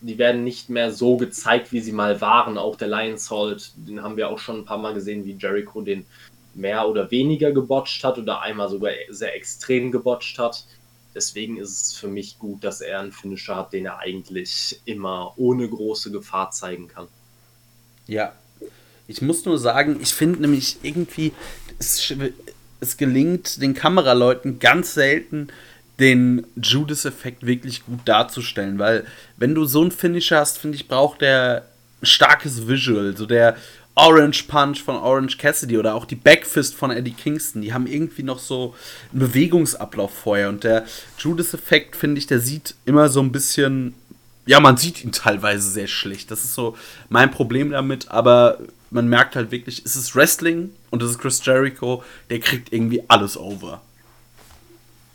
die 0.01 0.17
werden 0.17 0.43
nicht 0.43 0.69
mehr 0.69 0.91
so 0.91 1.17
gezeigt, 1.17 1.71
wie 1.71 1.82
sie 1.82 1.91
mal 1.91 2.21
waren. 2.21 2.57
Auch 2.57 2.75
der 2.75 2.88
Lion 2.88 3.17
Salt, 3.17 3.71
den 3.75 4.01
haben 4.01 4.17
wir 4.17 4.30
auch 4.30 4.39
schon 4.39 4.59
ein 4.59 4.65
paar 4.65 4.77
Mal 4.77 4.93
gesehen, 4.93 5.25
wie 5.25 5.38
Jericho 5.39 5.82
den 5.82 6.05
mehr 6.53 6.88
oder 6.88 7.09
weniger 7.11 7.51
gebotcht 7.51 8.03
hat 8.03 8.17
oder 8.17 8.41
einmal 8.41 8.69
sogar 8.69 8.91
sehr 9.09 9.36
extrem 9.36 9.91
gebotcht 9.91 10.39
hat. 10.39 10.65
Deswegen 11.15 11.57
ist 11.57 11.69
es 11.69 11.93
für 11.95 12.07
mich 12.07 12.38
gut, 12.38 12.63
dass 12.63 12.82
er 12.82 12.99
einen 12.99 13.11
Finisher 13.11 13.55
hat, 13.55 13.73
den 13.73 13.86
er 13.86 13.99
eigentlich 13.99 14.80
immer 14.86 15.34
ohne 15.38 15.67
große 15.67 16.11
Gefahr 16.11 16.51
zeigen 16.51 16.88
kann. 16.88 17.07
Ja, 18.07 18.34
ich 19.07 19.21
muss 19.21 19.43
nur 19.45 19.57
sagen, 19.57 19.99
ich 20.01 20.13
finde 20.13 20.41
nämlich 20.41 20.77
irgendwie, 20.84 21.34
es, 21.80 22.13
es 22.80 22.97
gelingt 22.97 23.61
den 23.61 23.73
Kameraleuten 23.73 24.59
ganz 24.59 24.93
selten, 24.93 25.47
den 25.99 26.45
Judas-Effekt 26.55 27.45
wirklich 27.45 27.86
gut 27.86 27.99
darzustellen, 28.05 28.80
weil 28.80 29.05
wenn 29.38 29.53
du 29.53 29.65
so 29.65 29.82
einen 29.82 29.91
Finisher 29.91 30.39
hast, 30.39 30.57
finde 30.57 30.77
ich, 30.77 30.88
braucht 30.88 31.21
der 31.21 31.65
starkes 32.01 32.67
Visual, 32.67 33.15
so 33.17 33.25
der 33.25 33.57
Orange 33.95 34.43
Punch 34.47 34.82
von 34.82 34.95
Orange 34.95 35.38
Cassidy 35.38 35.77
oder 35.77 35.93
auch 35.93 36.05
die 36.05 36.15
Backfist 36.15 36.73
von 36.73 36.91
Eddie 36.91 37.11
Kingston, 37.11 37.61
die 37.61 37.73
haben 37.73 37.86
irgendwie 37.86 38.23
noch 38.23 38.39
so 38.39 38.73
einen 39.11 39.19
Bewegungsablauf 39.19 40.13
vorher 40.13 40.47
und 40.47 40.63
der 40.63 40.86
Judas-Effekt, 41.17 41.97
finde 41.97 42.19
ich, 42.19 42.27
der 42.27 42.39
sieht 42.39 42.75
immer 42.86 43.09
so 43.09 43.19
ein 43.19 43.34
bisschen, 43.34 43.93
ja, 44.45 44.61
man 44.61 44.77
sieht 44.77 45.03
ihn 45.03 45.11
teilweise 45.11 45.69
sehr 45.69 45.88
schlecht, 45.88 46.32
das 46.32 46.45
ist 46.45 46.53
so 46.53 46.77
mein 47.09 47.30
Problem 47.30 47.71
damit, 47.71 48.09
aber 48.09 48.59
man 48.91 49.07
merkt 49.07 49.35
halt 49.35 49.51
wirklich, 49.51 49.83
es 49.85 49.95
ist 49.95 50.15
Wrestling 50.15 50.73
und 50.89 51.03
es 51.03 51.11
ist 51.11 51.19
Chris 51.19 51.45
Jericho, 51.45 52.03
der 52.29 52.39
kriegt 52.39 52.73
irgendwie 52.73 53.03
alles 53.07 53.37
over. 53.37 53.81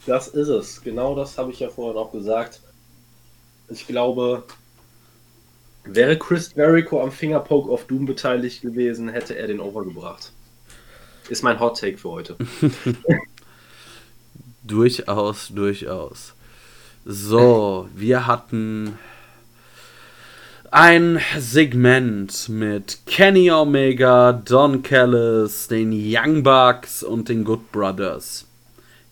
Das 0.07 0.29
ist 0.29 0.49
es. 0.49 0.83
Genau 0.83 1.15
das 1.15 1.39
habe 1.39 1.51
ich 1.51 1.61
ja 1.61 1.71
vorhin 1.71 1.97
auch 1.97 2.13
gesagt. 2.13 2.61
Ich 3.69 3.87
glaube, 3.87 4.45
wäre 5.85 6.19
Chris 6.19 6.53
Jericho 6.55 7.03
am 7.03 7.11
Fingerpoke 7.11 7.71
of 7.71 7.87
Doom 7.87 8.07
beteiligt 8.07 8.63
gewesen, 8.63 9.09
hätte 9.09 9.37
er 9.37 9.47
den 9.47 9.61
overgebracht. 9.61 10.33
Ist 11.31 11.43
mein 11.43 11.59
Hot 11.59 11.81
Take 11.81 11.97
für 11.97 12.11
heute. 12.11 12.37
durchaus, 14.63 15.49
durchaus. 15.49 16.35
So, 17.07 17.89
wir 17.95 18.27
hatten 18.27 18.99
ein 20.75 21.21
Segment 21.39 22.49
mit 22.49 22.99
Kenny 23.07 23.49
Omega, 23.49 24.33
Don 24.33 24.83
Callis, 24.83 25.69
den 25.69 25.93
Young 25.93 26.43
Bucks 26.43 27.05
und 27.05 27.29
den 27.29 27.45
Good 27.45 27.71
Brothers. 27.71 28.45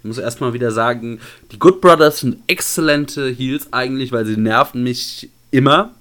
Ich 0.00 0.04
muss 0.04 0.18
erstmal 0.18 0.54
wieder 0.54 0.72
sagen, 0.72 1.20
die 1.52 1.60
Good 1.60 1.80
Brothers 1.80 2.18
sind 2.18 2.38
exzellente 2.48 3.28
Heels 3.28 3.72
eigentlich, 3.72 4.10
weil 4.10 4.26
sie 4.26 4.36
nerven 4.36 4.82
mich 4.82 5.30
immer. 5.52 5.94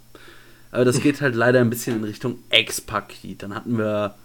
Aber 0.71 0.83
das 0.83 0.99
geht 0.99 1.21
halt 1.21 1.35
leider 1.35 1.59
ein 1.59 1.69
bisschen 1.69 1.97
in 1.97 2.05
Richtung 2.05 2.39
Ex-Paket. 2.49 3.43
Dann 3.43 3.53
hatten 3.53 3.77
wir 3.77 4.15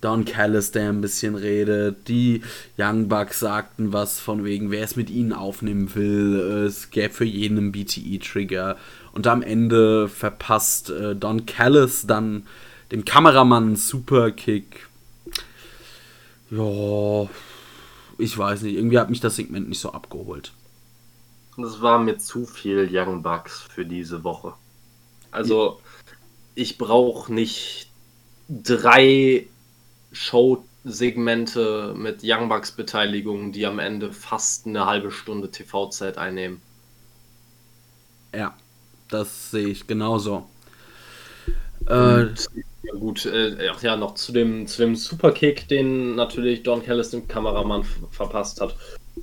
Don 0.00 0.24
Callis, 0.26 0.70
der 0.70 0.90
ein 0.90 1.00
bisschen 1.00 1.34
redet. 1.34 2.06
Die 2.06 2.42
Young 2.78 3.08
Bucks 3.08 3.40
sagten 3.40 3.92
was 3.92 4.20
von 4.20 4.44
wegen, 4.44 4.70
wer 4.70 4.84
es 4.84 4.94
mit 4.94 5.10
ihnen 5.10 5.32
aufnehmen 5.32 5.92
will. 5.96 6.66
Es 6.68 6.90
gäbe 6.90 7.12
für 7.12 7.24
jeden 7.24 7.58
einen 7.58 7.72
BTE-Trigger. 7.72 8.76
Und 9.14 9.28
am 9.28 9.42
Ende 9.42 10.08
verpasst 10.08 10.90
äh, 10.90 11.14
Don 11.14 11.46
Callis 11.46 12.04
dann 12.04 12.48
dem 12.90 13.04
Kameramann 13.04 13.64
einen 13.64 13.76
Superkick. 13.76 14.88
Ja, 16.50 17.28
ich 18.18 18.36
weiß 18.36 18.62
nicht. 18.62 18.74
Irgendwie 18.74 18.98
hat 18.98 19.10
mich 19.10 19.20
das 19.20 19.36
Segment 19.36 19.68
nicht 19.68 19.78
so 19.78 19.92
abgeholt. 19.92 20.52
Das 21.56 21.80
war 21.80 22.00
mir 22.00 22.18
zu 22.18 22.44
viel 22.44 22.88
Young 22.90 23.22
Bucks 23.22 23.60
für 23.62 23.86
diese 23.86 24.24
Woche. 24.24 24.54
Also, 25.30 25.80
ich 26.56 26.76
brauche 26.76 27.32
nicht 27.32 27.88
drei 28.48 29.46
Show-Segmente 30.10 31.94
mit 31.96 32.22
Young 32.24 32.48
Bucks 32.48 32.72
Beteiligung, 32.72 33.52
die 33.52 33.64
am 33.64 33.78
Ende 33.78 34.12
fast 34.12 34.66
eine 34.66 34.86
halbe 34.86 35.12
Stunde 35.12 35.52
TV-Zeit 35.52 36.18
einnehmen. 36.18 36.60
Ja, 38.34 38.56
das 39.14 39.50
sehe 39.50 39.68
ich 39.68 39.86
genauso. 39.86 40.46
Äh, 41.88 42.24
ja, 42.24 42.92
gut, 42.98 43.26
äh, 43.26 43.68
ach 43.70 43.82
ja, 43.82 43.96
noch 43.96 44.14
zu 44.14 44.32
dem, 44.32 44.66
zu 44.66 44.82
dem 44.82 44.96
Superkick, 44.96 45.68
den 45.68 46.14
natürlich 46.14 46.62
Don 46.62 46.82
Callis 46.82 47.10
dem 47.10 47.28
Kameramann 47.28 47.84
verpasst 48.10 48.60
hat. 48.60 48.76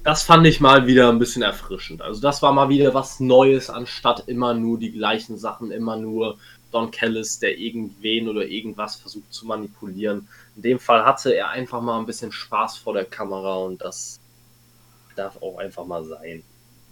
Das 0.04 0.24
fand 0.24 0.48
ich 0.48 0.62
mal 0.62 0.88
wieder 0.88 1.10
ein 1.10 1.20
bisschen 1.20 1.42
erfrischend. 1.42 2.02
Also 2.02 2.22
das 2.22 2.42
war 2.42 2.54
mal 2.54 2.70
wieder 2.70 2.94
was 2.94 3.20
Neues, 3.20 3.70
anstatt 3.70 4.28
immer 4.28 4.54
nur 4.54 4.80
die 4.80 4.92
gleichen 4.92 5.38
Sachen, 5.38 5.72
immer 5.72 5.98
nur 5.98 6.38
Don 6.72 6.92
Callis, 6.92 7.40
der 7.40 7.58
irgendwen 7.58 8.30
oder 8.30 8.46
irgendwas 8.46 8.96
versucht 8.96 9.34
zu 9.34 9.46
manipulieren. 9.46 10.28
In 10.56 10.62
dem 10.62 10.80
Fall 10.80 11.04
hatte 11.04 11.34
er 11.34 11.50
einfach 11.50 11.82
mal 11.82 12.00
ein 12.00 12.06
bisschen 12.06 12.32
Spaß 12.32 12.78
vor 12.78 12.94
der 12.94 13.06
Kamera 13.06 13.56
und 13.56 13.82
das 13.82 14.20
darf 15.16 15.42
auch 15.42 15.58
einfach 15.58 15.86
mal 15.86 16.06
sein. 16.06 16.44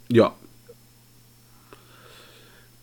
Ja, 0.09 0.35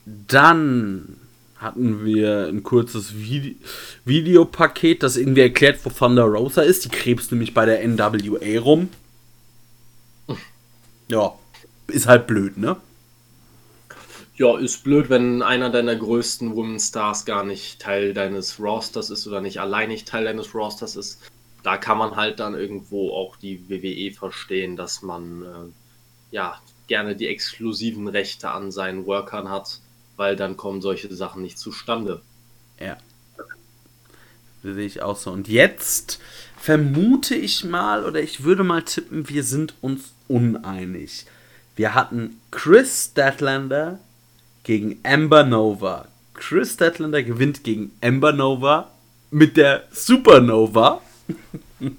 dann 0.06 1.18
hatten 1.58 2.04
wir 2.04 2.46
ein 2.46 2.62
kurzes 2.62 3.16
Vide 3.16 3.56
Videopaket, 4.04 5.02
das 5.02 5.16
irgendwie 5.16 5.40
erklärt, 5.40 5.80
wo 5.84 5.90
Thunder 5.90 6.24
Rosa 6.24 6.62
ist. 6.62 6.84
Die 6.84 6.88
krebst 6.88 7.32
nämlich 7.32 7.54
bei 7.54 7.66
der 7.66 7.86
NWA 7.86 8.60
rum. 8.60 8.88
Ja, 11.08 11.34
ist 11.88 12.06
halt 12.06 12.26
blöd, 12.26 12.56
ne? 12.56 12.76
Ja, 14.36 14.58
ist 14.58 14.84
blöd, 14.84 15.08
wenn 15.08 15.42
einer 15.42 15.70
deiner 15.70 15.96
größten 15.96 16.54
Women 16.54 16.78
Stars 16.78 17.24
gar 17.24 17.42
nicht 17.42 17.80
Teil 17.80 18.12
deines 18.12 18.60
Rosters 18.60 19.08
ist 19.08 19.26
oder 19.26 19.40
nicht 19.40 19.60
alleinig 19.60 20.04
Teil 20.04 20.24
deines 20.24 20.54
Rosters 20.54 20.94
ist. 20.94 21.22
Da 21.62 21.78
kann 21.78 21.96
man 21.96 22.16
halt 22.16 22.38
dann 22.38 22.54
irgendwo 22.54 23.12
auch 23.12 23.36
die 23.36 23.68
WWE 23.68 24.12
verstehen, 24.12 24.76
dass 24.76 25.02
man 25.02 25.42
äh, 25.42 26.34
ja 26.34 26.60
gerne 26.86 27.16
die 27.16 27.28
exklusiven 27.28 28.08
Rechte 28.08 28.50
an 28.50 28.70
seinen 28.70 29.06
Workern 29.06 29.48
hat 29.48 29.80
weil 30.16 30.36
dann 30.36 30.56
kommen 30.56 30.80
solche 30.80 31.14
Sachen 31.14 31.42
nicht 31.42 31.58
zustande. 31.58 32.22
Ja. 32.80 32.96
Das 34.62 34.74
sehe 34.74 34.86
ich 34.86 35.02
auch 35.02 35.16
so. 35.16 35.30
Und 35.30 35.48
jetzt 35.48 36.20
vermute 36.56 37.34
ich 37.34 37.64
mal 37.64 38.04
oder 38.04 38.20
ich 38.20 38.42
würde 38.42 38.64
mal 38.64 38.82
tippen, 38.82 39.28
wir 39.28 39.44
sind 39.44 39.74
uns 39.80 40.12
uneinig. 40.28 41.26
Wir 41.76 41.94
hatten 41.94 42.40
Chris 42.50 43.10
Statlander 43.12 44.00
gegen 44.64 44.98
Amber 45.04 45.44
Nova. 45.44 46.08
Chris 46.34 46.74
Statlander 46.74 47.22
gewinnt 47.22 47.64
gegen 47.64 47.92
Amber 48.00 48.32
Nova 48.32 48.90
mit 49.30 49.56
der 49.56 49.84
Supernova. 49.92 51.00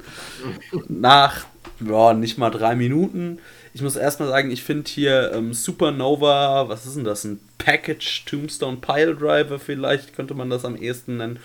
Nach 0.88 1.46
ja, 1.80 2.14
nicht 2.14 2.38
mal 2.38 2.50
drei 2.50 2.76
Minuten. 2.76 3.40
Ich 3.78 3.84
muss 3.84 3.96
erstmal 3.96 4.30
sagen, 4.30 4.50
ich 4.50 4.64
finde 4.64 4.90
hier 4.90 5.34
ähm, 5.36 5.54
Supernova, 5.54 6.68
was 6.68 6.88
ist 6.88 6.96
denn 6.96 7.04
das? 7.04 7.24
Ein 7.26 7.40
Package 7.60 8.26
Tombstone 8.26 8.78
Pile 8.78 9.14
Driver 9.14 9.60
vielleicht, 9.60 10.16
könnte 10.16 10.34
man 10.34 10.50
das 10.50 10.66
am 10.66 10.76
ehesten 10.76 11.18
nennen. 11.18 11.38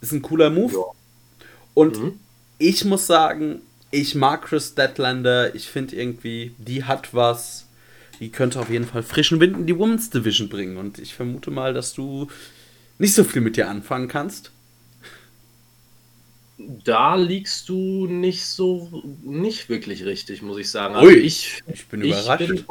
Ist 0.00 0.10
ein 0.10 0.20
cooler 0.20 0.50
Move. 0.50 0.74
Ja. 0.74 1.46
Und 1.74 1.96
mhm. 1.96 2.18
ich 2.58 2.84
muss 2.84 3.06
sagen, 3.06 3.60
ich 3.92 4.16
mag 4.16 4.42
Chris 4.42 4.74
Deadlander. 4.74 5.54
Ich 5.54 5.68
finde 5.68 5.94
irgendwie, 5.94 6.56
die 6.58 6.82
hat 6.82 7.14
was. 7.14 7.68
Die 8.18 8.30
könnte 8.30 8.58
auf 8.58 8.68
jeden 8.68 8.86
Fall 8.88 9.04
frischen 9.04 9.38
Wind 9.38 9.56
in 9.56 9.66
die 9.66 9.78
Women's 9.78 10.10
Division 10.10 10.48
bringen. 10.48 10.78
Und 10.78 10.98
ich 10.98 11.14
vermute 11.14 11.52
mal, 11.52 11.72
dass 11.72 11.94
du 11.94 12.26
nicht 12.98 13.14
so 13.14 13.22
viel 13.22 13.42
mit 13.42 13.56
dir 13.56 13.68
anfangen 13.68 14.08
kannst. 14.08 14.50
Da 16.58 17.16
liegst 17.16 17.68
du 17.68 18.06
nicht 18.06 18.46
so, 18.46 19.02
nicht 19.22 19.68
wirklich 19.68 20.04
richtig, 20.04 20.40
muss 20.40 20.58
ich 20.58 20.70
sagen. 20.70 20.94
Also 20.94 21.08
Ui, 21.08 21.14
ich, 21.14 21.62
ich 21.72 21.86
bin 21.86 22.02
ich 22.02 22.12
überrascht. 22.12 22.48
Bin, 22.48 22.64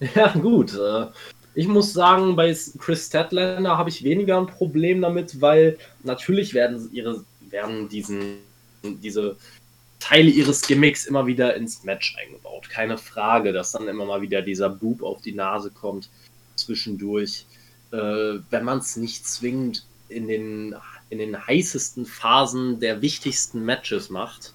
ja, 0.14 0.32
gut. 0.32 0.74
Äh, 0.74 1.06
ich 1.54 1.68
muss 1.68 1.92
sagen, 1.92 2.36
bei 2.36 2.56
Chris 2.78 3.06
Statlander 3.06 3.76
habe 3.76 3.90
ich 3.90 4.02
weniger 4.02 4.38
ein 4.38 4.46
Problem 4.46 5.02
damit, 5.02 5.40
weil 5.40 5.78
natürlich 6.02 6.54
werden 6.54 6.88
ihre, 6.92 7.24
werden 7.50 7.88
diesen, 7.88 8.38
diese 8.82 9.36
Teile 10.00 10.30
ihres 10.30 10.62
Gimmicks 10.62 11.04
immer 11.04 11.26
wieder 11.26 11.54
ins 11.54 11.84
Match 11.84 12.16
eingebaut. 12.16 12.68
Keine 12.70 12.96
Frage, 12.96 13.52
dass 13.52 13.72
dann 13.72 13.88
immer 13.88 14.06
mal 14.06 14.22
wieder 14.22 14.40
dieser 14.40 14.70
Boob 14.70 15.02
auf 15.02 15.20
die 15.20 15.32
Nase 15.32 15.70
kommt 15.70 16.08
zwischendurch. 16.56 17.44
Äh, 17.92 18.40
wenn 18.50 18.64
man 18.64 18.78
es 18.78 18.96
nicht 18.96 19.26
zwingend 19.26 19.84
in 20.08 20.26
den 20.26 20.74
in 21.12 21.18
den 21.18 21.46
heißesten 21.46 22.06
Phasen 22.06 22.80
der 22.80 23.02
wichtigsten 23.02 23.62
Matches 23.66 24.08
macht, 24.08 24.54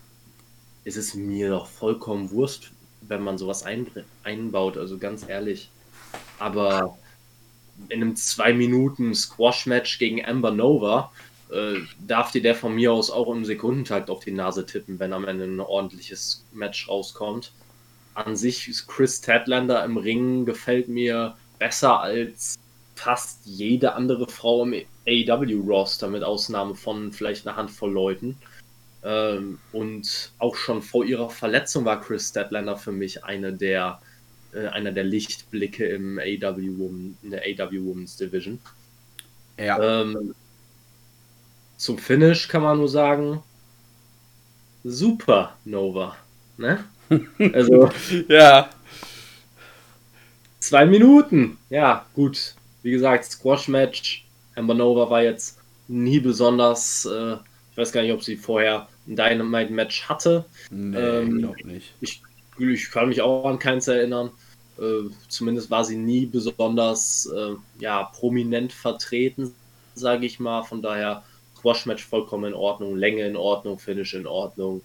ist 0.86 0.98
es 0.98 1.14
mir 1.14 1.50
doch 1.50 1.68
vollkommen 1.68 2.32
Wurst, 2.32 2.72
wenn 3.02 3.22
man 3.22 3.38
sowas 3.38 3.64
einbaut, 4.24 4.76
also 4.76 4.98
ganz 4.98 5.30
ehrlich. 5.30 5.70
Aber 6.40 6.98
in 7.90 8.02
einem 8.02 8.16
2 8.16 8.54
Minuten 8.54 9.14
Squash-Match 9.14 10.00
gegen 10.00 10.26
Amber 10.26 10.50
Nova 10.50 11.12
äh, 11.52 11.76
darf 12.08 12.32
dir 12.32 12.42
der 12.42 12.56
von 12.56 12.74
mir 12.74 12.92
aus 12.92 13.12
auch 13.12 13.32
im 13.32 13.46
Sekundentakt 13.46 14.10
auf 14.10 14.24
die 14.26 14.32
Nase 14.32 14.66
tippen, 14.66 14.98
wenn 14.98 15.14
am 15.14 15.26
Ende 15.26 15.44
ein 15.46 15.60
ordentliches 15.60 16.44
Match 16.54 16.90
rauskommt. 16.90 17.52
An 18.16 18.36
sich 18.36 18.68
ist 18.68 18.88
Chris 18.88 19.22
Tadlander 19.22 19.86
im 19.86 19.98
Ring 19.98 20.46
gefällt 20.46 20.88
mir 20.88 21.38
besser 21.60 22.00
als 22.00 22.58
fast 22.98 23.46
jede 23.46 23.94
andere 23.94 24.28
Frau 24.28 24.64
im 24.64 24.74
AEW-Roster, 25.08 26.10
mit 26.10 26.24
Ausnahme 26.24 26.76
von 26.76 27.14
vielleicht 27.14 27.48
einer 27.48 27.56
Handvoll 27.56 27.92
Leuten. 27.92 28.38
Ähm, 29.04 29.60
und 29.72 30.32
auch 30.40 30.56
schon 30.56 30.82
vor 30.82 31.06
ihrer 31.06 31.30
Verletzung 31.30 31.86
war 31.86 32.02
Chris 32.02 32.30
Statlander 32.30 32.76
für 32.76 32.92
mich 32.92 33.24
eine 33.24 33.54
der, 33.54 34.02
äh, 34.52 34.68
einer 34.68 34.92
der 34.92 35.04
Lichtblicke 35.04 35.86
im 35.88 36.20
AEW 36.20 36.80
Woman, 36.80 37.18
in 37.22 37.32
der 37.32 37.44
AEW 37.44 37.86
Women's 37.86 38.18
Division. 38.18 38.60
Ja. 39.58 40.02
Ähm, 40.02 40.34
zum 41.78 42.00
Finish 42.00 42.48
kann 42.48 42.64
man 42.64 42.80
nur 42.80 42.90
sagen, 42.90 43.44
super 44.84 45.56
Nova. 45.66 46.18
Ne? 46.58 46.84
Also. 47.54 47.90
ja. 48.28 48.70
Zwei 50.60 50.86
Minuten. 50.86 51.58
Ja, 51.70 52.06
gut 52.14 52.56
wie 52.84 52.92
gesagt, 52.92 53.26
Squash-Match. 53.26 54.26
Amber 54.56 54.74
Nova 54.74 55.10
war 55.10 55.24
jetzt 55.24 55.60
nie 55.88 56.20
besonders, 56.20 57.06
äh, 57.06 57.34
ich 57.72 57.78
weiß 57.78 57.92
gar 57.92 58.02
nicht, 58.02 58.14
ob 58.14 58.24
sie 58.24 58.36
vorher 58.36 58.88
ein 59.08 59.16
Dynamite-Match 59.16 60.10
hatte. 60.10 60.46
Nee, 60.70 60.98
ähm, 60.98 61.40
glaube 61.40 61.68
nicht. 61.68 61.94
Ich, 62.02 62.22
ich, 62.58 62.92
kann 62.92 63.10
mich 63.10 63.22
auch 63.22 63.46
an 63.46 63.60
keins 63.60 63.88
erinnern. 63.88 64.32
Äh, 64.80 65.10
zumindest 65.28 65.72
war 65.72 65.86
sie 65.86 65.98
nie 65.98 66.26
besonders 66.26 67.28
äh, 67.36 67.56
ja, 67.80 68.04
prominent 68.04 68.74
vertreten, 68.74 69.54
sage 69.96 70.26
ich 70.26 70.40
mal. 70.40 70.64
Von 70.64 70.82
daher 70.82 71.24
Squash-Match 71.58 72.06
vollkommen 72.06 72.46
in 72.46 72.54
Ordnung, 72.54 72.96
Länge 72.96 73.26
in 73.26 73.36
Ordnung, 73.36 73.80
Finish 73.80 74.14
in 74.14 74.28
Ordnung. 74.28 74.82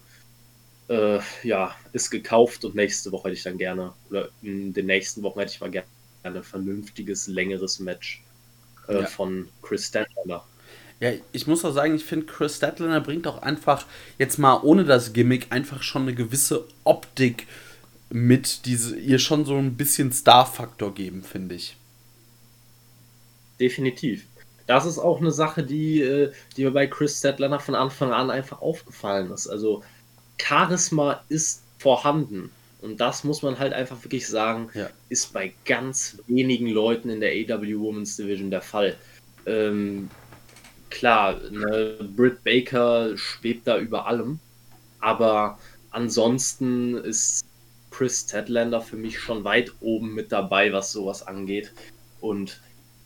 Äh, 0.87 1.19
ja, 1.43 1.75
ist 1.93 2.09
gekauft 2.09 2.65
und 2.65 2.75
nächste 2.75 3.11
Woche 3.11 3.29
hätte 3.29 3.37
ich 3.37 3.43
dann 3.43 3.57
gerne, 3.57 3.93
oder 4.09 4.29
in 4.41 4.73
den 4.73 4.85
nächsten 4.85 5.23
Wochen 5.23 5.39
hätte 5.39 5.53
ich 5.53 5.61
mal 5.61 5.71
gerne 5.71 5.87
ein 6.23 6.43
vernünftiges, 6.43 7.27
längeres 7.27 7.79
Match 7.79 8.23
äh, 8.87 9.01
ja. 9.01 9.05
von 9.05 9.49
Chris 9.61 9.87
Statlander. 9.87 10.45
Ja, 10.99 11.11
ich 11.31 11.47
muss 11.47 11.65
auch 11.65 11.73
sagen, 11.73 11.95
ich 11.95 12.05
finde, 12.05 12.25
Chris 12.25 12.57
Statlander 12.57 13.01
bringt 13.01 13.27
auch 13.27 13.41
einfach, 13.41 13.85
jetzt 14.17 14.39
mal 14.39 14.59
ohne 14.63 14.85
das 14.85 15.13
Gimmick, 15.13 15.47
einfach 15.49 15.83
schon 15.83 16.03
eine 16.03 16.13
gewisse 16.13 16.65
Optik 16.83 17.47
mit, 18.09 18.65
die 18.65 18.77
ihr 18.99 19.19
schon 19.19 19.43
so 19.43 19.57
ein 19.57 19.75
bisschen 19.75 20.11
Star-Faktor 20.11 20.93
geben, 20.93 21.23
finde 21.23 21.55
ich. 21.55 21.75
Definitiv. 23.59 24.25
Das 24.65 24.85
ist 24.85 24.97
auch 24.97 25.19
eine 25.19 25.31
Sache, 25.31 25.63
die, 25.63 26.01
äh, 26.01 26.31
die 26.55 26.63
mir 26.63 26.71
bei 26.71 26.87
Chris 26.87 27.19
Statlander 27.19 27.59
von 27.59 27.75
Anfang 27.75 28.13
an 28.13 28.29
einfach 28.29 28.61
aufgefallen 28.61 29.31
ist. 29.31 29.47
Also, 29.47 29.83
Charisma 30.37 31.21
ist 31.27 31.63
vorhanden. 31.79 32.49
Und 32.83 32.99
das 32.99 33.23
muss 33.23 33.41
man 33.41 33.59
halt 33.59 33.71
einfach 33.71 34.03
wirklich 34.03 34.27
sagen, 34.27 34.69
ja. 34.73 34.89
ist 35.07 35.31
bei 35.31 35.53
ganz 35.63 36.17
wenigen 36.27 36.67
Leuten 36.67 37.09
in 37.09 37.21
der 37.21 37.31
AW 37.31 37.79
Women's 37.79 38.17
Division 38.17 38.51
der 38.51 38.61
Fall. 38.61 38.97
Ähm, 39.45 40.09
klar, 40.89 41.39
ne, 41.49 41.97
Britt 42.15 42.43
Baker 42.43 43.17
schwebt 43.17 43.67
da 43.67 43.79
über 43.79 44.05
allem, 44.05 44.39
aber 44.99 45.57
ansonsten 45.91 46.97
ist 46.97 47.45
Chris 47.89 48.25
Tedlander 48.25 48.81
für 48.81 48.97
mich 48.97 49.17
schon 49.17 49.45
weit 49.45 49.71
oben 49.79 50.13
mit 50.13 50.33
dabei, 50.33 50.73
was 50.73 50.91
sowas 50.91 51.25
angeht. 51.25 51.71
Und 52.19 52.59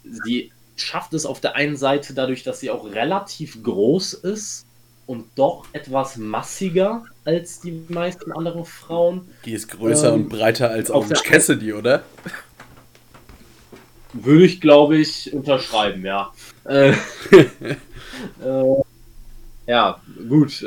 sie 0.04 0.52
schafft 0.76 1.14
es 1.14 1.28
auf 1.28 1.40
der 1.40 1.56
einen 1.56 1.78
Seite 1.78 2.16
dadurch, 2.16 2.42
dass 2.42 2.62
sie 2.62 2.72
auch 2.72 2.86
relativ 2.92 3.62
groß 3.62 4.14
ist, 4.14 4.68
und 5.08 5.26
doch 5.36 5.66
etwas 5.72 6.18
massiger 6.18 7.06
als 7.28 7.60
die 7.60 7.84
meisten 7.90 8.32
anderen 8.32 8.64
Frauen. 8.64 9.28
Die 9.44 9.52
ist 9.52 9.70
größer 9.70 10.14
ähm, 10.14 10.22
und 10.22 10.30
breiter 10.30 10.70
als 10.70 10.90
Orange 10.90 11.24
Cassidy, 11.24 11.74
oder? 11.74 12.04
Würde 14.14 14.46
ich, 14.46 14.62
glaube 14.62 14.98
ich, 14.98 15.34
unterschreiben, 15.34 16.06
ja. 16.06 16.32
Äh, 16.64 16.92
äh, 17.32 17.76
ja, 19.68 20.02
gut. 20.30 20.66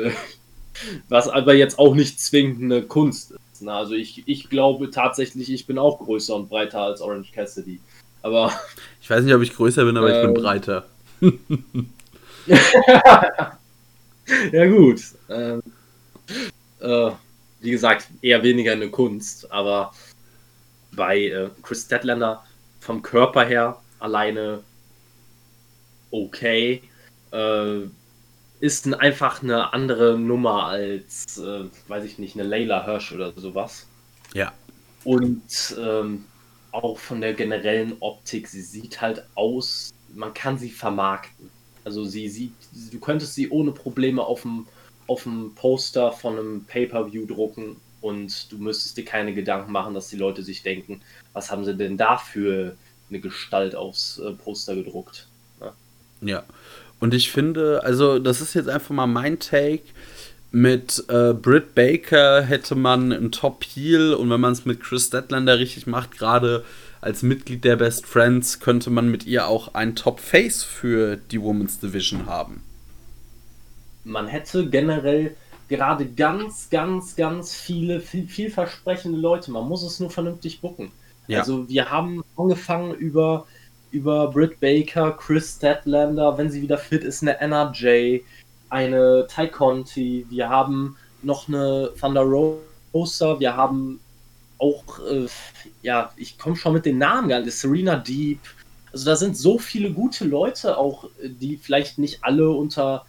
Was 1.09 1.27
aber 1.27 1.55
jetzt 1.55 1.79
auch 1.79 1.95
nicht 1.95 2.19
zwingend 2.19 2.61
eine 2.61 2.83
Kunst 2.83 3.31
ist. 3.31 3.63
Ne? 3.63 3.73
Also 3.73 3.95
ich, 3.95 4.21
ich 4.27 4.47
glaube 4.47 4.91
tatsächlich, 4.91 5.51
ich 5.51 5.65
bin 5.65 5.79
auch 5.79 5.97
größer 5.97 6.35
und 6.35 6.47
breiter 6.47 6.81
als 6.81 7.01
Orange 7.01 7.31
Cassidy. 7.31 7.79
Aber. 8.21 8.53
Ich 9.01 9.09
weiß 9.09 9.23
nicht, 9.23 9.33
ob 9.33 9.41
ich 9.41 9.55
größer 9.55 9.83
bin, 9.83 9.97
aber 9.97 10.13
äh, 10.13 10.15
ich 10.15 10.21
bin 10.27 10.35
ähm, 10.35 10.43
breiter. 10.43 10.85
ja, 14.51 14.67
gut. 14.67 15.01
Ähm, 15.27 15.63
äh, 16.81 17.11
wie 17.61 17.71
gesagt, 17.71 18.07
eher 18.21 18.43
weniger 18.43 18.71
eine 18.71 18.89
Kunst, 18.89 19.51
aber 19.51 19.93
bei 20.93 21.19
äh, 21.19 21.49
Chris 21.61 21.85
Statlander 21.85 22.43
vom 22.79 23.01
Körper 23.01 23.45
her 23.45 23.79
alleine 23.99 24.63
okay. 26.11 26.81
Äh, 27.31 27.81
ist 28.59 28.85
ein, 28.85 28.93
einfach 28.93 29.41
eine 29.41 29.73
andere 29.73 30.17
Nummer 30.17 30.67
als, 30.67 31.37
äh, 31.39 31.63
weiß 31.87 32.03
ich 32.05 32.19
nicht, 32.19 32.35
eine 32.35 32.47
Layla 32.47 32.85
Hirsch 32.85 33.11
oder 33.11 33.33
sowas. 33.35 33.87
Ja. 34.33 34.53
Und 35.03 35.75
ähm, 35.79 36.25
auch 36.71 36.99
von 36.99 37.21
der 37.21 37.33
generellen 37.33 37.95
Optik, 38.01 38.47
sie 38.47 38.61
sieht 38.61 39.01
halt 39.01 39.25
aus, 39.33 39.91
man 40.13 40.33
kann 40.33 40.57
sie 40.57 40.69
vermarkten. 40.69 41.49
Also 41.83 42.05
sie 42.05 42.29
sieht, 42.29 42.53
du 42.91 42.99
könntest 42.99 43.33
sie 43.33 43.49
ohne 43.49 43.71
Probleme 43.71 44.21
auf 44.23 44.43
dem, 44.43 44.67
auf 45.07 45.23
dem 45.23 45.53
Poster 45.55 46.11
von 46.11 46.37
einem 46.37 46.63
Pay-Per-View 46.65 47.25
drucken 47.25 47.77
und 48.01 48.51
du 48.51 48.57
müsstest 48.57 48.97
dir 48.97 49.05
keine 49.05 49.33
Gedanken 49.33 49.71
machen, 49.71 49.93
dass 49.93 50.09
die 50.09 50.17
Leute 50.17 50.43
sich 50.43 50.63
denken, 50.63 51.01
was 51.33 51.51
haben 51.51 51.63
sie 51.65 51.75
denn 51.75 51.97
da 51.97 52.17
für 52.17 52.75
eine 53.09 53.19
Gestalt 53.19 53.75
aufs 53.75 54.19
äh, 54.19 54.31
Poster 54.31 54.75
gedruckt. 54.75 55.27
Ne? 55.59 55.71
Ja. 56.21 56.43
Und 56.99 57.13
ich 57.13 57.31
finde, 57.31 57.83
also 57.83 58.19
das 58.19 58.41
ist 58.41 58.53
jetzt 58.53 58.69
einfach 58.69 58.91
mal 58.91 59.07
mein 59.07 59.39
Take. 59.39 59.83
Mit 60.51 61.05
äh, 61.07 61.33
Britt 61.33 61.75
Baker 61.75 62.41
hätte 62.41 62.75
man 62.75 63.13
einen 63.13 63.31
Top-Heel 63.31 64.13
und 64.13 64.29
wenn 64.29 64.41
man 64.41 64.51
es 64.51 64.65
mit 64.65 64.81
Chris 64.81 65.07
Statlander 65.07 65.59
richtig 65.59 65.87
macht, 65.87 66.17
gerade 66.17 66.65
als 66.99 67.23
Mitglied 67.23 67.63
der 67.63 67.77
Best 67.77 68.05
Friends 68.05 68.59
könnte 68.59 68.89
man 68.89 69.09
mit 69.09 69.25
ihr 69.25 69.47
auch 69.47 69.73
ein 69.73 69.95
Top-Face 69.95 70.63
für 70.63 71.15
die 71.15 71.41
Women's 71.41 71.79
Division 71.79 72.25
haben. 72.25 72.61
Man 74.03 74.27
hätte 74.27 74.69
generell 74.69 75.35
gerade 75.69 76.05
ganz, 76.05 76.69
ganz, 76.69 77.15
ganz 77.15 77.55
viele 77.55 78.01
viel, 78.01 78.27
vielversprechende 78.27 79.17
Leute. 79.17 79.51
Man 79.51 79.67
muss 79.67 79.83
es 79.83 79.99
nur 79.99 80.09
vernünftig 80.09 80.61
bucken. 80.61 80.91
Ja. 81.27 81.39
Also 81.39 81.67
wir 81.69 81.89
haben 81.89 82.23
angefangen 82.35 82.93
über 82.95 83.45
über 83.91 84.29
Britt 84.31 84.59
Baker, 84.59 85.11
Chris 85.11 85.55
Statlander, 85.57 86.37
wenn 86.37 86.49
sie 86.49 86.61
wieder 86.61 86.77
fit 86.77 87.03
ist, 87.03 87.21
eine 87.21 87.39
NRJ, 87.39 88.21
eine 88.69 89.27
Ty 89.27 89.49
Conti, 89.49 90.25
wir 90.29 90.49
haben 90.49 90.95
noch 91.21 91.47
eine 91.47 91.91
Thunder 91.99 92.21
Rosa, 92.93 93.39
wir 93.39 93.55
haben 93.55 93.99
auch, 94.57 94.99
äh, 94.99 95.27
ja, 95.81 96.11
ich 96.15 96.37
komme 96.37 96.55
schon 96.55 96.73
mit 96.73 96.85
den 96.85 96.97
Namen 96.97 97.29
gar 97.29 97.41
nicht, 97.41 97.53
Serena 97.53 97.97
Deep. 97.97 98.39
Also 98.93 99.05
da 99.05 99.15
sind 99.15 99.37
so 99.37 99.57
viele 99.57 99.91
gute 99.91 100.25
Leute 100.25 100.77
auch, 100.77 101.09
die 101.21 101.57
vielleicht 101.57 101.97
nicht 101.97 102.23
alle 102.23 102.49
unter, 102.49 103.05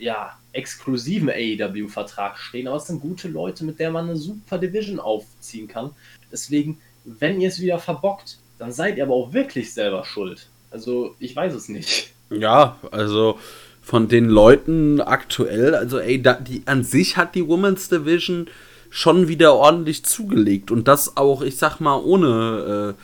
ja, 0.00 0.38
exklusiven 0.52 1.30
AEW-Vertrag 1.30 2.38
stehen, 2.38 2.66
aber 2.66 2.76
es 2.76 2.86
sind 2.86 3.00
gute 3.00 3.28
Leute, 3.28 3.64
mit 3.64 3.78
der 3.78 3.90
man 3.90 4.06
eine 4.06 4.16
super 4.16 4.58
Division 4.58 4.98
aufziehen 4.98 5.68
kann. 5.68 5.90
Deswegen, 6.32 6.78
wenn 7.04 7.40
ihr 7.40 7.48
es 7.48 7.60
wieder 7.60 7.78
verbockt, 7.78 8.38
dann 8.58 8.72
seid 8.72 8.96
ihr 8.96 9.04
aber 9.04 9.14
auch 9.14 9.32
wirklich 9.32 9.72
selber 9.72 10.04
schuld. 10.04 10.48
Also, 10.70 11.14
ich 11.18 11.34
weiß 11.34 11.54
es 11.54 11.68
nicht. 11.68 12.12
Ja, 12.30 12.78
also 12.90 13.38
von 13.82 14.08
den 14.08 14.26
Leuten 14.26 15.00
aktuell, 15.00 15.74
also 15.74 15.98
ey, 15.98 16.22
da, 16.22 16.34
die, 16.34 16.62
an 16.66 16.84
sich 16.84 17.16
hat 17.16 17.34
die 17.34 17.46
Women's 17.46 17.88
Division 17.88 18.46
schon 18.90 19.28
wieder 19.28 19.54
ordentlich 19.54 20.04
zugelegt 20.04 20.70
und 20.70 20.86
das 20.86 21.16
auch, 21.16 21.42
ich 21.42 21.56
sag 21.56 21.80
mal, 21.80 21.96
ohne 21.96 22.96
äh, 22.96 23.02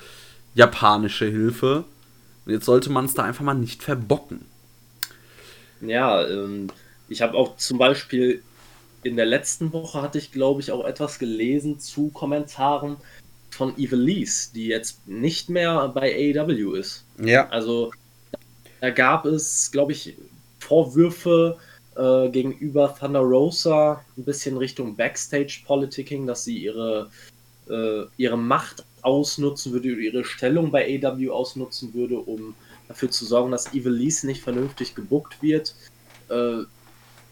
japanische 0.58 1.26
Hilfe. 1.26 1.84
Jetzt 2.44 2.66
sollte 2.66 2.90
man 2.90 3.06
es 3.06 3.14
da 3.14 3.24
einfach 3.24 3.44
mal 3.44 3.54
nicht 3.54 3.82
verbocken. 3.82 4.44
Ja, 5.80 6.26
ähm, 6.26 6.68
ich 7.08 7.22
habe 7.22 7.36
auch 7.36 7.56
zum 7.56 7.78
Beispiel 7.78 8.42
in 9.02 9.16
der 9.16 9.26
letzten 9.26 9.72
Woche 9.72 10.02
hatte 10.02 10.18
ich, 10.18 10.32
glaube 10.32 10.60
ich, 10.60 10.72
auch 10.72 10.84
etwas 10.84 11.18
gelesen 11.18 11.78
zu 11.78 12.08
Kommentaren 12.08 12.96
von 13.50 13.78
Evilise, 13.78 14.52
die 14.52 14.66
jetzt 14.66 15.06
nicht 15.06 15.48
mehr 15.48 15.88
bei 15.88 16.34
AEW 16.34 16.74
ist. 16.74 17.04
Ja. 17.22 17.48
Also 17.48 17.92
da 18.80 18.90
gab 18.90 19.24
es, 19.24 19.70
glaube 19.70 19.92
ich, 19.92 20.16
Vorwürfe 20.58 21.56
äh, 21.96 22.28
gegenüber 22.28 22.94
Thunder 22.98 23.20
Rosa, 23.20 24.04
ein 24.16 24.24
bisschen 24.24 24.56
Richtung 24.56 24.96
Backstage-Politicking, 24.96 26.26
dass 26.26 26.44
sie 26.44 26.58
ihre, 26.58 27.10
äh, 27.70 28.02
ihre 28.16 28.36
Macht 28.36 28.84
ausnutzen 29.02 29.72
würde, 29.72 29.88
ihre 29.88 30.24
Stellung 30.24 30.70
bei 30.70 31.00
AEW 31.00 31.30
ausnutzen 31.30 31.94
würde, 31.94 32.18
um 32.18 32.54
dafür 32.88 33.10
zu 33.10 33.24
sorgen, 33.24 33.52
dass 33.52 33.72
Evilise 33.72 34.26
nicht 34.26 34.42
vernünftig 34.42 34.94
gebuckt 34.94 35.40
wird. 35.40 35.74
Äh, 36.28 36.64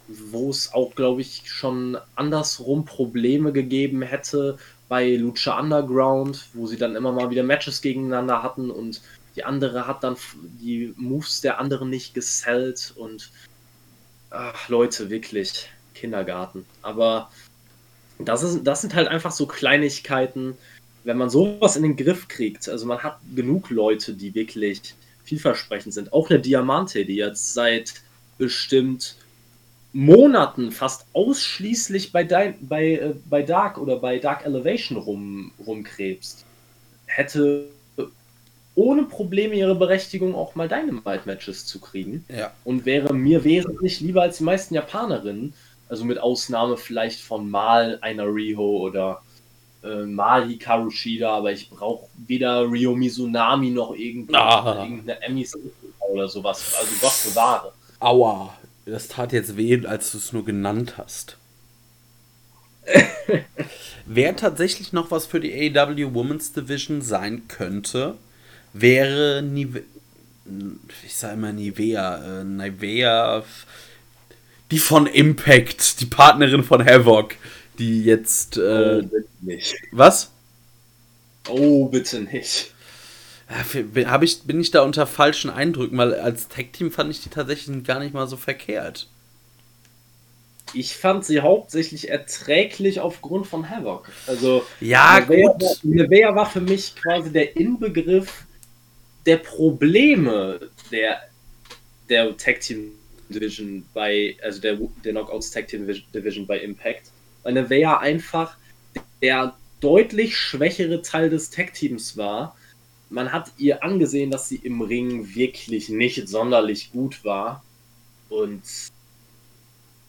wo 0.09 0.51
es 0.51 0.73
auch, 0.73 0.95
glaube 0.95 1.23
ich, 1.23 1.51
schon 1.51 1.97
andersrum 2.15 2.85
Probleme 2.85 3.53
gegeben 3.53 4.03
hätte 4.03 4.59
bei 4.89 5.17
Lucha 5.17 5.59
Underground, 5.59 6.47
wo 6.53 6.67
sie 6.67 6.77
dann 6.77 6.97
immer 6.97 7.13
mal 7.13 7.31
wieder 7.31 7.43
Matches 7.43 7.81
gegeneinander 7.81 8.43
hatten 8.43 8.71
und 8.71 9.01
die 9.37 9.45
andere 9.45 9.87
hat 9.87 10.05
dann 10.05 10.17
die 10.43 10.95
Moves 10.97 11.41
der 11.41 11.59
anderen 11.59 11.91
nicht 11.91 12.15
gesellt 12.15 12.93
und 12.97 13.31
ach, 14.31 14.69
Leute, 14.69 15.11
wirklich 15.11 15.69
Kindergarten. 15.95 16.67
Aber 16.83 17.31
das, 18.19 18.43
ist, 18.43 18.65
das 18.65 18.83
sind 18.83 18.95
halt 18.95 19.09
einfach 19.09 19.33
so 19.33 19.47
Kleinigkeiten, 19.47 20.57
wenn 21.05 21.17
man 21.17 21.31
sowas 21.31 21.77
in 21.77 21.83
den 21.83 21.97
Griff 21.97 22.29
kriegt. 22.29 22.69
Also 22.69 22.87
man 22.87 23.03
hat 23.03 23.19
genug 23.35 23.71
Leute, 23.71 24.15
die 24.15 24.35
wirklich 24.35 24.95
vielversprechend 25.25 25.95
sind. 25.95 26.13
Auch 26.13 26.31
eine 26.31 26.41
Diamante, 26.41 27.05
die 27.05 27.17
jetzt 27.17 27.55
seit 27.55 27.95
bestimmt 28.39 29.17
Monaten 29.95 30.73
fast 30.73 31.07
ausschließlich 31.13 32.11
bei, 32.11 32.25
Dein, 32.25 32.57
bei, 32.61 32.95
äh, 32.95 33.15
bei 33.27 33.43
Dark 33.43 33.79
oder 33.79 33.97
bei 33.97 34.19
Dark 34.19 34.45
Elevation 34.45 34.99
rum, 34.99 35.53
rumkrebst, 35.65 36.45
hätte 37.07 37.69
ohne 38.75 39.05
Probleme 39.05 39.55
ihre 39.55 39.77
Berechtigung 39.77 40.35
auch 40.35 40.57
mal 40.57 40.69
Dynamite-Matches 40.69 41.67
zu 41.67 41.81
kriegen. 41.81 42.25
Ja. 42.29 42.53
Und 42.65 42.85
wäre 42.85 43.15
mir 43.15 43.45
wesentlich 43.45 44.01
lieber 44.01 44.23
als 44.23 44.39
die 44.39 44.45
meisten 44.45 44.75
Japanerinnen. 44.75 45.55
Also 45.89 46.05
mit 46.05 46.19
Ausnahme 46.19 46.77
vielleicht 46.77 47.21
von 47.21 47.49
mal 47.49 47.99
einer 48.01 48.27
Riho 48.27 48.79
oder 48.79 49.23
äh, 49.85 50.07
mal 50.07 50.49
Hikaru 50.49 50.91
Shida, 50.91 51.37
aber 51.37 51.53
ich 51.53 51.71
brauche 51.71 52.09
weder 52.27 52.69
Rio 52.69 52.97
Mizunami 52.97 53.71
noch 53.71 53.95
irgendeine, 53.95 54.39
ah. 54.41 54.83
irgendeine 54.83 55.23
Emmy 55.23 55.47
oder 56.11 56.27
sowas. 56.27 56.75
Also 56.81 56.91
Gott 57.01 57.31
bewahre. 57.31 57.73
Aua. 58.01 58.53
Das 58.87 59.09
tat 59.09 59.32
jetzt 59.32 59.57
weh, 59.57 59.87
als 59.87 60.12
du 60.12 60.18
es 60.18 60.32
nur 60.32 60.45
genannt 60.45 60.99
hast. 60.99 61.39
Wer 64.07 64.37
tatsächlich 64.37 64.93
noch 64.93 65.11
was 65.11 65.24
für 65.24 65.41
die 65.41 65.76
AW 65.76 66.14
Women's 66.14 66.53
Division 66.53 67.01
sein 67.01 67.49
könnte, 67.49 68.16
wäre 68.74 69.43
Nive 69.43 69.85
ich 71.05 71.14
sage 71.14 71.35
immer 71.35 71.53
Nivea, 71.53 72.41
äh, 72.41 72.45
Nivea, 72.45 73.45
die 74.70 74.78
von 74.78 75.07
Impact, 75.07 76.01
die 76.01 76.07
Partnerin 76.07 76.64
von 76.64 76.85
Havoc, 76.85 77.37
die 77.78 78.05
jetzt. 78.05 78.57
Äh, 78.57 79.01
oh, 79.01 79.03
bitte 79.03 79.28
nicht. 79.41 79.74
Was? 79.93 80.30
Oh, 81.49 81.87
bitte 81.87 82.20
nicht. 82.20 82.74
Ja, 83.49 84.23
ich, 84.23 84.43
bin 84.43 84.61
ich 84.61 84.71
da 84.71 84.83
unter 84.83 85.07
falschen 85.07 85.51
Eindrücken, 85.51 85.99
weil 85.99 86.15
als 86.15 86.49
Tech-Team 86.49 86.91
fand 86.91 87.11
ich 87.11 87.23
die 87.23 87.29
tatsächlich 87.29 87.85
gar 87.85 88.01
nicht 88.01 88.15
mal 88.15 88.27
so 88.27 88.37
verkehrt. 88.37 89.09
Ich 90.73 90.97
fand 90.97 91.25
sie 91.25 91.41
hauptsächlich 91.41 92.09
erträglich 92.09 93.01
aufgrund 93.01 93.47
von 93.47 93.69
Havoc. 93.69 94.11
Also, 94.27 94.65
ja, 94.81 95.21
Nevea, 95.21 95.53
gut. 95.53 95.85
Nevea 95.85 96.35
war 96.35 96.51
für 96.51 96.63
mich 96.63 96.97
quasi 96.97 97.31
der 97.31 97.57
Inbegriff 97.57 98.45
der 99.27 99.37
Probleme 99.37 100.61
der, 100.91 101.21
der 102.09 102.37
Tag 102.37 102.61
Team 102.61 102.93
Division 103.29 103.85
bei, 103.95 104.37
also 104.43 104.61
der, 104.61 104.79
der 105.05 105.13
Knockouts 105.13 105.51
Tag 105.51 105.69
Team 105.69 105.87
Division 106.15 106.47
bei 106.47 106.59
Impact. 106.59 107.11
Weil 107.43 107.53
Nevea 107.53 107.99
einfach 107.99 108.57
der 109.23 109.55
deutlich 109.81 110.37
schwächere 110.37 111.03
Teil 111.03 111.31
des 111.31 111.51
Tag 111.51 111.75
Teams 111.75 112.17
war 112.17 112.57
man 113.15 113.33
hat 113.33 113.53
ihr 113.59 113.85
angesehen, 113.85 114.33
dass 114.33 114.49
sie 114.49 114.57
im 114.57 114.83
Ring 114.83 115.35
wirklich 115.37 115.89
nicht 115.89 116.29
sonderlich 116.29 116.91
gut 116.91 117.25
war. 117.25 117.62
Und 118.29 118.62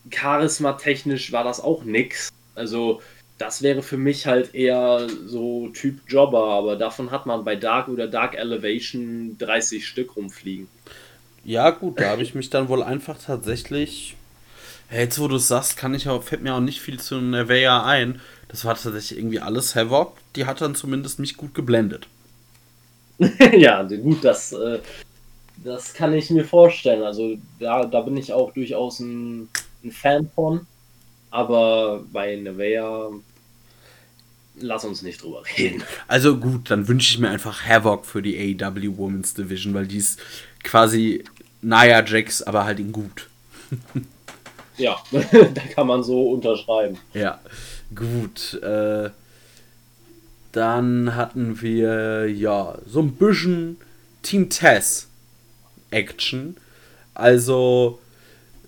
charismatechnisch 0.09 1.31
war 1.31 1.43
das 1.43 1.61
auch 1.61 1.83
nix. 1.83 2.29
Also, 2.55 3.01
das 3.37 3.61
wäre 3.61 3.83
für 3.83 3.97
mich 3.97 4.25
halt 4.25 4.55
eher 4.55 5.07
so 5.27 5.69
Typ 5.69 5.99
Jobber, 6.07 6.45
aber 6.49 6.77
davon 6.77 7.11
hat 7.11 7.27
man 7.27 7.43
bei 7.43 7.55
Dark 7.55 7.89
oder 7.89 8.07
Dark 8.07 8.35
Elevation 8.35 9.37
30 9.37 9.85
Stück 9.85 10.15
rumfliegen. 10.15 10.67
Ja, 11.43 11.69
gut, 11.69 11.99
da 11.99 12.09
habe 12.09 12.23
ich 12.23 12.33
mich 12.33 12.49
dann 12.49 12.69
wohl 12.69 12.81
einfach 12.81 13.19
tatsächlich. 13.19 14.15
Jetzt, 14.89 15.19
wo 15.19 15.27
du 15.27 15.35
es 15.35 15.47
sagst, 15.47 15.77
kann 15.77 15.93
ich 15.93 16.09
auch, 16.09 16.23
fällt 16.23 16.41
mir 16.41 16.55
auch 16.55 16.59
nicht 16.59 16.81
viel 16.81 16.99
zu 16.99 17.21
Nevea 17.21 17.85
ein. 17.85 18.19
Das 18.47 18.65
war 18.65 18.73
tatsächlich 18.73 19.19
irgendwie 19.19 19.41
alles 19.41 19.75
Havoc. 19.75 20.17
Die 20.35 20.45
hat 20.45 20.61
dann 20.61 20.73
zumindest 20.73 21.19
mich 21.19 21.37
gut 21.37 21.53
geblendet. 21.53 22.07
ja, 23.57 23.83
gut, 23.83 24.23
das, 24.23 24.51
äh, 24.53 24.79
das 25.63 25.93
kann 25.93 26.13
ich 26.13 26.29
mir 26.29 26.45
vorstellen. 26.45 27.03
Also 27.03 27.37
da, 27.59 27.85
da 27.85 28.01
bin 28.01 28.17
ich 28.17 28.33
auch 28.33 28.51
durchaus 28.53 28.99
ein, 28.99 29.49
ein 29.83 29.91
Fan 29.91 30.29
von. 30.33 30.65
Aber 31.31 32.03
bei 32.11 32.35
Nevea 32.35 33.09
lass 34.57 34.85
uns 34.85 35.01
nicht 35.01 35.21
drüber 35.21 35.43
reden. 35.57 35.83
Also 36.07 36.37
gut, 36.37 36.69
dann 36.71 36.87
wünsche 36.87 37.11
ich 37.11 37.19
mir 37.19 37.29
einfach 37.29 37.65
Havoc 37.65 38.05
für 38.05 38.21
die 38.21 38.57
AEW 38.61 38.97
Women's 38.97 39.33
Division, 39.33 39.73
weil 39.73 39.87
die 39.87 39.97
ist 39.97 40.19
quasi 40.63 41.23
Naya 41.61 42.03
Jax, 42.05 42.41
aber 42.41 42.65
halt 42.65 42.79
in 42.79 42.91
gut. 42.91 43.27
ja, 44.77 44.97
da 45.11 45.61
kann 45.73 45.87
man 45.87 46.03
so 46.03 46.31
unterschreiben. 46.31 46.97
Ja, 47.13 47.39
gut. 47.93 48.59
Äh, 48.61 49.09
dann 50.55 51.15
hatten 51.15 51.61
wir 51.61 52.29
ja 52.31 52.77
so 52.87 53.01
ein 53.01 53.11
bisschen 53.15 53.77
Team 54.21 54.49
Tess 54.49 55.07
Action. 55.91 56.55
Also 57.13 57.99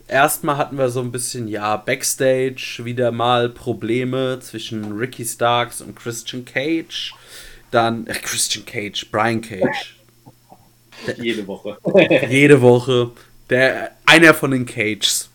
erstmal 0.08 0.58
hatten 0.58 0.78
wir 0.78 0.90
so 0.90 1.00
ein 1.00 1.14
bisschen 1.14 1.48
ja 1.48 1.78
Backstage 1.78 2.82
wieder 2.84 3.12
mal 3.12 3.48
Probleme 3.50 4.40
zwischen 4.42 4.98
Ricky 4.98 5.24
Starks 5.24 5.80
und 5.80 5.96
Christian 5.96 6.44
Cage. 6.44 7.14
Dann 7.72 8.06
äh, 8.08 8.14
Christian 8.14 8.66
Cage, 8.66 9.10
Brian 9.10 9.42
Cage. 9.42 9.96
jede 11.22 11.48
Woche. 11.48 11.78
jede 12.30 12.62
Woche. 12.62 13.12
Der 13.50 13.92
einer 14.06 14.34
von 14.34 14.52
den 14.52 14.66
Cages. 14.66 15.30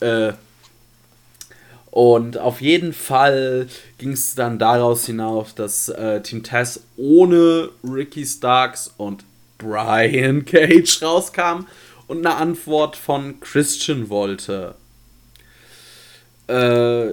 Äh, 0.00 0.32
und 1.96 2.36
auf 2.36 2.60
jeden 2.60 2.92
Fall 2.92 3.68
ging 3.96 4.12
es 4.12 4.34
dann 4.34 4.58
daraus 4.58 5.06
hinaus, 5.06 5.54
dass 5.54 5.88
äh, 5.88 6.20
Team 6.20 6.42
Tess 6.42 6.82
ohne 6.98 7.70
Ricky 7.82 8.26
Starks 8.26 8.92
und 8.98 9.24
Brian 9.56 10.44
Cage 10.44 11.00
rauskam 11.02 11.66
und 12.06 12.18
eine 12.18 12.36
Antwort 12.36 12.96
von 12.96 13.40
Christian 13.40 14.10
wollte. 14.10 14.74
Äh, 16.48 17.12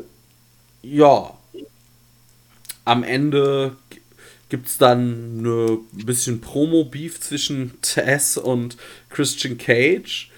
ja. 0.82 1.38
Am 2.84 3.04
Ende 3.06 3.78
gibt 4.50 4.68
es 4.68 4.78
dann 4.78 5.46
ein 5.46 6.06
bisschen 6.06 6.42
Promo-Beef 6.42 7.22
zwischen 7.22 7.80
Tess 7.82 8.36
und 8.36 8.76
Christian 9.10 9.58
Cage. 9.58 10.30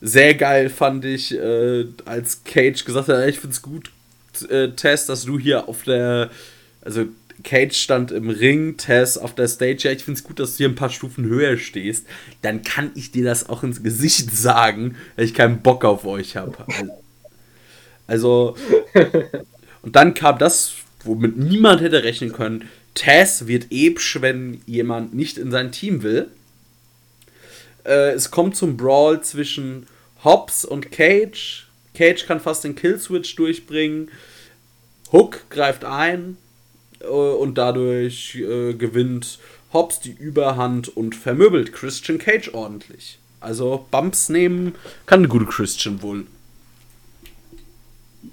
Sehr 0.00 0.34
geil 0.34 0.68
fand 0.68 1.04
ich, 1.04 1.34
äh, 1.34 1.86
als 2.04 2.44
Cage 2.44 2.84
gesagt 2.84 3.08
hat, 3.08 3.28
ich 3.28 3.38
finde 3.38 3.54
es 3.54 3.62
gut, 3.62 3.90
äh, 4.50 4.68
Tess, 4.68 5.06
dass 5.06 5.24
du 5.24 5.38
hier 5.38 5.68
auf 5.68 5.84
der, 5.84 6.30
also 6.82 7.06
Cage 7.44 7.76
stand 7.76 8.12
im 8.12 8.28
Ring, 8.28 8.76
Tess 8.76 9.18
auf 9.18 9.34
der 9.34 9.48
Stage, 9.48 9.84
ja, 9.84 9.92
ich 9.92 10.04
finde 10.04 10.18
es 10.18 10.24
gut, 10.24 10.38
dass 10.38 10.52
du 10.52 10.58
hier 10.58 10.68
ein 10.68 10.74
paar 10.74 10.90
Stufen 10.90 11.26
höher 11.26 11.56
stehst, 11.56 12.06
dann 12.42 12.62
kann 12.62 12.90
ich 12.94 13.10
dir 13.10 13.24
das 13.24 13.48
auch 13.48 13.62
ins 13.62 13.82
Gesicht 13.82 14.34
sagen, 14.36 14.96
weil 15.16 15.24
ich 15.24 15.34
keinen 15.34 15.62
Bock 15.62 15.84
auf 15.84 16.04
euch 16.04 16.36
habe. 16.36 16.56
Also, 18.06 18.56
und 19.82 19.96
dann 19.96 20.14
kam 20.14 20.38
das, 20.38 20.74
womit 21.04 21.36
niemand 21.36 21.80
hätte 21.80 22.04
rechnen 22.04 22.32
können. 22.32 22.68
Tess 22.94 23.46
wird 23.46 23.66
episch, 23.70 24.18
wenn 24.20 24.60
jemand 24.66 25.14
nicht 25.14 25.38
in 25.38 25.50
sein 25.50 25.72
Team 25.72 26.02
will. 26.02 26.28
Äh, 27.86 28.12
es 28.12 28.30
kommt 28.30 28.56
zum 28.56 28.76
Brawl 28.76 29.22
zwischen 29.22 29.86
Hobbs 30.24 30.64
und 30.64 30.90
Cage. 30.90 31.68
Cage 31.94 32.26
kann 32.26 32.40
fast 32.40 32.64
den 32.64 32.74
Killswitch 32.74 33.36
durchbringen. 33.36 34.10
Hook 35.12 35.48
greift 35.50 35.84
ein 35.84 36.36
äh, 37.00 37.06
und 37.06 37.56
dadurch 37.56 38.34
äh, 38.36 38.74
gewinnt 38.74 39.38
Hobbs 39.72 40.00
die 40.00 40.12
Überhand 40.12 40.88
und 40.96 41.14
vermöbelt 41.14 41.72
Christian 41.72 42.18
Cage 42.18 42.50
ordentlich. 42.54 43.18
Also 43.40 43.86
Bumps 43.90 44.28
nehmen 44.28 44.74
kann 45.06 45.20
eine 45.20 45.28
gute 45.28 45.46
Christian 45.46 46.02
wohl. 46.02 46.26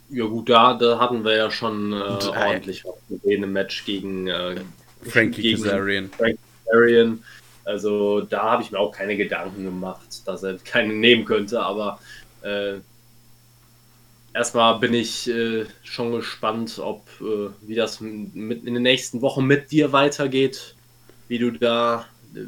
Ja 0.10 0.26
gut, 0.26 0.50
da, 0.50 0.74
da 0.76 1.00
hatten 1.00 1.24
wir 1.24 1.36
ja 1.36 1.52
schon 1.52 1.92
äh, 1.92 1.96
ordentlich 1.96 2.86
was 2.86 2.96
gesehen 3.10 3.44
im 3.44 3.54
Match 3.54 3.86
gegen 3.86 4.28
äh, 4.28 4.62
Frankie 5.04 5.54
Kazarian. 5.54 6.10
Frankie 6.10 6.40
Kazarian. 6.66 7.24
Also 7.66 8.22
da 8.22 8.44
habe 8.44 8.64
ich 8.64 8.72
mir 8.72 8.80
auch 8.80 8.92
keine 8.92 9.16
Gedanken 9.16 9.64
gemacht, 9.64 10.28
dass 10.28 10.44
er 10.44 10.58
keinen 10.58 11.00
nehmen 11.00 11.26
könnte, 11.26 11.62
aber 11.62 12.00
äh, 12.42 12.80
erstmal 14.34 14.80
bin 14.80 14.94
ich 14.94 15.30
äh, 15.30 15.66
schon 15.84 16.12
gespannt, 16.12 16.80
ob 16.80 17.08
äh, 17.22 17.50
wie 17.62 17.76
das 17.76 18.02
mit, 18.02 18.66
in 18.66 18.74
den 18.74 18.84
nächsten 18.84 19.22
Wochen 19.22 19.46
mit 19.46 19.72
dir 19.72 19.94
weitergeht, 19.94 20.76
wie 21.28 21.40
du 21.40 21.52
da, 21.52 22.06
äh, 22.36 22.42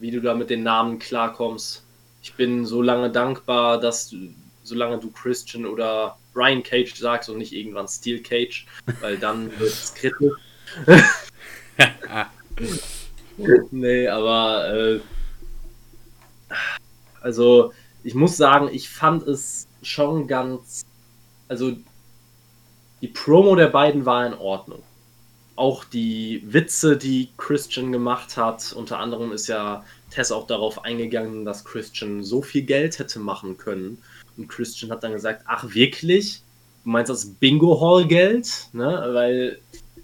wie 0.00 0.10
du 0.10 0.20
da 0.20 0.34
mit 0.34 0.50
den 0.50 0.64
Namen 0.64 0.98
klarkommst. 0.98 1.84
Ich 2.22 2.34
bin 2.34 2.66
so 2.66 2.82
lange 2.82 3.10
dankbar, 3.10 3.78
dass 3.78 4.10
du, 4.10 4.16
solange 4.64 4.98
du 4.98 5.12
Christian 5.12 5.64
oder 5.64 6.18
Brian 6.34 6.64
Cage 6.64 6.94
sagst 6.96 7.30
und 7.30 7.38
nicht 7.38 7.52
irgendwann 7.52 7.86
Steel 7.86 8.20
Cage, 8.20 8.66
weil 9.00 9.16
dann 9.16 9.46
wird 9.60 9.72
es 9.72 9.94
kritisch. 9.94 10.34
nee, 13.70 14.08
aber 14.08 14.74
äh, 14.74 15.00
also 17.20 17.72
ich 18.02 18.14
muss 18.14 18.36
sagen, 18.36 18.68
ich 18.72 18.88
fand 18.88 19.24
es 19.24 19.66
schon 19.82 20.26
ganz, 20.26 20.82
also 21.48 21.72
die 23.02 23.08
Promo 23.08 23.56
der 23.56 23.68
beiden 23.68 24.06
war 24.06 24.26
in 24.26 24.34
Ordnung. 24.34 24.82
Auch 25.54 25.84
die 25.84 26.42
Witze, 26.46 26.96
die 26.96 27.30
Christian 27.36 27.92
gemacht 27.92 28.36
hat, 28.36 28.72
unter 28.74 28.98
anderem 28.98 29.32
ist 29.32 29.48
ja 29.48 29.84
Tess 30.10 30.30
auch 30.32 30.46
darauf 30.46 30.84
eingegangen, 30.84 31.44
dass 31.44 31.64
Christian 31.64 32.22
so 32.22 32.42
viel 32.42 32.62
Geld 32.62 32.98
hätte 32.98 33.18
machen 33.18 33.56
können 33.56 33.98
und 34.36 34.48
Christian 34.48 34.90
hat 34.90 35.02
dann 35.02 35.12
gesagt, 35.12 35.42
ach 35.46 35.74
wirklich? 35.74 36.42
Du 36.84 36.90
meinst 36.90 37.10
das 37.10 37.26
Bingo-Hall-Geld? 37.26 38.68
Ne? 38.72 39.10
Weil 39.12 39.58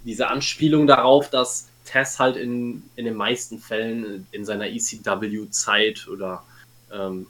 diese 0.05 0.28
Anspielung 0.28 0.87
darauf, 0.87 1.30
dass 1.30 1.68
Tess 1.93 2.18
halt 2.18 2.36
in, 2.36 2.82
in 2.97 3.05
den 3.05 3.14
meisten 3.14 3.59
Fällen 3.59 4.26
in 4.32 4.45
seiner 4.47 4.66
ECW-Zeit 4.66 6.09
oder 6.09 6.43
ähm, 6.90 7.26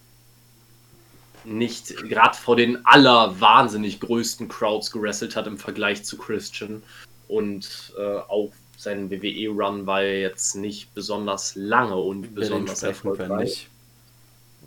nicht 1.45 1.97
gerade 2.09 2.37
vor 2.37 2.55
den 2.55 2.87
aller 2.87 3.41
wahnsinnig 3.41 3.99
größten 3.99 4.49
Crowds 4.49 4.93
gerasselt 4.93 5.35
hat 5.35 5.49
im 5.49 5.59
Vergleich 5.59 6.05
zu 6.05 6.17
Christian. 6.17 6.83
Und 7.27 7.93
äh, 7.99 8.19
auch 8.19 8.53
sein 8.77 9.11
WWE-Run 9.11 9.87
war 9.87 10.03
jetzt 10.05 10.55
nicht 10.55 10.95
besonders 10.95 11.57
lange 11.57 11.97
und 11.97 12.35
besonders 12.35 12.85
erfolgreich. 12.85 13.69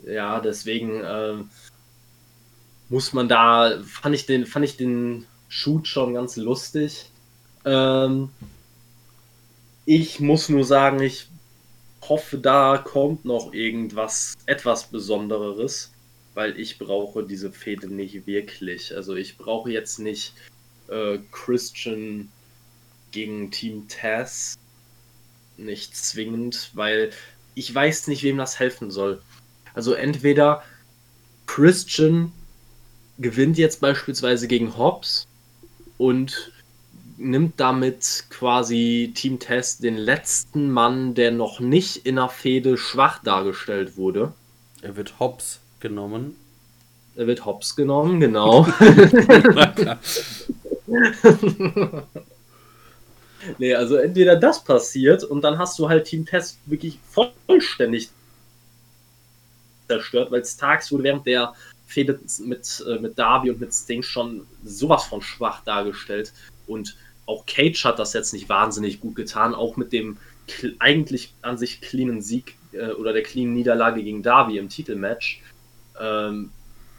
Ja, 0.04 0.40
deswegen 0.40 1.00
äh, 1.02 1.36
muss 2.90 3.14
man 3.14 3.28
da, 3.28 3.80
fand 3.82 4.14
ich 4.14 4.26
den, 4.26 4.44
fand 4.44 4.64
ich 4.66 4.76
den 4.76 5.26
Shoot 5.48 5.88
schon 5.88 6.12
ganz 6.14 6.36
lustig. 6.36 7.10
Ähm, 7.64 8.30
ich 9.86 10.18
muss 10.20 10.48
nur 10.48 10.64
sagen, 10.64 11.00
ich 11.00 11.28
hoffe, 12.02 12.38
da 12.38 12.76
kommt 12.78 13.24
noch 13.24 13.52
irgendwas, 13.52 14.34
etwas 14.46 14.88
Besonderes, 14.88 15.92
weil 16.34 16.58
ich 16.58 16.78
brauche 16.78 17.22
diese 17.22 17.52
Fehde 17.52 17.88
nicht 17.88 18.26
wirklich. 18.26 18.94
Also 18.94 19.14
ich 19.14 19.38
brauche 19.38 19.70
jetzt 19.70 19.98
nicht 19.98 20.34
äh, 20.88 21.18
Christian 21.30 22.28
gegen 23.12 23.50
Team 23.50 23.88
Taz, 23.88 24.58
nicht 25.56 25.96
zwingend, 25.96 26.70
weil 26.74 27.10
ich 27.54 27.74
weiß 27.74 28.08
nicht, 28.08 28.22
wem 28.24 28.36
das 28.36 28.58
helfen 28.58 28.90
soll. 28.90 29.22
Also 29.72 29.94
entweder 29.94 30.62
Christian 31.46 32.32
gewinnt 33.18 33.56
jetzt 33.56 33.80
beispielsweise 33.80 34.48
gegen 34.48 34.76
Hobbs 34.76 35.26
und 35.96 36.52
nimmt 37.18 37.58
damit 37.60 38.24
quasi 38.30 39.12
Team 39.14 39.38
Test 39.38 39.82
den 39.82 39.96
letzten 39.96 40.70
Mann, 40.70 41.14
der 41.14 41.30
noch 41.30 41.60
nicht 41.60 42.06
in 42.06 42.16
der 42.16 42.28
Fehde 42.28 42.76
schwach 42.76 43.22
dargestellt 43.22 43.96
wurde. 43.96 44.32
Er 44.82 44.96
wird 44.96 45.18
Hobbs 45.18 45.60
genommen. 45.80 46.36
Er 47.16 47.26
wird 47.26 47.46
Hobbs 47.46 47.76
genommen, 47.76 48.20
genau. 48.20 48.66
nee, 53.58 53.74
also 53.74 53.96
entweder 53.96 54.36
das 54.36 54.62
passiert 54.62 55.24
und 55.24 55.42
dann 55.42 55.58
hast 55.58 55.78
du 55.78 55.88
halt 55.88 56.06
Team 56.06 56.26
Test 56.26 56.58
wirklich 56.66 56.98
vollständig 57.46 58.10
zerstört, 59.88 60.30
weil 60.30 60.44
Starks 60.44 60.92
wurde 60.92 61.04
während 61.04 61.26
der 61.26 61.54
Fehde 61.86 62.18
mit, 62.40 62.84
äh, 62.88 62.98
mit 62.98 63.18
Darby 63.18 63.50
und 63.50 63.60
mit 63.60 63.72
Sting 63.72 64.02
schon 64.02 64.46
sowas 64.64 65.04
von 65.04 65.22
schwach 65.22 65.62
dargestellt. 65.64 66.32
Und 66.66 66.96
auch 67.26 67.44
Cage 67.46 67.84
hat 67.84 67.98
das 67.98 68.12
jetzt 68.12 68.32
nicht 68.32 68.48
wahnsinnig 68.48 69.00
gut 69.00 69.16
getan, 69.16 69.54
auch 69.54 69.76
mit 69.76 69.92
dem 69.92 70.16
eigentlich 70.78 71.34
an 71.42 71.58
sich 71.58 71.80
cleanen 71.80 72.22
Sieg 72.22 72.56
äh, 72.72 72.92
oder 72.92 73.12
der 73.12 73.22
cleanen 73.22 73.54
Niederlage 73.54 74.02
gegen 74.02 74.22
Darby 74.22 74.58
im 74.58 74.68
Titelmatch. 74.68 75.42
Ähm, 76.00 76.50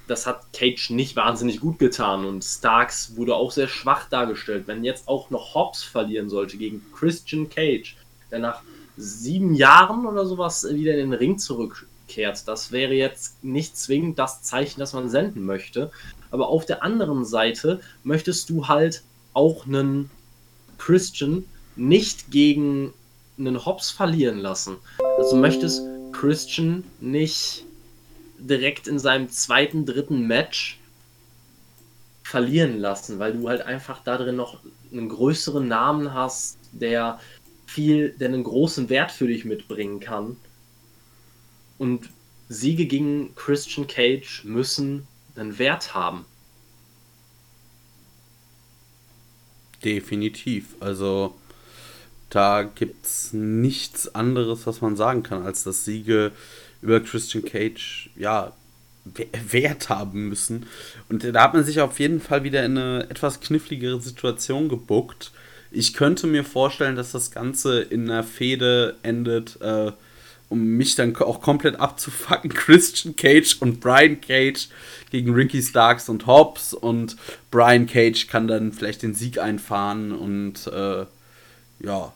das 0.08 0.26
hat 0.26 0.54
Cage 0.54 0.92
nicht 0.92 1.16
wahnsinnig 1.16 1.60
gut 1.60 1.80
getan 1.80 2.26
und 2.26 2.44
Starks 2.44 3.18
wurde 3.18 3.36
auch 3.36 3.52
sehr 3.52 3.68
schwach 3.68 4.08
dargestellt. 4.10 4.64
Wenn 4.68 4.84
jetzt 4.84 5.08
auch 5.08 5.30
noch 5.30 5.54
Hobbs 5.54 5.84
verlieren 5.84 6.30
sollte 6.30 6.58
gegen 6.58 6.82
Christian 6.94 7.50
Cage, 7.50 7.98
der 8.32 8.40
nach 8.40 8.62
sieben 8.96 9.54
Jahren 9.54 10.06
oder 10.06 10.26
sowas 10.26 10.66
wieder 10.70 10.94
in 10.94 11.12
den 11.12 11.14
Ring 11.14 11.38
zurück 11.38 11.88
kehrt. 12.08 12.48
Das 12.48 12.72
wäre 12.72 12.94
jetzt 12.94 13.44
nicht 13.44 13.78
zwingend 13.78 14.18
das 14.18 14.42
Zeichen, 14.42 14.80
das 14.80 14.94
man 14.94 15.10
senden 15.10 15.46
möchte. 15.46 15.92
Aber 16.32 16.48
auf 16.48 16.66
der 16.66 16.84
anderen 16.84 17.26
Seite 17.26 17.82
möchtest 18.04 18.50
du 18.50 18.68
halt 18.68 19.04
auch 19.34 19.66
einen 19.68 20.10
Christian 20.78 21.46
nicht 21.76 22.32
gegen 22.32 22.94
einen 23.38 23.66
Hobbs 23.66 23.92
verlieren 23.92 24.40
lassen. 24.40 24.78
Also 25.18 25.36
möchtest 25.36 25.82
Christian 26.12 26.84
nicht 27.00 27.64
direkt 28.40 28.88
in 28.88 29.00
seinem 29.00 29.30
zweiten, 29.30 29.86
dritten 29.86 30.26
Match 30.28 30.80
verlieren 32.24 32.80
lassen, 32.80 33.20
weil 33.20 33.34
du 33.34 33.48
halt 33.48 33.62
einfach 33.62 34.04
da 34.04 34.18
drin 34.18 34.36
noch 34.36 34.60
einen 34.92 35.10
größeren 35.10 35.68
Namen 35.68 36.14
hast, 36.14 36.58
der 36.72 37.20
viel, 37.66 38.10
der 38.12 38.30
einen 38.30 38.44
großen 38.44 38.90
Wert 38.90 39.12
für 39.12 39.28
dich 39.28 39.46
mitbringen 39.46 40.00
kann. 40.00 40.38
Und 41.78 42.10
Siege 42.50 42.86
gegen 42.86 43.36
Christian 43.36 43.88
Cage 43.88 44.44
müssen 44.46 45.08
einen 45.36 45.60
Wert 45.60 45.94
haben. 45.94 46.26
Definitiv. 49.84 50.76
Also 50.80 51.36
da 52.30 52.64
gibt 52.64 53.06
es 53.06 53.34
nichts 53.34 54.14
anderes, 54.14 54.68
was 54.68 54.82
man 54.82 54.96
sagen 54.96 55.24
kann, 55.24 55.44
als 55.44 55.64
dass 55.64 55.86
Siege 55.86 56.32
über 56.82 57.00
Christian 57.00 57.46
Cage 57.46 58.10
ja 58.16 58.54
Wert 59.50 59.90
haben 59.90 60.28
müssen. 60.28 60.66
Und 61.10 61.24
da 61.24 61.44
hat 61.44 61.54
man 61.54 61.64
sich 61.64 61.80
auf 61.80 62.00
jeden 62.00 62.20
Fall 62.20 62.44
wieder 62.44 62.66
in 62.66 62.78
eine 62.78 63.10
etwas 63.10 63.40
kniffligere 63.40 64.02
Situation 64.02 64.68
gebuckt. 64.68 65.32
Ich 65.72 65.94
könnte 65.94 66.28
mir 66.28 66.44
vorstellen, 66.44 66.96
dass 66.96 67.12
das 67.12 67.32
Ganze 67.32 67.82
in 67.82 68.10
einer 68.10 68.24
Fehde 68.24 68.98
endet, 69.04 69.60
äh, 69.62 69.92
um 70.50 70.64
mich 70.64 70.96
dann 70.96 71.16
auch 71.18 71.42
komplett 71.42 71.80
abzufacken, 71.80 72.50
Christian 72.54 73.16
Cage 73.16 73.58
und 73.60 73.80
Brian 73.80 74.22
Cage 74.22 74.70
gegen 75.12 75.34
Ricky 75.34 75.62
Starks 75.62 76.10
und 76.10 76.28
Hobbs 76.28 76.74
und 76.74 77.18
Brian 77.52 77.88
Cage 77.88 78.28
kann 78.28 78.48
dann 78.48 78.72
vielleicht 78.72 79.04
den 79.04 79.14
Sieg 79.14 79.40
einfahren 79.40 80.12
und 80.12 80.68
äh, 80.68 81.06
ja, 81.80 82.14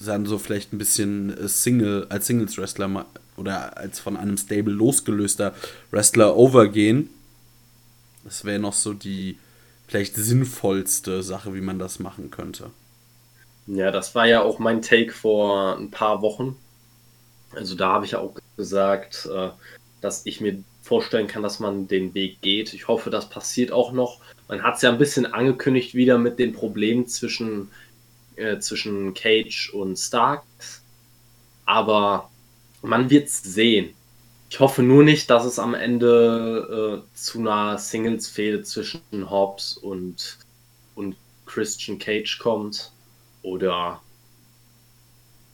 dann 0.00 0.26
so 0.26 0.38
vielleicht 0.38 0.72
ein 0.72 0.78
bisschen 0.78 1.36
äh, 1.36 1.48
Single, 1.48 2.06
als 2.08 2.26
Singles-Wrestler 2.26 3.06
oder 3.36 3.76
als 3.76 4.00
von 4.00 4.16
einem 4.16 4.36
Stable 4.36 4.72
losgelöster 4.72 5.54
Wrestler 5.90 6.36
overgehen. 6.36 7.10
Das 8.24 8.44
wäre 8.44 8.58
noch 8.58 8.72
so 8.72 8.94
die 8.94 9.38
vielleicht 9.86 10.16
sinnvollste 10.16 11.22
Sache, 11.22 11.54
wie 11.54 11.60
man 11.60 11.78
das 11.78 11.98
machen 11.98 12.30
könnte. 12.30 12.70
Ja, 13.66 13.90
das 13.90 14.14
war 14.14 14.26
ja 14.26 14.42
auch 14.42 14.58
mein 14.58 14.82
Take 14.82 15.12
vor 15.12 15.76
ein 15.78 15.90
paar 15.90 16.22
Wochen. 16.22 16.56
Also 17.56 17.74
da 17.74 17.92
habe 17.92 18.04
ich 18.04 18.12
ja 18.12 18.18
auch 18.18 18.34
gesagt, 18.56 19.28
äh, 19.32 19.50
dass 20.00 20.26
ich 20.26 20.40
mir 20.40 20.62
vorstellen 20.82 21.26
kann, 21.26 21.42
dass 21.42 21.60
man 21.60 21.88
den 21.88 22.14
Weg 22.14 22.42
geht. 22.42 22.74
Ich 22.74 22.88
hoffe, 22.88 23.10
das 23.10 23.28
passiert 23.30 23.72
auch 23.72 23.92
noch. 23.92 24.20
Man 24.48 24.62
hat 24.62 24.76
es 24.76 24.82
ja 24.82 24.90
ein 24.90 24.98
bisschen 24.98 25.26
angekündigt 25.26 25.94
wieder 25.94 26.18
mit 26.18 26.38
den 26.38 26.52
Problemen 26.52 27.06
zwischen, 27.06 27.70
äh, 28.36 28.58
zwischen 28.58 29.14
Cage 29.14 29.70
und 29.72 29.96
Starks. 29.96 30.82
Aber 31.64 32.28
man 32.82 33.08
wird 33.08 33.28
es 33.28 33.42
sehen. 33.42 33.94
Ich 34.50 34.60
hoffe 34.60 34.82
nur 34.82 35.02
nicht, 35.02 35.30
dass 35.30 35.46
es 35.46 35.58
am 35.58 35.74
Ende 35.74 37.02
äh, 37.02 37.16
zu 37.16 37.40
einer 37.40 37.78
Singles-Fehde 37.78 38.62
zwischen 38.62 39.00
Hobbs 39.30 39.78
und, 39.78 40.38
und 40.94 41.16
Christian 41.46 41.98
Cage 41.98 42.38
kommt. 42.38 42.92
Oder 43.42 44.00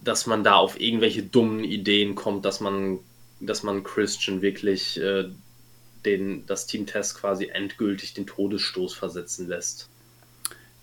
dass 0.03 0.27
man 0.27 0.45
da 0.45 0.57
auf 0.57 0.81
irgendwelche 0.81 1.23
dummen 1.23 1.65
Ideen 1.65 2.15
kommt, 2.15 2.45
dass 2.45 2.61
man 2.61 2.99
dass 3.41 3.63
man 3.63 3.83
Christian 3.83 4.43
wirklich 4.43 5.01
äh, 5.01 5.25
den, 6.05 6.47
das 6.47 6.67
Team 6.67 6.87
Test 6.87 7.17
quasi 7.17 7.47
endgültig 7.47 8.15
den 8.15 8.27
Todesstoß 8.27 8.95
versetzen 8.95 9.49
lässt. 9.49 9.89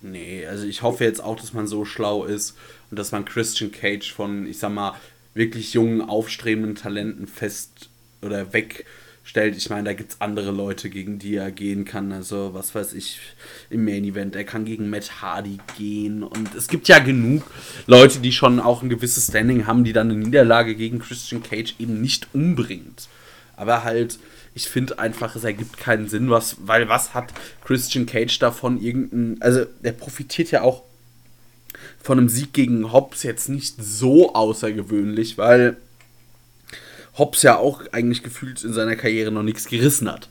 Nee, 0.02 0.46
also 0.46 0.66
ich 0.66 0.82
hoffe 0.82 1.04
jetzt 1.04 1.24
auch, 1.24 1.36
dass 1.36 1.54
man 1.54 1.68
so 1.68 1.86
schlau 1.86 2.26
ist 2.26 2.56
und 2.92 3.00
dass 3.00 3.12
man 3.12 3.26
Christian 3.26 3.72
Cage 3.72 4.12
von, 4.12 4.46
ich 4.46 4.60
sag 4.60 4.72
mal, 4.72 4.96
wirklich 5.34 5.74
jungen, 5.74 6.02
aufstrebenden 6.02 6.76
Talenten 6.76 7.28
fest 7.28 7.90
oder 8.22 8.54
weg 8.54 8.86
stellt. 9.28 9.58
Ich 9.58 9.70
meine, 9.70 9.84
da 9.84 9.94
gibt 9.94 10.14
es 10.14 10.22
andere 10.22 10.52
Leute, 10.52 10.90
gegen 10.90 11.20
die 11.20 11.36
er 11.36 11.52
gehen 11.52 11.84
kann. 11.84 12.14
Also, 12.14 12.54
was 12.54 12.74
weiß 12.74 12.94
ich, 12.94 13.20
im 13.70 13.84
Main 13.84 14.06
Event. 14.06 14.36
Er 14.38 14.46
kann 14.46 14.64
gegen 14.64 14.90
Matt 14.90 15.22
Hardy 15.22 15.58
gehen. 15.78 16.24
Und 16.24 16.56
es 16.56 16.70
gibt 16.70 16.88
ja 16.88 17.00
genug 17.00 17.44
Leute, 17.88 18.20
die 18.20 18.32
schon 18.32 18.62
auch 18.62 18.82
ein 18.82 18.90
gewisses 18.90 19.28
Standing 19.28 19.68
haben, 19.68 19.84
die 19.84 19.92
dann 19.92 20.10
eine 20.10 20.20
Niederlage 20.20 20.76
gegen 20.76 21.00
Christian 21.00 21.44
Cage 21.44 21.76
eben 21.78 22.00
nicht 22.00 22.28
umbringt. 22.34 23.10
Aber 23.58 23.84
halt, 23.84 24.18
ich 24.56 24.70
finde 24.70 24.98
einfach, 24.98 25.36
es 25.36 25.44
ergibt 25.44 25.78
keinen 25.78 26.08
Sinn, 26.08 26.30
was, 26.30 26.56
weil 26.62 26.88
was 26.88 27.14
hat 27.14 27.34
Christian 27.66 28.06
Cage 28.06 28.40
davon 28.40 28.82
irgendein. 28.82 29.42
Also, 29.42 29.66
der 29.84 29.92
profitiert 29.92 30.52
ja 30.52 30.62
auch 30.62 30.84
von 32.02 32.18
einem 32.18 32.30
Sieg 32.30 32.54
gegen 32.54 32.94
Hobbs 32.94 33.24
jetzt 33.24 33.50
nicht 33.50 33.76
so 33.78 34.34
außergewöhnlich, 34.34 35.38
weil 35.38 35.76
Hobbs 37.18 37.42
ja 37.42 37.58
auch 37.58 37.82
eigentlich 37.92 38.24
gefühlt 38.24 38.64
in 38.64 38.74
seiner 38.74 38.96
Karriere 38.96 39.32
noch 39.32 39.44
nichts 39.44 39.68
gerissen 39.68 40.12
hat. 40.12 40.30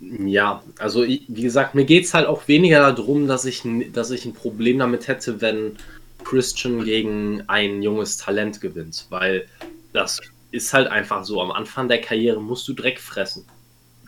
Ja, 0.00 0.62
also 0.78 1.04
wie 1.04 1.42
gesagt, 1.42 1.74
mir 1.74 1.84
geht 1.84 2.04
es 2.04 2.14
halt 2.14 2.26
auch 2.26 2.46
weniger 2.48 2.92
darum, 2.92 3.26
dass 3.26 3.44
ich, 3.44 3.62
dass 3.92 4.10
ich 4.10 4.24
ein 4.26 4.34
Problem 4.34 4.78
damit 4.78 5.08
hätte, 5.08 5.40
wenn 5.40 5.76
Christian 6.24 6.84
gegen 6.84 7.42
ein 7.46 7.82
junges 7.82 8.18
Talent 8.18 8.60
gewinnt, 8.60 9.06
weil 9.08 9.46
das 9.92 10.20
ist 10.50 10.72
halt 10.72 10.88
einfach 10.88 11.24
so. 11.24 11.40
Am 11.40 11.50
Anfang 11.50 11.88
der 11.88 12.00
Karriere 12.00 12.40
musst 12.40 12.68
du 12.68 12.74
Dreck 12.74 13.00
fressen. 13.00 13.46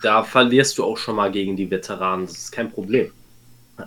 Da 0.01 0.23
verlierst 0.23 0.77
du 0.77 0.83
auch 0.83 0.97
schon 0.97 1.15
mal 1.15 1.31
gegen 1.31 1.55
die 1.55 1.69
Veteranen, 1.69 2.27
das 2.27 2.37
ist 2.37 2.51
kein 2.51 2.71
Problem. 2.71 3.11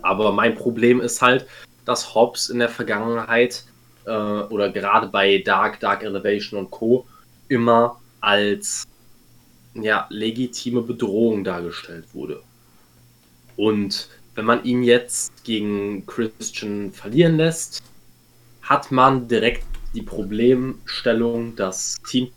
Aber 0.03 0.33
mein 0.33 0.55
Problem 0.55 1.01
ist 1.01 1.23
halt, 1.23 1.47
dass 1.85 2.15
Hobbs 2.15 2.49
in 2.49 2.59
der 2.59 2.69
Vergangenheit 2.69 3.65
äh, 4.07 4.11
oder 4.11 4.71
gerade 4.71 5.09
bei 5.09 5.39
Dark, 5.39 5.81
Dark 5.81 6.03
Elevation 6.03 6.59
und 6.59 6.71
Co 6.71 7.07
immer 7.53 8.01
als 8.21 8.85
ja, 9.75 10.07
legitime 10.11 10.81
Bedrohung 10.83 11.45
dargestellt 11.45 12.07
wurde. 12.15 12.43
Und 13.57 14.09
wenn 14.35 14.47
man 14.47 14.65
ihn 14.65 14.83
jetzt 14.83 15.45
gegen 15.45 16.07
Christian 16.07 16.93
verlieren 16.93 17.37
lässt, 17.37 17.83
hat 18.63 18.91
man 18.91 19.29
direkt 19.29 19.67
die 19.95 20.03
Problemstellung, 20.03 21.55
dass 21.57 21.97
Team 22.09 22.31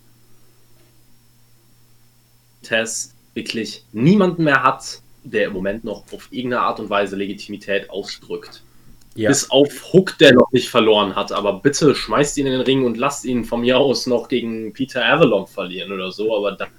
Tess 2.61 3.13
wirklich 3.33 3.85
niemanden 3.93 4.43
mehr 4.43 4.63
hat, 4.63 5.01
der 5.23 5.47
im 5.47 5.53
Moment 5.53 5.83
noch 5.85 6.03
auf 6.11 6.27
irgendeine 6.31 6.63
Art 6.63 6.79
und 6.79 6.89
Weise 6.89 7.15
Legitimität 7.15 7.89
ausdrückt. 7.89 8.63
Ja. 9.15 9.29
Bis 9.29 9.49
auf 9.49 9.93
Hook, 9.93 10.17
der 10.17 10.33
noch 10.33 10.51
nicht 10.51 10.69
verloren 10.69 11.15
hat. 11.15 11.31
Aber 11.31 11.61
bitte 11.61 11.95
schmeißt 11.95 12.37
ihn 12.37 12.47
in 12.47 12.51
den 12.53 12.61
Ring 12.61 12.85
und 12.85 12.97
lasst 12.97 13.23
ihn 13.25 13.45
von 13.45 13.61
mir 13.61 13.77
aus 13.77 14.07
noch 14.07 14.27
gegen 14.27 14.73
Peter 14.73 15.05
Avalon 15.05 15.47
verlieren 15.47 15.91
oder 15.93 16.11
so. 16.11 16.35
Aber 16.35 16.51
dann. 16.51 16.69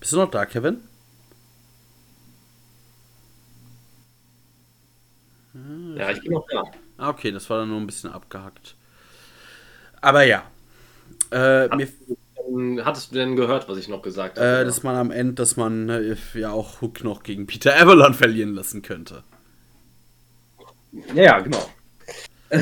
Bist 0.00 0.12
du 0.12 0.16
noch 0.18 0.30
da, 0.30 0.46
Kevin? 0.46 0.80
Ja, 5.96 6.10
ich 6.10 6.20
bin 6.20 6.32
noch 6.32 6.46
da. 6.50 6.64
Ah, 6.98 7.08
okay, 7.10 7.32
das 7.32 7.48
war 7.50 7.58
dann 7.58 7.70
nur 7.70 7.80
ein 7.80 7.86
bisschen 7.86 8.10
abgehackt. 8.12 8.74
Aber 10.00 10.22
ja. 10.24 10.44
Äh, 11.32 11.68
mir, 11.76 11.88
hattest 12.84 13.10
du 13.10 13.16
denn 13.16 13.36
gehört, 13.36 13.68
was 13.68 13.78
ich 13.78 13.88
noch 13.88 14.02
gesagt 14.02 14.38
habe? 14.38 14.60
Äh, 14.60 14.64
dass 14.64 14.82
man 14.82 14.96
am 14.96 15.10
Ende, 15.10 15.34
dass 15.34 15.56
man 15.56 15.88
äh, 15.88 16.16
ja 16.34 16.50
auch 16.50 16.80
Hook 16.80 17.04
noch 17.04 17.22
gegen 17.22 17.46
Peter 17.46 17.80
Avalon 17.80 18.14
verlieren 18.14 18.54
lassen 18.54 18.82
könnte. 18.82 19.22
Ja, 21.14 21.40
genau. 21.40 21.68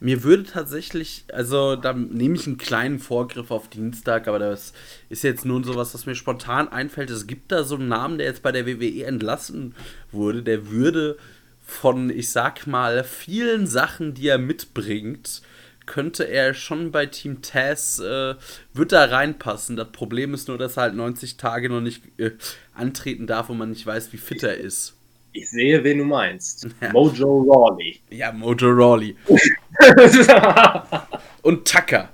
Mir 0.00 0.22
würde 0.22 0.44
tatsächlich, 0.44 1.24
also 1.32 1.74
da 1.74 1.94
nehme 1.94 2.36
ich 2.36 2.46
einen 2.46 2.58
kleinen 2.58 2.98
Vorgriff 2.98 3.50
auf 3.50 3.68
Dienstag, 3.68 4.28
aber 4.28 4.38
das 4.38 4.74
ist 5.08 5.24
jetzt 5.24 5.46
nur 5.46 5.64
sowas, 5.64 5.94
was 5.94 6.04
mir 6.04 6.14
spontan 6.14 6.68
einfällt. 6.68 7.08
Es 7.08 7.26
gibt 7.26 7.50
da 7.50 7.64
so 7.64 7.76
einen 7.76 7.88
Namen, 7.88 8.18
der 8.18 8.26
jetzt 8.26 8.42
bei 8.42 8.52
der 8.52 8.66
WWE 8.66 9.04
entlassen 9.04 9.74
wurde, 10.12 10.42
der 10.42 10.70
würde 10.70 11.16
von, 11.64 12.10
ich 12.10 12.30
sag 12.30 12.66
mal, 12.66 13.04
vielen 13.04 13.66
Sachen, 13.66 14.12
die 14.12 14.28
er 14.28 14.38
mitbringt, 14.38 15.40
könnte 15.86 16.24
er 16.24 16.52
schon 16.52 16.90
bei 16.90 17.06
Team 17.06 17.42
Taz, 17.42 17.98
äh, 18.00 18.34
wird 18.74 18.92
da 18.92 19.04
reinpassen. 19.04 19.76
Das 19.76 19.90
Problem 19.92 20.34
ist 20.34 20.48
nur, 20.48 20.58
dass 20.58 20.76
er 20.76 20.84
halt 20.84 20.94
90 20.94 21.36
Tage 21.36 21.68
noch 21.68 21.80
nicht 21.80 22.02
äh, 22.18 22.32
antreten 22.74 23.26
darf 23.26 23.48
und 23.48 23.58
man 23.58 23.70
nicht 23.70 23.86
weiß, 23.86 24.12
wie 24.12 24.18
fit 24.18 24.42
er 24.42 24.56
ist. 24.56 24.94
Ich 25.32 25.50
sehe, 25.50 25.82
wen 25.84 25.98
du 25.98 26.04
meinst. 26.04 26.66
Ja. 26.80 26.92
Mojo 26.92 27.42
Rawley. 27.42 28.00
Ja, 28.10 28.32
Mojo 28.32 28.68
Rawley. 28.70 29.16
und 31.42 31.66
Tucker. 31.66 32.10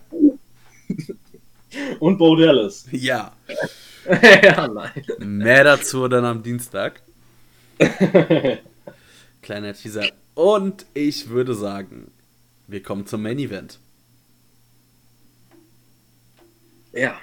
Und 2.01 2.19
Bo 2.19 2.37
Dallas. 2.37 2.87
Ja. 2.91 3.33
ja, 4.43 4.69
nein. 4.69 4.91
Mehr 5.21 5.65
dazu 5.65 6.07
dann 6.07 6.27
am 6.27 6.43
Dienstag. 6.43 7.01
Kleiner 9.41 9.73
Teaser. 9.73 10.05
Und 10.35 10.85
ich 10.93 11.31
würde 11.31 11.55
sagen, 11.55 12.11
wir 12.73 12.83
kommen 12.83 13.07
zum 13.07 13.23
Main 13.23 13.39
Event. 13.39 13.79
Ja. 16.93 17.19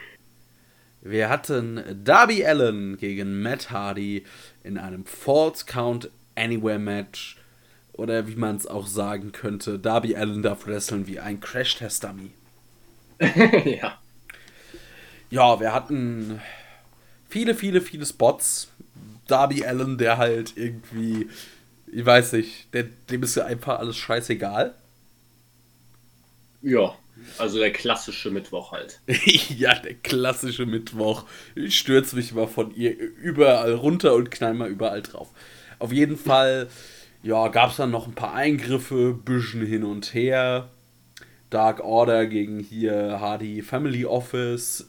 Wir 1.01 1.29
hatten 1.29 1.83
Darby 2.03 2.45
Allen 2.45 2.97
gegen 2.97 3.41
Matt 3.41 3.71
Hardy 3.71 4.25
in 4.63 4.77
einem 4.77 5.05
False 5.05 5.65
Count 5.65 6.09
Anywhere 6.35 6.79
Match. 6.79 7.37
Oder 7.93 8.27
wie 8.27 8.35
man 8.35 8.55
es 8.55 8.65
auch 8.65 8.87
sagen 8.87 9.31
könnte, 9.31 9.77
Darby 9.77 10.15
Allen 10.15 10.41
darf 10.41 10.67
wresteln 10.67 11.07
wie 11.07 11.19
ein 11.19 11.39
Crash-Test-Dummy. 11.41 12.31
ja. 13.65 13.97
Ja, 15.29 15.59
wir 15.59 15.73
hatten 15.73 16.39
viele, 17.27 17.55
viele, 17.55 17.81
viele 17.81 18.05
Spots. 18.05 18.71
Darby 19.27 19.65
Allen, 19.65 19.97
der 19.97 20.17
halt 20.17 20.53
irgendwie, 20.55 21.29
ich 21.91 22.05
weiß 22.05 22.33
nicht, 22.33 22.73
der, 22.73 22.83
dem 22.83 23.23
ist 23.23 23.35
ja 23.35 23.45
einfach 23.45 23.79
alles 23.79 23.97
scheißegal. 23.97 24.73
Ja, 26.61 26.95
also 27.37 27.59
der 27.59 27.71
klassische 27.71 28.31
Mittwoch 28.31 28.71
halt. 28.71 29.01
ja, 29.07 29.75
der 29.75 29.95
klassische 29.95 30.65
Mittwoch. 30.65 31.25
Ich 31.55 31.77
stürze 31.77 32.15
mich 32.15 32.33
mal 32.33 32.47
von 32.47 32.73
ihr 32.75 32.97
überall 32.97 33.73
runter 33.73 34.15
und 34.15 34.31
knall 34.31 34.53
mal 34.53 34.69
überall 34.69 35.01
drauf. 35.01 35.29
Auf 35.79 35.91
jeden 35.91 36.17
Fall, 36.17 36.67
ja, 37.23 37.47
gab 37.47 37.71
es 37.71 37.77
dann 37.77 37.91
noch 37.91 38.07
ein 38.07 38.15
paar 38.15 38.33
Eingriffe, 38.33 39.13
bisschen 39.13 39.65
hin 39.65 39.83
und 39.83 40.13
her. 40.13 40.69
Dark 41.49 41.83
Order 41.83 42.27
gegen 42.27 42.59
hier 42.59 43.19
Hardy 43.19 43.61
Family 43.61 44.05
Office 44.05 44.85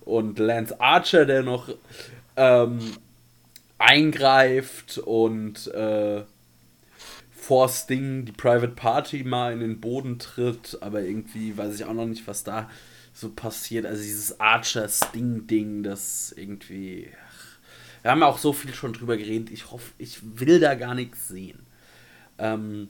und 0.00 0.38
Lance 0.38 0.80
Archer, 0.80 1.26
der 1.26 1.42
noch 1.42 1.68
ähm, 2.36 2.78
eingreift 3.78 4.98
und 4.98 5.66
äh, 5.68 6.22
vor 7.42 7.68
Sting 7.68 8.24
die 8.24 8.30
Private 8.32 8.68
Party 8.68 9.24
mal 9.24 9.52
in 9.52 9.58
den 9.58 9.80
Boden 9.80 10.20
tritt, 10.20 10.78
aber 10.80 11.02
irgendwie 11.02 11.56
weiß 11.56 11.74
ich 11.74 11.84
auch 11.84 11.92
noch 11.92 12.06
nicht, 12.06 12.28
was 12.28 12.44
da 12.44 12.70
so 13.12 13.30
passiert. 13.30 13.84
Also 13.84 14.00
dieses 14.00 14.38
Archer-Sting-Ding, 14.38 15.82
das 15.82 16.32
irgendwie. 16.36 17.10
Ach, 17.12 17.58
Wir 18.02 18.10
haben 18.12 18.20
ja 18.20 18.26
auch 18.28 18.38
so 18.38 18.52
viel 18.52 18.72
schon 18.72 18.92
drüber 18.92 19.16
geredet. 19.16 19.50
Ich 19.50 19.72
hoffe, 19.72 19.92
ich 19.98 20.20
will 20.22 20.60
da 20.60 20.76
gar 20.76 20.94
nichts 20.94 21.26
sehen. 21.26 21.66
Ähm, 22.38 22.88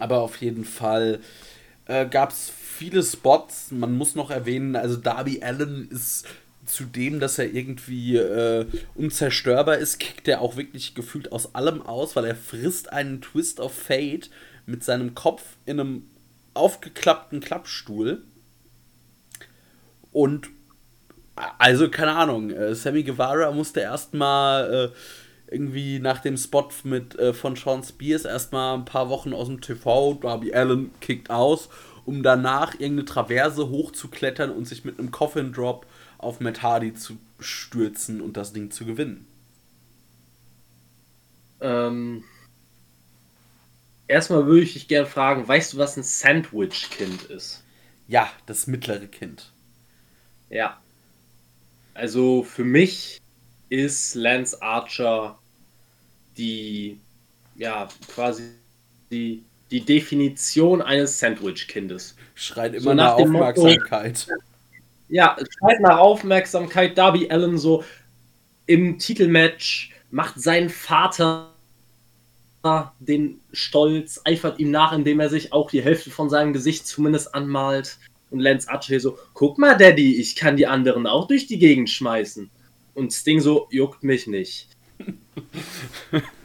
aber 0.00 0.22
auf 0.22 0.36
jeden 0.38 0.64
Fall 0.64 1.20
äh, 1.86 2.06
gab 2.06 2.30
es 2.30 2.50
viele 2.50 3.04
Spots. 3.04 3.70
Man 3.70 3.96
muss 3.96 4.16
noch 4.16 4.32
erwähnen, 4.32 4.74
also 4.74 4.96
Darby 4.96 5.42
Allen 5.44 5.88
ist 5.92 6.26
zudem, 6.66 7.20
dass 7.20 7.38
er 7.38 7.52
irgendwie 7.52 8.16
äh, 8.16 8.66
unzerstörbar 8.94 9.78
ist, 9.78 9.98
kickt 9.98 10.28
er 10.28 10.40
auch 10.40 10.56
wirklich 10.56 10.94
gefühlt 10.94 11.32
aus 11.32 11.54
allem 11.54 11.82
aus, 11.82 12.16
weil 12.16 12.24
er 12.24 12.36
frisst 12.36 12.92
einen 12.92 13.20
Twist 13.20 13.60
of 13.60 13.74
Fate 13.74 14.30
mit 14.66 14.84
seinem 14.84 15.14
Kopf 15.14 15.42
in 15.66 15.80
einem 15.80 16.06
aufgeklappten 16.54 17.40
Klappstuhl. 17.40 18.22
Und 20.12 20.48
also 21.58 21.90
keine 21.90 22.12
Ahnung, 22.12 22.50
äh, 22.50 22.74
Sammy 22.74 23.02
Guevara 23.02 23.50
musste 23.50 23.80
erstmal 23.80 24.92
äh, 24.92 25.52
irgendwie 25.52 25.98
nach 25.98 26.20
dem 26.20 26.36
Spot 26.36 26.68
mit 26.84 27.18
äh, 27.18 27.32
von 27.32 27.56
Sean 27.56 27.82
Spears 27.82 28.24
erstmal 28.24 28.76
ein 28.76 28.84
paar 28.84 29.08
Wochen 29.08 29.32
aus 29.32 29.48
dem 29.48 29.60
TV, 29.60 30.14
Darby 30.14 30.54
Allen 30.54 30.90
kickt 31.00 31.30
aus, 31.30 31.68
um 32.04 32.22
danach 32.22 32.74
irgendeine 32.74 33.04
Traverse 33.04 33.68
hochzuklettern 33.68 34.50
und 34.50 34.66
sich 34.66 34.84
mit 34.84 34.98
einem 34.98 35.10
Coffin 35.10 35.52
Drop 35.52 35.86
auf 36.18 36.40
Matt 36.40 36.62
Hardy 36.62 36.94
zu 36.94 37.18
stürzen 37.38 38.20
und 38.20 38.36
das 38.36 38.52
Ding 38.52 38.70
zu 38.70 38.84
gewinnen. 38.84 39.26
Ähm, 41.60 42.24
erstmal 44.06 44.46
würde 44.46 44.62
ich 44.62 44.74
dich 44.74 44.88
gerne 44.88 45.06
fragen, 45.06 45.46
weißt 45.46 45.72
du, 45.74 45.78
was 45.78 45.96
ein 45.96 46.02
Sandwich-Kind 46.02 47.24
ist? 47.24 47.62
Ja, 48.06 48.30
das 48.46 48.66
mittlere 48.66 49.06
Kind. 49.06 49.52
Ja. 50.50 50.78
Also 51.94 52.42
für 52.42 52.64
mich 52.64 53.20
ist 53.68 54.14
Lance 54.14 54.60
Archer 54.60 55.38
die, 56.36 56.98
ja, 57.56 57.88
quasi 58.08 58.50
die, 59.10 59.44
die 59.70 59.80
Definition 59.80 60.82
eines 60.82 61.18
Sandwich-Kindes. 61.18 62.16
Schreit 62.34 62.74
immer 62.74 62.82
so 62.82 62.94
nach, 62.94 63.18
nach 63.18 63.24
Aufmerksamkeit. 63.24 64.26
Motto, 64.28 64.42
ja, 65.08 65.36
schreit 65.58 65.80
nach 65.80 65.98
Aufmerksamkeit. 65.98 66.96
Darby 66.98 67.30
Allen 67.30 67.58
so 67.58 67.84
im 68.66 68.98
Titelmatch 68.98 69.92
macht 70.10 70.40
seinen 70.40 70.70
Vater 70.70 71.50
den 72.98 73.40
Stolz, 73.52 74.22
eifert 74.24 74.58
ihm 74.58 74.70
nach, 74.70 74.92
indem 74.92 75.20
er 75.20 75.28
sich 75.28 75.52
auch 75.52 75.70
die 75.70 75.82
Hälfte 75.82 76.10
von 76.10 76.30
seinem 76.30 76.54
Gesicht 76.54 76.86
zumindest 76.86 77.34
anmalt. 77.34 77.98
Und 78.30 78.40
Lance 78.40 78.68
Archer 78.70 78.98
so, 79.00 79.18
guck 79.34 79.58
mal, 79.58 79.76
Daddy, 79.76 80.18
ich 80.18 80.34
kann 80.34 80.56
die 80.56 80.66
anderen 80.66 81.06
auch 81.06 81.28
durch 81.28 81.46
die 81.46 81.58
Gegend 81.58 81.90
schmeißen. 81.90 82.50
Und 82.94 83.12
Sting 83.12 83.40
so, 83.40 83.68
juckt 83.70 84.02
mich 84.02 84.26
nicht. 84.26 84.68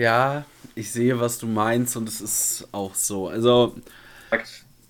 ja, 0.00 0.46
ich 0.74 0.90
sehe, 0.90 1.20
was 1.20 1.38
du 1.38 1.46
meinst 1.46 1.96
und 1.96 2.08
es 2.08 2.20
ist 2.20 2.68
auch 2.72 2.94
so. 2.94 3.28
Also, 3.28 3.76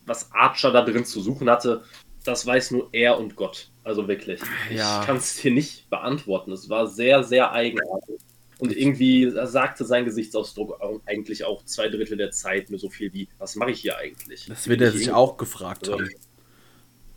was 0.07 0.31
Archer 0.33 0.71
da 0.71 0.83
drin 0.83 1.05
zu 1.05 1.21
suchen 1.21 1.51
hatte, 1.51 1.83
das 2.25 2.47
weiß 2.47 2.71
nur 2.71 2.89
er 2.93 3.19
und 3.19 3.35
Gott. 3.35 3.69
Also 3.83 4.07
wirklich. 4.07 4.41
Ja. 4.71 5.01
Ich 5.01 5.07
kann 5.07 5.17
es 5.17 5.37
dir 5.37 5.51
nicht 5.51 5.91
beantworten. 5.91 6.53
Es 6.53 6.69
war 6.69 6.87
sehr, 6.87 7.25
sehr 7.25 7.51
eigenartig. 7.53 8.21
Und 8.59 8.77
irgendwie 8.77 9.33
sagte 9.47 9.85
sein 9.85 10.05
Gesichtsausdruck 10.05 10.81
eigentlich 11.07 11.45
auch 11.45 11.65
zwei 11.65 11.89
Drittel 11.89 12.19
der 12.19 12.31
Zeit 12.31 12.71
nur 12.71 12.79
so 12.79 12.91
viel 12.91 13.13
wie, 13.15 13.27
was 13.39 13.57
mache 13.57 13.71
ich 13.71 13.81
hier 13.81 13.97
eigentlich? 13.97 14.47
Das 14.47 14.69
wird 14.69 14.83
er 14.83 14.93
sich 14.93 15.11
auch 15.11 15.39
gefragt 15.39 15.89
also, 15.89 15.95
haben. 15.95 16.11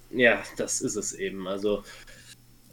Ja, 0.10 0.42
das 0.56 0.80
ist 0.82 0.96
es 0.96 1.14
eben. 1.14 1.48
Also, 1.48 1.84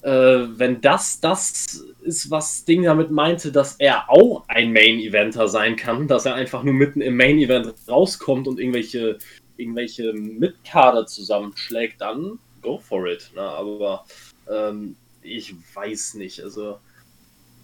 äh, 0.02 0.10
wenn 0.10 0.80
das 0.80 1.20
das 1.20 1.84
ist, 2.02 2.30
was 2.30 2.64
Ding 2.64 2.84
damit 2.84 3.10
meinte, 3.10 3.52
dass 3.52 3.76
er 3.78 4.08
auch 4.08 4.44
ein 4.48 4.72
Main-Eventer 4.72 5.48
sein 5.48 5.76
kann, 5.76 6.08
dass 6.08 6.26
er 6.26 6.34
einfach 6.34 6.62
nur 6.62 6.74
mitten 6.74 7.00
im 7.00 7.16
Main-Event 7.16 7.74
rauskommt 7.88 8.48
und 8.48 8.58
irgendwelche 8.58 9.18
irgendwelche 9.60 10.12
Mitkader 10.12 11.06
zusammenschlägt, 11.06 12.00
dann 12.00 12.38
go 12.62 12.78
for 12.78 13.06
it. 13.06 13.30
Ne? 13.34 13.42
Aber 13.42 14.04
ähm, 14.50 14.96
ich 15.22 15.54
weiß 15.74 16.14
nicht. 16.14 16.42
Also, 16.42 16.78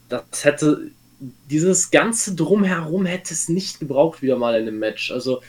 das 0.08 0.44
hätte. 0.44 0.90
Dieses 1.48 1.90
ganze 1.90 2.34
Drumherum 2.34 3.06
hätte 3.06 3.32
es 3.32 3.48
nicht 3.48 3.80
gebraucht, 3.80 4.20
wieder 4.20 4.36
mal 4.36 4.54
in 4.60 4.68
einem 4.68 4.78
Match. 4.78 5.10
Also, 5.10 5.40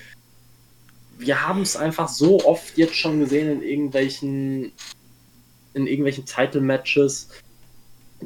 wir 1.17 1.45
haben 1.45 1.61
es 1.61 1.75
einfach 1.75 2.07
so 2.07 2.39
oft 2.45 2.77
jetzt 2.77 2.95
schon 2.95 3.19
gesehen 3.19 3.51
in 3.51 3.61
irgendwelchen. 3.61 4.71
In 5.77 5.87
irgendwelchen 5.87 6.25
Title-Matches, 6.25 7.29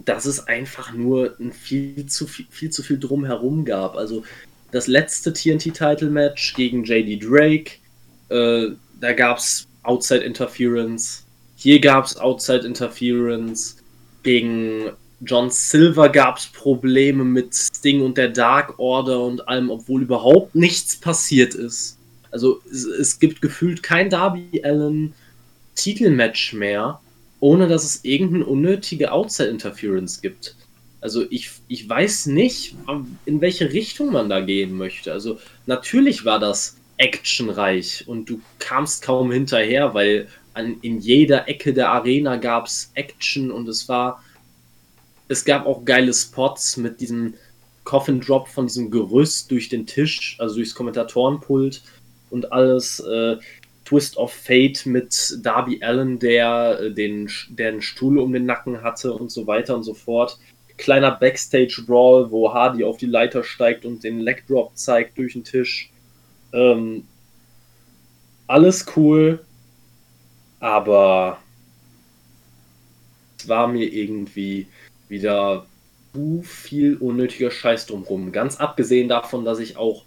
dass 0.06 0.26
es 0.26 0.48
einfach 0.48 0.94
nur 0.94 1.36
ein 1.40 1.52
viel 1.52 2.08
zu 2.08 2.26
viel, 2.26 2.48
viel 2.50 2.70
zu 2.70 2.82
viel 2.82 3.00
drumherum 3.00 3.66
gab. 3.66 3.96
Also, 3.96 4.24
das 4.72 4.88
letzte 4.88 5.34
TNT-Title-Match 5.34 6.56
gegen 6.56 6.84
JD 6.84 7.24
Drake 7.24 7.82
äh, 8.32 8.72
da 9.00 9.14
gab 9.14 9.38
es 9.38 9.68
Outside 9.84 10.24
Interference. 10.24 11.26
Hier 11.56 11.80
gab 11.80 12.06
es 12.06 12.18
Outside 12.18 12.66
Interference. 12.66 13.78
Gegen 14.24 14.92
John 15.22 15.50
Silver 15.50 16.10
gab 16.10 16.38
es 16.38 16.48
Probleme 16.48 17.24
mit 17.24 17.54
Sting 17.54 18.02
und 18.02 18.18
der 18.18 18.30
Dark 18.30 18.80
Order 18.80 19.22
und 19.24 19.48
allem, 19.48 19.70
obwohl 19.70 20.04
überhaupt 20.04 20.56
nichts 20.56 21.00
passiert 21.00 21.54
ist. 21.54 21.98
Also 22.32 22.62
es, 22.72 22.86
es 22.86 23.20
gibt 23.20 23.42
gefühlt 23.42 23.84
kein 23.84 24.10
Darby 24.10 24.62
Allen 24.64 25.14
Titelmatch 25.76 26.54
mehr, 26.54 27.02
ohne 27.42 27.68
dass 27.68 27.84
es 27.84 28.06
irgendeine 28.06 28.46
unnötige 28.46 29.12
Outside 29.12 29.50
Interference 29.50 30.22
gibt. 30.22 30.56
Also 31.02 31.26
ich, 31.30 31.50
ich 31.68 31.90
weiß 31.90 32.28
nicht, 32.28 32.76
in 33.26 33.42
welche 33.42 33.74
Richtung 33.74 34.14
man 34.14 34.30
da 34.30 34.40
gehen 34.40 34.78
möchte. 34.78 35.12
Also 35.12 35.40
natürlich 35.66 36.24
war 36.24 36.40
das 36.40 36.78
actionreich 36.98 38.08
und 38.08 38.30
du 38.30 38.40
kamst 38.60 39.02
kaum 39.02 39.32
hinterher, 39.32 39.96
weil 39.96 40.28
an, 40.54 40.78
in 40.82 41.00
jeder 41.00 41.50
Ecke 41.50 41.74
der 41.74 41.90
Arena 41.90 42.36
gab 42.36 42.68
es 42.68 42.92
Action 42.94 43.52
und 43.52 43.68
es 43.68 43.90
war. 43.90 44.24
Es 45.28 45.44
gab 45.44 45.66
auch 45.66 45.84
geile 45.86 46.14
Spots 46.14 46.78
mit 46.78 47.02
diesem 47.02 47.34
Coffin 47.86 48.20
Drop 48.22 48.48
von 48.48 48.68
diesem 48.68 48.92
Gerüst 48.92 49.50
durch 49.50 49.70
den 49.70 49.88
Tisch, 49.88 50.36
also 50.40 50.56
durchs 50.56 50.76
Kommentatorenpult 50.76 51.82
und 52.30 52.52
alles. 52.52 53.00
Twist 53.92 54.16
of 54.16 54.32
Fate 54.32 54.86
mit 54.86 55.38
Darby 55.44 55.84
Allen, 55.84 56.18
der 56.18 56.80
äh, 56.80 56.94
den, 56.94 57.30
der 57.50 57.74
den 57.74 57.82
Stuhl 57.82 58.20
um 58.20 58.32
den 58.32 58.46
Nacken 58.46 58.84
hatte 58.84 59.12
und 59.12 59.30
so 59.32 59.48
weiter 59.48 59.76
und 59.76 59.84
so 59.84 59.94
fort. 59.94 60.40
Kleiner 60.78 61.12
Backstage-Brawl, 61.12 62.32
wo 62.32 62.54
Hardy 62.54 62.86
auf 62.86 62.96
die 62.96 63.06
Leiter 63.06 63.44
steigt 63.44 63.84
und 63.84 64.06
den 64.06 64.22
Leg 64.22 64.48
Drop 64.48 64.78
zeigt 64.78 65.18
durch 65.18 65.34
den 65.34 65.44
Tisch. 65.44 65.92
Ähm, 66.54 67.06
alles 68.48 68.86
cool, 68.96 69.44
aber 70.62 71.40
es 73.38 73.50
war 73.50 73.68
mir 73.68 73.92
irgendwie 73.92 74.68
wieder 75.10 75.66
zu 76.14 76.44
viel 76.44 76.96
unnötiger 76.96 77.52
Scheiß 77.52 77.88
drumherum. 77.88 78.32
Ganz 78.32 78.56
abgesehen 78.56 79.10
davon, 79.10 79.44
dass 79.44 79.60
ich 79.60 79.76
auch, 79.76 80.06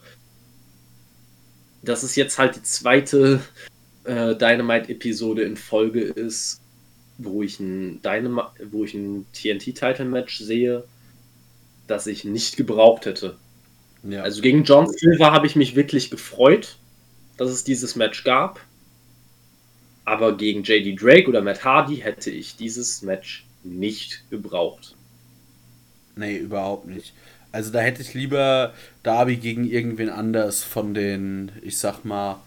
dass 1.83 2.03
es 2.03 2.17
jetzt 2.17 2.39
halt 2.39 2.57
die 2.57 2.63
zweite 2.63 3.43
äh, 4.05 4.35
Dynamite-Episode 4.35 5.43
in 5.43 5.57
Folge 5.57 6.01
ist, 6.01 6.61
wo 7.19 7.43
ich 7.43 7.61
ein 7.61 8.03
Dynamite, 8.03 8.51
wo 8.71 8.85
ich 8.85 8.95
ein 8.95 9.27
TNT-Title-Match 9.33 10.39
sehe, 10.39 10.85
das 11.87 12.07
ich 12.07 12.25
nicht 12.25 12.57
gebraucht 12.57 13.07
hätte. 13.07 13.37
Ja. 14.03 14.23
Also 14.23 14.43
gegen 14.43 14.65
John 14.65 14.89
Silver 14.89 15.33
habe 15.33 15.47
ich 15.47 15.57
mich 15.57 15.77
wirklich 15.77 16.11
gefreut, 16.11 16.77
dass 17.37 17.51
es 17.51 17.65
dieses 17.65 17.97
Match 17.97 18.25
gab. 18.25 18.61
Aber 20.05 20.37
gegen 20.37 20.63
JD 20.63 21.01
Drake 21.01 21.29
oder 21.29 21.41
Matt 21.41 21.65
Hardy 21.65 21.97
hätte 21.97 22.31
ich 22.31 22.57
dieses 22.57 23.01
Match 23.01 23.47
nicht 23.63 24.23
gebraucht. 24.31 24.95
Nee, 26.17 26.37
überhaupt 26.37 26.87
nicht. 26.87 27.15
Also 27.53 27.71
da 27.71 27.81
hätte 27.81 28.03
ich 28.03 28.15
lieber 28.15 28.75
Darby 29.03 29.37
gegen 29.37 29.65
irgendwen 29.65 30.11
anders 30.11 30.63
von 30.63 30.93
den, 30.93 31.53
ich 31.63 31.79
sag 31.79 32.05
mal, 32.05 32.41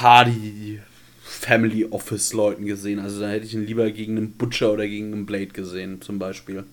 Hardy 0.00 0.80
Family 1.22 1.84
Office 1.84 2.32
Leuten 2.32 2.66
gesehen. 2.66 2.98
Also 2.98 3.20
da 3.20 3.28
hätte 3.28 3.46
ich 3.46 3.54
ihn 3.54 3.66
lieber 3.66 3.90
gegen 3.90 4.16
einen 4.16 4.32
Butcher 4.32 4.72
oder 4.72 4.86
gegen 4.86 5.12
einen 5.12 5.26
Blade 5.26 5.48
gesehen, 5.48 6.00
zum 6.00 6.18
Beispiel. 6.18 6.64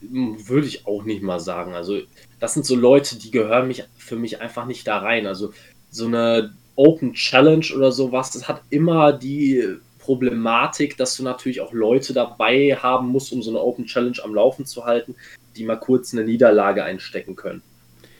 Würde 0.00 0.66
ich 0.66 0.86
auch 0.86 1.04
nicht 1.04 1.22
mal 1.22 1.40
sagen. 1.40 1.74
Also, 1.74 2.00
das 2.38 2.54
sind 2.54 2.64
so 2.64 2.76
Leute, 2.76 3.18
die 3.18 3.30
gehören 3.30 3.66
mich 3.66 3.84
für 3.96 4.16
mich 4.16 4.40
einfach 4.40 4.66
nicht 4.66 4.86
da 4.86 4.98
rein. 4.98 5.26
Also, 5.26 5.52
so 5.90 6.06
eine 6.06 6.54
Open 6.76 7.14
Challenge 7.14 7.66
oder 7.74 7.90
sowas, 7.90 8.30
das 8.30 8.46
hat 8.48 8.62
immer 8.70 9.12
die 9.12 9.78
Problematik, 9.98 10.96
dass 10.96 11.16
du 11.16 11.24
natürlich 11.24 11.60
auch 11.60 11.72
Leute 11.72 12.12
dabei 12.12 12.76
haben 12.80 13.08
musst, 13.08 13.32
um 13.32 13.42
so 13.42 13.50
eine 13.50 13.60
Open 13.60 13.86
Challenge 13.86 14.18
am 14.22 14.34
Laufen 14.34 14.66
zu 14.66 14.84
halten, 14.84 15.16
die 15.56 15.64
mal 15.64 15.80
kurz 15.80 16.12
eine 16.12 16.24
Niederlage 16.24 16.84
einstecken 16.84 17.34
können. 17.34 17.62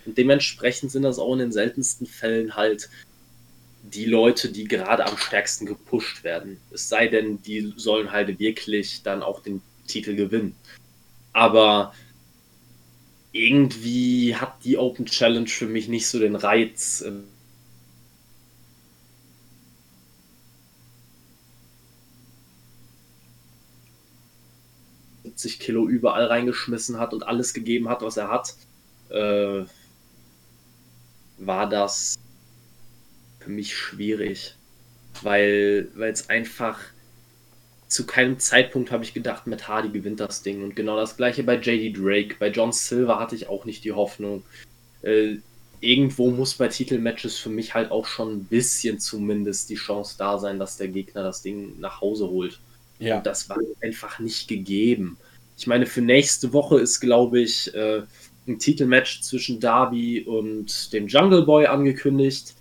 Und 0.07 0.17
dementsprechend 0.17 0.93
sind 0.93 1.03
das 1.03 1.19
auch 1.19 1.33
in 1.33 1.41
den 1.41 1.53
seltensten 1.53 2.07
Fällen 2.07 2.57
halt 2.57 2.89
die 3.83 4.07
Leute, 4.07 4.51
die 4.51 4.65
gerade 4.65 5.07
am 5.07 5.17
stärksten 5.17 5.67
gepusht 5.67 6.25
werden. 6.25 6.59
Es 6.73 6.89
sei 6.89 7.09
denn, 7.09 7.43
die 7.43 7.73
sollen 7.77 8.13
halt 8.13 8.39
wirklich 8.39 9.03
dann 9.03 9.23
auch 9.23 9.43
den 9.43 9.63
Titel 9.87 10.17
gewinnen. 10.17 10.57
Aber 11.33 11.95
irgendwie 13.33 14.35
hat 14.35 14.65
die 14.65 14.79
Open 14.79 15.07
Challenge 15.07 15.49
für 15.49 15.67
mich 15.67 15.89
nicht 15.89 16.09
so 16.09 16.19
den 16.19 16.37
Reiz. 16.37 17.05
70 25.37 25.59
Kilo 25.61 25.87
überall 25.87 26.25
reingeschmissen 26.25 26.99
hat 26.99 27.13
und 27.13 27.27
alles 27.27 27.53
gegeben 27.53 27.89
hat, 27.89 28.03
was 28.03 28.17
er 28.17 28.29
hat, 28.29 28.55
äh, 29.11 29.65
war 31.39 31.69
das 31.69 32.19
für 33.41 33.51
mich 33.51 33.75
schwierig, 33.77 34.55
weil 35.23 35.89
es 35.97 36.29
einfach 36.29 36.79
zu 37.89 38.05
keinem 38.05 38.39
Zeitpunkt 38.39 38.91
habe 38.91 39.05
ich 39.05 39.15
gedacht, 39.15 39.47
Matt 39.47 39.69
Hardy 39.69 39.91
gewinnt 39.91 40.21
das 40.21 40.43
Ding. 40.43 40.63
Und 40.63 40.75
genau 40.75 40.97
das 40.97 41.17
gleiche 41.17 41.45
bei 41.45 41.57
JD 41.57 41.97
Drake. 41.97 42.37
Bei 42.39 42.49
John 42.49 42.73
Silver 42.73 43.21
hatte 43.21 43.37
ich 43.37 43.49
auch 43.49 43.65
nicht 43.65 43.85
die 43.85 43.93
Hoffnung. 43.93 44.43
Äh, 45.03 45.37
irgendwo 45.81 46.31
muss 46.31 46.55
bei 46.55 46.69
Titelmatches 46.69 47.39
für 47.39 47.49
mich 47.49 47.75
halt 47.75 47.91
auch 47.91 48.07
schon 48.07 48.33
ein 48.33 48.45
bisschen 48.45 48.99
zumindest 48.99 49.71
die 49.71 49.77
Chance 49.77 50.17
da 50.19 50.39
sein, 50.39 50.59
dass 50.59 50.77
der 50.77 50.89
Gegner 50.89 51.23
das 51.23 51.43
Ding 51.43 51.79
nach 51.79 52.01
Hause 52.01 52.29
holt. 52.29 52.59
Ja. 52.99 53.19
Und 53.19 53.27
das 53.27 53.49
war 53.49 53.59
einfach 53.81 54.19
nicht 54.19 54.49
gegeben. 54.49 55.17
Ich 55.57 55.67
meine, 55.67 55.87
für 55.87 56.03
nächste 56.03 56.53
Woche 56.53 56.81
ist, 56.81 57.01
glaube 57.01 57.41
ich, 57.41 57.73
äh, 57.75 58.03
ein 58.47 58.59
Titelmatch 58.59 59.23
zwischen 59.23 59.61
Darby 59.61 60.23
und 60.23 60.93
dem 60.93 61.09
Jungle 61.09 61.43
Boy 61.43 61.67
angekündigt. 61.67 62.55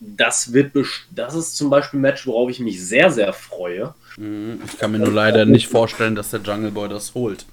Das 0.00 0.52
wird 0.52 0.72
das 1.14 1.34
ist 1.34 1.56
zum 1.56 1.70
Beispiel 1.70 1.98
ein 1.98 2.02
Match, 2.02 2.26
worauf 2.26 2.50
ich 2.50 2.60
mich 2.60 2.84
sehr, 2.84 3.10
sehr 3.10 3.32
freue. 3.32 3.94
Mhm. 4.16 4.60
Ich 4.66 4.78
kann 4.78 4.92
mir 4.92 4.98
nur 4.98 5.12
leider 5.12 5.46
nicht 5.46 5.68
vorstellen, 5.68 6.14
dass 6.14 6.30
der 6.30 6.40
Jungle 6.40 6.70
Boy 6.70 6.88
das 6.88 7.14
holt. 7.14 7.46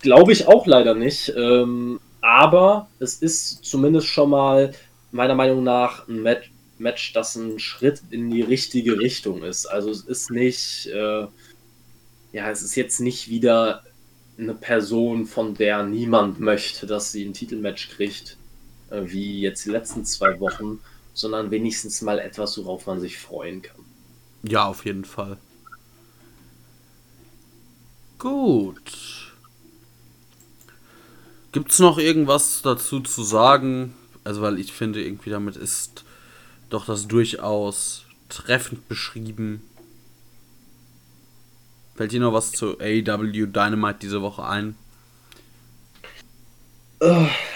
Glaube 0.00 0.32
ich 0.32 0.48
auch 0.48 0.66
leider 0.66 0.94
nicht. 0.94 1.32
Ähm, 1.36 2.00
aber 2.22 2.88
es 2.98 3.16
ist 3.16 3.64
zumindest 3.64 4.06
schon 4.06 4.30
mal 4.30 4.72
meiner 5.10 5.34
Meinung 5.34 5.62
nach 5.62 6.08
ein 6.08 6.22
Match, 6.22 6.50
Match, 6.78 7.12
das 7.12 7.36
ein 7.36 7.58
Schritt 7.58 8.02
in 8.10 8.30
die 8.30 8.42
richtige 8.42 8.98
Richtung 8.98 9.42
ist. 9.42 9.66
Also 9.66 9.90
es 9.90 10.02
ist 10.02 10.30
nicht, 10.30 10.86
äh, 10.86 11.26
ja, 12.32 12.50
es 12.50 12.62
ist 12.62 12.74
jetzt 12.74 13.00
nicht 13.00 13.28
wieder 13.28 13.84
eine 14.38 14.54
Person, 14.54 15.26
von 15.26 15.54
der 15.54 15.84
niemand 15.84 16.40
möchte, 16.40 16.86
dass 16.86 17.12
sie 17.12 17.24
ein 17.24 17.34
Titelmatch 17.34 17.90
kriegt, 17.90 18.36
äh, 18.90 19.02
wie 19.04 19.40
jetzt 19.40 19.64
die 19.64 19.70
letzten 19.70 20.04
zwei 20.04 20.40
Wochen, 20.40 20.80
sondern 21.14 21.50
wenigstens 21.50 22.02
mal 22.02 22.18
etwas, 22.18 22.56
worauf 22.58 22.86
man 22.86 23.00
sich 23.00 23.18
freuen 23.18 23.62
kann. 23.62 23.84
Ja, 24.42 24.66
auf 24.66 24.84
jeden 24.84 25.04
Fall. 25.04 25.36
Gut. 28.18 29.32
Gibt 31.52 31.70
es 31.70 31.78
noch 31.78 31.98
irgendwas 31.98 32.62
dazu 32.62 33.00
zu 33.00 33.22
sagen? 33.22 33.94
Also, 34.24 34.40
weil 34.40 34.58
ich 34.58 34.72
finde, 34.72 35.02
irgendwie 35.02 35.30
damit 35.30 35.56
ist 35.56 36.04
doch 36.70 36.86
das 36.86 37.08
durchaus 37.08 38.04
treffend 38.28 38.88
beschrieben. 38.88 39.62
Fällt 41.94 42.12
dir 42.12 42.20
noch 42.20 42.32
was 42.32 42.52
zu 42.52 42.78
AEW 42.80 43.46
Dynamite 43.46 43.98
diese 44.00 44.22
Woche 44.22 44.44
ein? 44.44 44.76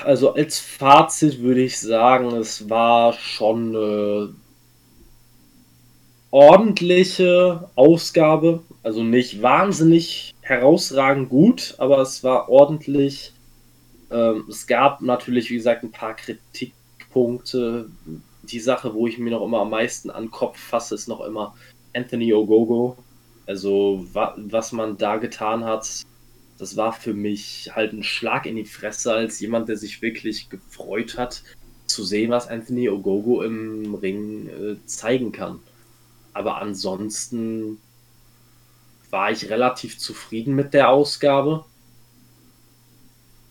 Also 0.04 0.34
als 0.34 0.58
Fazit 0.58 1.40
würde 1.40 1.62
ich 1.62 1.78
sagen, 1.78 2.32
es 2.32 2.68
war 2.68 3.12
schon 3.12 3.76
eine 3.76 4.34
ordentliche 6.30 7.70
Ausgabe. 7.76 8.62
Also 8.82 9.02
nicht 9.02 9.42
wahnsinnig 9.42 10.34
herausragend 10.40 11.28
gut, 11.28 11.74
aber 11.78 11.98
es 12.00 12.24
war 12.24 12.48
ordentlich. 12.48 13.32
Ähm, 14.10 14.44
es 14.48 14.66
gab 14.66 15.00
natürlich, 15.00 15.50
wie 15.50 15.56
gesagt, 15.56 15.82
ein 15.82 15.92
paar 15.92 16.14
Kritikpunkte. 16.14 17.88
Die 18.42 18.60
Sache, 18.60 18.94
wo 18.94 19.06
ich 19.06 19.18
mir 19.18 19.30
noch 19.30 19.44
immer 19.44 19.60
am 19.60 19.70
meisten 19.70 20.10
an 20.10 20.24
den 20.24 20.30
Kopf 20.30 20.58
fasse, 20.58 20.94
ist 20.94 21.08
noch 21.08 21.20
immer 21.20 21.54
Anthony 21.94 22.32
Ogogo. 22.32 22.96
Also, 23.46 24.06
wa 24.12 24.34
was 24.36 24.72
man 24.72 24.98
da 24.98 25.16
getan 25.16 25.64
hat, 25.64 26.04
das 26.58 26.76
war 26.76 26.92
für 26.92 27.14
mich 27.14 27.70
halt 27.74 27.92
ein 27.92 28.02
Schlag 28.02 28.46
in 28.46 28.56
die 28.56 28.64
Fresse 28.64 29.12
als 29.12 29.40
jemand, 29.40 29.68
der 29.68 29.76
sich 29.76 30.02
wirklich 30.02 30.48
gefreut 30.48 31.16
hat, 31.16 31.42
zu 31.86 32.04
sehen, 32.04 32.30
was 32.30 32.48
Anthony 32.48 32.88
Ogogo 32.88 33.42
im 33.42 33.94
Ring 33.94 34.48
äh, 34.48 34.76
zeigen 34.86 35.32
kann. 35.32 35.60
Aber 36.32 36.60
ansonsten 36.60 37.78
war 39.10 39.30
ich 39.30 39.48
relativ 39.48 39.98
zufrieden 39.98 40.54
mit 40.54 40.74
der 40.74 40.90
Ausgabe. 40.90 41.64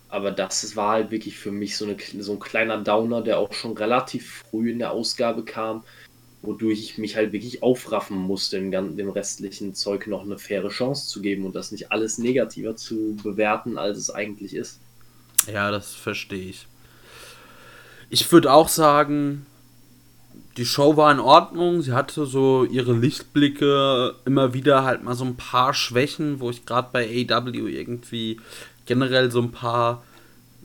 Aber 0.08 0.30
das 0.30 0.76
war 0.76 0.92
halt 0.92 1.10
wirklich 1.10 1.38
für 1.38 1.50
mich 1.50 1.76
so, 1.76 1.86
eine, 1.86 1.96
so 2.22 2.32
ein 2.32 2.38
kleiner 2.38 2.78
Downer, 2.78 3.22
der 3.22 3.38
auch 3.38 3.52
schon 3.52 3.76
relativ 3.76 4.44
früh 4.50 4.70
in 4.70 4.78
der 4.78 4.92
Ausgabe 4.92 5.44
kam 5.44 5.82
wodurch 6.42 6.80
ich 6.80 6.98
mich 6.98 7.16
halt 7.16 7.32
wirklich 7.32 7.62
aufraffen 7.62 8.16
musste, 8.16 8.60
dem, 8.60 9.10
restlichen 9.10 9.74
Zeug 9.74 10.06
noch 10.06 10.22
eine 10.22 10.38
faire 10.38 10.68
Chance 10.68 11.08
zu 11.08 11.20
geben 11.20 11.44
und 11.44 11.54
das 11.54 11.72
nicht 11.72 11.92
alles 11.92 12.18
negativer 12.18 12.76
zu 12.76 13.16
bewerten, 13.22 13.78
als 13.78 13.98
es 13.98 14.10
eigentlich 14.10 14.54
ist. 14.54 14.80
Ja, 15.52 15.70
das 15.70 15.94
verstehe 15.94 16.50
ich. 16.50 16.66
Ich 18.10 18.30
würde 18.30 18.52
auch 18.52 18.68
sagen, 18.68 19.46
die 20.56 20.66
Show 20.66 20.96
war 20.96 21.12
in 21.12 21.20
Ordnung. 21.20 21.82
Sie 21.82 21.92
hatte 21.92 22.26
so 22.26 22.64
ihre 22.64 22.94
Lichtblicke, 22.94 24.14
immer 24.24 24.54
wieder 24.54 24.84
halt 24.84 25.02
mal 25.02 25.14
so 25.14 25.24
ein 25.24 25.36
paar 25.36 25.74
Schwächen, 25.74 26.40
wo 26.40 26.50
ich 26.50 26.64
gerade 26.64 26.88
bei 26.92 27.26
AW 27.28 27.50
irgendwie 27.50 28.40
generell 28.86 29.30
so 29.30 29.40
ein 29.40 29.52
paar 29.52 30.02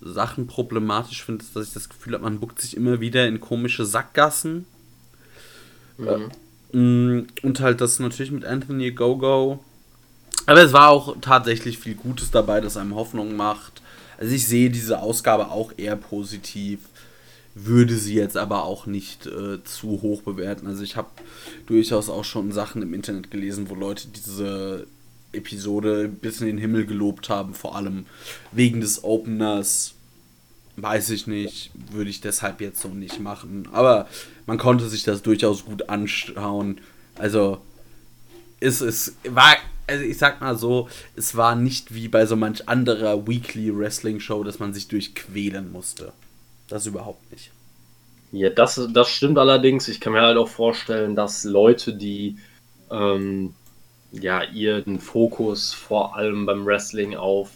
Sachen 0.01 0.47
problematisch 0.47 1.23
finde, 1.23 1.45
dass 1.53 1.67
ich 1.67 1.73
das 1.73 1.89
Gefühl 1.89 2.13
habe, 2.13 2.23
man 2.23 2.39
buckt 2.39 2.59
sich 2.59 2.75
immer 2.77 3.01
wieder 3.01 3.27
in 3.27 3.39
komische 3.39 3.85
Sackgassen. 3.85 4.65
Mhm. 6.01 7.27
Und 7.41 7.59
halt 7.59 7.81
das 7.81 7.99
natürlich 7.99 8.31
mit 8.31 8.45
Anthony 8.45 8.91
Gogo. 8.91 9.59
Aber 10.45 10.61
es 10.61 10.73
war 10.73 10.89
auch 10.89 11.15
tatsächlich 11.21 11.77
viel 11.77 11.95
Gutes 11.95 12.31
dabei, 12.31 12.61
das 12.61 12.77
einem 12.77 12.95
Hoffnung 12.95 13.35
macht. 13.35 13.81
Also 14.17 14.33
ich 14.33 14.47
sehe 14.47 14.69
diese 14.69 14.99
Ausgabe 15.01 15.51
auch 15.51 15.73
eher 15.77 15.95
positiv, 15.95 16.79
würde 17.55 17.95
sie 17.95 18.15
jetzt 18.15 18.37
aber 18.37 18.63
auch 18.63 18.85
nicht 18.85 19.25
äh, 19.25 19.63
zu 19.63 20.01
hoch 20.01 20.21
bewerten. 20.21 20.67
Also 20.67 20.83
ich 20.83 20.95
habe 20.95 21.09
durchaus 21.67 22.09
auch 22.09 22.23
schon 22.23 22.51
Sachen 22.51 22.81
im 22.81 22.93
Internet 22.93 23.31
gelesen, 23.31 23.69
wo 23.69 23.75
Leute 23.75 24.07
diese 24.07 24.87
Episode 25.33 26.07
bis 26.07 26.39
in 26.41 26.47
den 26.47 26.57
Himmel 26.57 26.85
gelobt 26.85 27.29
haben, 27.29 27.53
vor 27.53 27.75
allem 27.75 28.05
wegen 28.51 28.81
des 28.81 29.03
Openers. 29.03 29.95
Weiß 30.81 31.11
ich 31.11 31.27
nicht, 31.27 31.71
würde 31.91 32.09
ich 32.09 32.21
deshalb 32.21 32.59
jetzt 32.59 32.81
so 32.81 32.89
nicht 32.89 33.19
machen. 33.19 33.67
Aber 33.71 34.07
man 34.45 34.57
konnte 34.57 34.89
sich 34.89 35.03
das 35.03 35.21
durchaus 35.21 35.65
gut 35.65 35.89
anschauen. 35.89 36.81
Also, 37.15 37.61
es, 38.59 38.81
es 38.81 39.15
war, 39.29 39.55
also 39.87 40.03
ich 40.03 40.17
sag 40.17 40.41
mal 40.41 40.57
so, 40.57 40.89
es 41.15 41.35
war 41.35 41.55
nicht 41.55 41.93
wie 41.93 42.07
bei 42.07 42.25
so 42.25 42.35
manch 42.35 42.67
anderer 42.67 43.27
Weekly 43.27 43.77
Wrestling 43.77 44.19
Show, 44.19 44.43
dass 44.43 44.59
man 44.59 44.73
sich 44.73 44.87
durchquälen 44.87 45.71
musste. 45.71 46.13
Das 46.67 46.85
überhaupt 46.85 47.31
nicht. 47.31 47.51
Ja, 48.31 48.49
das, 48.49 48.81
das 48.93 49.09
stimmt 49.09 49.37
allerdings. 49.37 49.87
Ich 49.87 49.99
kann 49.99 50.13
mir 50.13 50.21
halt 50.21 50.37
auch 50.37 50.47
vorstellen, 50.47 51.15
dass 51.15 51.43
Leute, 51.43 51.93
die 51.93 52.37
ähm, 52.89 53.53
ja 54.11 54.43
ihren 54.43 54.99
Fokus 54.99 55.73
vor 55.73 56.15
allem 56.15 56.45
beim 56.45 56.65
Wrestling 56.65 57.15
auf 57.15 57.51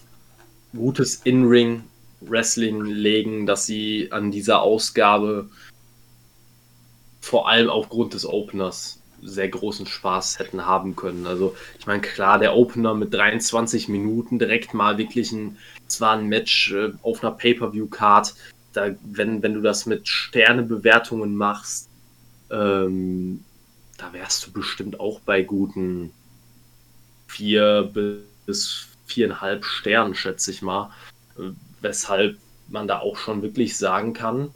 gutes 0.76 1.16
In-Ring 1.24 1.84
Wrestling 2.22 2.82
legen, 2.86 3.46
dass 3.46 3.66
sie 3.66 4.12
an 4.12 4.32
dieser 4.32 4.62
Ausgabe 4.62 5.50
vor 7.22 7.50
allem 7.50 7.70
aufgrund 7.70 8.14
des 8.14 8.26
Openers 8.26 9.00
sehr 9.22 9.50
großen 9.50 9.86
Spaß 9.86 10.40
hätten 10.40 10.66
haben 10.66 10.96
können. 10.96 11.26
Also 11.26 11.56
ich 11.80 11.88
meine, 11.88 12.02
klar, 12.02 12.38
der 12.38 12.56
Opener 12.56 12.94
mit 12.94 13.14
23 13.14 13.88
Minuten 13.88 14.40
direkt 14.40 14.74
mal 14.74 14.98
wirklich 14.98 15.32
ein, 15.32 15.58
zwar 15.88 16.18
ein 16.18 16.28
Match 16.28 16.72
äh, 16.74 16.92
auf 17.02 17.24
einer 17.24 17.34
Pay-Per-View-Card, 17.34 18.36
wenn, 18.74 19.42
wenn 19.42 19.54
du 19.54 19.62
das 19.62 19.86
mit 19.86 20.08
Sternebewertungen 20.08 21.36
machst, 21.36 21.90
ähm, 22.52 23.44
da 23.98 24.12
wärst 24.14 24.46
du 24.46 24.52
bestimmt 24.52 25.00
auch 25.00 25.22
bei 25.22 25.42
guten 25.42 26.12
vier 27.28 27.90
bis 28.46 28.88
viereinhalb 29.06 29.66
Sternen, 29.66 30.16
schätze 30.16 30.52
ich 30.52 30.62
mal. 30.62 30.92
Weshalb 31.82 32.38
man 32.68 32.88
da 32.88 33.00
auch 33.00 33.18
schon 33.18 33.42
wirklich 33.42 33.78
sagen 33.78 34.14
kann, 34.14 34.50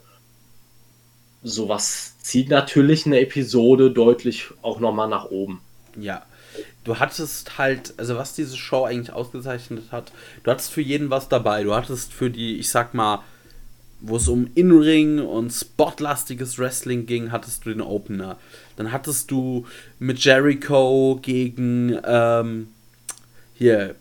sowas 1.43 2.15
zieht 2.21 2.49
natürlich 2.49 3.05
eine 3.05 3.19
Episode 3.19 3.91
deutlich 3.91 4.47
auch 4.61 4.79
nochmal 4.79 5.09
nach 5.09 5.25
oben. 5.25 5.61
Ja. 5.97 6.25
Du 6.83 6.97
hattest 6.97 7.57
halt, 7.57 7.93
also 7.97 8.15
was 8.15 8.33
diese 8.33 8.57
Show 8.57 8.83
eigentlich 8.83 9.13
ausgezeichnet 9.13 9.91
hat, 9.91 10.11
du 10.43 10.51
hattest 10.51 10.71
für 10.71 10.81
jeden 10.81 11.09
was 11.09 11.29
dabei. 11.29 11.63
Du 11.63 11.75
hattest 11.75 12.11
für 12.11 12.29
die, 12.29 12.57
ich 12.57 12.69
sag 12.69 12.93
mal, 12.93 13.23
wo 14.01 14.15
es 14.15 14.27
um 14.27 14.49
In-Ring 14.55 15.19
und 15.19 15.51
spotlastiges 15.51 16.57
Wrestling 16.57 17.05
ging, 17.05 17.31
hattest 17.31 17.65
du 17.65 17.69
den 17.69 17.81
Opener. 17.81 18.37
Dann 18.77 18.91
hattest 18.91 19.29
du 19.29 19.65
mit 19.99 20.19
Jericho 20.19 21.19
gegen 21.21 21.99
ähm, 22.05 22.69
hier 23.53 23.95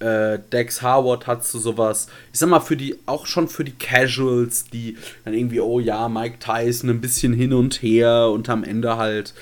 äh, 0.00 0.38
Dex 0.52 0.82
Harwood 0.82 1.26
hattest 1.26 1.54
du 1.54 1.58
sowas. 1.58 2.08
Ich 2.32 2.38
sag 2.38 2.48
mal, 2.48 2.60
für 2.60 2.76
die, 2.76 2.96
auch 3.06 3.26
schon 3.26 3.48
für 3.48 3.64
die 3.64 3.72
Casuals, 3.72 4.64
die 4.64 4.96
dann 5.24 5.34
irgendwie, 5.34 5.60
oh 5.60 5.78
ja, 5.78 6.08
Mike 6.08 6.38
Tyson 6.40 6.90
ein 6.90 7.00
bisschen 7.00 7.32
hin 7.32 7.52
und 7.52 7.82
her 7.82 8.30
und 8.32 8.48
am 8.48 8.64
Ende 8.64 8.96
halt, 8.96 9.34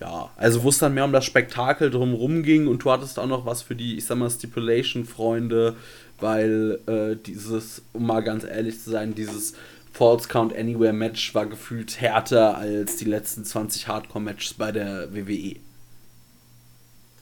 ja, 0.00 0.30
also 0.36 0.62
wo 0.64 0.70
es 0.70 0.78
dann 0.78 0.94
mehr 0.94 1.04
um 1.04 1.12
das 1.12 1.24
Spektakel 1.24 1.90
drumherum 1.90 2.42
ging 2.42 2.66
und 2.66 2.84
du 2.84 2.90
hattest 2.90 3.18
auch 3.18 3.26
noch 3.26 3.46
was 3.46 3.62
für 3.62 3.76
die, 3.76 3.96
ich 3.98 4.06
sag 4.06 4.18
mal, 4.18 4.30
Stipulation-Freunde, 4.30 5.76
weil 6.18 6.78
äh, 6.86 7.16
dieses, 7.16 7.82
um 7.92 8.06
mal 8.06 8.22
ganz 8.22 8.44
ehrlich 8.44 8.80
zu 8.80 8.90
sein, 8.90 9.14
dieses 9.14 9.54
False 9.92 10.26
Count 10.26 10.56
Anywhere 10.56 10.94
Match 10.94 11.34
war 11.34 11.44
gefühlt 11.46 12.00
härter 12.00 12.56
als 12.56 12.96
die 12.96 13.04
letzten 13.04 13.44
20 13.44 13.88
Hardcore-Matches 13.88 14.54
bei 14.54 14.72
der 14.72 15.14
WWE. 15.14 15.56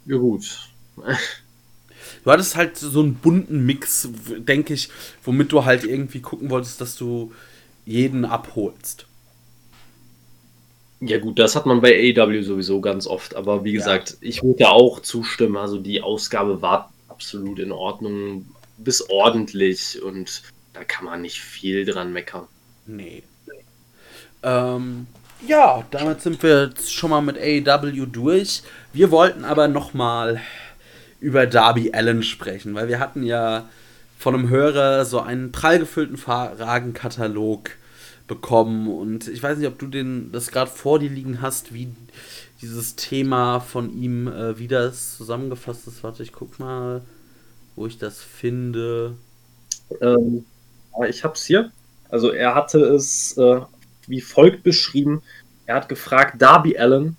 Ja, 0.07 0.17
gut. 0.17 0.69
Du 2.25 2.31
hattest 2.31 2.57
halt 2.57 2.77
so 2.77 3.01
einen 3.01 3.15
bunten 3.15 3.65
Mix, 3.65 4.09
denke 4.39 4.75
ich, 4.75 4.89
womit 5.25 5.53
du 5.53 5.65
halt 5.65 5.85
irgendwie 5.85 6.21
gucken 6.21 6.51
wolltest, 6.51 6.81
dass 6.81 6.97
du 6.97 7.33
jeden 7.87 8.25
abholst. 8.25 9.07
Ja 11.01 11.19
gut, 11.19 11.39
das 11.39 11.57
hat 11.57 11.65
man 11.65 11.81
bei 11.81 12.15
AEW 12.15 12.43
sowieso 12.43 12.83
ganz 12.83 13.07
oft, 13.07 13.35
aber 13.35 13.65
wie 13.65 13.73
gesagt, 13.73 14.11
ja. 14.11 14.29
ich 14.29 14.43
würde 14.43 14.69
auch 14.69 15.01
zustimmen, 15.01 15.57
also 15.57 15.79
die 15.79 16.03
Ausgabe 16.03 16.61
war 16.61 16.93
absolut 17.09 17.59
in 17.59 17.73
Ordnung, 17.73 18.47
bis 18.77 19.09
ordentlich 19.09 20.03
und 20.03 20.43
da 20.75 20.85
kann 20.85 21.07
man 21.07 21.23
nicht 21.23 21.41
viel 21.41 21.87
dran 21.87 22.13
meckern. 22.13 22.47
Nee. 22.87 23.23
Ähm, 24.43 25.07
ja, 25.47 25.85
damit 25.91 26.21
sind 26.21 26.43
wir 26.43 26.67
jetzt 26.67 26.93
schon 26.93 27.11
mal 27.11 27.23
mit 27.23 27.39
AEW 27.39 28.07
durch. 28.07 28.63
Wir 28.93 29.11
wollten 29.11 29.45
aber 29.45 29.69
noch 29.69 29.95
mal 29.95 30.41
über 31.21 31.47
Darby 31.47 31.93
Allen 31.93 32.23
sprechen, 32.23 32.75
weil 32.75 32.89
wir 32.89 32.99
hatten 32.99 33.23
ja 33.23 33.69
von 34.19 34.35
einem 34.35 34.49
Hörer 34.49 35.05
so 35.05 35.21
einen 35.21 35.53
prall 35.53 35.79
gefüllten 35.79 36.17
Fragenkatalog 36.17 37.71
bekommen 38.27 38.89
und 38.89 39.29
ich 39.29 39.43
weiß 39.43 39.59
nicht, 39.59 39.67
ob 39.67 39.79
du 39.79 39.87
den 39.87 40.31
das 40.33 40.51
gerade 40.51 40.71
vor 40.71 40.99
dir 40.99 41.11
liegen 41.11 41.43
hast, 41.43 41.75
wie 41.75 41.89
dieses 42.63 42.97
Thema 42.97 43.61
von 43.61 43.93
ihm, 43.93 44.29
äh, 44.29 44.59
wie 44.59 44.69
das 44.69 45.17
zusammengefasst 45.17 45.87
ist. 45.89 46.03
Warte, 46.05 46.23
ich 46.23 46.33
guck 46.33 46.59
mal, 46.59 47.03
wo 47.77 47.87
ich 47.87 47.99
das 47.99 48.21
finde. 48.21 49.17
Ähm, 50.01 50.45
ich 51.09 51.25
hab's 51.25 51.45
hier. 51.47 51.73
Also 52.09 52.31
er 52.31 52.55
hatte 52.55 52.81
es 52.81 53.37
äh, 53.39 53.61
wie 54.07 54.21
folgt 54.21 54.63
beschrieben. 54.63 55.23
Er 55.67 55.77
hat 55.77 55.89
gefragt, 55.89 56.43
Darby 56.43 56.77
Allen, 56.77 57.17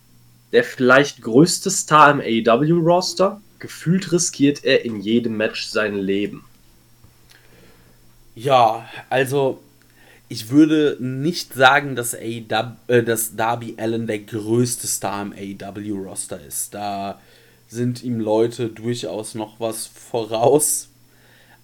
der 0.51 0.63
vielleicht 0.63 1.21
größte 1.21 1.71
Star 1.71 2.11
im 2.11 2.19
AEW-Roster, 2.19 3.41
gefühlt 3.61 4.11
riskiert 4.11 4.65
er 4.65 4.83
in 4.83 4.99
jedem 4.99 5.37
Match 5.37 5.67
sein 5.67 5.95
Leben. 5.95 6.43
Ja, 8.35 8.89
also 9.09 9.61
ich 10.27 10.49
würde 10.49 10.97
nicht 10.99 11.53
sagen, 11.53 11.95
dass, 11.95 12.13
AEW, 12.13 12.73
äh, 12.87 13.03
dass 13.03 13.35
Darby 13.35 13.75
Allen 13.77 14.07
der 14.07 14.19
größte 14.19 14.87
Star 14.87 15.21
im 15.21 15.33
AEW-Roster 15.33 16.39
ist. 16.45 16.73
Da 16.73 17.21
sind 17.69 18.03
ihm 18.03 18.19
Leute 18.19 18.67
durchaus 18.69 19.35
noch 19.35 19.59
was 19.59 19.87
voraus. 19.87 20.89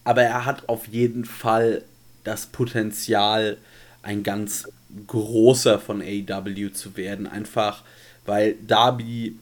Aber 0.03 0.23
er 0.23 0.45
hat 0.45 0.69
auf 0.69 0.87
jeden 0.87 1.25
Fall 1.25 1.83
das 2.23 2.45
Potenzial, 2.45 3.57
ein 4.03 4.23
ganz 4.23 4.69
großer 5.07 5.79
von 5.79 6.01
AEW 6.01 6.69
zu 6.71 6.95
werden. 6.95 7.27
Einfach 7.27 7.83
weil 8.27 8.55
Darby 8.67 9.35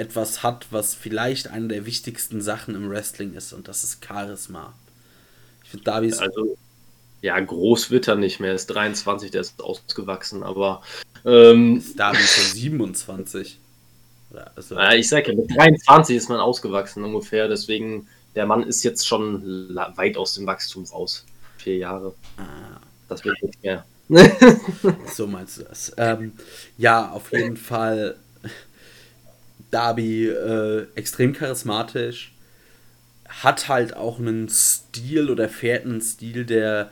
etwas 0.00 0.42
hat, 0.42 0.66
was 0.70 0.94
vielleicht 0.94 1.48
eine 1.48 1.68
der 1.68 1.86
wichtigsten 1.86 2.40
Sachen 2.40 2.74
im 2.74 2.90
Wrestling 2.90 3.34
ist, 3.34 3.52
und 3.52 3.68
das 3.68 3.84
ist 3.84 4.04
Charisma. 4.04 4.72
Ich 5.62 5.70
finde, 5.70 5.84
Darby 5.84 6.08
ist. 6.08 6.20
Also, 6.20 6.56
ja, 7.22 7.38
groß 7.38 7.90
wird 7.90 8.08
er 8.08 8.16
nicht 8.16 8.40
mehr. 8.40 8.50
Er 8.50 8.56
ist 8.56 8.66
23, 8.66 9.30
der 9.30 9.42
ist 9.42 9.62
ausgewachsen, 9.62 10.42
aber. 10.42 10.82
Ähm, 11.24 11.76
ist 11.76 11.98
Darby 11.98 12.18
schon 12.18 12.44
27? 12.44 13.58
Also, 14.56 14.76
ja, 14.76 14.94
ich 14.94 15.08
sage 15.08 15.32
ja, 15.32 15.36
mit 15.36 15.54
23 15.54 16.16
ist 16.16 16.28
man 16.28 16.40
ausgewachsen 16.40 17.04
ungefähr, 17.04 17.48
deswegen, 17.48 18.08
der 18.34 18.46
Mann 18.46 18.62
ist 18.62 18.82
jetzt 18.84 19.06
schon 19.06 19.74
weit 19.74 20.16
aus 20.16 20.34
dem 20.34 20.46
Wachstum 20.46 20.84
raus. 20.84 21.26
Vier 21.58 21.76
Jahre. 21.76 22.14
Ah. 22.38 22.80
Das 23.08 23.24
wird 23.24 23.42
nicht 23.42 23.62
mehr. 23.62 23.84
so 25.12 25.26
meinst 25.26 25.58
du 25.58 25.64
das. 25.64 25.92
Ähm, 25.96 26.32
ja, 26.78 27.10
auf 27.10 27.32
jeden 27.32 27.56
Fall 27.56 28.16
Darby 29.70 30.28
äh, 30.28 30.86
extrem 30.94 31.32
charismatisch, 31.32 32.32
hat 33.28 33.68
halt 33.68 33.96
auch 33.96 34.18
einen 34.18 34.48
Stil 34.48 35.30
oder 35.30 35.48
fährt 35.48 35.84
einen 35.84 36.00
Stil, 36.00 36.44
der 36.44 36.90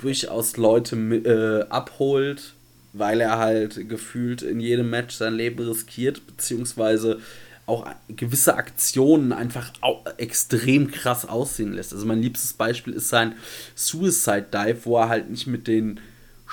durchaus 0.00 0.56
Leute 0.56 0.96
äh, 0.96 1.68
abholt, 1.68 2.54
weil 2.92 3.20
er 3.20 3.38
halt 3.38 3.88
gefühlt 3.88 4.42
in 4.42 4.60
jedem 4.60 4.90
Match 4.90 5.14
sein 5.14 5.34
Leben 5.34 5.66
riskiert, 5.66 6.26
beziehungsweise 6.26 7.20
auch 7.66 7.86
gewisse 8.08 8.56
Aktionen 8.56 9.32
einfach 9.32 9.72
extrem 10.18 10.90
krass 10.90 11.26
aussehen 11.26 11.72
lässt. 11.72 11.92
Also 11.92 12.04
mein 12.06 12.20
liebstes 12.20 12.52
Beispiel 12.52 12.92
ist 12.92 13.08
sein 13.08 13.34
Suicide 13.74 14.46
Dive, 14.52 14.84
wo 14.84 14.98
er 14.98 15.08
halt 15.08 15.30
nicht 15.30 15.46
mit 15.46 15.66
den 15.66 16.00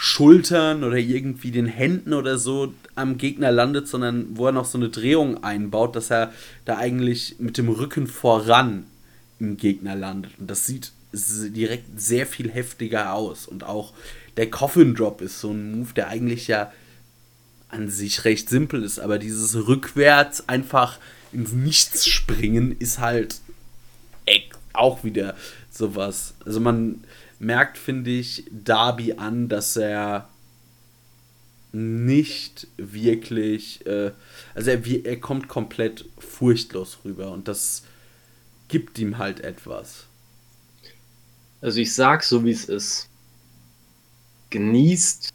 Schultern 0.03 0.83
oder 0.83 0.97
irgendwie 0.97 1.51
den 1.51 1.67
Händen 1.67 2.15
oder 2.15 2.39
so 2.39 2.73
am 2.95 3.19
Gegner 3.19 3.51
landet, 3.51 3.87
sondern 3.87 4.35
wo 4.35 4.47
er 4.47 4.51
noch 4.51 4.65
so 4.65 4.79
eine 4.79 4.89
Drehung 4.89 5.43
einbaut, 5.43 5.95
dass 5.95 6.09
er 6.09 6.33
da 6.65 6.77
eigentlich 6.77 7.35
mit 7.37 7.59
dem 7.59 7.69
Rücken 7.69 8.07
voran 8.07 8.87
im 9.39 9.57
Gegner 9.57 9.95
landet. 9.95 10.31
Und 10.39 10.49
das 10.49 10.65
sieht 10.65 10.91
direkt 11.13 12.01
sehr 12.01 12.25
viel 12.25 12.49
heftiger 12.49 13.13
aus. 13.13 13.45
Und 13.45 13.63
auch 13.63 13.93
der 14.37 14.49
Coffin 14.49 14.95
Drop 14.95 15.21
ist 15.21 15.39
so 15.39 15.51
ein 15.51 15.77
Move, 15.77 15.93
der 15.95 16.07
eigentlich 16.07 16.47
ja 16.47 16.71
an 17.69 17.87
sich 17.91 18.25
recht 18.25 18.49
simpel 18.49 18.83
ist, 18.83 18.99
aber 18.99 19.19
dieses 19.19 19.67
rückwärts 19.67 20.49
einfach 20.49 20.97
ins 21.31 21.51
Nichts 21.51 22.07
springen 22.07 22.75
ist 22.79 22.97
halt 22.97 23.39
auch 24.73 25.03
wieder 25.03 25.35
sowas. 25.69 26.33
Also 26.43 26.59
man 26.59 27.03
merkt, 27.41 27.77
finde 27.77 28.11
ich, 28.11 28.45
Darby 28.51 29.13
an, 29.13 29.49
dass 29.49 29.75
er 29.75 30.29
nicht 31.73 32.67
wirklich, 32.77 33.85
äh, 33.85 34.11
also 34.53 34.71
er, 34.71 35.05
er 35.05 35.19
kommt 35.19 35.47
komplett 35.47 36.05
furchtlos 36.19 36.99
rüber 37.03 37.31
und 37.31 37.47
das 37.47 37.83
gibt 38.67 38.99
ihm 38.99 39.17
halt 39.17 39.39
etwas. 39.39 40.05
Also 41.61 41.79
ich 41.79 41.93
sag 41.93 42.23
so 42.23 42.45
wie 42.45 42.51
es 42.51 42.65
ist. 42.65 43.09
Genießt 44.49 45.29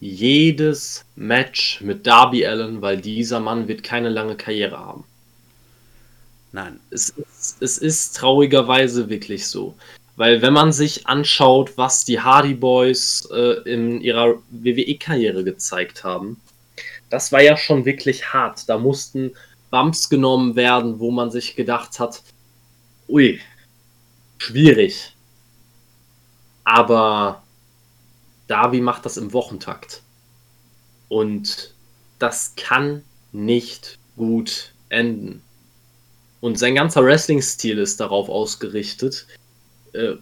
jedes 0.00 1.04
Match 1.14 1.80
mit 1.80 2.06
Darby 2.06 2.46
Allen, 2.46 2.82
weil 2.82 3.00
dieser 3.00 3.40
Mann 3.40 3.68
wird 3.68 3.82
keine 3.82 4.08
lange 4.08 4.36
Karriere 4.36 4.78
haben. 4.78 5.04
Nein. 6.52 6.80
Es 6.90 7.10
ist, 7.10 7.62
es 7.62 7.78
ist 7.78 8.16
traurigerweise 8.16 9.08
wirklich 9.08 9.46
so. 9.46 9.74
Weil 10.16 10.40
wenn 10.40 10.54
man 10.54 10.72
sich 10.72 11.06
anschaut, 11.06 11.76
was 11.76 12.04
die 12.04 12.20
Hardy 12.20 12.54
Boys 12.54 13.28
äh, 13.30 13.70
in 13.70 14.00
ihrer 14.00 14.36
WWE-Karriere 14.50 15.44
gezeigt 15.44 16.04
haben, 16.04 16.40
das 17.10 17.32
war 17.32 17.42
ja 17.42 17.56
schon 17.56 17.84
wirklich 17.84 18.32
hart. 18.32 18.68
Da 18.68 18.78
mussten 18.78 19.32
Bumps 19.70 20.08
genommen 20.08 20.56
werden, 20.56 20.98
wo 20.98 21.10
man 21.10 21.30
sich 21.30 21.54
gedacht 21.54 22.00
hat, 22.00 22.22
ui, 23.08 23.40
schwierig. 24.38 25.14
Aber 26.64 27.42
Darby 28.46 28.80
macht 28.80 29.04
das 29.04 29.18
im 29.18 29.32
Wochentakt. 29.32 30.02
Und 31.08 31.74
das 32.18 32.54
kann 32.56 33.04
nicht 33.32 33.98
gut 34.16 34.72
enden. 34.88 35.42
Und 36.40 36.58
sein 36.58 36.74
ganzer 36.74 37.04
Wrestling-Stil 37.04 37.78
ist 37.78 38.00
darauf 38.00 38.28
ausgerichtet, 38.28 39.26
äh, 39.96 40.16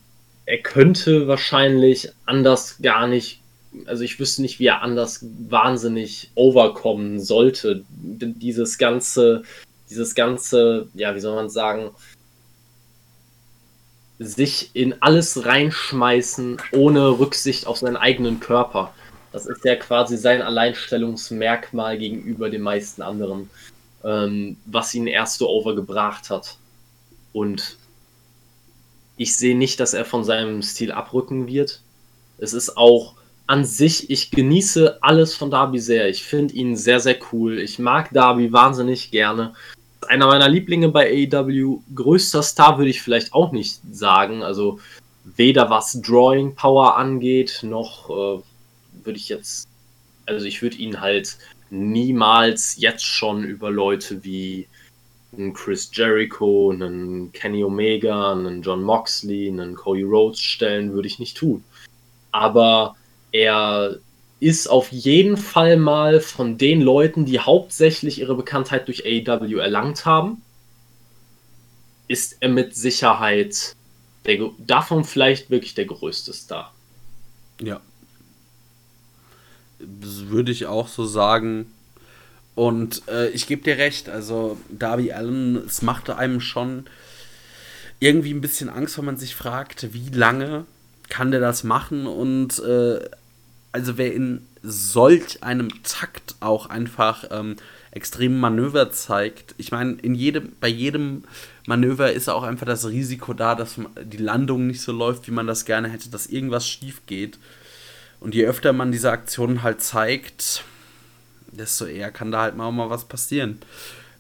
er 0.47 0.59
könnte 0.59 1.27
wahrscheinlich 1.27 2.11
anders 2.27 2.79
gar 2.83 3.07
nicht, 3.07 3.41
also 3.87 4.05
ich 4.05 4.19
wüsste 4.19 4.43
nicht, 4.43 4.59
wie 4.59 4.67
er 4.67 4.83
anders 4.83 5.25
wahnsinnig 5.49 6.31
overkommen 6.35 7.19
sollte. 7.19 7.85
Dieses 7.89 8.79
ganze, 8.79 9.43
dieses 9.91 10.15
ganze, 10.15 10.89
ja, 10.95 11.15
wie 11.15 11.21
soll 11.21 11.35
man 11.35 11.51
sagen, 11.51 11.91
sich 14.19 14.71
in 14.75 15.03
alles 15.03 15.45
reinschmeißen, 15.45 16.59
ohne 16.73 17.19
Rücksicht 17.19 17.67
auf 17.67 17.79
seinen 17.79 17.97
eigenen 17.97 18.39
Körper. 18.39 18.95
Das 19.33 19.47
ist 19.47 19.65
ja 19.65 19.75
quasi 19.75 20.17
sein 20.17 20.43
Alleinstellungsmerkmal 20.43 21.99
gegenüber 21.99 22.51
den 22.51 22.63
meisten 22.63 23.03
anderen, 23.03 23.51
ähm, 24.05 24.57
was 24.67 24.95
ihn 24.95 25.09
erst 25.09 25.39
so 25.39 25.49
overgebracht 25.49 26.31
hat. 26.31 26.57
Und 27.33 27.77
ich 29.17 29.37
sehe 29.37 29.57
nicht, 29.57 29.81
dass 29.81 29.95
er 29.95 30.05
von 30.05 30.25
seinem 30.25 30.63
Stil 30.63 30.93
abrücken 30.93 31.47
wird. 31.47 31.81
Es 32.39 32.53
ist 32.53 32.77
auch 32.77 33.15
an 33.47 33.65
sich, 33.65 34.11
ich 34.11 34.31
genieße 34.31 35.03
alles 35.03 35.35
von 35.35 35.51
Darby 35.51 35.79
sehr. 35.79 36.09
Ich 36.09 36.25
finde 36.25 36.55
ihn 36.55 36.77
sehr, 36.77 37.01
sehr 37.01 37.17
cool. 37.33 37.59
Ich 37.59 37.79
mag 37.79 38.11
Darby 38.13 38.53
wahnsinnig 38.53 39.11
gerne. 39.11 39.55
Einer 40.09 40.27
meiner 40.27 40.49
Lieblinge 40.49 40.89
bei 40.89 41.29
AEW. 41.31 41.81
Größter 41.95 42.43
Star 42.43 42.79
würde 42.79 42.91
ich 42.91 43.03
vielleicht 43.03 43.33
auch 43.35 43.53
nicht 43.53 43.81
sagen. 43.93 44.43
Also 44.43 44.81
weder 45.25 45.71
was 45.71 46.01
Drawing 46.01 46.55
Power 46.55 46.97
angeht, 46.97 47.61
noch 47.63 48.11
äh, 48.11 48.43
würde 49.05 49.19
ich 49.19 49.29
jetzt, 49.29 49.69
also 50.27 50.47
ich 50.47 50.63
würde 50.63 50.77
ihn 50.77 51.01
halt 51.01 51.37
niemals 51.71 52.77
jetzt 52.79 53.05
schon 53.05 53.45
über 53.45 53.71
Leute 53.71 54.25
wie 54.25 54.69
einen 55.37 55.53
Chris 55.53 55.91
Jericho, 55.93 56.71
einen 56.71 57.33
Kenny 57.33 57.65
Omega, 57.65 58.33
einen 58.33 58.63
John 58.63 58.83
Moxley, 58.83 59.49
einen 59.49 59.75
Cody 59.75 60.03
Rhodes 60.03 60.41
stellen, 60.41 60.93
würde 60.93 61.09
ich 61.09 61.19
nicht 61.19 61.37
tun. 61.37 61.65
Aber 62.31 62.97
er 63.33 63.99
ist 64.41 64.67
auf 64.67 64.93
jeden 64.93 65.37
Fall 65.37 65.77
mal 65.77 66.21
von 66.21 66.59
den 66.59 66.81
Leuten, 66.81 67.25
die 67.25 67.41
hauptsächlich 67.41 68.19
ihre 68.19 68.35
Bekanntheit 68.35 68.89
durch 68.89 69.05
AEW 69.07 69.59
erlangt 69.59 70.05
haben, 70.05 70.43
ist 72.09 72.37
er 72.41 72.51
mit 72.51 72.75
Sicherheit 72.75 73.75
der, 74.27 74.51
davon 74.59 75.05
vielleicht 75.05 75.51
wirklich 75.51 75.75
der 75.75 75.87
größte 75.87 76.33
Star. 76.33 76.75
Ja. 77.61 77.81
Das 79.79 80.29
würde 80.29 80.53
ich 80.53 80.67
auch 80.67 80.89
so 80.89 81.05
sagen. 81.05 81.73
Und 82.55 83.03
äh, 83.09 83.31
ich 83.31 83.47
gebe 83.47 83.63
dir 83.63 83.79
recht, 83.79 84.09
also 84.09 84.59
Darby 84.71 85.13
Allen, 85.13 85.57
es 85.67 85.83
machte 85.83 86.17
einem 86.17 86.41
schon 86.41 86.85
irgendwie 87.99 88.33
ein 88.33 88.41
bisschen 88.41 88.69
Angst, 88.69 88.97
wenn 88.99 89.07
man 89.07 89.17
sich 89.17 89.35
fragt, 89.35 89.93
wie 89.93 90.11
lange 90.11 90.67
kann 91.09 91.31
der 91.31 91.41
das 91.41 91.65
machen 91.65 92.07
und 92.07 92.59
äh, 92.61 93.01
also 93.73 93.99
wer 93.99 94.13
in 94.15 94.47
solch 94.63 95.43
einem 95.43 95.69
Takt 95.83 96.37
auch 96.41 96.67
einfach 96.67 97.25
ähm, 97.31 97.57
extreme 97.91 98.37
Manöver 98.37 98.91
zeigt. 98.91 99.55
Ich 99.59 99.73
meine, 99.73 99.95
in 99.95 100.15
jedem, 100.15 100.53
bei 100.61 100.69
jedem 100.69 101.25
Manöver 101.67 102.13
ist 102.13 102.29
auch 102.29 102.43
einfach 102.43 102.67
das 102.67 102.87
Risiko 102.87 103.35
da, 103.35 103.55
dass 103.55 103.81
die 104.03 104.17
Landung 104.17 104.67
nicht 104.67 104.81
so 104.81 104.93
läuft, 104.93 105.27
wie 105.27 105.33
man 105.33 105.47
das 105.47 105.65
gerne 105.65 105.89
hätte, 105.89 106.09
dass 106.09 106.27
irgendwas 106.27 106.69
schief 106.69 107.03
geht. 107.07 107.39
Und 108.21 108.35
je 108.35 108.47
öfter 108.47 108.73
man 108.73 108.93
diese 108.93 109.11
Aktionen 109.11 109.63
halt 109.63 109.83
zeigt, 109.83 110.65
desto 111.57 111.87
eher 111.87 112.11
kann 112.11 112.31
da 112.31 112.43
halt 112.43 112.57
mal, 112.57 112.71
mal 112.73 112.91
was 112.91 113.07
passieren. 113.07 113.59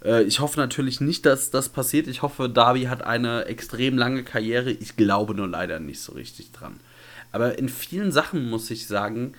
Äh, 0.05 0.23
ich 0.24 0.40
hoffe 0.40 0.59
natürlich 0.59 1.01
nicht, 1.01 1.27
dass 1.27 1.51
das 1.51 1.69
passiert. 1.69 2.06
Ich 2.06 2.23
hoffe, 2.23 2.48
Darby 2.48 2.85
hat 2.85 3.02
eine 3.02 3.47
extrem 3.47 3.98
lange 3.98 4.23
Karriere. 4.23 4.70
Ich 4.70 4.97
glaube 4.97 5.35
nur 5.35 5.48
leider 5.48 5.81
nicht 5.81 6.01
so 6.01 6.12
richtig 6.12 6.52
dran. 6.52 6.81
Aber 7.32 7.59
in 7.59 7.69
vielen 7.69 8.12
Sachen 8.12 8.48
muss 8.48 8.70
ich 8.70 8.86
sagen, 8.86 9.35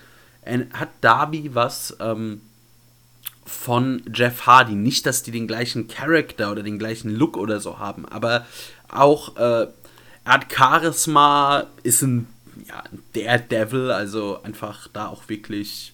hat 0.74 0.90
Darby 1.02 1.56
was 1.56 1.96
ähm, 2.00 2.42
von 3.46 4.04
Jeff 4.14 4.46
Hardy. 4.46 4.76
Nicht, 4.76 5.06
dass 5.06 5.24
die 5.24 5.32
den 5.32 5.48
gleichen 5.48 5.88
Charakter 5.88 6.52
oder 6.52 6.64
den 6.64 6.80
gleichen 6.80 7.10
Look 7.10 7.38
oder 7.38 7.60
so 7.60 7.80
haben, 7.80 8.06
aber 8.06 8.46
auch 8.90 9.36
äh, 9.38 9.68
er 10.26 10.34
hat 10.34 10.52
Charisma, 10.52 11.68
ist 11.84 12.02
ein 12.02 12.28
ja, 12.68 12.84
Daredevil, 13.14 13.92
also 13.92 14.42
einfach 14.42 14.88
da 14.92 15.08
auch 15.08 15.30
wirklich 15.30 15.94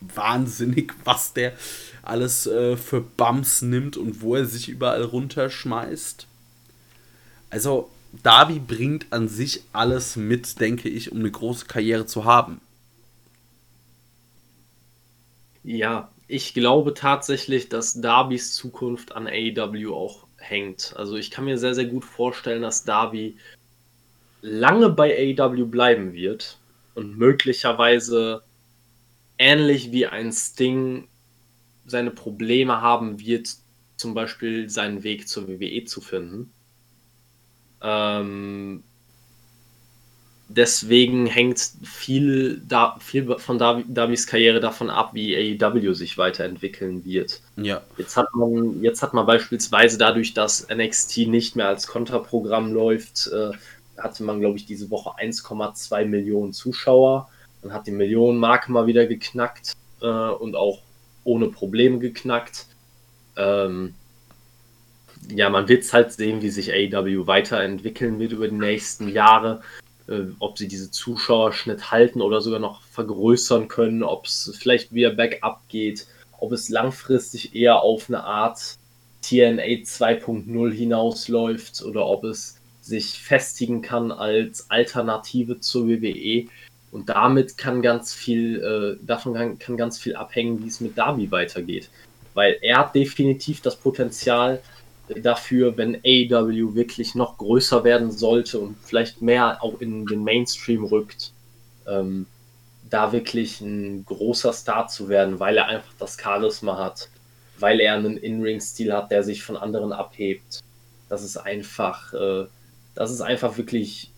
wahnsinnig, 0.00 0.92
was 1.04 1.32
der 1.32 1.52
alles 2.02 2.46
äh, 2.46 2.76
für 2.76 3.00
Bums 3.00 3.62
nimmt 3.62 3.96
und 3.96 4.22
wo 4.22 4.36
er 4.36 4.46
sich 4.46 4.68
überall 4.68 5.02
runterschmeißt. 5.02 6.26
Also 7.50 7.90
Darby 8.22 8.58
bringt 8.58 9.12
an 9.12 9.28
sich 9.28 9.62
alles 9.72 10.16
mit, 10.16 10.60
denke 10.60 10.88
ich, 10.88 11.12
um 11.12 11.18
eine 11.18 11.30
große 11.30 11.66
Karriere 11.66 12.06
zu 12.06 12.24
haben. 12.24 12.60
Ja, 15.62 16.10
ich 16.26 16.54
glaube 16.54 16.94
tatsächlich, 16.94 17.68
dass 17.68 18.00
Darbys 18.00 18.54
Zukunft 18.54 19.12
an 19.12 19.26
AEW 19.26 19.94
auch 19.94 20.26
hängt. 20.36 20.94
Also 20.96 21.16
ich 21.16 21.30
kann 21.30 21.44
mir 21.44 21.58
sehr, 21.58 21.74
sehr 21.74 21.84
gut 21.84 22.04
vorstellen, 22.04 22.62
dass 22.62 22.84
Darby 22.84 23.36
lange 24.40 24.88
bei 24.88 25.36
AEW 25.38 25.66
bleiben 25.66 26.14
wird 26.14 26.58
und 26.94 27.18
möglicherweise 27.18 28.42
ähnlich 29.40 29.90
wie 29.90 30.06
ein 30.06 30.32
Sting 30.32 31.08
seine 31.86 32.10
Probleme 32.10 32.80
haben 32.82 33.18
wird, 33.18 33.48
zum 33.96 34.14
Beispiel 34.14 34.68
seinen 34.68 35.02
Weg 35.02 35.28
zur 35.28 35.48
WWE 35.48 35.84
zu 35.86 36.00
finden. 36.02 36.52
Ähm, 37.82 38.82
deswegen 40.48 41.26
hängt 41.26 41.58
viel, 41.82 42.60
da, 42.68 42.98
viel 43.00 43.38
von 43.38 43.58
Davis 43.58 44.26
Karriere 44.26 44.60
davon 44.60 44.90
ab, 44.90 45.14
wie 45.14 45.58
AEW 45.58 45.94
sich 45.94 46.18
weiterentwickeln 46.18 47.04
wird. 47.06 47.40
Ja. 47.56 47.80
Jetzt 47.96 48.18
hat 48.18 48.28
man, 48.34 48.82
jetzt 48.82 49.02
hat 49.02 49.14
man 49.14 49.24
beispielsweise 49.24 49.96
dadurch, 49.96 50.34
dass 50.34 50.68
NXT 50.68 51.28
nicht 51.28 51.56
mehr 51.56 51.68
als 51.68 51.86
Konterprogramm 51.86 52.74
läuft, 52.74 53.28
äh, 53.28 53.52
hatte 53.96 54.22
man, 54.22 54.40
glaube 54.40 54.58
ich, 54.58 54.66
diese 54.66 54.90
Woche 54.90 55.18
1,2 55.18 56.04
Millionen 56.04 56.52
Zuschauer. 56.52 57.30
Man 57.62 57.72
hat 57.72 57.86
die 57.86 57.92
Millionenmarke 57.92 58.72
mal 58.72 58.86
wieder 58.86 59.06
geknackt 59.06 59.72
äh, 60.00 60.06
und 60.06 60.56
auch 60.56 60.80
ohne 61.24 61.48
Probleme 61.48 61.98
geknackt. 61.98 62.66
Ähm, 63.36 63.94
ja, 65.28 65.50
man 65.50 65.68
wird 65.68 65.92
halt 65.92 66.12
sehen, 66.12 66.42
wie 66.42 66.50
sich 66.50 66.72
AEW 66.72 67.26
weiterentwickeln 67.26 68.18
wird 68.18 68.32
über 68.32 68.48
die 68.48 68.56
nächsten 68.56 69.08
Jahre. 69.08 69.62
Äh, 70.10 70.32
ob 70.40 70.58
sie 70.58 70.66
diese 70.66 70.90
Zuschauerschnitt 70.90 71.92
halten 71.92 72.20
oder 72.20 72.40
sogar 72.40 72.58
noch 72.58 72.82
vergrößern 72.82 73.68
können, 73.68 74.02
ob 74.02 74.26
es 74.26 74.52
vielleicht 74.58 74.92
wieder 74.92 75.10
Backup 75.10 75.60
geht, 75.68 76.06
ob 76.40 76.52
es 76.52 76.68
langfristig 76.68 77.54
eher 77.54 77.82
auf 77.82 78.08
eine 78.08 78.24
Art 78.24 78.76
TNA 79.22 79.84
2.0 79.84 80.72
hinausläuft 80.72 81.82
oder 81.82 82.06
ob 82.06 82.24
es 82.24 82.56
sich 82.80 83.20
festigen 83.20 83.82
kann 83.82 84.10
als 84.10 84.68
Alternative 84.70 85.60
zur 85.60 85.86
WWE. 85.86 86.48
Und 86.92 87.08
damit 87.08 87.56
kann 87.56 87.82
ganz 87.82 88.12
viel, 88.12 88.60
äh, 88.60 89.04
davon 89.04 89.34
kann, 89.34 89.58
kann 89.58 89.76
ganz 89.76 89.98
viel 89.98 90.16
abhängen, 90.16 90.62
wie 90.62 90.68
es 90.68 90.80
mit 90.80 90.98
Darby 90.98 91.30
weitergeht. 91.30 91.88
Weil 92.34 92.58
er 92.62 92.78
hat 92.78 92.94
definitiv 92.94 93.60
das 93.60 93.76
Potenzial, 93.76 94.60
dafür, 95.22 95.76
wenn 95.76 95.96
AEW 95.96 96.74
wirklich 96.74 97.14
noch 97.14 97.38
größer 97.38 97.84
werden 97.84 98.10
sollte 98.10 98.58
und 98.58 98.76
vielleicht 98.82 99.22
mehr 99.22 99.62
auch 99.62 99.80
in 99.80 100.06
den 100.06 100.22
Mainstream 100.22 100.84
rückt, 100.84 101.32
ähm, 101.86 102.26
da 102.88 103.12
wirklich 103.12 103.60
ein 103.60 104.04
großer 104.04 104.52
Star 104.52 104.88
zu 104.88 105.08
werden, 105.08 105.40
weil 105.40 105.56
er 105.56 105.66
einfach 105.66 105.92
das 105.98 106.16
Charisma 106.20 106.78
hat, 106.78 107.08
weil 107.58 107.80
er 107.80 107.94
einen 107.94 108.16
In-Ring-Stil 108.16 108.92
hat, 108.92 109.10
der 109.10 109.22
sich 109.22 109.42
von 109.42 109.56
anderen 109.56 109.92
abhebt. 109.92 110.60
Das 111.08 111.22
ist 111.22 111.36
einfach, 111.36 112.12
äh, 112.14 112.46
das 112.94 113.10
ist 113.10 113.20
einfach 113.20 113.56
wirklich, 113.56 114.10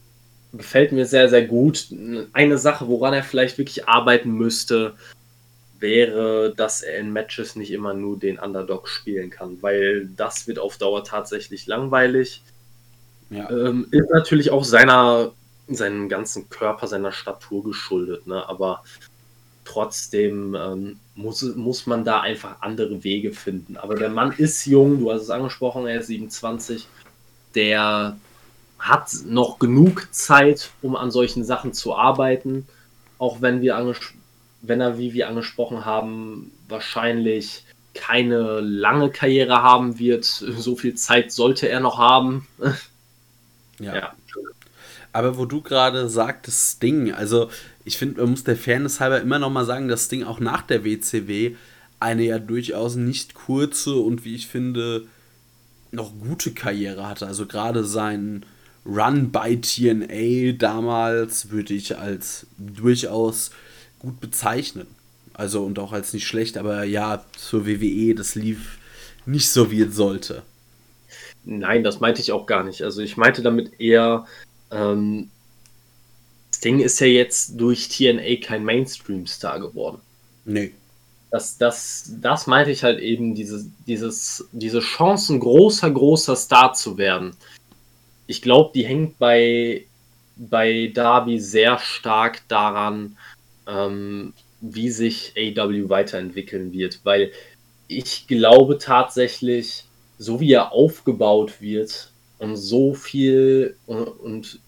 gefällt 0.53 0.93
mir 0.93 1.07
sehr, 1.07 1.29
sehr 1.29 1.47
gut. 1.47 1.89
Eine 2.33 2.59
Sache, 2.59 2.89
woran 2.89 3.15
er 3.15 3.23
vielleicht 3.23 3.59
wirklich 3.59 3.89
arbeiten 3.89 4.33
müsste, 4.33 4.95
wäre, 5.79 6.55
dass 6.57 6.83
er 6.83 6.99
in 6.99 7.13
Matches 7.13 7.57
nicht 7.57 7.73
immer 7.73 7.95
nur 7.95 8.19
den 8.19 8.39
Underdog 8.39 8.89
spielen 8.89 9.31
kann, 9.31 9.59
weil 9.61 10.09
das 10.17 10.47
wird 10.47 10.59
auf 10.59 10.79
Dauer 10.79 11.05
tatsächlich 11.05 11.67
langweilig. 11.67 12.43
Ja. 13.31 13.51
Ähm, 13.51 13.89
ist 13.91 14.11
natürlich 14.11 14.51
auch 14.51 14.65
seiner, 14.65 15.33
seinem 15.69 16.09
ganzen 16.09 16.49
Körper, 16.49 16.87
seiner 16.87 17.13
Statur 17.13 17.65
geschuldet, 17.65 18.27
ne? 18.27 18.49
aber 18.49 18.85
trotzdem 19.65 20.55
ähm, 20.55 20.99
muss, 21.15 21.43
muss 21.43 21.87
man 21.87 22.05
da 22.05 22.21
einfach 22.21 22.61
andere 22.61 23.05
Wege 23.05 23.33
finden. 23.33 23.77
Aber 23.77 23.95
der 23.95 24.11
Mann 24.11 24.33
ist 24.33 24.67
jung, 24.67 25.01
du 25.01 25.11
hast 25.11 25.23
es 25.23 25.31
angesprochen, 25.31 25.87
er 25.87 26.01
ist 26.01 26.09
27, 26.09 26.89
der 27.55 28.17
hat 28.83 29.13
noch 29.25 29.61
genug 29.61 30.09
Zeit, 30.13 30.71
um 30.83 30.97
an 30.97 31.13
solchen 31.13 31.45
Sachen 31.45 31.73
zu 31.73 31.95
arbeiten, 31.95 32.67
auch 33.19 33.41
wenn 33.41 33.63
wir 33.63 33.77
wenn 34.61 34.81
er, 34.81 34.99
wie 34.99 35.13
wir 35.13 35.29
angesprochen 35.29 35.85
haben, 35.85 36.53
wahrscheinlich 36.69 37.65
keine 37.95 38.61
lange 38.61 39.11
Karriere 39.11 39.63
haben 39.63 39.99
wird. 39.99 40.25
So 40.25 40.77
viel 40.77 40.95
Zeit 40.95 41.31
sollte 41.31 41.69
er 41.69 41.81
noch 41.81 41.99
haben. 41.99 42.47
ja. 43.79 43.95
ja. 43.95 44.13
Aber 45.13 45.37
wo 45.37 45.45
du 45.45 45.61
gerade 45.61 46.09
sagtest, 46.09 46.77
Sting, 46.77 47.13
also 47.13 47.51
ich 47.85 47.99
finde, 47.99 48.23
man 48.23 48.31
muss 48.31 48.45
der 48.45 48.57
Fairness 48.57 48.99
halber 48.99 49.21
immer 49.21 49.39
noch 49.39 49.51
mal 49.51 49.67
sagen, 49.67 49.89
dass 49.89 50.07
Sting 50.07 50.25
auch 50.25 50.41
nach 50.41 50.63
der 50.63 50.85
WCW 50.85 51.55
eine 52.01 52.23
ja 52.23 52.39
durchaus 52.39 52.97
nicht 52.97 53.35
kurze 53.35 53.95
und 53.95 54.25
wie 54.25 54.35
ich 54.35 54.49
finde 54.49 55.07
noch 55.93 56.13
gute 56.19 56.53
Karriere 56.53 57.07
hatte. 57.07 57.27
Also 57.27 57.47
gerade 57.47 57.85
sein 57.85 58.45
Run 58.85 59.31
bei 59.31 59.57
TNA 59.57 60.53
damals 60.53 61.51
würde 61.51 61.75
ich 61.75 61.97
als 61.99 62.47
durchaus 62.59 63.51
gut 63.99 64.21
bezeichnen. 64.21 64.89
Also 65.35 65.65
und 65.65 65.79
auch 65.79 65.93
als 65.93 66.13
nicht 66.13 66.27
schlecht, 66.27 66.59
aber 66.59 66.85
ja, 66.85 67.25
zur 67.37 67.67
WWE, 67.67 68.15
das 68.15 68.35
lief 68.35 68.79
nicht 69.25 69.51
so, 69.51 69.71
wie 69.71 69.83
es 69.83 69.95
sollte. 69.95 70.43
Nein, 71.45 71.85
das 71.85 72.01
meinte 72.01 72.21
ich 72.21 72.33
auch 72.33 72.47
gar 72.47 72.65
nicht. 72.65 72.83
Also 72.83 73.01
ich 73.01 73.17
meinte 73.17 73.43
damit 73.43 73.81
eher, 73.81 74.27
ähm, 74.71 75.31
Sting 76.55 76.81
ist 76.81 77.01
ja 77.01 77.07
jetzt 77.07 77.61
durch 77.61 77.89
TNA 77.89 78.37
kein 78.43 78.65
Mainstream-Star 78.65 79.61
geworden. 79.61 79.99
Nee. 80.45 80.73
Das, 81.31 81.57
das, 81.57 82.13
das 82.21 82.47
meinte 82.47 82.71
ich 82.71 82.85
halt 82.85 83.01
eben, 83.01 83.35
dieses, 83.35 83.67
dieses, 83.87 84.45
diese 84.53 84.81
Chance, 84.81 85.35
ein 85.35 85.41
großer, 85.41 85.91
großer 85.91 86.37
Star 86.37 86.75
zu 86.75 86.99
werden. 86.99 87.35
Ich 88.33 88.41
glaube, 88.41 88.71
die 88.75 88.87
hängt 88.87 89.19
bei, 89.19 89.85
bei 90.37 90.91
Darby 90.95 91.39
sehr 91.39 91.79
stark 91.79 92.41
daran, 92.49 93.19
ähm, 93.69 94.33
wie 94.63 94.89
sich 94.89 95.35
AW 95.37 95.91
weiterentwickeln 95.91 96.73
wird, 96.73 97.01
weil 97.05 97.31
ich 97.89 98.27
glaube 98.29 98.79
tatsächlich, 98.79 99.85
so 100.17 100.41
wie 100.41 100.51
er 100.51 100.73
aufgebaut 100.73 101.61
wird 101.61 102.11
und 102.39 102.57
so 102.57 102.95
viel 102.95 103.77
und, 103.85 104.07
und 104.07 104.61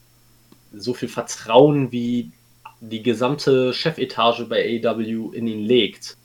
so 0.75 0.93
viel 0.93 1.09
Vertrauen 1.09 1.91
wie 1.91 2.33
die 2.83 3.03
gesamte 3.03 3.73
Chefetage 3.73 4.45
bei 4.47 4.83
AW 4.85 5.31
in 5.33 5.47
ihn 5.47 5.65
legt, 5.65 6.19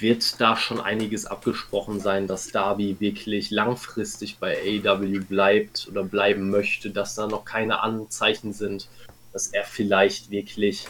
wird 0.00 0.40
da 0.40 0.56
schon 0.56 0.80
einiges 0.80 1.26
abgesprochen 1.26 2.00
sein, 2.00 2.26
dass 2.26 2.48
Darby 2.48 2.96
wirklich 2.98 3.50
langfristig 3.50 4.38
bei 4.38 4.58
AW 4.58 5.20
bleibt 5.20 5.88
oder 5.90 6.02
bleiben 6.02 6.50
möchte, 6.50 6.90
dass 6.90 7.14
da 7.14 7.26
noch 7.26 7.44
keine 7.44 7.82
Anzeichen 7.82 8.52
sind, 8.52 8.88
dass 9.32 9.48
er 9.48 9.64
vielleicht 9.64 10.30
wirklich 10.30 10.86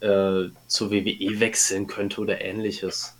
äh, 0.00 0.44
zur 0.66 0.90
WWE 0.90 1.40
wechseln 1.40 1.86
könnte 1.86 2.20
oder 2.20 2.40
ähnliches. 2.40 3.14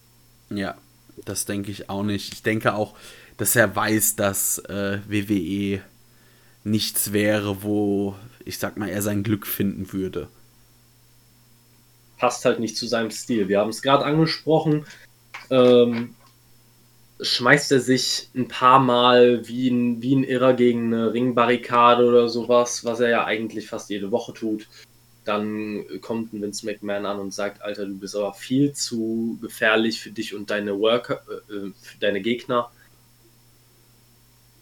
Ja, 0.50 0.76
das 1.24 1.44
denke 1.44 1.70
ich 1.70 1.90
auch 1.90 2.02
nicht. 2.02 2.32
Ich 2.32 2.42
denke 2.42 2.74
auch, 2.74 2.94
dass 3.36 3.56
er 3.56 3.74
weiß, 3.74 4.16
dass 4.16 4.58
äh, 4.58 5.00
WWE 5.08 5.80
nichts 6.64 7.12
wäre, 7.12 7.62
wo 7.62 8.16
ich 8.46 8.58
sag 8.58 8.78
mal, 8.78 8.88
er 8.88 9.02
sein 9.02 9.24
Glück 9.24 9.46
finden 9.46 9.92
würde. 9.92 10.28
Passt 12.16 12.44
halt 12.46 12.60
nicht 12.60 12.76
zu 12.76 12.86
seinem 12.86 13.10
Stil. 13.10 13.48
Wir 13.48 13.58
haben 13.58 13.70
es 13.70 13.82
gerade 13.82 14.04
angesprochen. 14.04 14.86
Ähm, 15.50 16.14
schmeißt 17.20 17.72
er 17.72 17.80
sich 17.80 18.28
ein 18.34 18.48
paar 18.48 18.78
Mal 18.78 19.46
wie 19.48 19.68
ein, 19.68 20.02
wie 20.02 20.14
ein 20.14 20.24
Irrer 20.24 20.54
gegen 20.54 20.92
eine 20.92 21.12
Ringbarrikade 21.12 22.04
oder 22.04 22.28
sowas, 22.28 22.84
was 22.84 23.00
er 23.00 23.08
ja 23.08 23.24
eigentlich 23.24 23.68
fast 23.68 23.88
jede 23.90 24.10
Woche 24.10 24.34
tut. 24.34 24.68
Dann 25.24 25.84
kommt 26.02 26.32
ein 26.32 26.42
Vince 26.42 26.66
McMahon 26.66 27.06
an 27.06 27.18
und 27.18 27.34
sagt, 27.34 27.62
Alter, 27.62 27.86
du 27.86 27.98
bist 27.98 28.14
aber 28.14 28.34
viel 28.34 28.72
zu 28.72 29.38
gefährlich 29.40 30.00
für 30.00 30.10
dich 30.10 30.34
und 30.34 30.50
deine 30.50 30.78
Worker, 30.78 31.22
äh, 31.28 31.54
äh 31.54 31.72
für 31.80 31.98
deine 31.98 32.20
Gegner. 32.20 32.70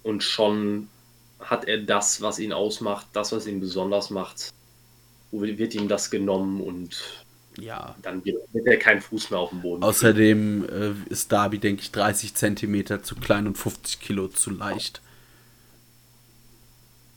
Und 0.02 0.22
schon 0.22 0.88
hat 1.40 1.66
er 1.66 1.78
das, 1.78 2.22
was 2.22 2.38
ihn 2.38 2.52
ausmacht, 2.52 3.08
das, 3.12 3.32
was 3.32 3.46
ihn 3.46 3.60
besonders 3.60 4.10
macht, 4.10 4.52
wird 5.30 5.74
ihm 5.74 5.88
das 5.88 6.10
genommen 6.10 6.60
und 6.60 7.24
ja. 7.58 7.94
dann 8.02 8.24
wird, 8.24 8.38
er 8.52 8.76
keinen 8.78 9.00
Fuß 9.00 9.30
mehr 9.30 9.40
auf 9.40 9.50
dem 9.50 9.62
Boden. 9.62 9.82
Außerdem 9.82 10.68
äh, 10.68 11.12
ist 11.12 11.32
Darby, 11.32 11.58
denke 11.58 11.82
ich, 11.82 11.92
30 11.92 12.34
Zentimeter 12.34 13.02
zu 13.02 13.14
klein 13.16 13.46
und 13.46 13.56
50 13.58 14.00
Kilo 14.00 14.28
zu 14.28 14.50
leicht. 14.50 15.00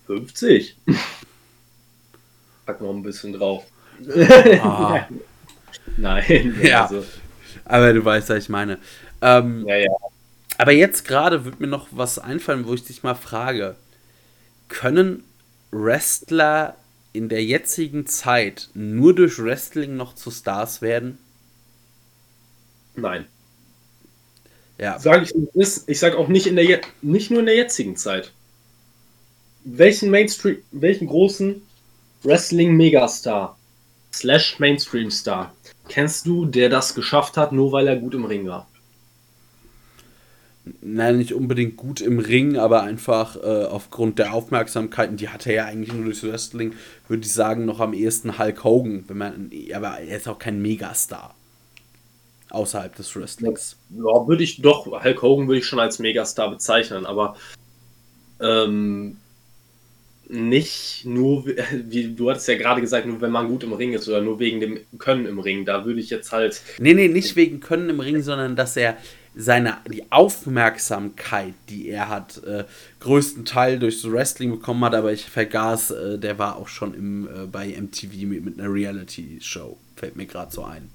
50? 0.08 0.78
Pack 2.66 2.82
noch 2.82 2.94
ein 2.94 3.04
bisschen 3.04 3.34
drauf. 3.34 3.66
Ah. 4.62 5.08
Nein. 5.98 6.56
Ja. 6.62 6.84
Also. 6.84 7.04
Aber 7.66 7.94
du 7.94 8.04
weißt, 8.04 8.30
was 8.30 8.44
ich 8.44 8.50
meine. 8.50 8.78
Ähm, 9.22 9.66
ja, 9.68 9.76
ja. 9.76 9.92
Aber 10.58 10.72
jetzt 10.72 11.06
gerade 11.06 11.46
wird 11.46 11.60
mir 11.60 11.68
noch 11.68 11.88
was 11.92 12.20
einfallen, 12.20 12.66
wo 12.66 12.74
ich 12.74 12.84
dich 12.84 13.04
mal 13.04 13.16
frage 13.16 13.76
können 14.68 15.24
Wrestler 15.72 16.76
in 17.18 17.30
der 17.30 17.44
jetzigen 17.44 18.06
Zeit 18.06 18.70
nur 18.74 19.16
durch 19.16 19.40
Wrestling 19.40 19.98
noch 19.98 20.16
zu 20.16 20.32
Stars 20.32 20.82
werden? 20.82 21.18
Nein. 22.96 23.26
Ja. 24.78 25.00
Sag 25.00 25.24
ich 25.24 25.34
nicht. 25.34 25.82
Ich 25.88 26.00
sage 26.00 26.18
auch 26.18 26.28
nicht, 26.28 26.48
in 26.48 26.56
der 26.56 26.82
nicht 27.02 27.32
nur 27.32 27.40
in 27.40 27.48
der 27.48 27.56
jetzigen 27.56 27.96
Zeit. 27.98 28.32
Welchen 29.64 30.10
Mainstream, 30.12 30.58
welchen 30.72 31.08
großen 31.08 31.62
Wrestling-Megastar 32.24 33.58
slash 34.14 34.60
Mainstream-Star 34.60 35.54
kennst 35.90 36.26
du, 36.26 36.46
der 36.46 36.70
das 36.70 36.96
geschafft 36.96 37.38
hat, 37.38 37.52
nur 37.52 37.72
weil 37.72 37.88
er 37.88 37.98
gut 37.98 38.14
im 38.14 38.26
Ring 38.26 38.48
war? 38.48 38.68
Nein, 40.82 41.18
nicht 41.18 41.34
unbedingt 41.34 41.78
gut 41.78 42.02
im 42.02 42.20
Ring, 42.20 42.58
aber 42.58 42.84
einfach 42.84 43.36
äh, 43.36 43.66
aufgrund 43.66 44.20
der 44.20 44.34
Aufmerksamkeiten, 44.34 45.18
die 45.18 45.30
hatte 45.30 45.50
er 45.50 45.56
ja 45.56 45.66
eigentlich 45.66 45.94
nur 45.94 46.06
durchs 46.06 46.24
Wrestling, 46.24 46.74
würde 47.08 47.24
ich 47.26 47.34
sagen, 47.34 47.66
noch 47.66 47.80
am 47.80 47.94
ehesten 47.94 48.38
Hulk 48.38 48.64
Hogan, 48.64 49.04
wenn 49.08 49.18
man, 49.18 49.52
aber 49.74 50.00
er 50.00 50.18
ist 50.18 50.28
auch 50.28 50.40
kein 50.40 50.62
Megastar. 50.62 51.34
Außerhalb 52.50 52.96
des 52.96 53.14
Wrestlings. 53.16 53.76
Ja, 53.90 54.28
würde 54.28 54.44
ich 54.44 54.62
doch, 54.62 55.04
Hulk 55.04 55.22
Hogan 55.22 55.48
würde 55.48 55.60
ich 55.60 55.66
schon 55.66 55.80
als 55.80 56.00
Megastar 56.00 56.50
bezeichnen, 56.50 57.06
aber 57.06 57.36
ähm, 58.40 59.18
nicht 60.30 61.06
nur, 61.06 61.46
wie 61.72 62.14
du 62.14 62.30
hattest 62.30 62.48
ja 62.48 62.58
gerade 62.58 62.82
gesagt, 62.82 63.06
nur 63.06 63.22
wenn 63.22 63.32
man 63.32 63.48
gut 63.48 63.64
im 63.64 63.74
Ring 63.74 63.94
ist 63.94 64.08
oder 64.08 64.22
nur 64.22 64.40
wegen 64.40 64.60
dem 64.60 64.80
Können 64.98 65.26
im 65.26 65.40
Ring. 65.40 65.66
Da 65.66 65.86
würde 65.86 66.00
ich 66.00 66.10
jetzt 66.10 66.32
halt. 66.32 66.62
Nee, 66.80 66.94
nee, 66.94 67.08
nicht 67.08 67.36
wegen 67.36 67.60
Können 67.60 67.90
im 67.90 68.00
Ring, 68.00 68.22
sondern 68.22 68.56
dass 68.56 68.78
er 68.78 68.98
seine, 69.38 69.78
die 69.90 70.12
Aufmerksamkeit, 70.12 71.54
die 71.70 71.90
er 71.90 72.10
hat, 72.10 72.44
äh, 72.44 72.66
größten 73.00 73.46
Teil 73.46 73.80
durch 73.80 74.02
das 74.02 74.12
Wrestling 74.12 74.52
bekommen 74.52 74.84
hat, 74.84 74.96
aber 74.96 75.14
ich 75.14 75.26
vergaß, 75.26 75.92
äh, 75.92 76.20
der 76.20 76.40
war 76.40 76.58
auch 76.58 76.68
schon 76.68 76.94
im, 76.94 77.28
äh, 77.28 77.46
bei 77.46 77.68
MTV 77.68 78.26
mit, 78.26 78.44
mit 78.44 78.60
einer 78.60 78.72
Reality-Show. 78.72 79.78
Fällt 79.96 80.16
mir 80.16 80.26
gerade 80.26 80.52
so 80.52 80.64
ein. 80.64 80.90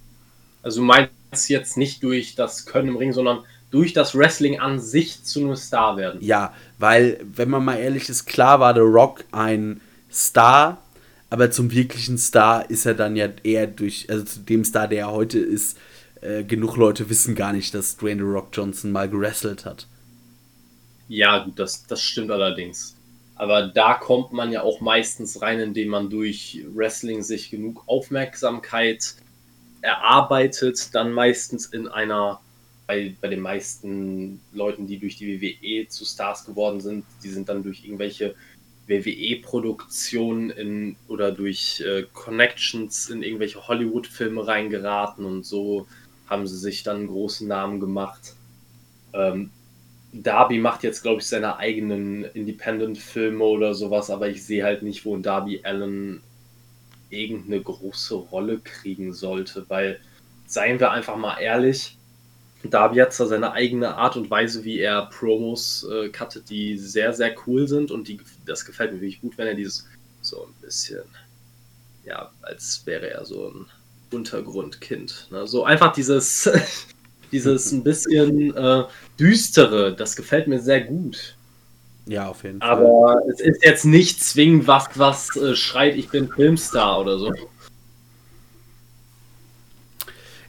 Also 0.62 0.80
du 0.80 0.86
meinst 0.86 1.12
jetzt 1.48 1.76
nicht 1.76 2.02
durch 2.02 2.34
das 2.34 2.66
Können 2.66 2.88
im 2.88 2.96
Ring, 2.96 3.12
sondern 3.12 3.40
durch 3.70 3.92
das 3.92 4.14
Wrestling 4.14 4.60
an 4.60 4.78
sich 4.80 5.24
zu 5.24 5.40
einem 5.40 5.56
Star 5.56 5.96
werden. 5.96 6.20
Ja, 6.22 6.54
weil, 6.78 7.18
wenn 7.34 7.48
man 7.48 7.64
mal 7.64 7.76
ehrlich 7.76 8.08
ist, 8.08 8.26
klar 8.26 8.60
war 8.60 8.74
The 8.74 8.80
Rock 8.80 9.24
ein 9.32 9.80
Star, 10.12 10.78
aber 11.30 11.50
zum 11.50 11.72
wirklichen 11.72 12.18
Star 12.18 12.68
ist 12.68 12.84
er 12.84 12.94
dann 12.94 13.16
ja 13.16 13.28
eher 13.42 13.66
durch, 13.66 14.06
also 14.10 14.24
zu 14.24 14.40
dem 14.40 14.64
Star, 14.64 14.86
der 14.86 14.98
er 15.00 15.12
heute 15.12 15.38
ist, 15.38 15.78
äh, 16.22 16.44
genug 16.44 16.76
Leute 16.76 17.10
wissen 17.10 17.34
gar 17.34 17.52
nicht, 17.52 17.74
dass 17.74 17.96
Dwayne 17.96 18.22
The 18.22 18.28
Rock 18.28 18.48
Johnson 18.52 18.92
mal 18.92 19.08
gewrestelt 19.08 19.64
hat. 19.64 19.88
Ja, 21.08 21.44
gut, 21.44 21.58
das, 21.58 21.86
das 21.86 22.00
stimmt 22.00 22.30
allerdings. 22.30 22.96
Aber 23.34 23.66
da 23.66 23.94
kommt 23.94 24.32
man 24.32 24.52
ja 24.52 24.62
auch 24.62 24.80
meistens 24.80 25.42
rein, 25.42 25.58
indem 25.58 25.88
man 25.88 26.10
durch 26.10 26.64
Wrestling 26.74 27.22
sich 27.22 27.50
genug 27.50 27.82
Aufmerksamkeit 27.86 29.16
erarbeitet, 29.80 30.94
dann 30.94 31.12
meistens 31.12 31.66
in 31.66 31.88
einer, 31.88 32.40
bei, 32.86 33.16
bei 33.20 33.28
den 33.28 33.40
meisten 33.40 34.40
Leuten, 34.52 34.86
die 34.86 34.98
durch 34.98 35.16
die 35.16 35.40
WWE 35.40 35.88
zu 35.88 36.04
Stars 36.04 36.44
geworden 36.44 36.80
sind, 36.80 37.04
die 37.24 37.30
sind 37.30 37.48
dann 37.48 37.64
durch 37.64 37.84
irgendwelche 37.84 38.36
WWE-Produktionen 38.86 40.96
oder 41.08 41.32
durch 41.32 41.80
äh, 41.80 42.04
Connections 42.12 43.10
in 43.10 43.22
irgendwelche 43.22 43.66
Hollywood-Filme 43.66 44.46
reingeraten 44.46 45.24
und 45.24 45.44
so 45.44 45.86
haben 46.32 46.46
sie 46.46 46.58
sich 46.58 46.82
dann 46.82 46.96
einen 46.96 47.06
großen 47.08 47.46
Namen 47.46 47.78
gemacht. 47.78 48.34
Ähm, 49.12 49.50
Darby 50.12 50.58
macht 50.58 50.82
jetzt, 50.82 51.02
glaube 51.02 51.20
ich, 51.20 51.26
seine 51.26 51.56
eigenen 51.56 52.24
Independent-Filme 52.24 53.44
oder 53.44 53.74
sowas, 53.74 54.10
aber 54.10 54.28
ich 54.28 54.44
sehe 54.44 54.64
halt 54.64 54.82
nicht, 54.82 55.04
wo 55.04 55.16
ein 55.16 55.22
Darby 55.22 55.60
Allen 55.64 56.22
irgendeine 57.08 57.62
große 57.62 58.14
Rolle 58.14 58.58
kriegen 58.58 59.12
sollte, 59.12 59.64
weil, 59.68 60.00
seien 60.46 60.80
wir 60.80 60.90
einfach 60.90 61.16
mal 61.16 61.38
ehrlich, 61.38 61.96
Darby 62.64 62.98
hat 62.98 63.12
zwar 63.12 63.26
seine 63.26 63.52
eigene 63.52 63.96
Art 63.96 64.16
und 64.16 64.30
Weise, 64.30 64.64
wie 64.64 64.78
er 64.78 65.06
Promos 65.06 65.86
äh, 65.90 66.08
cuttet, 66.10 66.48
die 66.48 66.78
sehr, 66.78 67.12
sehr 67.12 67.34
cool 67.46 67.66
sind 67.66 67.90
und 67.90 68.08
die, 68.08 68.20
das 68.46 68.64
gefällt 68.64 68.92
mir 68.92 69.00
wirklich 69.00 69.20
gut, 69.20 69.36
wenn 69.36 69.48
er 69.48 69.54
dieses 69.54 69.88
so 70.20 70.46
ein 70.46 70.54
bisschen, 70.60 71.02
ja, 72.04 72.30
als 72.42 72.82
wäre 72.84 73.10
er 73.10 73.24
so 73.24 73.48
ein 73.48 73.66
Untergrundkind. 74.12 75.28
Ne? 75.30 75.46
So 75.46 75.64
einfach 75.64 75.92
dieses, 75.92 76.50
dieses 77.32 77.72
ein 77.72 77.82
bisschen 77.82 78.56
äh, 78.56 78.84
düstere, 79.18 79.94
das 79.94 80.16
gefällt 80.16 80.48
mir 80.48 80.60
sehr 80.60 80.82
gut. 80.82 81.36
Ja, 82.06 82.28
auf 82.28 82.42
jeden 82.42 82.60
Fall. 82.60 82.68
Aber 82.68 83.22
es 83.30 83.40
ist 83.40 83.64
jetzt 83.64 83.84
nicht 83.84 84.22
zwingend 84.22 84.66
was, 84.66 84.88
was 84.96 85.36
äh, 85.36 85.54
schreit, 85.54 85.96
ich 85.96 86.08
bin 86.08 86.28
Filmstar 86.28 87.00
oder 87.00 87.18
so. 87.18 87.32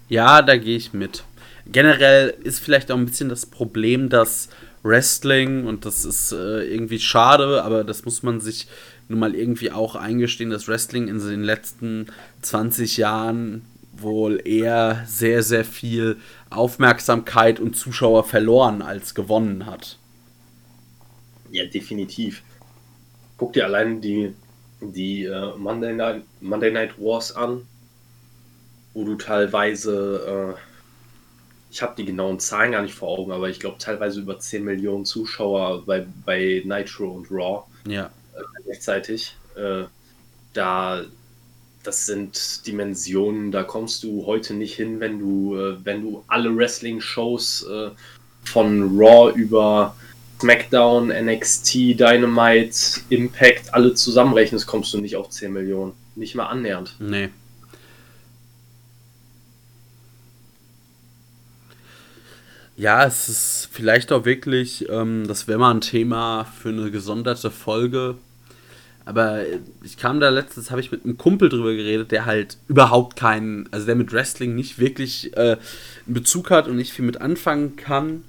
Ja, 0.10 0.41
da 0.41 0.57
gehe 0.57 0.77
ich 0.77 0.94
mit. 0.94 1.23
Generell 1.65 2.34
ist 2.44 2.60
vielleicht 2.60 2.91
auch 2.91 2.98
ein 2.98 3.06
bisschen 3.06 3.30
das 3.30 3.45
Problem, 3.45 4.10
dass 4.10 4.49
Wrestling, 4.84 5.65
und 5.65 5.85
das 5.85 6.03
ist 6.03 6.34
äh, 6.34 6.64
irgendwie 6.65 6.99
schade, 6.99 7.64
aber 7.64 7.84
das 7.84 8.03
muss 8.03 8.22
man 8.22 8.41
sich 8.41 8.68
nun 9.14 9.19
mal 9.19 9.35
irgendwie 9.35 9.72
auch 9.72 9.95
eingestehen, 9.95 10.49
dass 10.49 10.68
Wrestling 10.68 11.07
in 11.07 11.19
den 11.19 11.44
letzten 11.44 12.07
20 12.41 12.98
Jahren 12.98 13.64
wohl 13.95 14.41
eher 14.44 15.03
sehr, 15.06 15.44
sehr 15.44 15.64
viel 15.64 16.18
Aufmerksamkeit 16.49 17.60
und 17.60 17.76
Zuschauer 17.76 18.23
verloren 18.23 18.81
als 18.81 19.14
gewonnen 19.14 19.65
hat. 19.65 19.98
Ja, 21.52 21.65
definitiv. 21.65 22.41
Guck 23.38 23.53
dir 23.53 23.65
allein 23.65 24.02
die 24.02 24.34
die 24.81 25.23
äh, 25.23 25.56
Monday, 25.56 25.94
Night, 25.94 26.23
Monday 26.41 26.72
Night 26.72 26.99
Wars 26.99 27.34
an, 27.34 27.65
wo 28.94 29.06
du 29.06 29.15
teilweise, 29.15 30.57
äh, 30.57 30.60
ich 31.72 31.81
habe 31.81 31.94
die 31.95 32.03
genauen 32.03 32.40
Zahlen 32.40 32.73
gar 32.73 32.81
nicht 32.81 32.94
vor 32.94 33.18
Augen, 33.18 33.31
aber 33.31 33.49
ich 33.49 33.61
glaube 33.61 33.77
teilweise 33.77 34.19
über 34.19 34.40
10 34.40 34.64
Millionen 34.64 35.06
Zuschauer 35.06 35.85
bei, 35.85 36.06
bei 36.26 36.64
Nitro 36.65 37.11
und 37.11 37.31
Raw 37.31 37.64
ja. 37.88 38.10
Gleichzeitig. 38.64 39.35
Äh, 39.55 39.84
da 40.53 41.03
das 41.84 42.05
sind 42.05 42.65
Dimensionen, 42.65 43.51
da 43.51 43.64
kommst 43.64 44.03
du 44.03 44.26
heute 44.26 44.53
nicht 44.53 44.76
hin, 44.76 44.99
wenn 44.99 45.19
du, 45.19 45.57
äh, 45.57 45.76
wenn 45.84 46.01
du 46.01 46.23
alle 46.27 46.55
Wrestling-Shows 46.55 47.68
äh, 47.69 47.89
von 48.45 48.97
Raw 48.97 49.31
über 49.34 49.95
SmackDown, 50.39 51.10
NXT, 51.10 51.99
Dynamite, 51.99 53.01
Impact, 53.10 53.73
alle 53.73 53.93
zusammenrechnest, 53.93 54.65
kommst 54.65 54.93
du 54.93 54.99
nicht 54.99 55.15
auf 55.15 55.30
10 55.30 55.53
Millionen. 55.53 55.93
Nicht 56.15 56.35
mal 56.35 56.47
annähernd. 56.47 56.95
Nee. 56.99 57.30
Ja, 62.84 63.05
es 63.05 63.30
ist 63.30 63.69
vielleicht 63.72 64.11
auch 64.11 64.26
wirklich, 64.26 64.89
ähm, 64.89 65.26
das 65.26 65.47
wäre 65.47 65.57
mal 65.57 65.72
ein 65.72 65.80
Thema 65.80 66.43
für 66.43 66.69
eine 66.69 66.91
gesonderte 66.91 67.49
Folge. 67.49 68.15
Aber 69.05 69.43
ich 69.84 69.95
kam 69.97 70.19
da 70.19 70.27
letztens, 70.27 70.69
habe 70.69 70.81
ich 70.81 70.91
mit 70.91 71.05
einem 71.05 71.18
Kumpel 71.18 71.47
drüber 71.47 71.73
geredet, 71.73 72.11
der 72.11 72.26
halt 72.26 72.57
überhaupt 72.68 73.15
keinen, 73.15 73.69
also 73.72 73.85
der 73.85 73.95
mit 73.95 74.11
Wrestling 74.11 74.55
nicht 74.55 74.80
wirklich 74.80 75.35
äh, 75.38 75.57
einen 76.05 76.14
Bezug 76.14 76.51
hat 76.51 76.68
und 76.68 76.76
nicht 76.76 76.91
viel 76.91 77.05
mit 77.05 77.22
anfangen 77.22 77.77
kann 77.77 78.23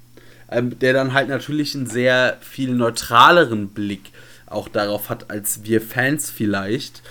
ähm, 0.49 0.77
der 0.79 0.93
dann 0.93 1.13
halt 1.13 1.29
natürlich 1.29 1.75
einen 1.75 1.87
sehr 1.87 2.37
viel 2.41 2.73
neutraleren 2.73 3.69
Blick 3.69 4.11
auch 4.45 4.67
darauf 4.67 5.09
hat, 5.09 5.29
als 5.29 5.63
wir 5.63 5.81
Fans 5.81 6.29
vielleicht. 6.29 7.01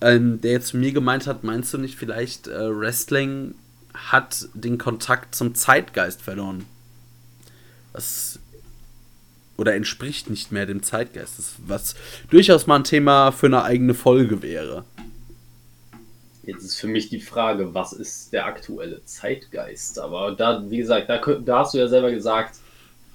Ähm, 0.00 0.40
der 0.40 0.52
jetzt 0.52 0.68
zu 0.68 0.76
mir 0.76 0.92
gemeint 0.92 1.26
hat, 1.26 1.44
meinst 1.44 1.72
du 1.72 1.78
nicht 1.78 1.96
vielleicht, 1.96 2.48
äh, 2.48 2.76
Wrestling 2.76 3.54
hat 3.94 4.48
den 4.54 4.78
Kontakt 4.78 5.34
zum 5.34 5.54
Zeitgeist 5.54 6.22
verloren? 6.22 6.64
Was 7.92 8.38
oder 9.56 9.74
entspricht 9.74 10.30
nicht 10.30 10.50
mehr 10.50 10.66
dem 10.66 10.82
Zeitgeist, 10.82 11.34
was 11.66 11.94
durchaus 12.30 12.66
mal 12.66 12.76
ein 12.76 12.84
Thema 12.84 13.30
für 13.32 13.46
eine 13.46 13.62
eigene 13.62 13.94
Folge 13.94 14.42
wäre. 14.42 14.84
Jetzt 16.44 16.64
ist 16.64 16.80
für 16.80 16.88
mich 16.88 17.08
die 17.08 17.20
Frage, 17.20 17.72
was 17.72 17.92
ist 17.92 18.32
der 18.32 18.46
aktuelle 18.46 19.04
Zeitgeist? 19.04 20.00
Aber 20.00 20.32
da, 20.32 20.68
wie 20.68 20.78
gesagt, 20.78 21.08
da, 21.08 21.18
da 21.18 21.58
hast 21.60 21.74
du 21.74 21.78
ja 21.78 21.86
selber 21.86 22.10
gesagt, 22.10 22.56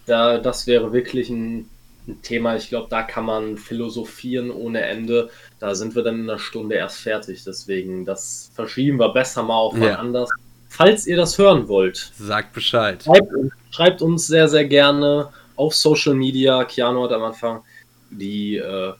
da, 0.05 0.37
das 0.37 0.65
wäre 0.65 0.93
wirklich 0.93 1.29
ein, 1.29 1.69
ein 2.07 2.21
Thema. 2.21 2.55
Ich 2.55 2.69
glaube, 2.69 2.87
da 2.89 3.03
kann 3.03 3.25
man 3.25 3.57
philosophieren 3.57 4.49
ohne 4.49 4.81
Ende. 4.81 5.29
Da 5.59 5.75
sind 5.75 5.95
wir 5.95 6.03
dann 6.03 6.21
in 6.21 6.29
einer 6.29 6.39
Stunde 6.39 6.75
erst 6.75 7.01
fertig. 7.01 7.43
Deswegen, 7.43 8.05
das 8.05 8.49
verschieben 8.55 8.97
wir 8.99 9.09
besser 9.09 9.43
mal 9.43 9.55
auf 9.55 9.77
ja. 9.77 9.95
anders. 9.95 10.29
Falls 10.69 11.05
ihr 11.05 11.17
das 11.17 11.37
hören 11.37 11.67
wollt, 11.67 12.13
sagt 12.17 12.53
Bescheid. 12.53 13.03
Schreibt, 13.03 13.31
schreibt, 13.77 14.01
uns 14.01 14.25
sehr, 14.25 14.47
sehr 14.47 14.65
gerne 14.65 15.29
auf 15.55 15.75
Social 15.75 16.15
Media. 16.15 16.63
Keanu 16.63 17.03
hat 17.03 17.11
am 17.11 17.23
Anfang 17.23 17.61
die 18.09 18.57
äh, 18.57 18.93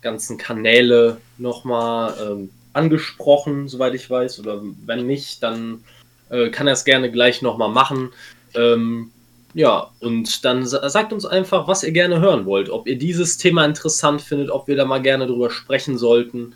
ganzen 0.00 0.38
Kanäle 0.38 1.18
nochmal 1.36 2.14
ähm, 2.22 2.50
angesprochen, 2.72 3.68
soweit 3.68 3.94
ich 3.94 4.08
weiß. 4.08 4.40
Oder 4.40 4.62
wenn 4.86 5.06
nicht, 5.06 5.42
dann 5.42 5.84
äh, 6.30 6.48
kann 6.48 6.66
er 6.66 6.72
es 6.72 6.86
gerne 6.86 7.10
gleich 7.10 7.42
nochmal 7.42 7.68
machen. 7.68 8.10
Ähm, 8.54 9.10
ja, 9.52 9.90
und 10.00 10.44
dann 10.46 10.66
sagt 10.66 11.12
uns 11.12 11.26
einfach, 11.26 11.68
was 11.68 11.84
ihr 11.84 11.92
gerne 11.92 12.20
hören 12.20 12.46
wollt. 12.46 12.70
Ob 12.70 12.88
ihr 12.88 12.96
dieses 12.96 13.36
Thema 13.36 13.66
interessant 13.66 14.22
findet, 14.22 14.50
ob 14.50 14.66
wir 14.66 14.76
da 14.76 14.86
mal 14.86 15.02
gerne 15.02 15.26
drüber 15.26 15.50
sprechen 15.50 15.98
sollten. 15.98 16.54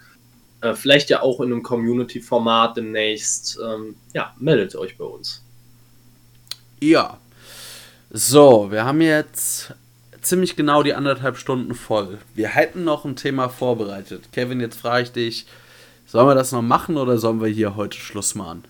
Äh, 0.63 0.73
vielleicht 0.73 1.11
ja 1.11 1.21
auch 1.21 1.41
in 1.41 1.53
einem 1.53 1.63
Community-Format 1.63 2.79
demnächst. 2.79 3.59
Ähm, 3.63 3.97
ja, 4.15 4.35
meldet 4.39 4.75
euch 4.77 4.97
bei 4.97 5.05
uns. 5.05 5.43
Ja. 6.81 7.19
So, 8.19 8.71
wir 8.71 8.87
haben 8.87 9.03
jetzt 9.03 9.75
ziemlich 10.23 10.57
genau 10.57 10.83
die 10.83 10.95
anderthalb 10.95 11.37
Stunden 11.37 11.75
voll. 11.75 12.17
Wir 12.35 12.49
hätten 12.49 12.83
noch 12.83 13.05
ein 13.05 13.15
Thema 13.15 13.51
vorbereitet. 13.51 14.33
Kevin, 14.33 14.59
jetzt 14.59 14.81
frage 14.81 15.03
ich 15.03 15.13
dich, 15.13 15.47
sollen 16.07 16.27
wir 16.27 16.35
das 16.35 16.51
noch 16.51 16.63
machen 16.63 16.97
oder 16.97 17.19
sollen 17.19 17.43
wir 17.43 17.49
hier 17.49 17.77
heute 17.77 17.99
Schluss 17.99 18.35
machen? 18.35 18.65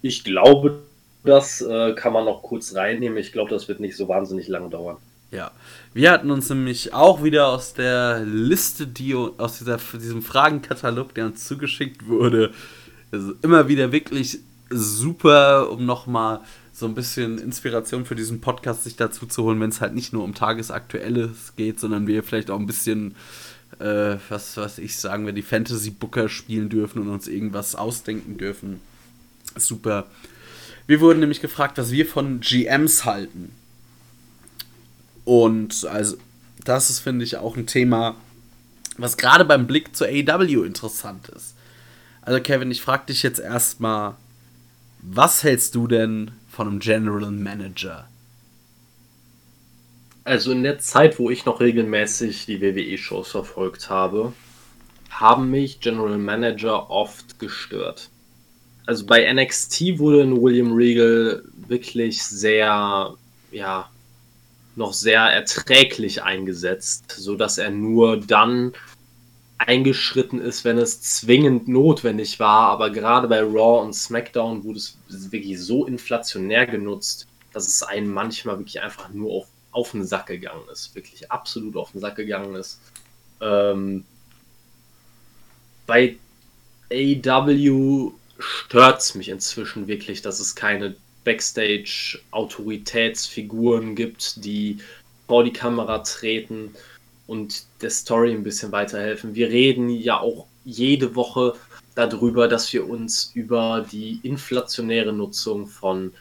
Ich 0.00 0.24
glaube, 0.24 0.80
das 1.24 1.60
äh, 1.60 1.92
kann 1.92 2.14
man 2.14 2.24
noch 2.24 2.42
kurz 2.42 2.74
reinnehmen. 2.74 3.18
Ich 3.18 3.32
glaube, 3.32 3.50
das 3.50 3.68
wird 3.68 3.80
nicht 3.80 3.98
so 3.98 4.08
wahnsinnig 4.08 4.48
lange 4.48 4.70
dauern. 4.70 4.96
Ja, 5.30 5.50
wir 5.92 6.10
hatten 6.10 6.30
uns 6.30 6.48
nämlich 6.48 6.94
auch 6.94 7.22
wieder 7.22 7.48
aus 7.48 7.74
der 7.74 8.20
Liste, 8.20 8.86
die 8.86 9.14
aus 9.14 9.58
dieser, 9.58 9.76
diesem 9.92 10.22
Fragenkatalog, 10.22 11.14
der 11.14 11.26
uns 11.26 11.44
zugeschickt 11.44 12.08
wurde, 12.08 12.54
also 13.12 13.34
immer 13.42 13.68
wieder 13.68 13.92
wirklich 13.92 14.38
super, 14.70 15.70
um 15.70 15.84
nochmal 15.84 16.40
so 16.74 16.86
ein 16.86 16.94
bisschen 16.94 17.38
Inspiration 17.38 18.04
für 18.04 18.16
diesen 18.16 18.40
Podcast 18.40 18.82
sich 18.82 18.96
dazu 18.96 19.26
zu 19.26 19.44
holen, 19.44 19.60
wenn 19.60 19.70
es 19.70 19.80
halt 19.80 19.94
nicht 19.94 20.12
nur 20.12 20.24
um 20.24 20.34
Tagesaktuelles 20.34 21.54
geht, 21.56 21.78
sondern 21.78 22.08
wir 22.08 22.24
vielleicht 22.24 22.50
auch 22.50 22.58
ein 22.58 22.66
bisschen, 22.66 23.14
äh, 23.78 24.16
was, 24.28 24.56
was 24.56 24.78
ich 24.78 24.98
sagen 24.98 25.24
wir, 25.24 25.32
die 25.32 25.42
Fantasy 25.42 25.90
Booker 25.90 26.28
spielen 26.28 26.68
dürfen 26.68 27.00
und 27.00 27.08
uns 27.08 27.28
irgendwas 27.28 27.76
ausdenken 27.76 28.38
dürfen. 28.38 28.80
Super. 29.56 30.08
Wir 30.88 31.00
wurden 31.00 31.20
nämlich 31.20 31.40
gefragt, 31.40 31.78
was 31.78 31.92
wir 31.92 32.06
von 32.06 32.40
GMs 32.40 33.04
halten. 33.04 33.52
Und 35.24 35.86
also, 35.86 36.16
das 36.64 36.90
ist, 36.90 36.98
finde 36.98 37.24
ich, 37.24 37.36
auch 37.36 37.56
ein 37.56 37.68
Thema, 37.68 38.16
was 38.98 39.16
gerade 39.16 39.44
beim 39.44 39.68
Blick 39.68 39.94
zur 39.94 40.08
AW 40.08 40.66
interessant 40.66 41.28
ist. 41.28 41.54
Also, 42.20 42.42
Kevin, 42.42 42.72
ich 42.72 42.82
frage 42.82 43.06
dich 43.06 43.22
jetzt 43.22 43.38
erstmal, 43.38 44.16
was 45.00 45.44
hältst 45.44 45.76
du 45.76 45.86
denn 45.86 46.32
von 46.54 46.68
einem 46.68 46.78
General 46.78 47.30
Manager? 47.30 48.08
Also 50.24 50.52
in 50.52 50.62
der 50.62 50.78
Zeit, 50.78 51.18
wo 51.18 51.28
ich 51.28 51.44
noch 51.44 51.60
regelmäßig 51.60 52.46
die 52.46 52.62
WWE-Shows 52.62 53.30
verfolgt 53.30 53.90
habe, 53.90 54.32
haben 55.10 55.50
mich 55.50 55.80
General 55.80 56.16
Manager 56.16 56.90
oft 56.90 57.38
gestört 57.38 58.10
also 58.86 59.06
bei 59.06 59.32
NXT 59.32 59.98
wurde 59.98 60.22
ein 60.22 60.40
William 60.40 60.72
Regal 60.72 61.42
wirklich 61.68 62.22
sehr, 62.22 63.14
ja, 63.50 63.90
noch 64.76 64.92
sehr 64.92 65.20
erträglich 65.20 66.22
eingesetzt, 66.22 67.14
sodass 67.16 67.58
er 67.58 67.70
nur 67.70 68.18
dann 68.18 68.72
eingeschritten 69.58 70.40
ist, 70.40 70.64
wenn 70.64 70.78
es 70.78 71.00
zwingend 71.00 71.68
notwendig 71.68 72.40
war. 72.40 72.70
Aber 72.70 72.90
gerade 72.90 73.28
bei 73.28 73.40
Raw 73.40 73.84
und 73.84 73.94
SmackDown 73.94 74.64
wurde 74.64 74.78
es 74.78 74.96
wirklich 75.08 75.60
so 75.60 75.86
inflationär 75.86 76.66
genutzt, 76.66 77.28
dass 77.52 77.68
es 77.68 77.82
einen 77.82 78.08
manchmal 78.08 78.58
wirklich 78.58 78.82
einfach 78.82 79.08
nur 79.10 79.32
auf, 79.32 79.46
auf 79.70 79.92
den 79.92 80.04
Sack 80.04 80.26
gegangen 80.26 80.64
ist. 80.72 80.94
Wirklich 80.94 81.30
absolut 81.30 81.76
auf 81.76 81.92
den 81.92 82.00
Sack 82.00 82.16
gegangen 82.16 82.56
ist. 82.56 82.80
Ähm, 83.40 84.04
bei 85.86 86.16
AW 86.92 88.10
stört 88.38 89.00
es 89.00 89.14
mich 89.14 89.28
inzwischen 89.28 89.86
wirklich, 89.86 90.22
dass 90.22 90.40
es 90.40 90.56
keine 90.56 90.96
Backstage-Autoritätsfiguren 91.24 93.94
gibt, 93.94 94.44
die 94.44 94.78
vor 95.26 95.44
die 95.44 95.52
Kamera 95.52 95.98
treten 95.98 96.74
und 97.26 97.64
der 97.80 97.90
Story 97.90 98.32
ein 98.32 98.42
bisschen 98.42 98.72
weiterhelfen. 98.72 99.34
Wir 99.34 99.48
reden 99.48 99.88
ja 99.88 100.20
auch 100.20 100.46
jede 100.64 101.14
Woche 101.14 101.54
darüber, 101.94 102.48
dass 102.48 102.72
wir 102.72 102.88
uns 102.88 103.30
über 103.34 103.86
die 103.90 104.20
inflationäre 104.22 105.12
Nutzung 105.12 105.66
von 105.66 106.12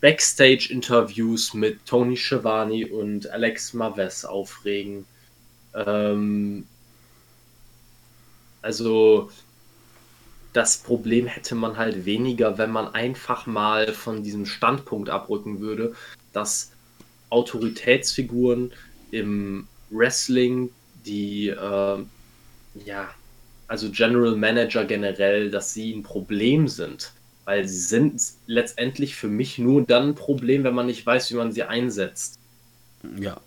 Backstage-Interviews 0.00 1.52
mit 1.54 1.84
Tony 1.84 2.16
Schiavone 2.16 2.86
und 2.88 3.28
Alex 3.30 3.74
Maves 3.74 4.24
aufregen. 4.24 5.04
Ähm, 5.74 6.66
also 8.62 9.30
das 10.52 10.78
Problem 10.78 11.26
hätte 11.26 11.54
man 11.54 11.76
halt 11.76 12.04
weniger, 12.04 12.58
wenn 12.58 12.70
man 12.70 12.94
einfach 12.94 13.46
mal 13.46 13.92
von 13.92 14.22
diesem 14.22 14.46
Standpunkt 14.46 15.08
abrücken 15.08 15.60
würde, 15.60 15.94
dass 16.32 16.72
Autoritätsfiguren 17.28 18.72
im 19.10 19.68
Wrestling, 19.90 20.70
die 21.04 21.48
äh, 21.48 21.98
ja, 22.84 23.10
also 23.68 23.90
General 23.90 24.34
Manager 24.34 24.84
generell, 24.84 25.50
dass 25.50 25.72
sie 25.72 25.92
ein 25.92 26.02
Problem 26.02 26.68
sind. 26.68 27.12
Weil 27.44 27.66
sie 27.66 27.80
sind 27.80 28.20
letztendlich 28.46 29.16
für 29.16 29.28
mich 29.28 29.58
nur 29.58 29.82
dann 29.82 30.10
ein 30.10 30.14
Problem, 30.14 30.64
wenn 30.64 30.74
man 30.74 30.86
nicht 30.86 31.04
weiß, 31.04 31.30
wie 31.30 31.36
man 31.36 31.52
sie 31.52 31.62
einsetzt. 31.62 32.38
Ja. 33.18 33.40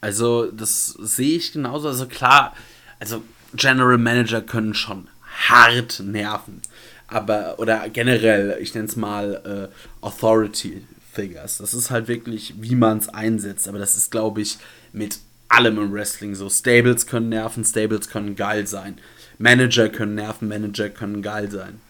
Also, 0.00 0.50
das 0.50 0.88
sehe 0.88 1.36
ich 1.36 1.52
genauso. 1.52 1.88
Also 1.88 2.06
klar, 2.06 2.54
also 2.98 3.22
General 3.54 3.98
Manager 3.98 4.40
können 4.40 4.74
schon 4.74 5.08
hart 5.48 6.00
nerven. 6.00 6.62
Aber, 7.08 7.58
oder 7.58 7.88
generell, 7.88 8.58
ich 8.60 8.74
nenne 8.74 8.88
es 8.88 8.96
mal 8.96 9.70
äh, 9.72 10.04
Authority 10.04 10.86
Figures. 11.14 11.58
Das 11.58 11.74
ist 11.74 11.90
halt 11.90 12.08
wirklich, 12.08 12.54
wie 12.58 12.74
man 12.74 12.98
es 12.98 13.08
einsetzt. 13.08 13.68
Aber 13.68 13.78
das 13.78 13.96
ist, 13.96 14.10
glaube 14.10 14.42
ich, 14.42 14.58
mit 14.92 15.18
allem 15.48 15.78
im 15.78 15.92
Wrestling 15.92 16.34
so. 16.34 16.50
Stables 16.50 17.06
können 17.06 17.28
nerven, 17.28 17.64
Stables 17.64 18.08
können 18.08 18.36
geil 18.36 18.66
sein. 18.66 18.98
Manager 19.38 19.88
können 19.88 20.14
nerven, 20.14 20.48
Manager 20.48 20.90
können 20.90 21.22
geil 21.22 21.50
sein. 21.50 21.80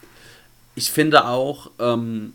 Ich 0.75 0.91
finde 0.91 1.27
auch, 1.27 1.71
ähm, 1.79 2.33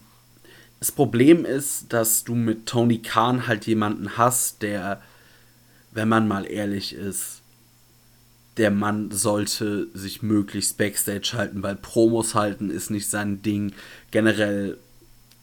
das 0.79 0.91
Problem 0.91 1.45
ist, 1.45 1.91
dass 1.91 2.23
du 2.23 2.35
mit 2.35 2.65
Tony 2.65 2.99
Khan 2.99 3.47
halt 3.47 3.67
jemanden 3.67 4.17
hast, 4.17 4.61
der, 4.61 5.01
wenn 5.91 6.07
man 6.07 6.27
mal 6.27 6.45
ehrlich 6.49 6.93
ist, 6.93 7.41
der 8.57 8.71
Mann 8.71 9.11
sollte 9.11 9.87
sich 9.93 10.21
möglichst 10.21 10.77
Backstage 10.77 11.31
halten, 11.33 11.63
weil 11.63 11.75
Promos 11.75 12.35
halten 12.35 12.69
ist 12.69 12.91
nicht 12.91 13.09
sein 13.09 13.41
Ding. 13.41 13.73
Generell, 14.11 14.77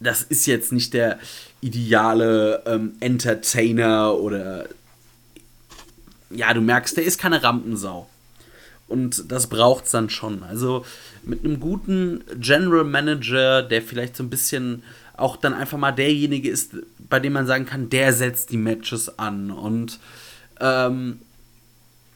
das 0.01 0.23
ist 0.23 0.47
jetzt 0.47 0.73
nicht 0.73 0.95
der 0.95 1.19
ideale 1.61 2.63
ähm, 2.67 2.95
Entertainer 3.01 4.15
oder 4.15 4.67
ja, 6.31 6.53
du 6.53 6.61
merkst, 6.61 6.97
der 6.97 7.05
ist 7.05 7.19
keine 7.19 7.43
Rampensau. 7.43 8.09
Und 8.89 9.31
das 9.33 9.49
braucht 9.49 9.87
es 9.87 9.91
dann 9.91 10.11
schon. 10.11 10.43
Also 10.43 10.85
mit 11.25 11.45
einem 11.45 11.59
guten 11.59 12.23
General 12.39 12.85
Manager, 12.85 13.63
der 13.63 13.83
vielleicht 13.83 14.17
so 14.17 14.23
ein 14.23 14.31
bisschen 14.31 14.83
auch 15.17 15.37
dann 15.37 15.55
einfach 15.55 15.79
mal 15.79 15.93
derjenige 15.93 16.51
ist, 16.51 16.73
bei 16.99 17.19
dem 17.19 17.33
man 17.33 17.47
sagen 17.47 17.67
kann, 17.67 17.89
der 17.89 18.13
setzt 18.13 18.51
die 18.51 18.59
Matches 18.59 19.19
an 19.19 19.51
und 19.51 19.99
ähm, 20.61 21.21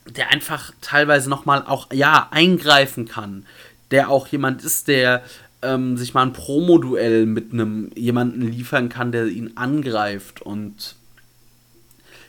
der 0.07 0.31
einfach 0.31 0.73
teilweise 0.81 1.29
nochmal 1.31 1.65
auch, 1.67 1.93
ja, 1.93 2.29
eingreifen 2.31 3.07
kann. 3.07 3.47
Der 3.91 4.09
auch 4.09 4.29
jemand 4.29 4.63
ist, 4.63 4.89
der 4.89 5.25
ähm, 5.63 5.97
sich 5.97 6.15
mal 6.15 6.23
ein 6.23 6.33
Promo-Duell 6.33 7.27
mit 7.27 7.53
einem 7.53 7.91
jemanden 7.95 8.43
liefern 8.43 8.89
kann, 8.89 9.13
der 9.13 9.27
ihn 9.27 9.57
angreift 9.57 10.43
und 10.43 10.97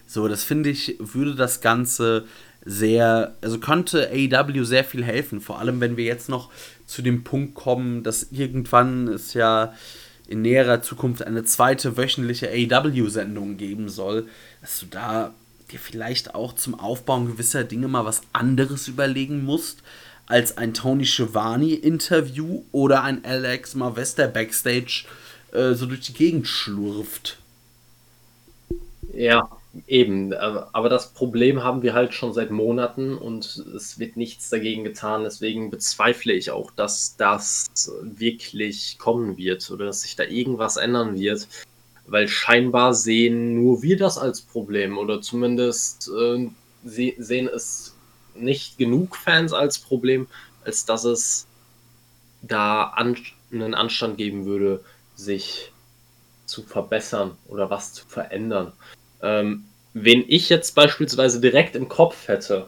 so, 0.07 0.27
das 0.27 0.43
finde 0.43 0.69
ich, 0.69 0.97
würde 0.99 1.35
das 1.35 1.61
Ganze 1.61 2.25
sehr, 2.65 3.35
also 3.41 3.59
könnte 3.59 4.09
AEW 4.11 4.65
sehr 4.65 4.83
viel 4.83 5.05
helfen. 5.05 5.39
Vor 5.39 5.59
allem, 5.59 5.79
wenn 5.79 5.95
wir 5.95 6.03
jetzt 6.03 6.27
noch 6.27 6.51
zu 6.85 7.01
dem 7.01 7.23
Punkt 7.23 7.55
kommen, 7.55 8.03
dass 8.03 8.27
irgendwann 8.31 9.07
es 9.07 9.33
ja 9.33 9.73
in 10.27 10.41
näherer 10.41 10.81
Zukunft 10.81 11.25
eine 11.25 11.43
zweite 11.43 11.95
wöchentliche 11.97 12.49
AEW-Sendung 12.49 13.57
geben 13.57 13.89
soll, 13.89 14.27
dass 14.59 14.79
du 14.81 14.85
da 14.87 15.33
dir 15.71 15.79
vielleicht 15.79 16.35
auch 16.35 16.53
zum 16.53 16.77
Aufbauen 16.77 17.27
gewisser 17.27 17.63
Dinge 17.63 17.87
mal 17.87 18.05
was 18.05 18.21
anderes 18.33 18.87
überlegen 18.87 19.43
musst, 19.43 19.81
als 20.31 20.57
ein 20.57 20.73
Tony 20.73 21.05
Schiavone-Interview 21.05 22.63
oder 22.71 23.03
ein 23.03 23.23
Alex 23.25 23.75
Marvester 23.75 24.27
Backstage 24.27 25.05
äh, 25.51 25.73
so 25.73 25.85
durch 25.85 26.01
die 26.01 26.13
Gegend 26.13 26.47
schlurft. 26.47 27.37
Ja, 29.13 29.49
Eben, 29.87 30.33
aber 30.33 30.89
das 30.89 31.13
Problem 31.13 31.63
haben 31.63 31.81
wir 31.81 31.93
halt 31.93 32.13
schon 32.13 32.33
seit 32.33 32.51
Monaten 32.51 33.17
und 33.17 33.63
es 33.73 33.99
wird 33.99 34.17
nichts 34.17 34.49
dagegen 34.49 34.83
getan. 34.83 35.23
Deswegen 35.23 35.69
bezweifle 35.69 36.33
ich 36.33 36.51
auch, 36.51 36.71
dass 36.71 37.15
das 37.15 37.89
wirklich 38.01 38.97
kommen 38.99 39.37
wird 39.37 39.71
oder 39.71 39.85
dass 39.85 40.01
sich 40.01 40.17
da 40.17 40.23
irgendwas 40.23 40.75
ändern 40.75 41.17
wird, 41.17 41.47
weil 42.05 42.27
scheinbar 42.27 42.93
sehen 42.93 43.55
nur 43.55 43.81
wir 43.81 43.97
das 43.97 44.17
als 44.17 44.41
Problem 44.41 44.97
oder 44.97 45.21
zumindest 45.21 46.09
äh, 46.09 46.49
sehen 46.83 47.47
es 47.47 47.90
nicht 48.41 48.77
genug 48.77 49.15
Fans 49.15 49.53
als 49.53 49.79
Problem, 49.79 50.27
als 50.65 50.85
dass 50.85 51.03
es 51.03 51.47
da 52.41 52.83
an, 52.83 53.17
einen 53.51 53.73
Anstand 53.73 54.17
geben 54.17 54.45
würde, 54.45 54.83
sich 55.15 55.71
zu 56.45 56.63
verbessern 56.63 57.37
oder 57.47 57.69
was 57.69 57.93
zu 57.93 58.05
verändern. 58.05 58.73
Ähm, 59.21 59.65
wen 59.93 60.25
ich 60.27 60.49
jetzt 60.49 60.75
beispielsweise 60.75 61.39
direkt 61.39 61.75
im 61.75 61.87
Kopf 61.87 62.27
hätte, 62.27 62.67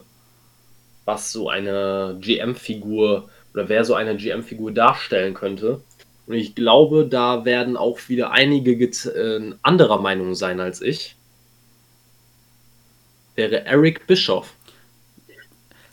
was 1.04 1.32
so 1.32 1.48
eine 1.48 2.16
GM-Figur 2.20 3.28
oder 3.52 3.68
wer 3.68 3.84
so 3.84 3.94
eine 3.94 4.16
GM-Figur 4.16 4.72
darstellen 4.72 5.34
könnte. 5.34 5.80
Und 6.26 6.34
ich 6.34 6.54
glaube, 6.54 7.06
da 7.06 7.44
werden 7.44 7.76
auch 7.76 7.98
wieder 8.08 8.30
einige 8.30 8.72
äh, 8.72 9.52
anderer 9.62 10.00
Meinung 10.00 10.34
sein 10.34 10.60
als 10.60 10.80
ich. 10.80 11.16
Wäre 13.34 13.64
Eric 13.64 14.06
Bischoff. 14.06 14.54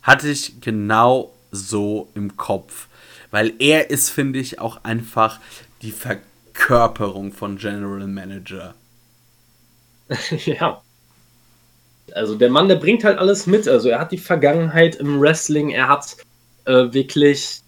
Hatte 0.01 0.29
ich 0.29 0.61
genau 0.61 1.31
so 1.51 2.09
im 2.15 2.37
Kopf. 2.37 2.87
Weil 3.29 3.53
er 3.59 3.89
ist, 3.89 4.09
finde 4.09 4.39
ich, 4.39 4.59
auch 4.59 4.83
einfach 4.83 5.39
die 5.81 5.91
Verkörperung 5.91 7.31
von 7.31 7.57
General 7.57 8.07
Manager. 8.07 8.75
ja. 10.45 10.81
Also 12.13 12.35
der 12.35 12.49
Mann, 12.49 12.67
der 12.67 12.75
bringt 12.75 13.03
halt 13.03 13.17
alles 13.17 13.47
mit. 13.47 13.67
Also 13.67 13.89
er 13.89 13.99
hat 13.99 14.11
die 14.11 14.17
Vergangenheit 14.17 14.95
im 14.95 15.21
Wrestling, 15.21 15.69
er 15.69 15.87
hat 15.87 16.17
äh, 16.65 16.91
wirklich 16.91 17.61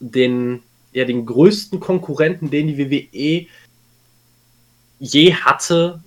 den, 0.00 0.62
ja, 0.92 1.04
den 1.04 1.24
größten 1.24 1.80
Konkurrenten, 1.80 2.50
den 2.50 2.66
die 2.66 2.78
WWE 2.78 3.46
je 4.98 5.34
hatte, 5.34 6.02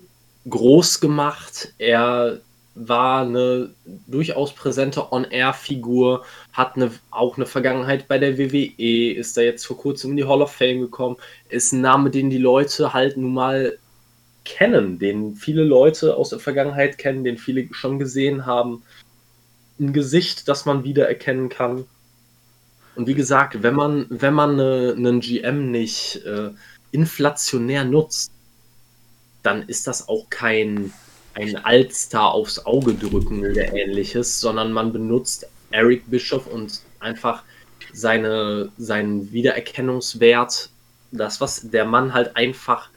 groß 0.48 1.00
gemacht. 1.00 1.74
Er 1.80 2.40
war 2.76 3.22
eine 3.22 3.70
durchaus 4.08 4.54
präsente 4.54 5.12
On-Air-Figur, 5.12 6.26
hat 6.52 6.76
eine, 6.76 6.92
auch 7.12 7.38
eine 7.38 7.46
Vergangenheit 7.46 8.08
bei 8.08 8.18
der 8.18 8.38
WWE, 8.38 9.14
ist 9.14 9.38
da 9.38 9.42
jetzt 9.42 9.66
vor 9.66 9.78
kurzem 9.78 10.12
in 10.12 10.18
die 10.18 10.26
Hall 10.26 10.42
of 10.42 10.52
Fame 10.52 10.82
gekommen, 10.82 11.18
ist 11.50 11.72
ein 11.72 11.82
Name, 11.82 12.10
den 12.10 12.30
die 12.30 12.40
Leute 12.40 12.94
halt 12.94 13.18
nun 13.18 13.34
mal 13.34 13.78
kennen, 14.44 15.00
den 15.00 15.36
viele 15.36 15.64
Leute 15.64 16.16
aus 16.18 16.30
der 16.30 16.40
Vergangenheit 16.40 16.98
kennen, 16.98 17.24
den 17.24 17.38
viele 17.38 17.68
schon 17.72 18.00
gesehen 18.00 18.46
haben. 18.46 18.84
Ein 19.80 19.94
Gesicht, 19.94 20.48
das 20.48 20.66
man 20.66 20.84
wiedererkennen 20.84 21.50
kann. 21.50 21.86
Und 22.96 23.08
wie 23.08 23.16
gesagt, 23.16 23.64
wenn 23.64 23.74
man, 23.74 24.06
wenn 24.10 24.34
man 24.34 24.52
eine, 24.52 24.94
einen 24.96 25.20
GM 25.20 25.72
nicht 25.72 26.24
äh, 26.26 26.52
inflationär 26.92 27.84
nutzt, 27.86 28.32
dann 29.42 29.64
ist 29.64 29.88
das 29.88 30.08
auch 30.08 30.30
kein 30.30 30.94
ein 31.34 31.56
Altstar 31.58 32.32
aufs 32.32 32.66
Auge 32.66 32.94
drücken 32.94 33.40
oder 33.40 33.74
ähnliches, 33.74 34.40
sondern 34.40 34.72
man 34.72 34.94
benutzt 34.94 35.48
Eric 35.72 36.10
Bischoff 36.10 36.48
und 36.48 36.82
einfach 37.00 37.44
seine, 37.92 38.72
seinen 38.78 39.32
Wiedererkennungswert, 39.32 40.70
das, 41.12 41.42
was 41.42 41.70
der 41.70 41.86
Mann 41.86 42.14
halt 42.14 42.36
einfach 42.36 42.90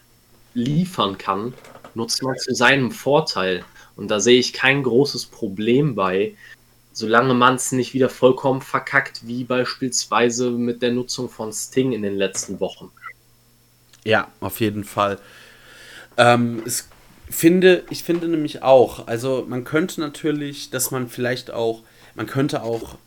liefern 0.54 1.18
kann, 1.18 1.54
nutzt 1.94 2.22
man 2.22 2.36
zu 2.38 2.54
seinem 2.54 2.90
Vorteil. 2.90 3.64
Und 3.94 4.08
da 4.08 4.20
sehe 4.20 4.38
ich 4.38 4.52
kein 4.52 4.82
großes 4.82 5.26
Problem 5.26 5.94
bei, 5.94 6.34
solange 6.92 7.34
man 7.34 7.56
es 7.56 7.72
nicht 7.72 7.94
wieder 7.94 8.08
vollkommen 8.08 8.62
verkackt, 8.62 9.26
wie 9.26 9.44
beispielsweise 9.44 10.50
mit 10.50 10.82
der 10.82 10.92
Nutzung 10.92 11.28
von 11.28 11.52
Sting 11.52 11.92
in 11.92 12.02
den 12.02 12.16
letzten 12.16 12.60
Wochen. 12.60 12.90
Ja, 14.04 14.28
auf 14.40 14.60
jeden 14.60 14.84
Fall. 14.84 15.18
Ähm, 16.16 16.62
es 16.64 16.88
finde, 17.28 17.84
ich 17.90 18.02
finde 18.02 18.28
nämlich 18.28 18.62
auch, 18.62 19.06
also 19.06 19.44
man 19.48 19.64
könnte 19.64 20.00
natürlich, 20.00 20.70
dass 20.70 20.90
man 20.90 21.08
vielleicht 21.08 21.50
auch, 21.50 21.82
man 22.14 22.26
könnte 22.26 22.62
auch, 22.62 22.98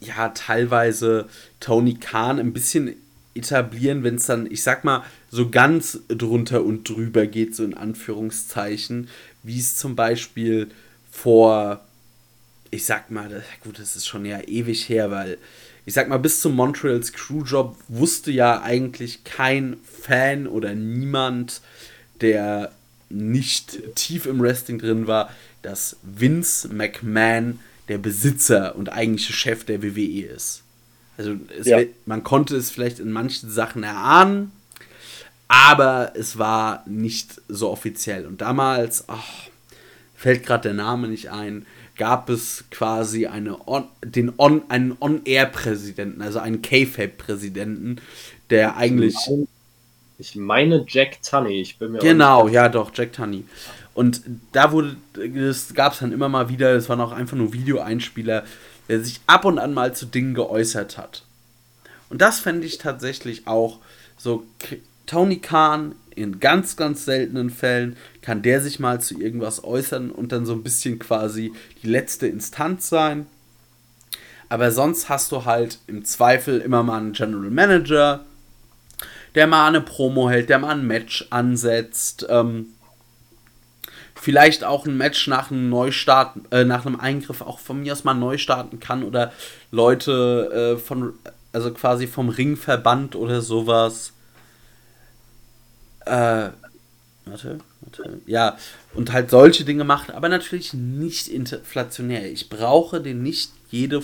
ja, 0.00 0.28
teilweise 0.30 1.28
Tony 1.60 1.94
Khan 1.94 2.38
ein 2.38 2.52
bisschen 2.52 2.94
etablieren, 3.34 4.02
wenn 4.02 4.16
es 4.16 4.26
dann, 4.26 4.50
ich 4.50 4.62
sag 4.62 4.84
mal, 4.84 5.04
so 5.30 5.48
ganz 5.48 6.00
drunter 6.08 6.64
und 6.64 6.88
drüber 6.88 7.26
geht, 7.26 7.54
so 7.54 7.64
in 7.64 7.74
Anführungszeichen, 7.74 9.08
wie 9.42 9.58
es 9.58 9.76
zum 9.76 9.96
Beispiel 9.96 10.68
vor, 11.10 11.84
ich 12.70 12.84
sag 12.84 13.10
mal, 13.10 13.42
gut, 13.62 13.78
das 13.78 13.96
ist 13.96 14.06
schon 14.06 14.24
ja 14.24 14.40
ewig 14.40 14.88
her, 14.88 15.10
weil 15.10 15.38
ich 15.86 15.94
sag 15.94 16.08
mal, 16.08 16.18
bis 16.18 16.40
zum 16.40 16.54
Montreal 16.54 17.02
Screwjob 17.02 17.76
wusste 17.88 18.30
ja 18.30 18.60
eigentlich 18.60 19.24
kein 19.24 19.78
Fan 19.84 20.46
oder 20.46 20.74
niemand, 20.74 21.62
der 22.20 22.72
nicht 23.10 23.94
tief 23.94 24.26
im 24.26 24.40
Wrestling 24.40 24.78
drin 24.78 25.06
war, 25.06 25.30
dass 25.62 25.96
Vince 26.02 26.68
McMahon 26.68 27.60
der 27.88 27.98
Besitzer 27.98 28.76
und 28.76 28.92
eigentliche 28.92 29.32
Chef 29.32 29.64
der 29.64 29.82
WWE 29.82 30.26
ist. 30.26 30.62
Also 31.16 31.36
ja. 31.64 31.78
wird, 31.78 32.06
man 32.06 32.22
konnte 32.22 32.56
es 32.56 32.70
vielleicht 32.70 33.00
in 33.00 33.10
manchen 33.10 33.50
Sachen 33.50 33.82
erahnen, 33.82 34.52
aber 35.48 36.12
es 36.14 36.38
war 36.38 36.84
nicht 36.86 37.40
so 37.48 37.70
offiziell. 37.70 38.26
Und 38.26 38.40
damals, 38.40 39.04
ach, 39.08 39.48
fällt 40.14 40.44
gerade 40.44 40.68
der 40.68 40.74
Name 40.74 41.08
nicht 41.08 41.30
ein, 41.30 41.66
gab 41.96 42.30
es 42.30 42.64
quasi 42.70 43.26
eine 43.26 43.66
on, 43.66 43.88
den 44.04 44.32
on, 44.38 44.62
einen 44.68 44.96
On-Air-Präsidenten, 45.00 46.22
also 46.22 46.38
einen 46.38 46.62
K-Fape-Präsidenten, 46.62 48.00
der 48.50 48.76
eigentlich. 48.76 49.16
Ich 50.18 50.34
meine 50.34 50.84
Jack 50.88 51.22
Tunney, 51.22 51.60
ich 51.60 51.78
bin 51.78 51.92
mir 51.92 51.98
Genau, 52.00 52.48
ja 52.48 52.68
doch, 52.68 52.90
Jack 52.92 53.12
Tunney. 53.12 53.44
Und 53.94 54.22
da 54.52 54.72
wurde, 54.72 54.96
das 55.14 55.74
gab 55.74 55.92
es 55.92 56.00
dann 56.00 56.12
immer 56.12 56.28
mal 56.28 56.48
wieder, 56.48 56.74
das 56.74 56.88
waren 56.88 57.00
auch 57.00 57.12
einfach 57.12 57.36
nur 57.36 57.52
Videoeinspieler, 57.52 58.44
der 58.88 59.00
sich 59.00 59.20
ab 59.26 59.44
und 59.44 59.58
an 59.58 59.74
mal 59.74 59.94
zu 59.94 60.06
Dingen 60.06 60.34
geäußert 60.34 60.98
hat. 60.98 61.22
Und 62.10 62.20
das 62.20 62.40
fände 62.40 62.66
ich 62.66 62.78
tatsächlich 62.78 63.46
auch 63.46 63.78
so 64.16 64.44
Tony 65.06 65.38
Khan 65.38 65.94
in 66.16 66.40
ganz, 66.40 66.76
ganz 66.76 67.04
seltenen 67.04 67.50
Fällen 67.50 67.96
kann 68.22 68.42
der 68.42 68.60
sich 68.60 68.80
mal 68.80 69.00
zu 69.00 69.18
irgendwas 69.20 69.62
äußern 69.62 70.10
und 70.10 70.32
dann 70.32 70.44
so 70.44 70.52
ein 70.52 70.64
bisschen 70.64 70.98
quasi 70.98 71.52
die 71.82 71.86
letzte 71.86 72.26
Instanz 72.26 72.88
sein. 72.88 73.26
Aber 74.48 74.72
sonst 74.72 75.08
hast 75.08 75.30
du 75.30 75.44
halt 75.44 75.78
im 75.86 76.04
Zweifel 76.04 76.60
immer 76.60 76.82
mal 76.82 76.98
einen 76.98 77.12
General 77.12 77.50
Manager, 77.50 78.24
der 79.34 79.46
mal 79.46 79.68
eine 79.68 79.80
Promo 79.80 80.28
hält, 80.28 80.48
der 80.48 80.58
mal 80.58 80.74
ein 80.74 80.86
Match 80.86 81.26
ansetzt. 81.30 82.26
Ähm, 82.28 82.66
vielleicht 84.20 84.64
auch 84.64 84.86
ein 84.86 84.96
Match 84.96 85.26
nach 85.26 85.50
einem 85.50 85.68
Neustart, 85.68 86.36
äh, 86.50 86.64
nach 86.64 86.86
einem 86.86 86.98
Eingriff 86.98 87.40
auch 87.40 87.58
von 87.58 87.80
mir 87.80 87.92
aus 87.92 88.04
mal 88.04 88.14
neu 88.14 88.38
starten 88.38 88.80
kann 88.80 89.04
oder 89.04 89.32
Leute 89.70 90.76
äh, 90.76 90.78
von, 90.78 91.14
also 91.52 91.72
quasi 91.72 92.06
vom 92.06 92.28
Ringverband 92.28 93.16
oder 93.16 93.40
sowas. 93.40 94.12
Äh, 96.04 96.50
warte, 97.26 97.58
warte. 97.80 98.20
Ja, 98.26 98.56
und 98.94 99.12
halt 99.12 99.30
solche 99.30 99.64
Dinge 99.64 99.84
macht, 99.84 100.10
aber 100.10 100.28
natürlich 100.28 100.74
nicht 100.74 101.28
inflationär. 101.28 102.30
Ich 102.30 102.48
brauche 102.48 103.00
den 103.00 103.22
nicht 103.22 103.52
jede, 103.70 104.02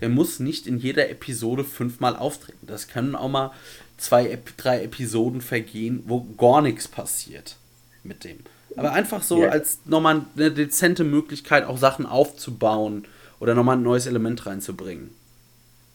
der 0.00 0.10
muss 0.10 0.40
nicht 0.40 0.66
in 0.66 0.78
jeder 0.78 1.08
Episode 1.08 1.64
fünfmal 1.64 2.16
auftreten. 2.16 2.66
Das 2.66 2.88
können 2.88 3.16
auch 3.16 3.28
mal 3.28 3.52
zwei, 3.96 4.38
drei 4.56 4.82
Episoden 4.82 5.40
vergehen, 5.40 6.02
wo 6.06 6.24
gar 6.36 6.62
nichts 6.62 6.88
passiert 6.88 7.56
mit 8.02 8.24
dem. 8.24 8.40
Aber 8.76 8.92
einfach 8.92 9.22
so 9.22 9.38
yeah. 9.38 9.50
als 9.50 9.80
nochmal 9.86 10.26
eine 10.36 10.50
dezente 10.50 11.04
Möglichkeit, 11.04 11.64
auch 11.64 11.78
Sachen 11.78 12.04
aufzubauen 12.04 13.06
oder 13.40 13.54
nochmal 13.54 13.76
ein 13.76 13.82
neues 13.82 14.06
Element 14.06 14.44
reinzubringen. 14.46 15.10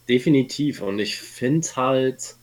Definitiv. 0.09 0.81
Und 0.81 0.99
ich 0.99 1.19
finde 1.19 1.67
halt, 1.75 2.35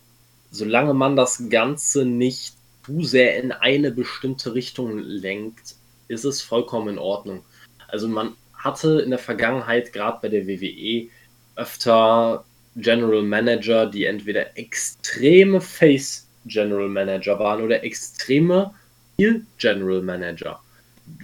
solange 0.51 0.95
man 0.95 1.17
das 1.17 1.49
Ganze 1.51 2.05
nicht 2.05 2.55
zu 2.87 3.05
sehr 3.05 3.43
in 3.43 3.53
eine 3.53 3.91
bestimmte 3.91 4.55
Richtung 4.55 4.99
lenkt, 4.99 5.75
ist 6.07 6.25
es 6.25 6.41
vollkommen 6.41 6.89
in 6.89 6.99
Ordnung. 6.99 7.43
Also 7.89 8.09
man 8.09 8.35
hatte 8.55 9.01
in 9.01 9.11
der 9.11 9.19
Vergangenheit, 9.19 9.93
gerade 9.93 10.19
bei 10.23 10.29
der 10.29 10.47
WWE, 10.47 11.09
öfter 11.57 12.45
General 12.81 13.23
Manager, 13.23 13.87
die 13.87 14.05
entweder 14.05 14.57
extreme 14.57 15.61
Face 15.61 16.27
General 16.47 16.89
Manager 16.89 17.39
waren 17.39 17.63
oder 17.63 17.83
extreme 17.83 18.73
Heel 19.19 19.45
General 19.59 20.01
Manager, 20.01 20.61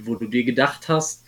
wo 0.02 0.16
du 0.16 0.26
dir 0.26 0.44
gedacht 0.44 0.88
hast, 0.88 1.24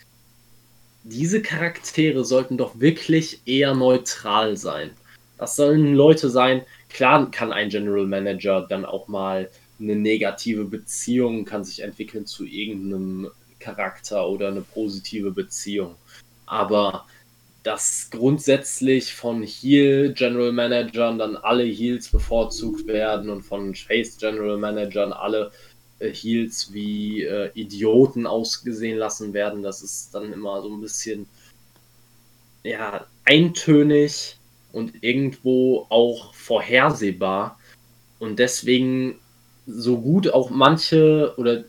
diese 1.03 1.41
Charaktere 1.41 2.25
sollten 2.25 2.57
doch 2.57 2.79
wirklich 2.79 3.39
eher 3.45 3.73
neutral 3.73 4.57
sein. 4.57 4.91
Das 5.37 5.55
sollen 5.55 5.95
Leute 5.95 6.29
sein, 6.29 6.63
klar 6.89 7.31
kann 7.31 7.53
ein 7.53 7.69
General 7.69 8.05
Manager 8.05 8.65
dann 8.67 8.83
auch 8.83 9.07
mal 9.07 9.49
eine 9.79 9.95
negative 9.95 10.65
Beziehung 10.65 11.45
kann 11.45 11.63
sich 11.63 11.81
entwickeln 11.81 12.25
zu 12.25 12.45
irgendeinem 12.45 13.29
Charakter 13.59 14.27
oder 14.27 14.47
eine 14.47 14.61
positive 14.61 15.31
Beziehung. 15.31 15.95
Aber 16.45 17.05
dass 17.67 18.07
grundsätzlich 18.11 19.13
von 19.13 19.43
Heel 19.43 20.13
General 20.13 20.53
Managern 20.53 21.19
dann 21.19 21.35
alle 21.35 21.65
Heels 21.65 22.07
bevorzugt 22.07 22.87
werden 22.87 23.29
und 23.29 23.41
von 23.41 23.75
Face 23.75 24.15
General 24.17 24.55
Managern 24.55 25.11
alle 25.11 25.51
äh, 25.99 26.09
Heels 26.09 26.71
wie 26.71 27.23
äh, 27.23 27.51
Idioten 27.55 28.25
ausgesehen 28.25 28.97
lassen 28.97 29.33
werden, 29.33 29.63
das 29.63 29.81
ist 29.81 30.15
dann 30.15 30.31
immer 30.31 30.61
so 30.61 30.69
ein 30.69 30.79
bisschen 30.79 31.27
ja, 32.63 33.05
eintönig 33.25 34.37
und 34.71 35.03
irgendwo 35.03 35.87
auch 35.89 36.33
vorhersehbar. 36.33 37.59
Und 38.17 38.39
deswegen 38.39 39.19
so 39.65 39.99
gut 39.99 40.29
auch 40.29 40.49
manche 40.51 41.33
oder 41.35 41.65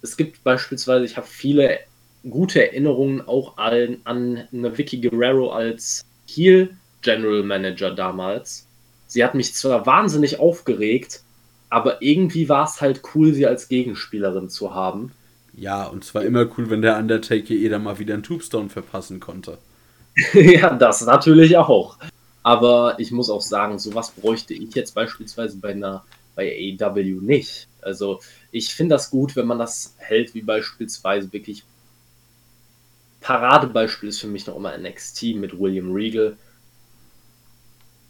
es 0.00 0.16
gibt 0.16 0.42
beispielsweise, 0.42 1.04
ich 1.04 1.18
habe 1.18 1.26
viele 1.26 1.80
gute 2.28 2.66
Erinnerungen 2.66 3.26
auch 3.26 3.56
an, 3.56 3.98
an 4.04 4.48
eine 4.52 4.76
Vicky 4.76 5.00
Guerrero 5.00 5.50
als 5.50 6.04
Heel 6.26 6.76
General 7.02 7.42
Manager 7.42 7.90
damals. 7.90 8.66
Sie 9.06 9.22
hat 9.22 9.34
mich 9.34 9.54
zwar 9.54 9.86
wahnsinnig 9.86 10.40
aufgeregt, 10.40 11.22
aber 11.68 12.00
irgendwie 12.02 12.48
war 12.48 12.64
es 12.64 12.80
halt 12.80 13.02
cool, 13.14 13.34
sie 13.34 13.46
als 13.46 13.68
Gegenspielerin 13.68 14.48
zu 14.48 14.74
haben. 14.74 15.12
Ja, 15.56 15.84
und 15.84 16.04
zwar 16.04 16.24
immer 16.24 16.48
cool, 16.56 16.70
wenn 16.70 16.82
der 16.82 16.98
Undertaker 16.98 17.54
ihr 17.54 17.70
dann 17.70 17.84
mal 17.84 17.98
wieder 17.98 18.14
einen 18.14 18.22
Tombstone 18.22 18.70
verpassen 18.70 19.20
konnte. 19.20 19.58
ja, 20.34 20.74
das 20.74 21.04
natürlich 21.04 21.56
auch. 21.56 21.98
Aber 22.42 22.96
ich 22.98 23.10
muss 23.10 23.30
auch 23.30 23.40
sagen, 23.40 23.78
sowas 23.78 24.10
bräuchte 24.10 24.54
ich 24.54 24.74
jetzt 24.74 24.94
beispielsweise 24.94 25.58
bei 25.58 25.70
einer 25.70 26.04
bei 26.34 26.76
AEW 26.80 27.20
nicht. 27.20 27.68
Also 27.80 28.20
ich 28.50 28.74
finde 28.74 28.96
das 28.96 29.10
gut, 29.10 29.36
wenn 29.36 29.46
man 29.46 29.58
das 29.58 29.94
hält, 29.98 30.34
wie 30.34 30.42
beispielsweise 30.42 31.32
wirklich 31.32 31.64
Paradebeispiel 33.24 34.10
ist 34.10 34.20
für 34.20 34.26
mich 34.26 34.46
noch 34.46 34.54
immer 34.54 34.76
NXT 34.76 35.34
mit 35.36 35.58
William 35.58 35.92
Regal. 35.92 36.36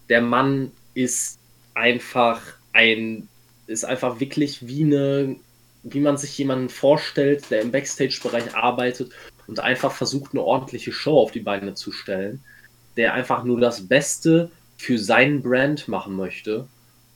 Der 0.09 0.21
Mann 0.21 0.73
ist 0.93 1.39
einfach 1.73 2.41
ein, 2.73 3.29
ist 3.65 3.85
einfach 3.85 4.19
wirklich 4.19 4.67
wie 4.67 4.83
eine, 4.83 5.37
wie 5.83 6.01
man 6.01 6.17
sich 6.17 6.37
jemanden 6.37 6.67
vorstellt, 6.67 7.49
der 7.49 7.61
im 7.61 7.71
Backstage-Bereich 7.71 8.55
arbeitet 8.55 9.13
und 9.47 9.61
einfach 9.61 9.93
versucht, 9.93 10.33
eine 10.33 10.43
ordentliche 10.43 10.91
Show 10.91 11.17
auf 11.17 11.31
die 11.31 11.39
Beine 11.39 11.75
zu 11.75 11.93
stellen, 11.93 12.43
der 12.97 13.13
einfach 13.13 13.45
nur 13.45 13.61
das 13.61 13.87
Beste 13.87 14.51
für 14.77 14.99
seinen 14.99 15.41
Brand 15.41 15.87
machen 15.87 16.17
möchte. 16.17 16.67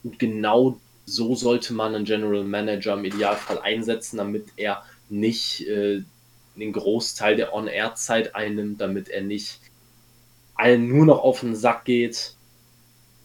Und 0.06 0.20
genau 0.20 0.80
so 1.06 1.36
sollte 1.36 1.74
man 1.74 1.96
einen 1.96 2.06
General 2.06 2.46
Manager 2.46 2.94
im 2.94 3.04
Idealfall 3.04 3.60
einsetzen, 3.60 4.18
damit 4.18 4.46
er 4.56 4.86
nicht 5.10 5.68
äh, 5.68 6.04
den 6.60 6.74
Großteil 6.74 7.36
der 7.36 7.54
On-Air-Zeit 7.54 8.36
einnimmt, 8.36 8.82
damit 8.82 9.10
er 9.10 9.22
nicht 9.22 9.60
allen 10.56 10.88
nur 10.90 11.06
noch 11.06 11.20
auf 11.20 11.40
den 11.40 11.56
Sack 11.56 11.86
geht. 11.86 12.36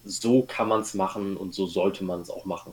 So 0.04 0.42
kann 0.42 0.68
man 0.68 0.82
es 0.82 0.94
machen 0.94 1.36
und 1.36 1.54
so 1.54 1.66
sollte 1.66 2.04
man 2.04 2.20
es 2.20 2.30
auch 2.30 2.44
machen. 2.44 2.72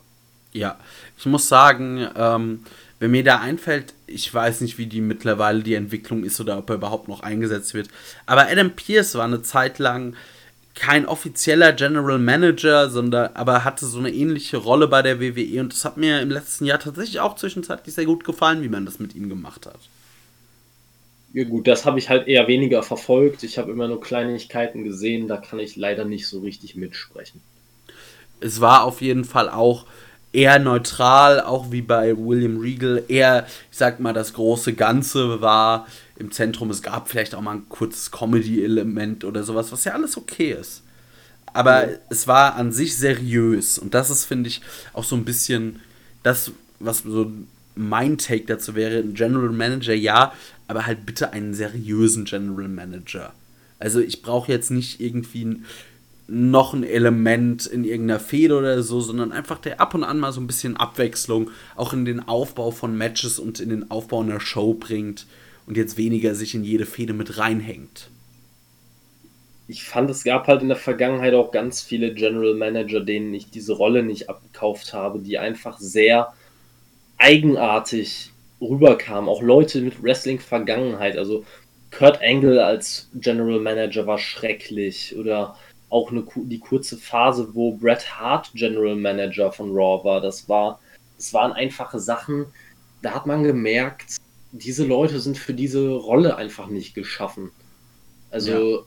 Ja, 0.53 0.77
ich 1.17 1.25
muss 1.25 1.47
sagen, 1.47 2.07
ähm, 2.15 2.65
wenn 2.99 3.11
mir 3.11 3.23
da 3.23 3.39
einfällt, 3.39 3.93
ich 4.05 4.31
weiß 4.33 4.61
nicht, 4.61 4.77
wie 4.77 4.85
die 4.85 5.01
mittlerweile 5.01 5.63
die 5.63 5.75
Entwicklung 5.75 6.23
ist 6.23 6.39
oder 6.41 6.57
ob 6.57 6.69
er 6.69 6.75
überhaupt 6.75 7.07
noch 7.07 7.21
eingesetzt 7.21 7.73
wird, 7.73 7.87
aber 8.25 8.47
Adam 8.47 8.71
Pierce 8.71 9.15
war 9.15 9.25
eine 9.25 9.41
Zeit 9.41 9.79
lang 9.79 10.15
kein 10.75 11.05
offizieller 11.05 11.73
General 11.73 12.19
Manager, 12.19 12.89
sondern 12.89 13.31
aber 13.33 13.63
hatte 13.63 13.85
so 13.85 13.99
eine 13.99 14.11
ähnliche 14.11 14.57
Rolle 14.57 14.87
bei 14.87 15.01
der 15.01 15.19
WWE 15.19 15.61
und 15.61 15.73
das 15.73 15.85
hat 15.85 15.97
mir 15.97 16.21
im 16.21 16.29
letzten 16.29 16.65
Jahr 16.65 16.79
tatsächlich 16.79 17.19
auch 17.19 17.35
zwischenzeitlich 17.35 17.95
sehr 17.95 18.05
gut 18.05 18.23
gefallen, 18.23 18.61
wie 18.61 18.69
man 18.69 18.85
das 18.85 18.99
mit 18.99 19.15
ihm 19.15 19.29
gemacht 19.29 19.65
hat. 19.65 19.79
Ja 21.33 21.45
gut, 21.45 21.67
das 21.67 21.85
habe 21.85 21.97
ich 21.97 22.09
halt 22.09 22.27
eher 22.27 22.47
weniger 22.47 22.83
verfolgt. 22.83 23.43
Ich 23.43 23.57
habe 23.57 23.71
immer 23.71 23.87
nur 23.87 24.01
Kleinigkeiten 24.01 24.83
gesehen, 24.83 25.27
da 25.27 25.37
kann 25.37 25.59
ich 25.59 25.75
leider 25.75 26.03
nicht 26.03 26.27
so 26.27 26.39
richtig 26.39 26.75
mitsprechen. 26.75 27.41
Es 28.41 28.59
war 28.59 28.83
auf 28.83 29.01
jeden 29.01 29.23
Fall 29.23 29.49
auch 29.49 29.85
eher 30.33 30.59
neutral, 30.59 31.41
auch 31.41 31.71
wie 31.71 31.81
bei 31.81 32.17
William 32.17 32.57
Regal. 32.57 33.03
Eher, 33.07 33.45
ich 33.71 33.77
sag 33.77 33.99
mal, 33.99 34.13
das 34.13 34.33
große 34.33 34.73
Ganze 34.73 35.41
war 35.41 35.87
im 36.17 36.31
Zentrum. 36.31 36.69
Es 36.69 36.81
gab 36.81 37.09
vielleicht 37.09 37.35
auch 37.35 37.41
mal 37.41 37.55
ein 37.55 37.69
kurzes 37.69 38.11
Comedy-Element 38.11 39.23
oder 39.23 39.43
sowas, 39.43 39.71
was 39.71 39.83
ja 39.83 39.93
alles 39.93 40.17
okay 40.17 40.51
ist. 40.51 40.83
Aber 41.53 41.91
ja. 41.91 41.97
es 42.09 42.27
war 42.27 42.55
an 42.55 42.71
sich 42.71 42.97
seriös. 42.97 43.77
Und 43.77 43.93
das 43.93 44.09
ist, 44.09 44.25
finde 44.25 44.49
ich, 44.49 44.61
auch 44.93 45.03
so 45.03 45.15
ein 45.15 45.25
bisschen 45.25 45.81
das, 46.23 46.51
was 46.79 46.99
so 46.99 47.31
mein 47.75 48.17
Take 48.17 48.45
dazu 48.45 48.75
wäre. 48.75 48.99
Ein 48.99 49.13
General 49.13 49.49
Manager, 49.49 49.93
ja, 49.93 50.33
aber 50.67 50.85
halt 50.85 51.05
bitte 51.05 51.33
einen 51.33 51.53
seriösen 51.53 52.25
General 52.25 52.67
Manager. 52.67 53.33
Also 53.79 53.99
ich 53.99 54.21
brauche 54.21 54.51
jetzt 54.51 54.71
nicht 54.71 55.01
irgendwie 55.01 55.61
noch 56.27 56.73
ein 56.73 56.83
Element 56.83 57.65
in 57.65 57.83
irgendeiner 57.83 58.19
Fehde 58.19 58.57
oder 58.57 58.83
so, 58.83 59.01
sondern 59.01 59.33
einfach 59.33 59.59
der 59.59 59.81
ab 59.81 59.93
und 59.93 60.05
an 60.05 60.19
mal 60.19 60.31
so 60.31 60.39
ein 60.39 60.47
bisschen 60.47 60.77
Abwechslung 60.77 61.49
auch 61.75 61.91
in 61.91 62.05
den 62.05 62.25
Aufbau 62.25 62.71
von 62.71 62.97
Matches 62.97 63.37
und 63.37 63.59
in 63.59 63.69
den 63.69 63.91
Aufbau 63.91 64.21
einer 64.21 64.39
Show 64.39 64.73
bringt 64.73 65.25
und 65.67 65.75
jetzt 65.75 65.97
weniger 65.97 66.33
sich 66.33 66.55
in 66.55 66.63
jede 66.63 66.85
Fehde 66.85 67.13
mit 67.13 67.37
reinhängt. 67.37 68.09
Ich 69.67 69.83
fand, 69.83 70.09
es 70.09 70.23
gab 70.23 70.47
halt 70.47 70.61
in 70.61 70.67
der 70.67 70.77
Vergangenheit 70.77 71.33
auch 71.33 71.51
ganz 71.51 71.81
viele 71.81 72.13
General 72.13 72.53
Manager, 72.53 73.01
denen 73.01 73.33
ich 73.33 73.49
diese 73.49 73.73
Rolle 73.73 74.03
nicht 74.03 74.29
abgekauft 74.29 74.93
habe, 74.93 75.19
die 75.19 75.37
einfach 75.37 75.79
sehr 75.79 76.33
eigenartig 77.21 78.31
rüberkamen. 78.59 79.29
Auch 79.29 79.41
Leute 79.41 79.81
mit 79.81 80.01
Wrestling-Vergangenheit. 80.01 81.17
Also 81.17 81.45
Kurt 81.91 82.21
Angle 82.21 82.63
als 82.63 83.09
General 83.13 83.59
Manager 83.59 84.07
war 84.07 84.17
schrecklich. 84.17 85.15
Oder 85.15 85.55
auch 85.89 86.11
eine, 86.11 86.25
die 86.35 86.59
kurze 86.59 86.97
Phase, 86.97 87.49
wo 87.53 87.73
Bret 87.73 88.19
Hart 88.19 88.51
General 88.53 88.95
Manager 88.95 89.51
von 89.51 89.71
Raw 89.71 90.03
war. 90.03 90.21
Das 90.21 90.49
war, 90.49 90.79
das 91.17 91.33
waren 91.33 91.53
einfache 91.53 91.99
Sachen. 91.99 92.47
Da 93.01 93.11
hat 93.11 93.25
man 93.25 93.43
gemerkt, 93.43 94.17
diese 94.51 94.85
Leute 94.85 95.19
sind 95.19 95.37
für 95.37 95.53
diese 95.53 95.89
Rolle 95.91 96.35
einfach 96.35 96.67
nicht 96.67 96.93
geschaffen. 96.93 97.51
Also 98.31 98.77
ja. 98.77 98.83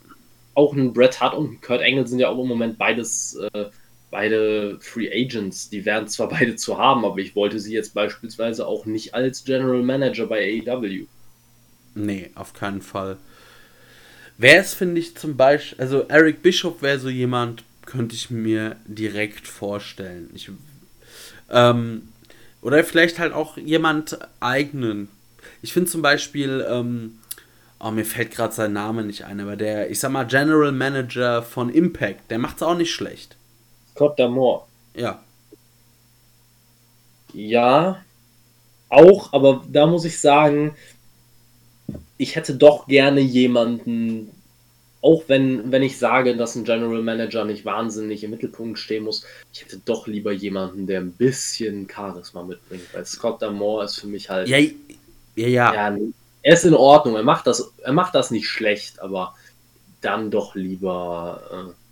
auch 0.55 0.73
ein 0.73 0.93
Bret 0.93 1.20
Hart 1.20 1.35
und 1.35 1.52
ein 1.52 1.61
Kurt 1.61 1.82
Angle 1.82 2.06
sind 2.06 2.19
ja 2.19 2.28
auch 2.28 2.40
im 2.40 2.48
Moment 2.48 2.78
beides, 2.78 3.36
äh, 3.36 3.66
beide 4.15 4.78
Free 4.81 5.11
Agents, 5.12 5.70
die 5.70 5.85
wären 5.85 6.07
zwar 6.07 6.28
beide 6.28 6.55
zu 6.55 6.78
haben, 6.78 7.05
aber 7.05 7.19
ich 7.19 7.35
wollte 7.35 7.59
sie 7.59 7.74
jetzt 7.74 7.95
beispielsweise 7.95 8.65
auch 8.65 8.86
nicht 8.86 9.12
als 9.12 9.45
General 9.45 9.82
Manager 9.82 10.27
bei 10.27 10.62
AEW. 10.65 11.07
Nee, 11.97 12.31
auf 12.36 12.55
keinen 12.55 12.81
Fall. 12.81 13.16
Wer 14.39 14.61
es, 14.61 14.73
finde 14.73 15.01
ich, 15.01 15.16
zum 15.16 15.36
Beispiel, 15.36 15.81
also 15.81 16.05
Eric 16.09 16.43
Bishop 16.43 16.81
wäre 16.81 17.01
so 17.01 17.09
jemand, 17.09 17.65
könnte 17.86 18.15
ich 18.15 18.31
mir 18.31 18.77
direkt 18.86 19.49
vorstellen. 19.49 20.31
Ich, 20.32 20.49
ähm, 21.51 22.09
oder 22.62 22.85
vielleicht 22.85 23.19
halt 23.19 23.32
auch 23.32 23.57
jemand 23.57 24.19
eigenen. 24.39 25.09
Ich 25.61 25.73
finde 25.73 25.91
zum 25.91 26.03
Beispiel, 26.03 26.65
ähm, 26.69 27.19
oh, 27.81 27.91
mir 27.91 28.05
fällt 28.05 28.31
gerade 28.31 28.55
sein 28.55 28.73
Name 28.73 29.03
nicht 29.03 29.24
ein, 29.24 29.41
aber 29.41 29.57
der, 29.57 29.91
ich 29.91 29.99
sag 29.99 30.12
mal, 30.12 30.24
General 30.24 30.70
Manager 30.70 31.43
von 31.43 31.69
Impact, 31.69 32.31
der 32.31 32.39
macht's 32.39 32.62
auch 32.62 32.77
nicht 32.77 32.93
schlecht. 32.93 33.36
Scott 33.94 34.18
Damore. 34.18 34.62
Ja. 34.94 35.22
Ja, 37.32 38.04
auch, 38.88 39.32
aber 39.32 39.64
da 39.70 39.86
muss 39.86 40.04
ich 40.04 40.20
sagen, 40.20 40.76
ich 42.16 42.36
hätte 42.36 42.54
doch 42.54 42.86
gerne 42.86 43.20
jemanden, 43.20 44.30
auch 45.02 45.24
wenn, 45.26 45.72
wenn 45.72 45.82
ich 45.82 45.98
sage, 45.98 46.36
dass 46.36 46.54
ein 46.54 46.64
General 46.64 47.02
Manager 47.02 47.44
nicht 47.44 47.64
wahnsinnig 47.64 48.22
im 48.22 48.30
Mittelpunkt 48.30 48.78
stehen 48.78 49.04
muss, 49.04 49.26
ich 49.52 49.62
hätte 49.62 49.80
doch 49.84 50.06
lieber 50.06 50.32
jemanden, 50.32 50.86
der 50.86 51.00
ein 51.00 51.12
bisschen 51.12 51.88
Charisma 51.92 52.42
mitbringt, 52.42 52.84
weil 52.92 53.04
Scott 53.04 53.42
Damore 53.42 53.84
ist 53.84 53.98
für 53.98 54.06
mich 54.06 54.30
halt. 54.30 54.48
Ja, 54.48 54.58
ja. 54.58 55.48
ja. 55.48 55.74
ja 55.74 55.98
er 56.42 56.54
ist 56.54 56.64
in 56.64 56.74
Ordnung, 56.74 57.16
er 57.16 57.22
macht 57.22 57.46
das, 57.46 57.72
er 57.82 57.92
macht 57.92 58.14
das 58.14 58.30
nicht 58.30 58.48
schlecht, 58.48 59.00
aber 59.00 59.34
dann 60.02 60.30
doch 60.30 60.54
lieber 60.54 61.40
äh, 61.50 61.84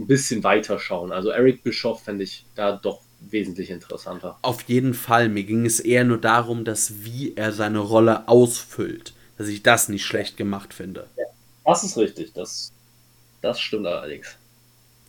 ein 0.00 0.06
bisschen 0.06 0.42
weiter 0.44 0.78
schauen. 0.78 1.12
Also 1.12 1.30
Eric 1.30 1.62
Bischoff 1.62 2.02
fände 2.02 2.24
ich 2.24 2.44
da 2.54 2.72
doch 2.72 3.00
wesentlich 3.20 3.70
interessanter. 3.70 4.38
Auf 4.42 4.62
jeden 4.62 4.94
Fall. 4.94 5.28
Mir 5.28 5.44
ging 5.44 5.66
es 5.66 5.80
eher 5.80 6.04
nur 6.04 6.18
darum, 6.18 6.64
dass 6.64 7.04
wie 7.04 7.34
er 7.36 7.52
seine 7.52 7.78
Rolle 7.78 8.28
ausfüllt, 8.28 9.12
dass 9.36 9.48
ich 9.48 9.62
das 9.62 9.88
nicht 9.88 10.04
schlecht 10.04 10.36
gemacht 10.36 10.74
finde. 10.74 11.06
Ja, 11.16 11.24
das 11.64 11.84
ist 11.84 11.96
richtig. 11.96 12.32
Das, 12.32 12.72
das 13.42 13.60
stimmt 13.60 13.86
allerdings. 13.86 14.36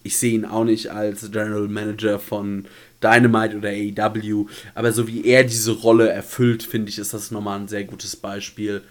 Ich 0.04 0.18
sehe 0.18 0.34
ihn 0.34 0.46
auch 0.46 0.64
nicht 0.64 0.90
als 0.90 1.32
General 1.32 1.68
Manager 1.68 2.20
von 2.20 2.66
Dynamite 3.04 3.58
oder 3.58 3.70
AEW, 3.70 4.48
aber 4.74 4.92
so 4.92 5.08
wie 5.08 5.26
er 5.26 5.44
diese 5.44 5.72
Rolle 5.72 6.10
erfüllt, 6.10 6.64
finde 6.64 6.90
ich, 6.90 6.98
ist 6.98 7.14
das 7.14 7.32
nochmal 7.32 7.60
ein 7.60 7.68
sehr 7.68 7.84
gutes 7.84 8.16
Beispiel. 8.16 8.84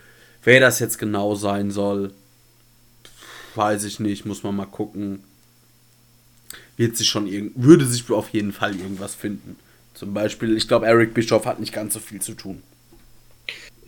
Wer 0.42 0.60
das 0.60 0.78
jetzt 0.78 0.98
genau 0.98 1.34
sein 1.34 1.70
soll, 1.70 2.12
weiß 3.56 3.84
ich 3.84 4.00
nicht, 4.00 4.24
muss 4.24 4.42
man 4.42 4.56
mal 4.56 4.66
gucken. 4.66 5.24
Wird 6.80 6.96
sich 6.96 7.10
schon 7.10 7.28
würde 7.56 7.84
sich 7.84 8.08
auf 8.10 8.30
jeden 8.30 8.52
Fall 8.52 8.74
irgendwas 8.74 9.14
finden. 9.14 9.56
Zum 9.92 10.14
Beispiel, 10.14 10.56
ich 10.56 10.66
glaube, 10.66 10.86
Eric 10.86 11.12
Bischoff 11.12 11.44
hat 11.44 11.60
nicht 11.60 11.74
ganz 11.74 11.92
so 11.92 12.00
viel 12.00 12.22
zu 12.22 12.32
tun. 12.32 12.62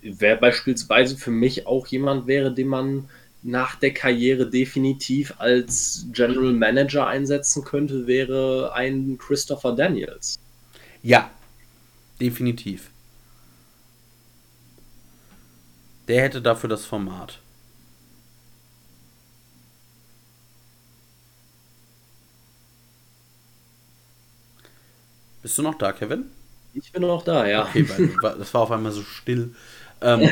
Wer 0.03 0.37
beispielsweise 0.37 1.17
für 1.17 1.31
mich 1.31 1.67
auch 1.67 1.87
jemand 1.87 2.27
wäre, 2.27 2.53
den 2.53 2.69
man 2.69 3.09
nach 3.43 3.77
der 3.77 3.95
Karriere 3.95 4.51
definitiv 4.51 5.33
als 5.39 6.05
General 6.13 6.53
Manager 6.53 7.07
einsetzen 7.07 7.65
könnte, 7.65 8.07
wäre 8.07 8.75
ein 8.75 9.17
Christopher 9.17 9.75
Daniels. 9.75 10.39
Ja, 11.03 11.31
definitiv. 12.21 12.91
Der 16.09 16.21
hätte 16.25 16.43
dafür 16.43 16.69
das 16.69 16.85
Format. 16.85 17.39
Bist 25.43 25.59
du 25.59 25.63
noch 25.63 25.75
da, 25.75 25.93
Kevin? 25.93 26.25
Ich 26.75 26.93
bin 26.93 27.03
noch 27.03 27.25
da, 27.25 27.47
ja. 27.47 27.65
Okay, 27.65 27.87
weil 27.89 28.09
das 28.39 28.55
war 28.55 28.63
auf 28.63 28.71
einmal 28.71 28.93
so 28.93 29.03
still. 29.03 29.55
Ähm, 30.01 30.29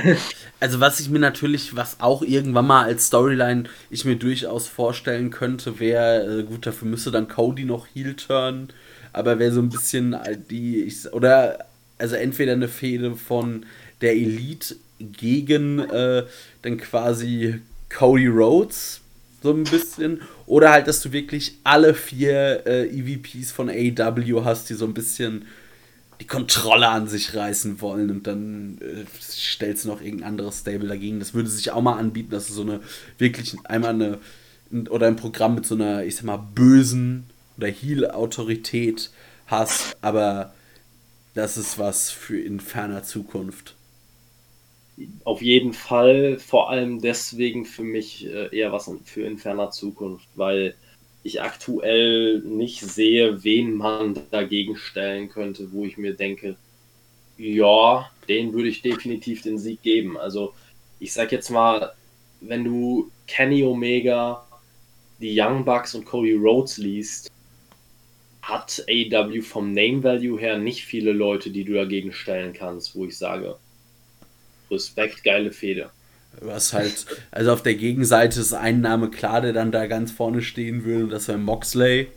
also 0.58 0.80
was 0.80 1.00
ich 1.00 1.08
mir 1.08 1.18
natürlich, 1.18 1.76
was 1.76 2.00
auch 2.00 2.22
irgendwann 2.22 2.66
mal 2.66 2.84
als 2.84 3.06
Storyline 3.06 3.64
ich 3.90 4.04
mir 4.04 4.16
durchaus 4.16 4.68
vorstellen 4.68 5.30
könnte, 5.30 5.78
wäre, 5.78 6.40
äh, 6.40 6.42
gut, 6.44 6.66
dafür 6.66 6.88
müsste 6.88 7.10
dann 7.10 7.28
Cody 7.28 7.64
noch 7.64 7.86
Heel 7.94 8.14
turn, 8.14 8.68
aber 9.12 9.38
wäre 9.38 9.52
so 9.52 9.60
ein 9.60 9.70
bisschen 9.70 10.16
die, 10.50 10.82
ich, 10.82 11.12
oder, 11.12 11.66
also 11.98 12.16
entweder 12.16 12.52
eine 12.52 12.68
Fehde 12.68 13.16
von 13.16 13.66
der 14.00 14.12
Elite 14.12 14.76
gegen 14.98 15.78
äh, 15.78 16.24
dann 16.62 16.78
quasi 16.78 17.60
Cody 17.90 18.26
Rhodes, 18.26 19.00
so 19.42 19.52
ein 19.52 19.64
bisschen, 19.64 20.20
oder 20.46 20.70
halt, 20.70 20.86
dass 20.86 21.00
du 21.00 21.12
wirklich 21.12 21.58
alle 21.64 21.94
vier 21.94 22.66
äh, 22.66 22.86
EVPs 22.86 23.52
von 23.52 23.68
AEW 23.70 24.44
hast, 24.44 24.68
die 24.68 24.74
so 24.74 24.84
ein 24.84 24.94
bisschen 24.94 25.46
die 26.20 26.26
Kontrolle 26.26 26.88
an 26.88 27.08
sich 27.08 27.34
reißen 27.34 27.80
wollen 27.80 28.10
und 28.10 28.26
dann 28.26 28.78
äh, 28.82 29.04
stellst 29.22 29.84
du 29.84 29.88
noch 29.88 30.02
irgendein 30.02 30.28
anderes 30.28 30.60
Stable 30.60 30.86
dagegen. 30.86 31.18
Das 31.18 31.32
würde 31.32 31.48
sich 31.48 31.70
auch 31.70 31.80
mal 31.80 31.98
anbieten, 31.98 32.30
dass 32.30 32.48
du 32.48 32.52
so 32.52 32.62
eine 32.62 32.80
wirklich 33.16 33.56
einmal 33.64 33.94
eine 33.94 34.18
oder 34.90 35.06
ein 35.06 35.16
Programm 35.16 35.54
mit 35.54 35.66
so 35.66 35.74
einer, 35.74 36.04
ich 36.04 36.16
sag 36.16 36.24
mal, 36.24 36.36
bösen 36.36 37.26
oder 37.56 37.68
Heal-Autorität 37.68 39.10
hast, 39.46 39.96
aber 40.00 40.54
das 41.34 41.56
ist 41.56 41.78
was 41.78 42.10
für 42.10 42.38
in 42.40 42.60
ferner 42.60 43.02
Zukunft. 43.02 43.74
Auf 45.24 45.40
jeden 45.40 45.72
Fall, 45.72 46.38
vor 46.38 46.70
allem 46.70 47.00
deswegen 47.00 47.64
für 47.64 47.84
mich 47.84 48.26
äh, 48.26 48.54
eher 48.54 48.72
was 48.72 48.90
für 49.04 49.22
in 49.22 49.38
ferner 49.38 49.70
Zukunft, 49.70 50.28
weil 50.34 50.74
ich 51.22 51.42
aktuell 51.42 52.40
nicht 52.40 52.80
sehe, 52.80 53.44
wen 53.44 53.74
man 53.74 54.18
dagegen 54.30 54.76
stellen 54.76 55.28
könnte, 55.28 55.72
wo 55.72 55.84
ich 55.84 55.98
mir 55.98 56.14
denke, 56.14 56.56
ja, 57.36 58.10
den 58.28 58.52
würde 58.52 58.68
ich 58.68 58.82
definitiv 58.82 59.42
den 59.42 59.58
Sieg 59.58 59.82
geben. 59.82 60.18
Also 60.18 60.54
ich 60.98 61.12
sag 61.12 61.32
jetzt 61.32 61.50
mal, 61.50 61.92
wenn 62.40 62.64
du 62.64 63.10
Kenny 63.26 63.64
Omega, 63.64 64.46
die 65.20 65.38
Young 65.38 65.64
Bucks 65.64 65.94
und 65.94 66.04
Cody 66.04 66.34
Rhodes 66.34 66.78
liest, 66.78 67.30
hat 68.42 68.84
AEW 68.88 69.42
vom 69.42 69.72
Name 69.72 70.02
Value 70.02 70.38
her 70.38 70.58
nicht 70.58 70.84
viele 70.84 71.12
Leute, 71.12 71.50
die 71.50 71.64
du 71.64 71.74
dagegen 71.74 72.12
stellen 72.12 72.52
kannst, 72.52 72.94
wo 72.94 73.04
ich 73.04 73.16
sage, 73.16 73.56
Respekt, 74.70 75.24
geile 75.24 75.52
Feder. 75.52 75.90
Was 76.40 76.72
halt, 76.72 77.06
also 77.30 77.52
auf 77.52 77.62
der 77.62 77.74
Gegenseite 77.74 78.40
ist 78.40 78.52
ein 78.52 78.80
Name 78.80 79.10
klar, 79.10 79.40
der 79.40 79.52
dann 79.52 79.72
da 79.72 79.86
ganz 79.86 80.12
vorne 80.12 80.42
stehen 80.42 80.84
würde, 80.84 81.04
und 81.04 81.10
das 81.10 81.28
wäre 81.28 81.38
Moxley. 81.38 82.08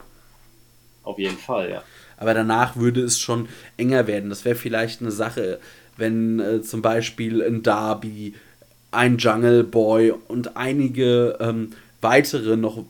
Auf 1.04 1.18
jeden 1.18 1.38
Fall, 1.38 1.70
ja. 1.70 1.84
Aber 2.18 2.34
danach 2.34 2.76
würde 2.76 3.02
es 3.02 3.20
schon 3.20 3.50
enger 3.76 4.08
werden. 4.08 4.30
Das 4.30 4.46
wäre 4.46 4.56
vielleicht 4.56 5.02
eine 5.02 5.12
Sache, 5.12 5.60
wenn 5.98 6.40
äh, 6.40 6.62
zum 6.62 6.82
Beispiel 6.82 7.42
ein 7.42 7.64
Darby, 7.64 8.36
ein 8.92 9.18
Jungle 9.18 9.64
Boy 9.64 10.14
und 10.28 10.56
einige 10.56 11.38
ähm, 11.40 11.72
weitere 12.02 12.56
noch, 12.56 12.86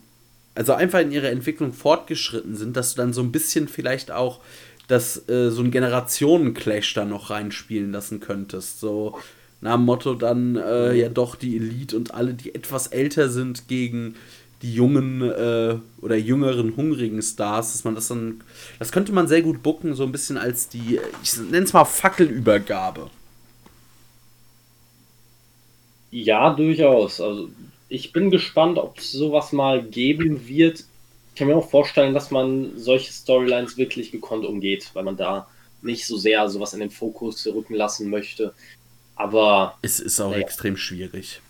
also 0.54 0.74
einfach 0.74 1.00
in 1.00 1.10
ihrer 1.10 1.30
Entwicklung 1.30 1.72
fortgeschritten 1.72 2.54
sind, 2.56 2.76
dass 2.76 2.94
du 2.94 3.00
dann 3.00 3.12
so 3.12 3.22
ein 3.22 3.32
bisschen 3.32 3.66
vielleicht 3.66 4.10
auch 4.10 4.40
das, 4.86 5.28
äh, 5.28 5.50
so 5.50 5.62
ein 5.62 5.70
Generationen-Clash 5.70 6.94
da 6.94 7.04
noch 7.04 7.30
reinspielen 7.30 7.90
lassen 7.90 8.20
könntest. 8.20 8.80
So, 8.80 9.18
nach 9.64 9.76
dem 9.76 9.86
Motto 9.86 10.14
dann 10.14 10.56
äh, 10.56 10.92
ja 10.92 11.08
doch 11.08 11.36
die 11.36 11.56
Elite 11.56 11.96
und 11.96 12.12
alle, 12.12 12.34
die 12.34 12.54
etwas 12.54 12.88
älter 12.88 13.30
sind, 13.30 13.66
gegen 13.66 14.14
die 14.60 14.74
jungen 14.74 15.22
äh, 15.22 15.76
oder 16.02 16.16
jüngeren 16.16 16.76
hungrigen 16.76 17.22
Stars, 17.22 17.72
dass 17.72 17.82
man 17.82 17.94
das 17.94 18.08
dann, 18.08 18.42
das 18.78 18.92
könnte 18.92 19.12
man 19.12 19.26
sehr 19.26 19.40
gut 19.40 19.62
bucken, 19.62 19.94
so 19.94 20.02
ein 20.02 20.12
bisschen 20.12 20.36
als 20.36 20.68
die, 20.68 21.00
ich 21.22 21.36
nenne 21.38 21.64
es 21.64 21.72
mal 21.72 21.86
Fackelübergabe. 21.86 23.08
Ja, 26.10 26.52
durchaus. 26.52 27.22
Also 27.22 27.48
ich 27.88 28.12
bin 28.12 28.30
gespannt, 28.30 28.76
ob 28.76 28.98
es 28.98 29.12
sowas 29.12 29.52
mal 29.52 29.82
geben 29.82 30.46
wird. 30.46 30.84
Ich 31.30 31.38
kann 31.38 31.48
mir 31.48 31.56
auch 31.56 31.70
vorstellen, 31.70 32.12
dass 32.12 32.30
man 32.30 32.72
solche 32.76 33.14
Storylines 33.14 33.78
wirklich 33.78 34.12
gekonnt 34.12 34.44
umgeht, 34.44 34.90
weil 34.92 35.04
man 35.04 35.16
da 35.16 35.48
nicht 35.80 36.06
so 36.06 36.18
sehr 36.18 36.46
sowas 36.50 36.74
in 36.74 36.80
den 36.80 36.90
Fokus 36.90 37.46
rücken 37.46 37.74
lassen 37.74 38.10
möchte. 38.10 38.52
Aber. 39.16 39.78
Es 39.82 40.00
ist 40.00 40.20
auch 40.20 40.32
ja. 40.32 40.38
extrem 40.38 40.76
schwierig. 40.76 41.40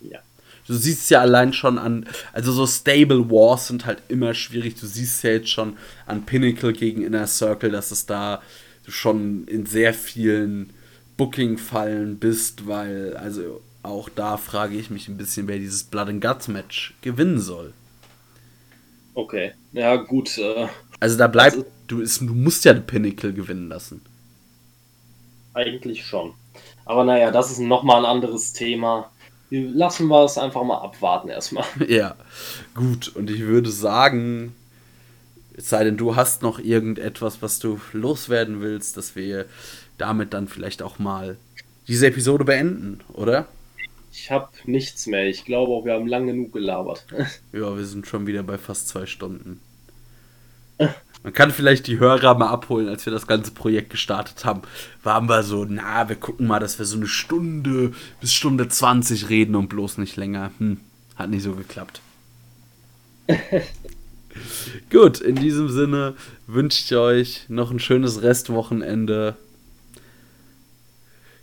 Ja. 0.00 0.20
Du 0.66 0.74
siehst 0.74 1.10
ja 1.10 1.20
allein 1.20 1.52
schon 1.52 1.78
an, 1.78 2.06
also 2.32 2.52
so 2.52 2.66
Stable 2.66 3.28
Wars 3.30 3.68
sind 3.68 3.86
halt 3.86 4.02
immer 4.08 4.34
schwierig. 4.34 4.78
Du 4.78 4.86
siehst 4.86 5.24
ja 5.24 5.30
jetzt 5.30 5.50
schon 5.50 5.76
an 6.06 6.26
Pinnacle 6.26 6.72
gegen 6.72 7.02
Inner 7.02 7.26
Circle, 7.26 7.70
dass 7.70 7.90
es 7.90 8.06
da 8.06 8.40
schon 8.86 9.46
in 9.48 9.66
sehr 9.66 9.94
vielen 9.94 10.72
Booking-Fallen 11.16 12.18
bist, 12.18 12.66
weil, 12.66 13.16
also 13.16 13.62
auch 13.82 14.08
da 14.08 14.36
frage 14.36 14.76
ich 14.76 14.90
mich 14.90 15.08
ein 15.08 15.16
bisschen, 15.16 15.48
wer 15.48 15.58
dieses 15.58 15.84
Blood 15.84 16.08
and 16.08 16.22
Guts 16.22 16.48
Match 16.48 16.94
gewinnen 17.02 17.40
soll. 17.40 17.72
Okay, 19.14 19.52
ja 19.72 19.96
gut. 19.96 20.38
Äh, 20.38 20.68
also 20.98 21.18
da 21.18 21.26
bleibt, 21.26 21.58
du, 21.88 22.00
ist, 22.00 22.20
du 22.20 22.32
musst 22.34 22.64
ja 22.64 22.74
den 22.74 22.86
Pinnacle 22.86 23.32
gewinnen 23.32 23.68
lassen. 23.68 24.02
Eigentlich 25.52 26.06
schon. 26.06 26.34
Aber 26.84 27.04
naja, 27.04 27.30
das 27.30 27.50
ist 27.50 27.58
nochmal 27.60 28.04
ein 28.04 28.10
anderes 28.10 28.52
Thema. 28.52 29.12
Lassen 29.50 30.08
wir 30.08 30.24
es 30.24 30.38
einfach 30.38 30.62
mal 30.64 30.78
abwarten 30.78 31.28
erstmal. 31.28 31.64
Ja, 31.88 32.16
gut. 32.74 33.08
Und 33.08 33.30
ich 33.30 33.40
würde 33.40 33.70
sagen, 33.70 34.54
Es 35.52 35.68
sei 35.70 35.84
denn, 35.84 35.96
du 35.96 36.16
hast 36.16 36.42
noch 36.42 36.58
irgendetwas, 36.58 37.42
was 37.42 37.58
du 37.60 37.80
loswerden 37.92 38.60
willst, 38.60 38.96
dass 38.96 39.16
wir 39.16 39.46
damit 39.98 40.34
dann 40.34 40.48
vielleicht 40.48 40.82
auch 40.82 40.98
mal 40.98 41.38
diese 41.88 42.06
Episode 42.08 42.44
beenden, 42.44 43.00
oder? 43.12 43.48
Ich 44.12 44.30
habe 44.30 44.50
nichts 44.66 45.06
mehr. 45.06 45.26
Ich 45.26 45.44
glaube 45.44 45.72
auch, 45.72 45.84
wir 45.84 45.94
haben 45.94 46.06
lang 46.06 46.26
genug 46.26 46.52
gelabert. 46.52 47.06
Ja, 47.52 47.76
wir 47.76 47.84
sind 47.86 48.06
schon 48.08 48.26
wieder 48.26 48.42
bei 48.42 48.58
fast 48.58 48.88
zwei 48.88 49.06
Stunden. 49.06 49.60
Man 51.22 51.34
kann 51.34 51.50
vielleicht 51.50 51.86
die 51.86 51.98
Hörer 51.98 52.34
mal 52.34 52.48
abholen, 52.48 52.88
als 52.88 53.04
wir 53.04 53.12
das 53.12 53.26
ganze 53.26 53.50
Projekt 53.50 53.90
gestartet 53.90 54.44
haben. 54.44 54.62
Waren 55.02 55.28
wir 55.28 55.42
so, 55.42 55.66
na, 55.68 56.08
wir 56.08 56.16
gucken 56.16 56.46
mal, 56.46 56.60
dass 56.60 56.78
wir 56.78 56.86
so 56.86 56.96
eine 56.96 57.08
Stunde 57.08 57.92
bis 58.20 58.32
Stunde 58.32 58.68
20 58.68 59.28
reden 59.28 59.54
und 59.54 59.68
bloß 59.68 59.98
nicht 59.98 60.16
länger. 60.16 60.50
Hm, 60.58 60.78
hat 61.16 61.28
nicht 61.28 61.42
so 61.42 61.52
geklappt. 61.54 62.00
Gut, 64.90 65.20
in 65.20 65.36
diesem 65.36 65.68
Sinne 65.68 66.14
wünsche 66.46 66.82
ich 66.82 66.96
euch 66.96 67.44
noch 67.48 67.70
ein 67.70 67.80
schönes 67.80 68.22
Restwochenende. 68.22 69.36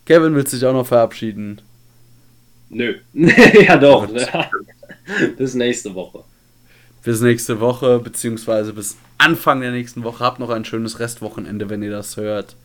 Kevin 0.05 0.35
will 0.35 0.47
sich 0.47 0.65
auch 0.65 0.73
noch 0.73 0.87
verabschieden. 0.87 1.61
Nö. 2.69 2.95
ja 3.13 3.77
doch. 3.77 4.07
bis 5.37 5.53
nächste 5.53 5.93
Woche. 5.93 6.23
Bis 7.03 7.21
nächste 7.21 7.59
Woche, 7.59 7.99
beziehungsweise 7.99 8.73
bis 8.73 8.97
Anfang 9.17 9.61
der 9.61 9.71
nächsten 9.71 10.03
Woche. 10.03 10.23
Habt 10.23 10.39
noch 10.39 10.49
ein 10.49 10.65
schönes 10.65 10.99
Restwochenende, 10.99 11.69
wenn 11.69 11.83
ihr 11.83 11.91
das 11.91 12.17
hört. 12.17 12.55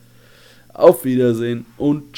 Auf 0.73 1.05
Wiedersehen 1.05 1.65
und 1.77 2.03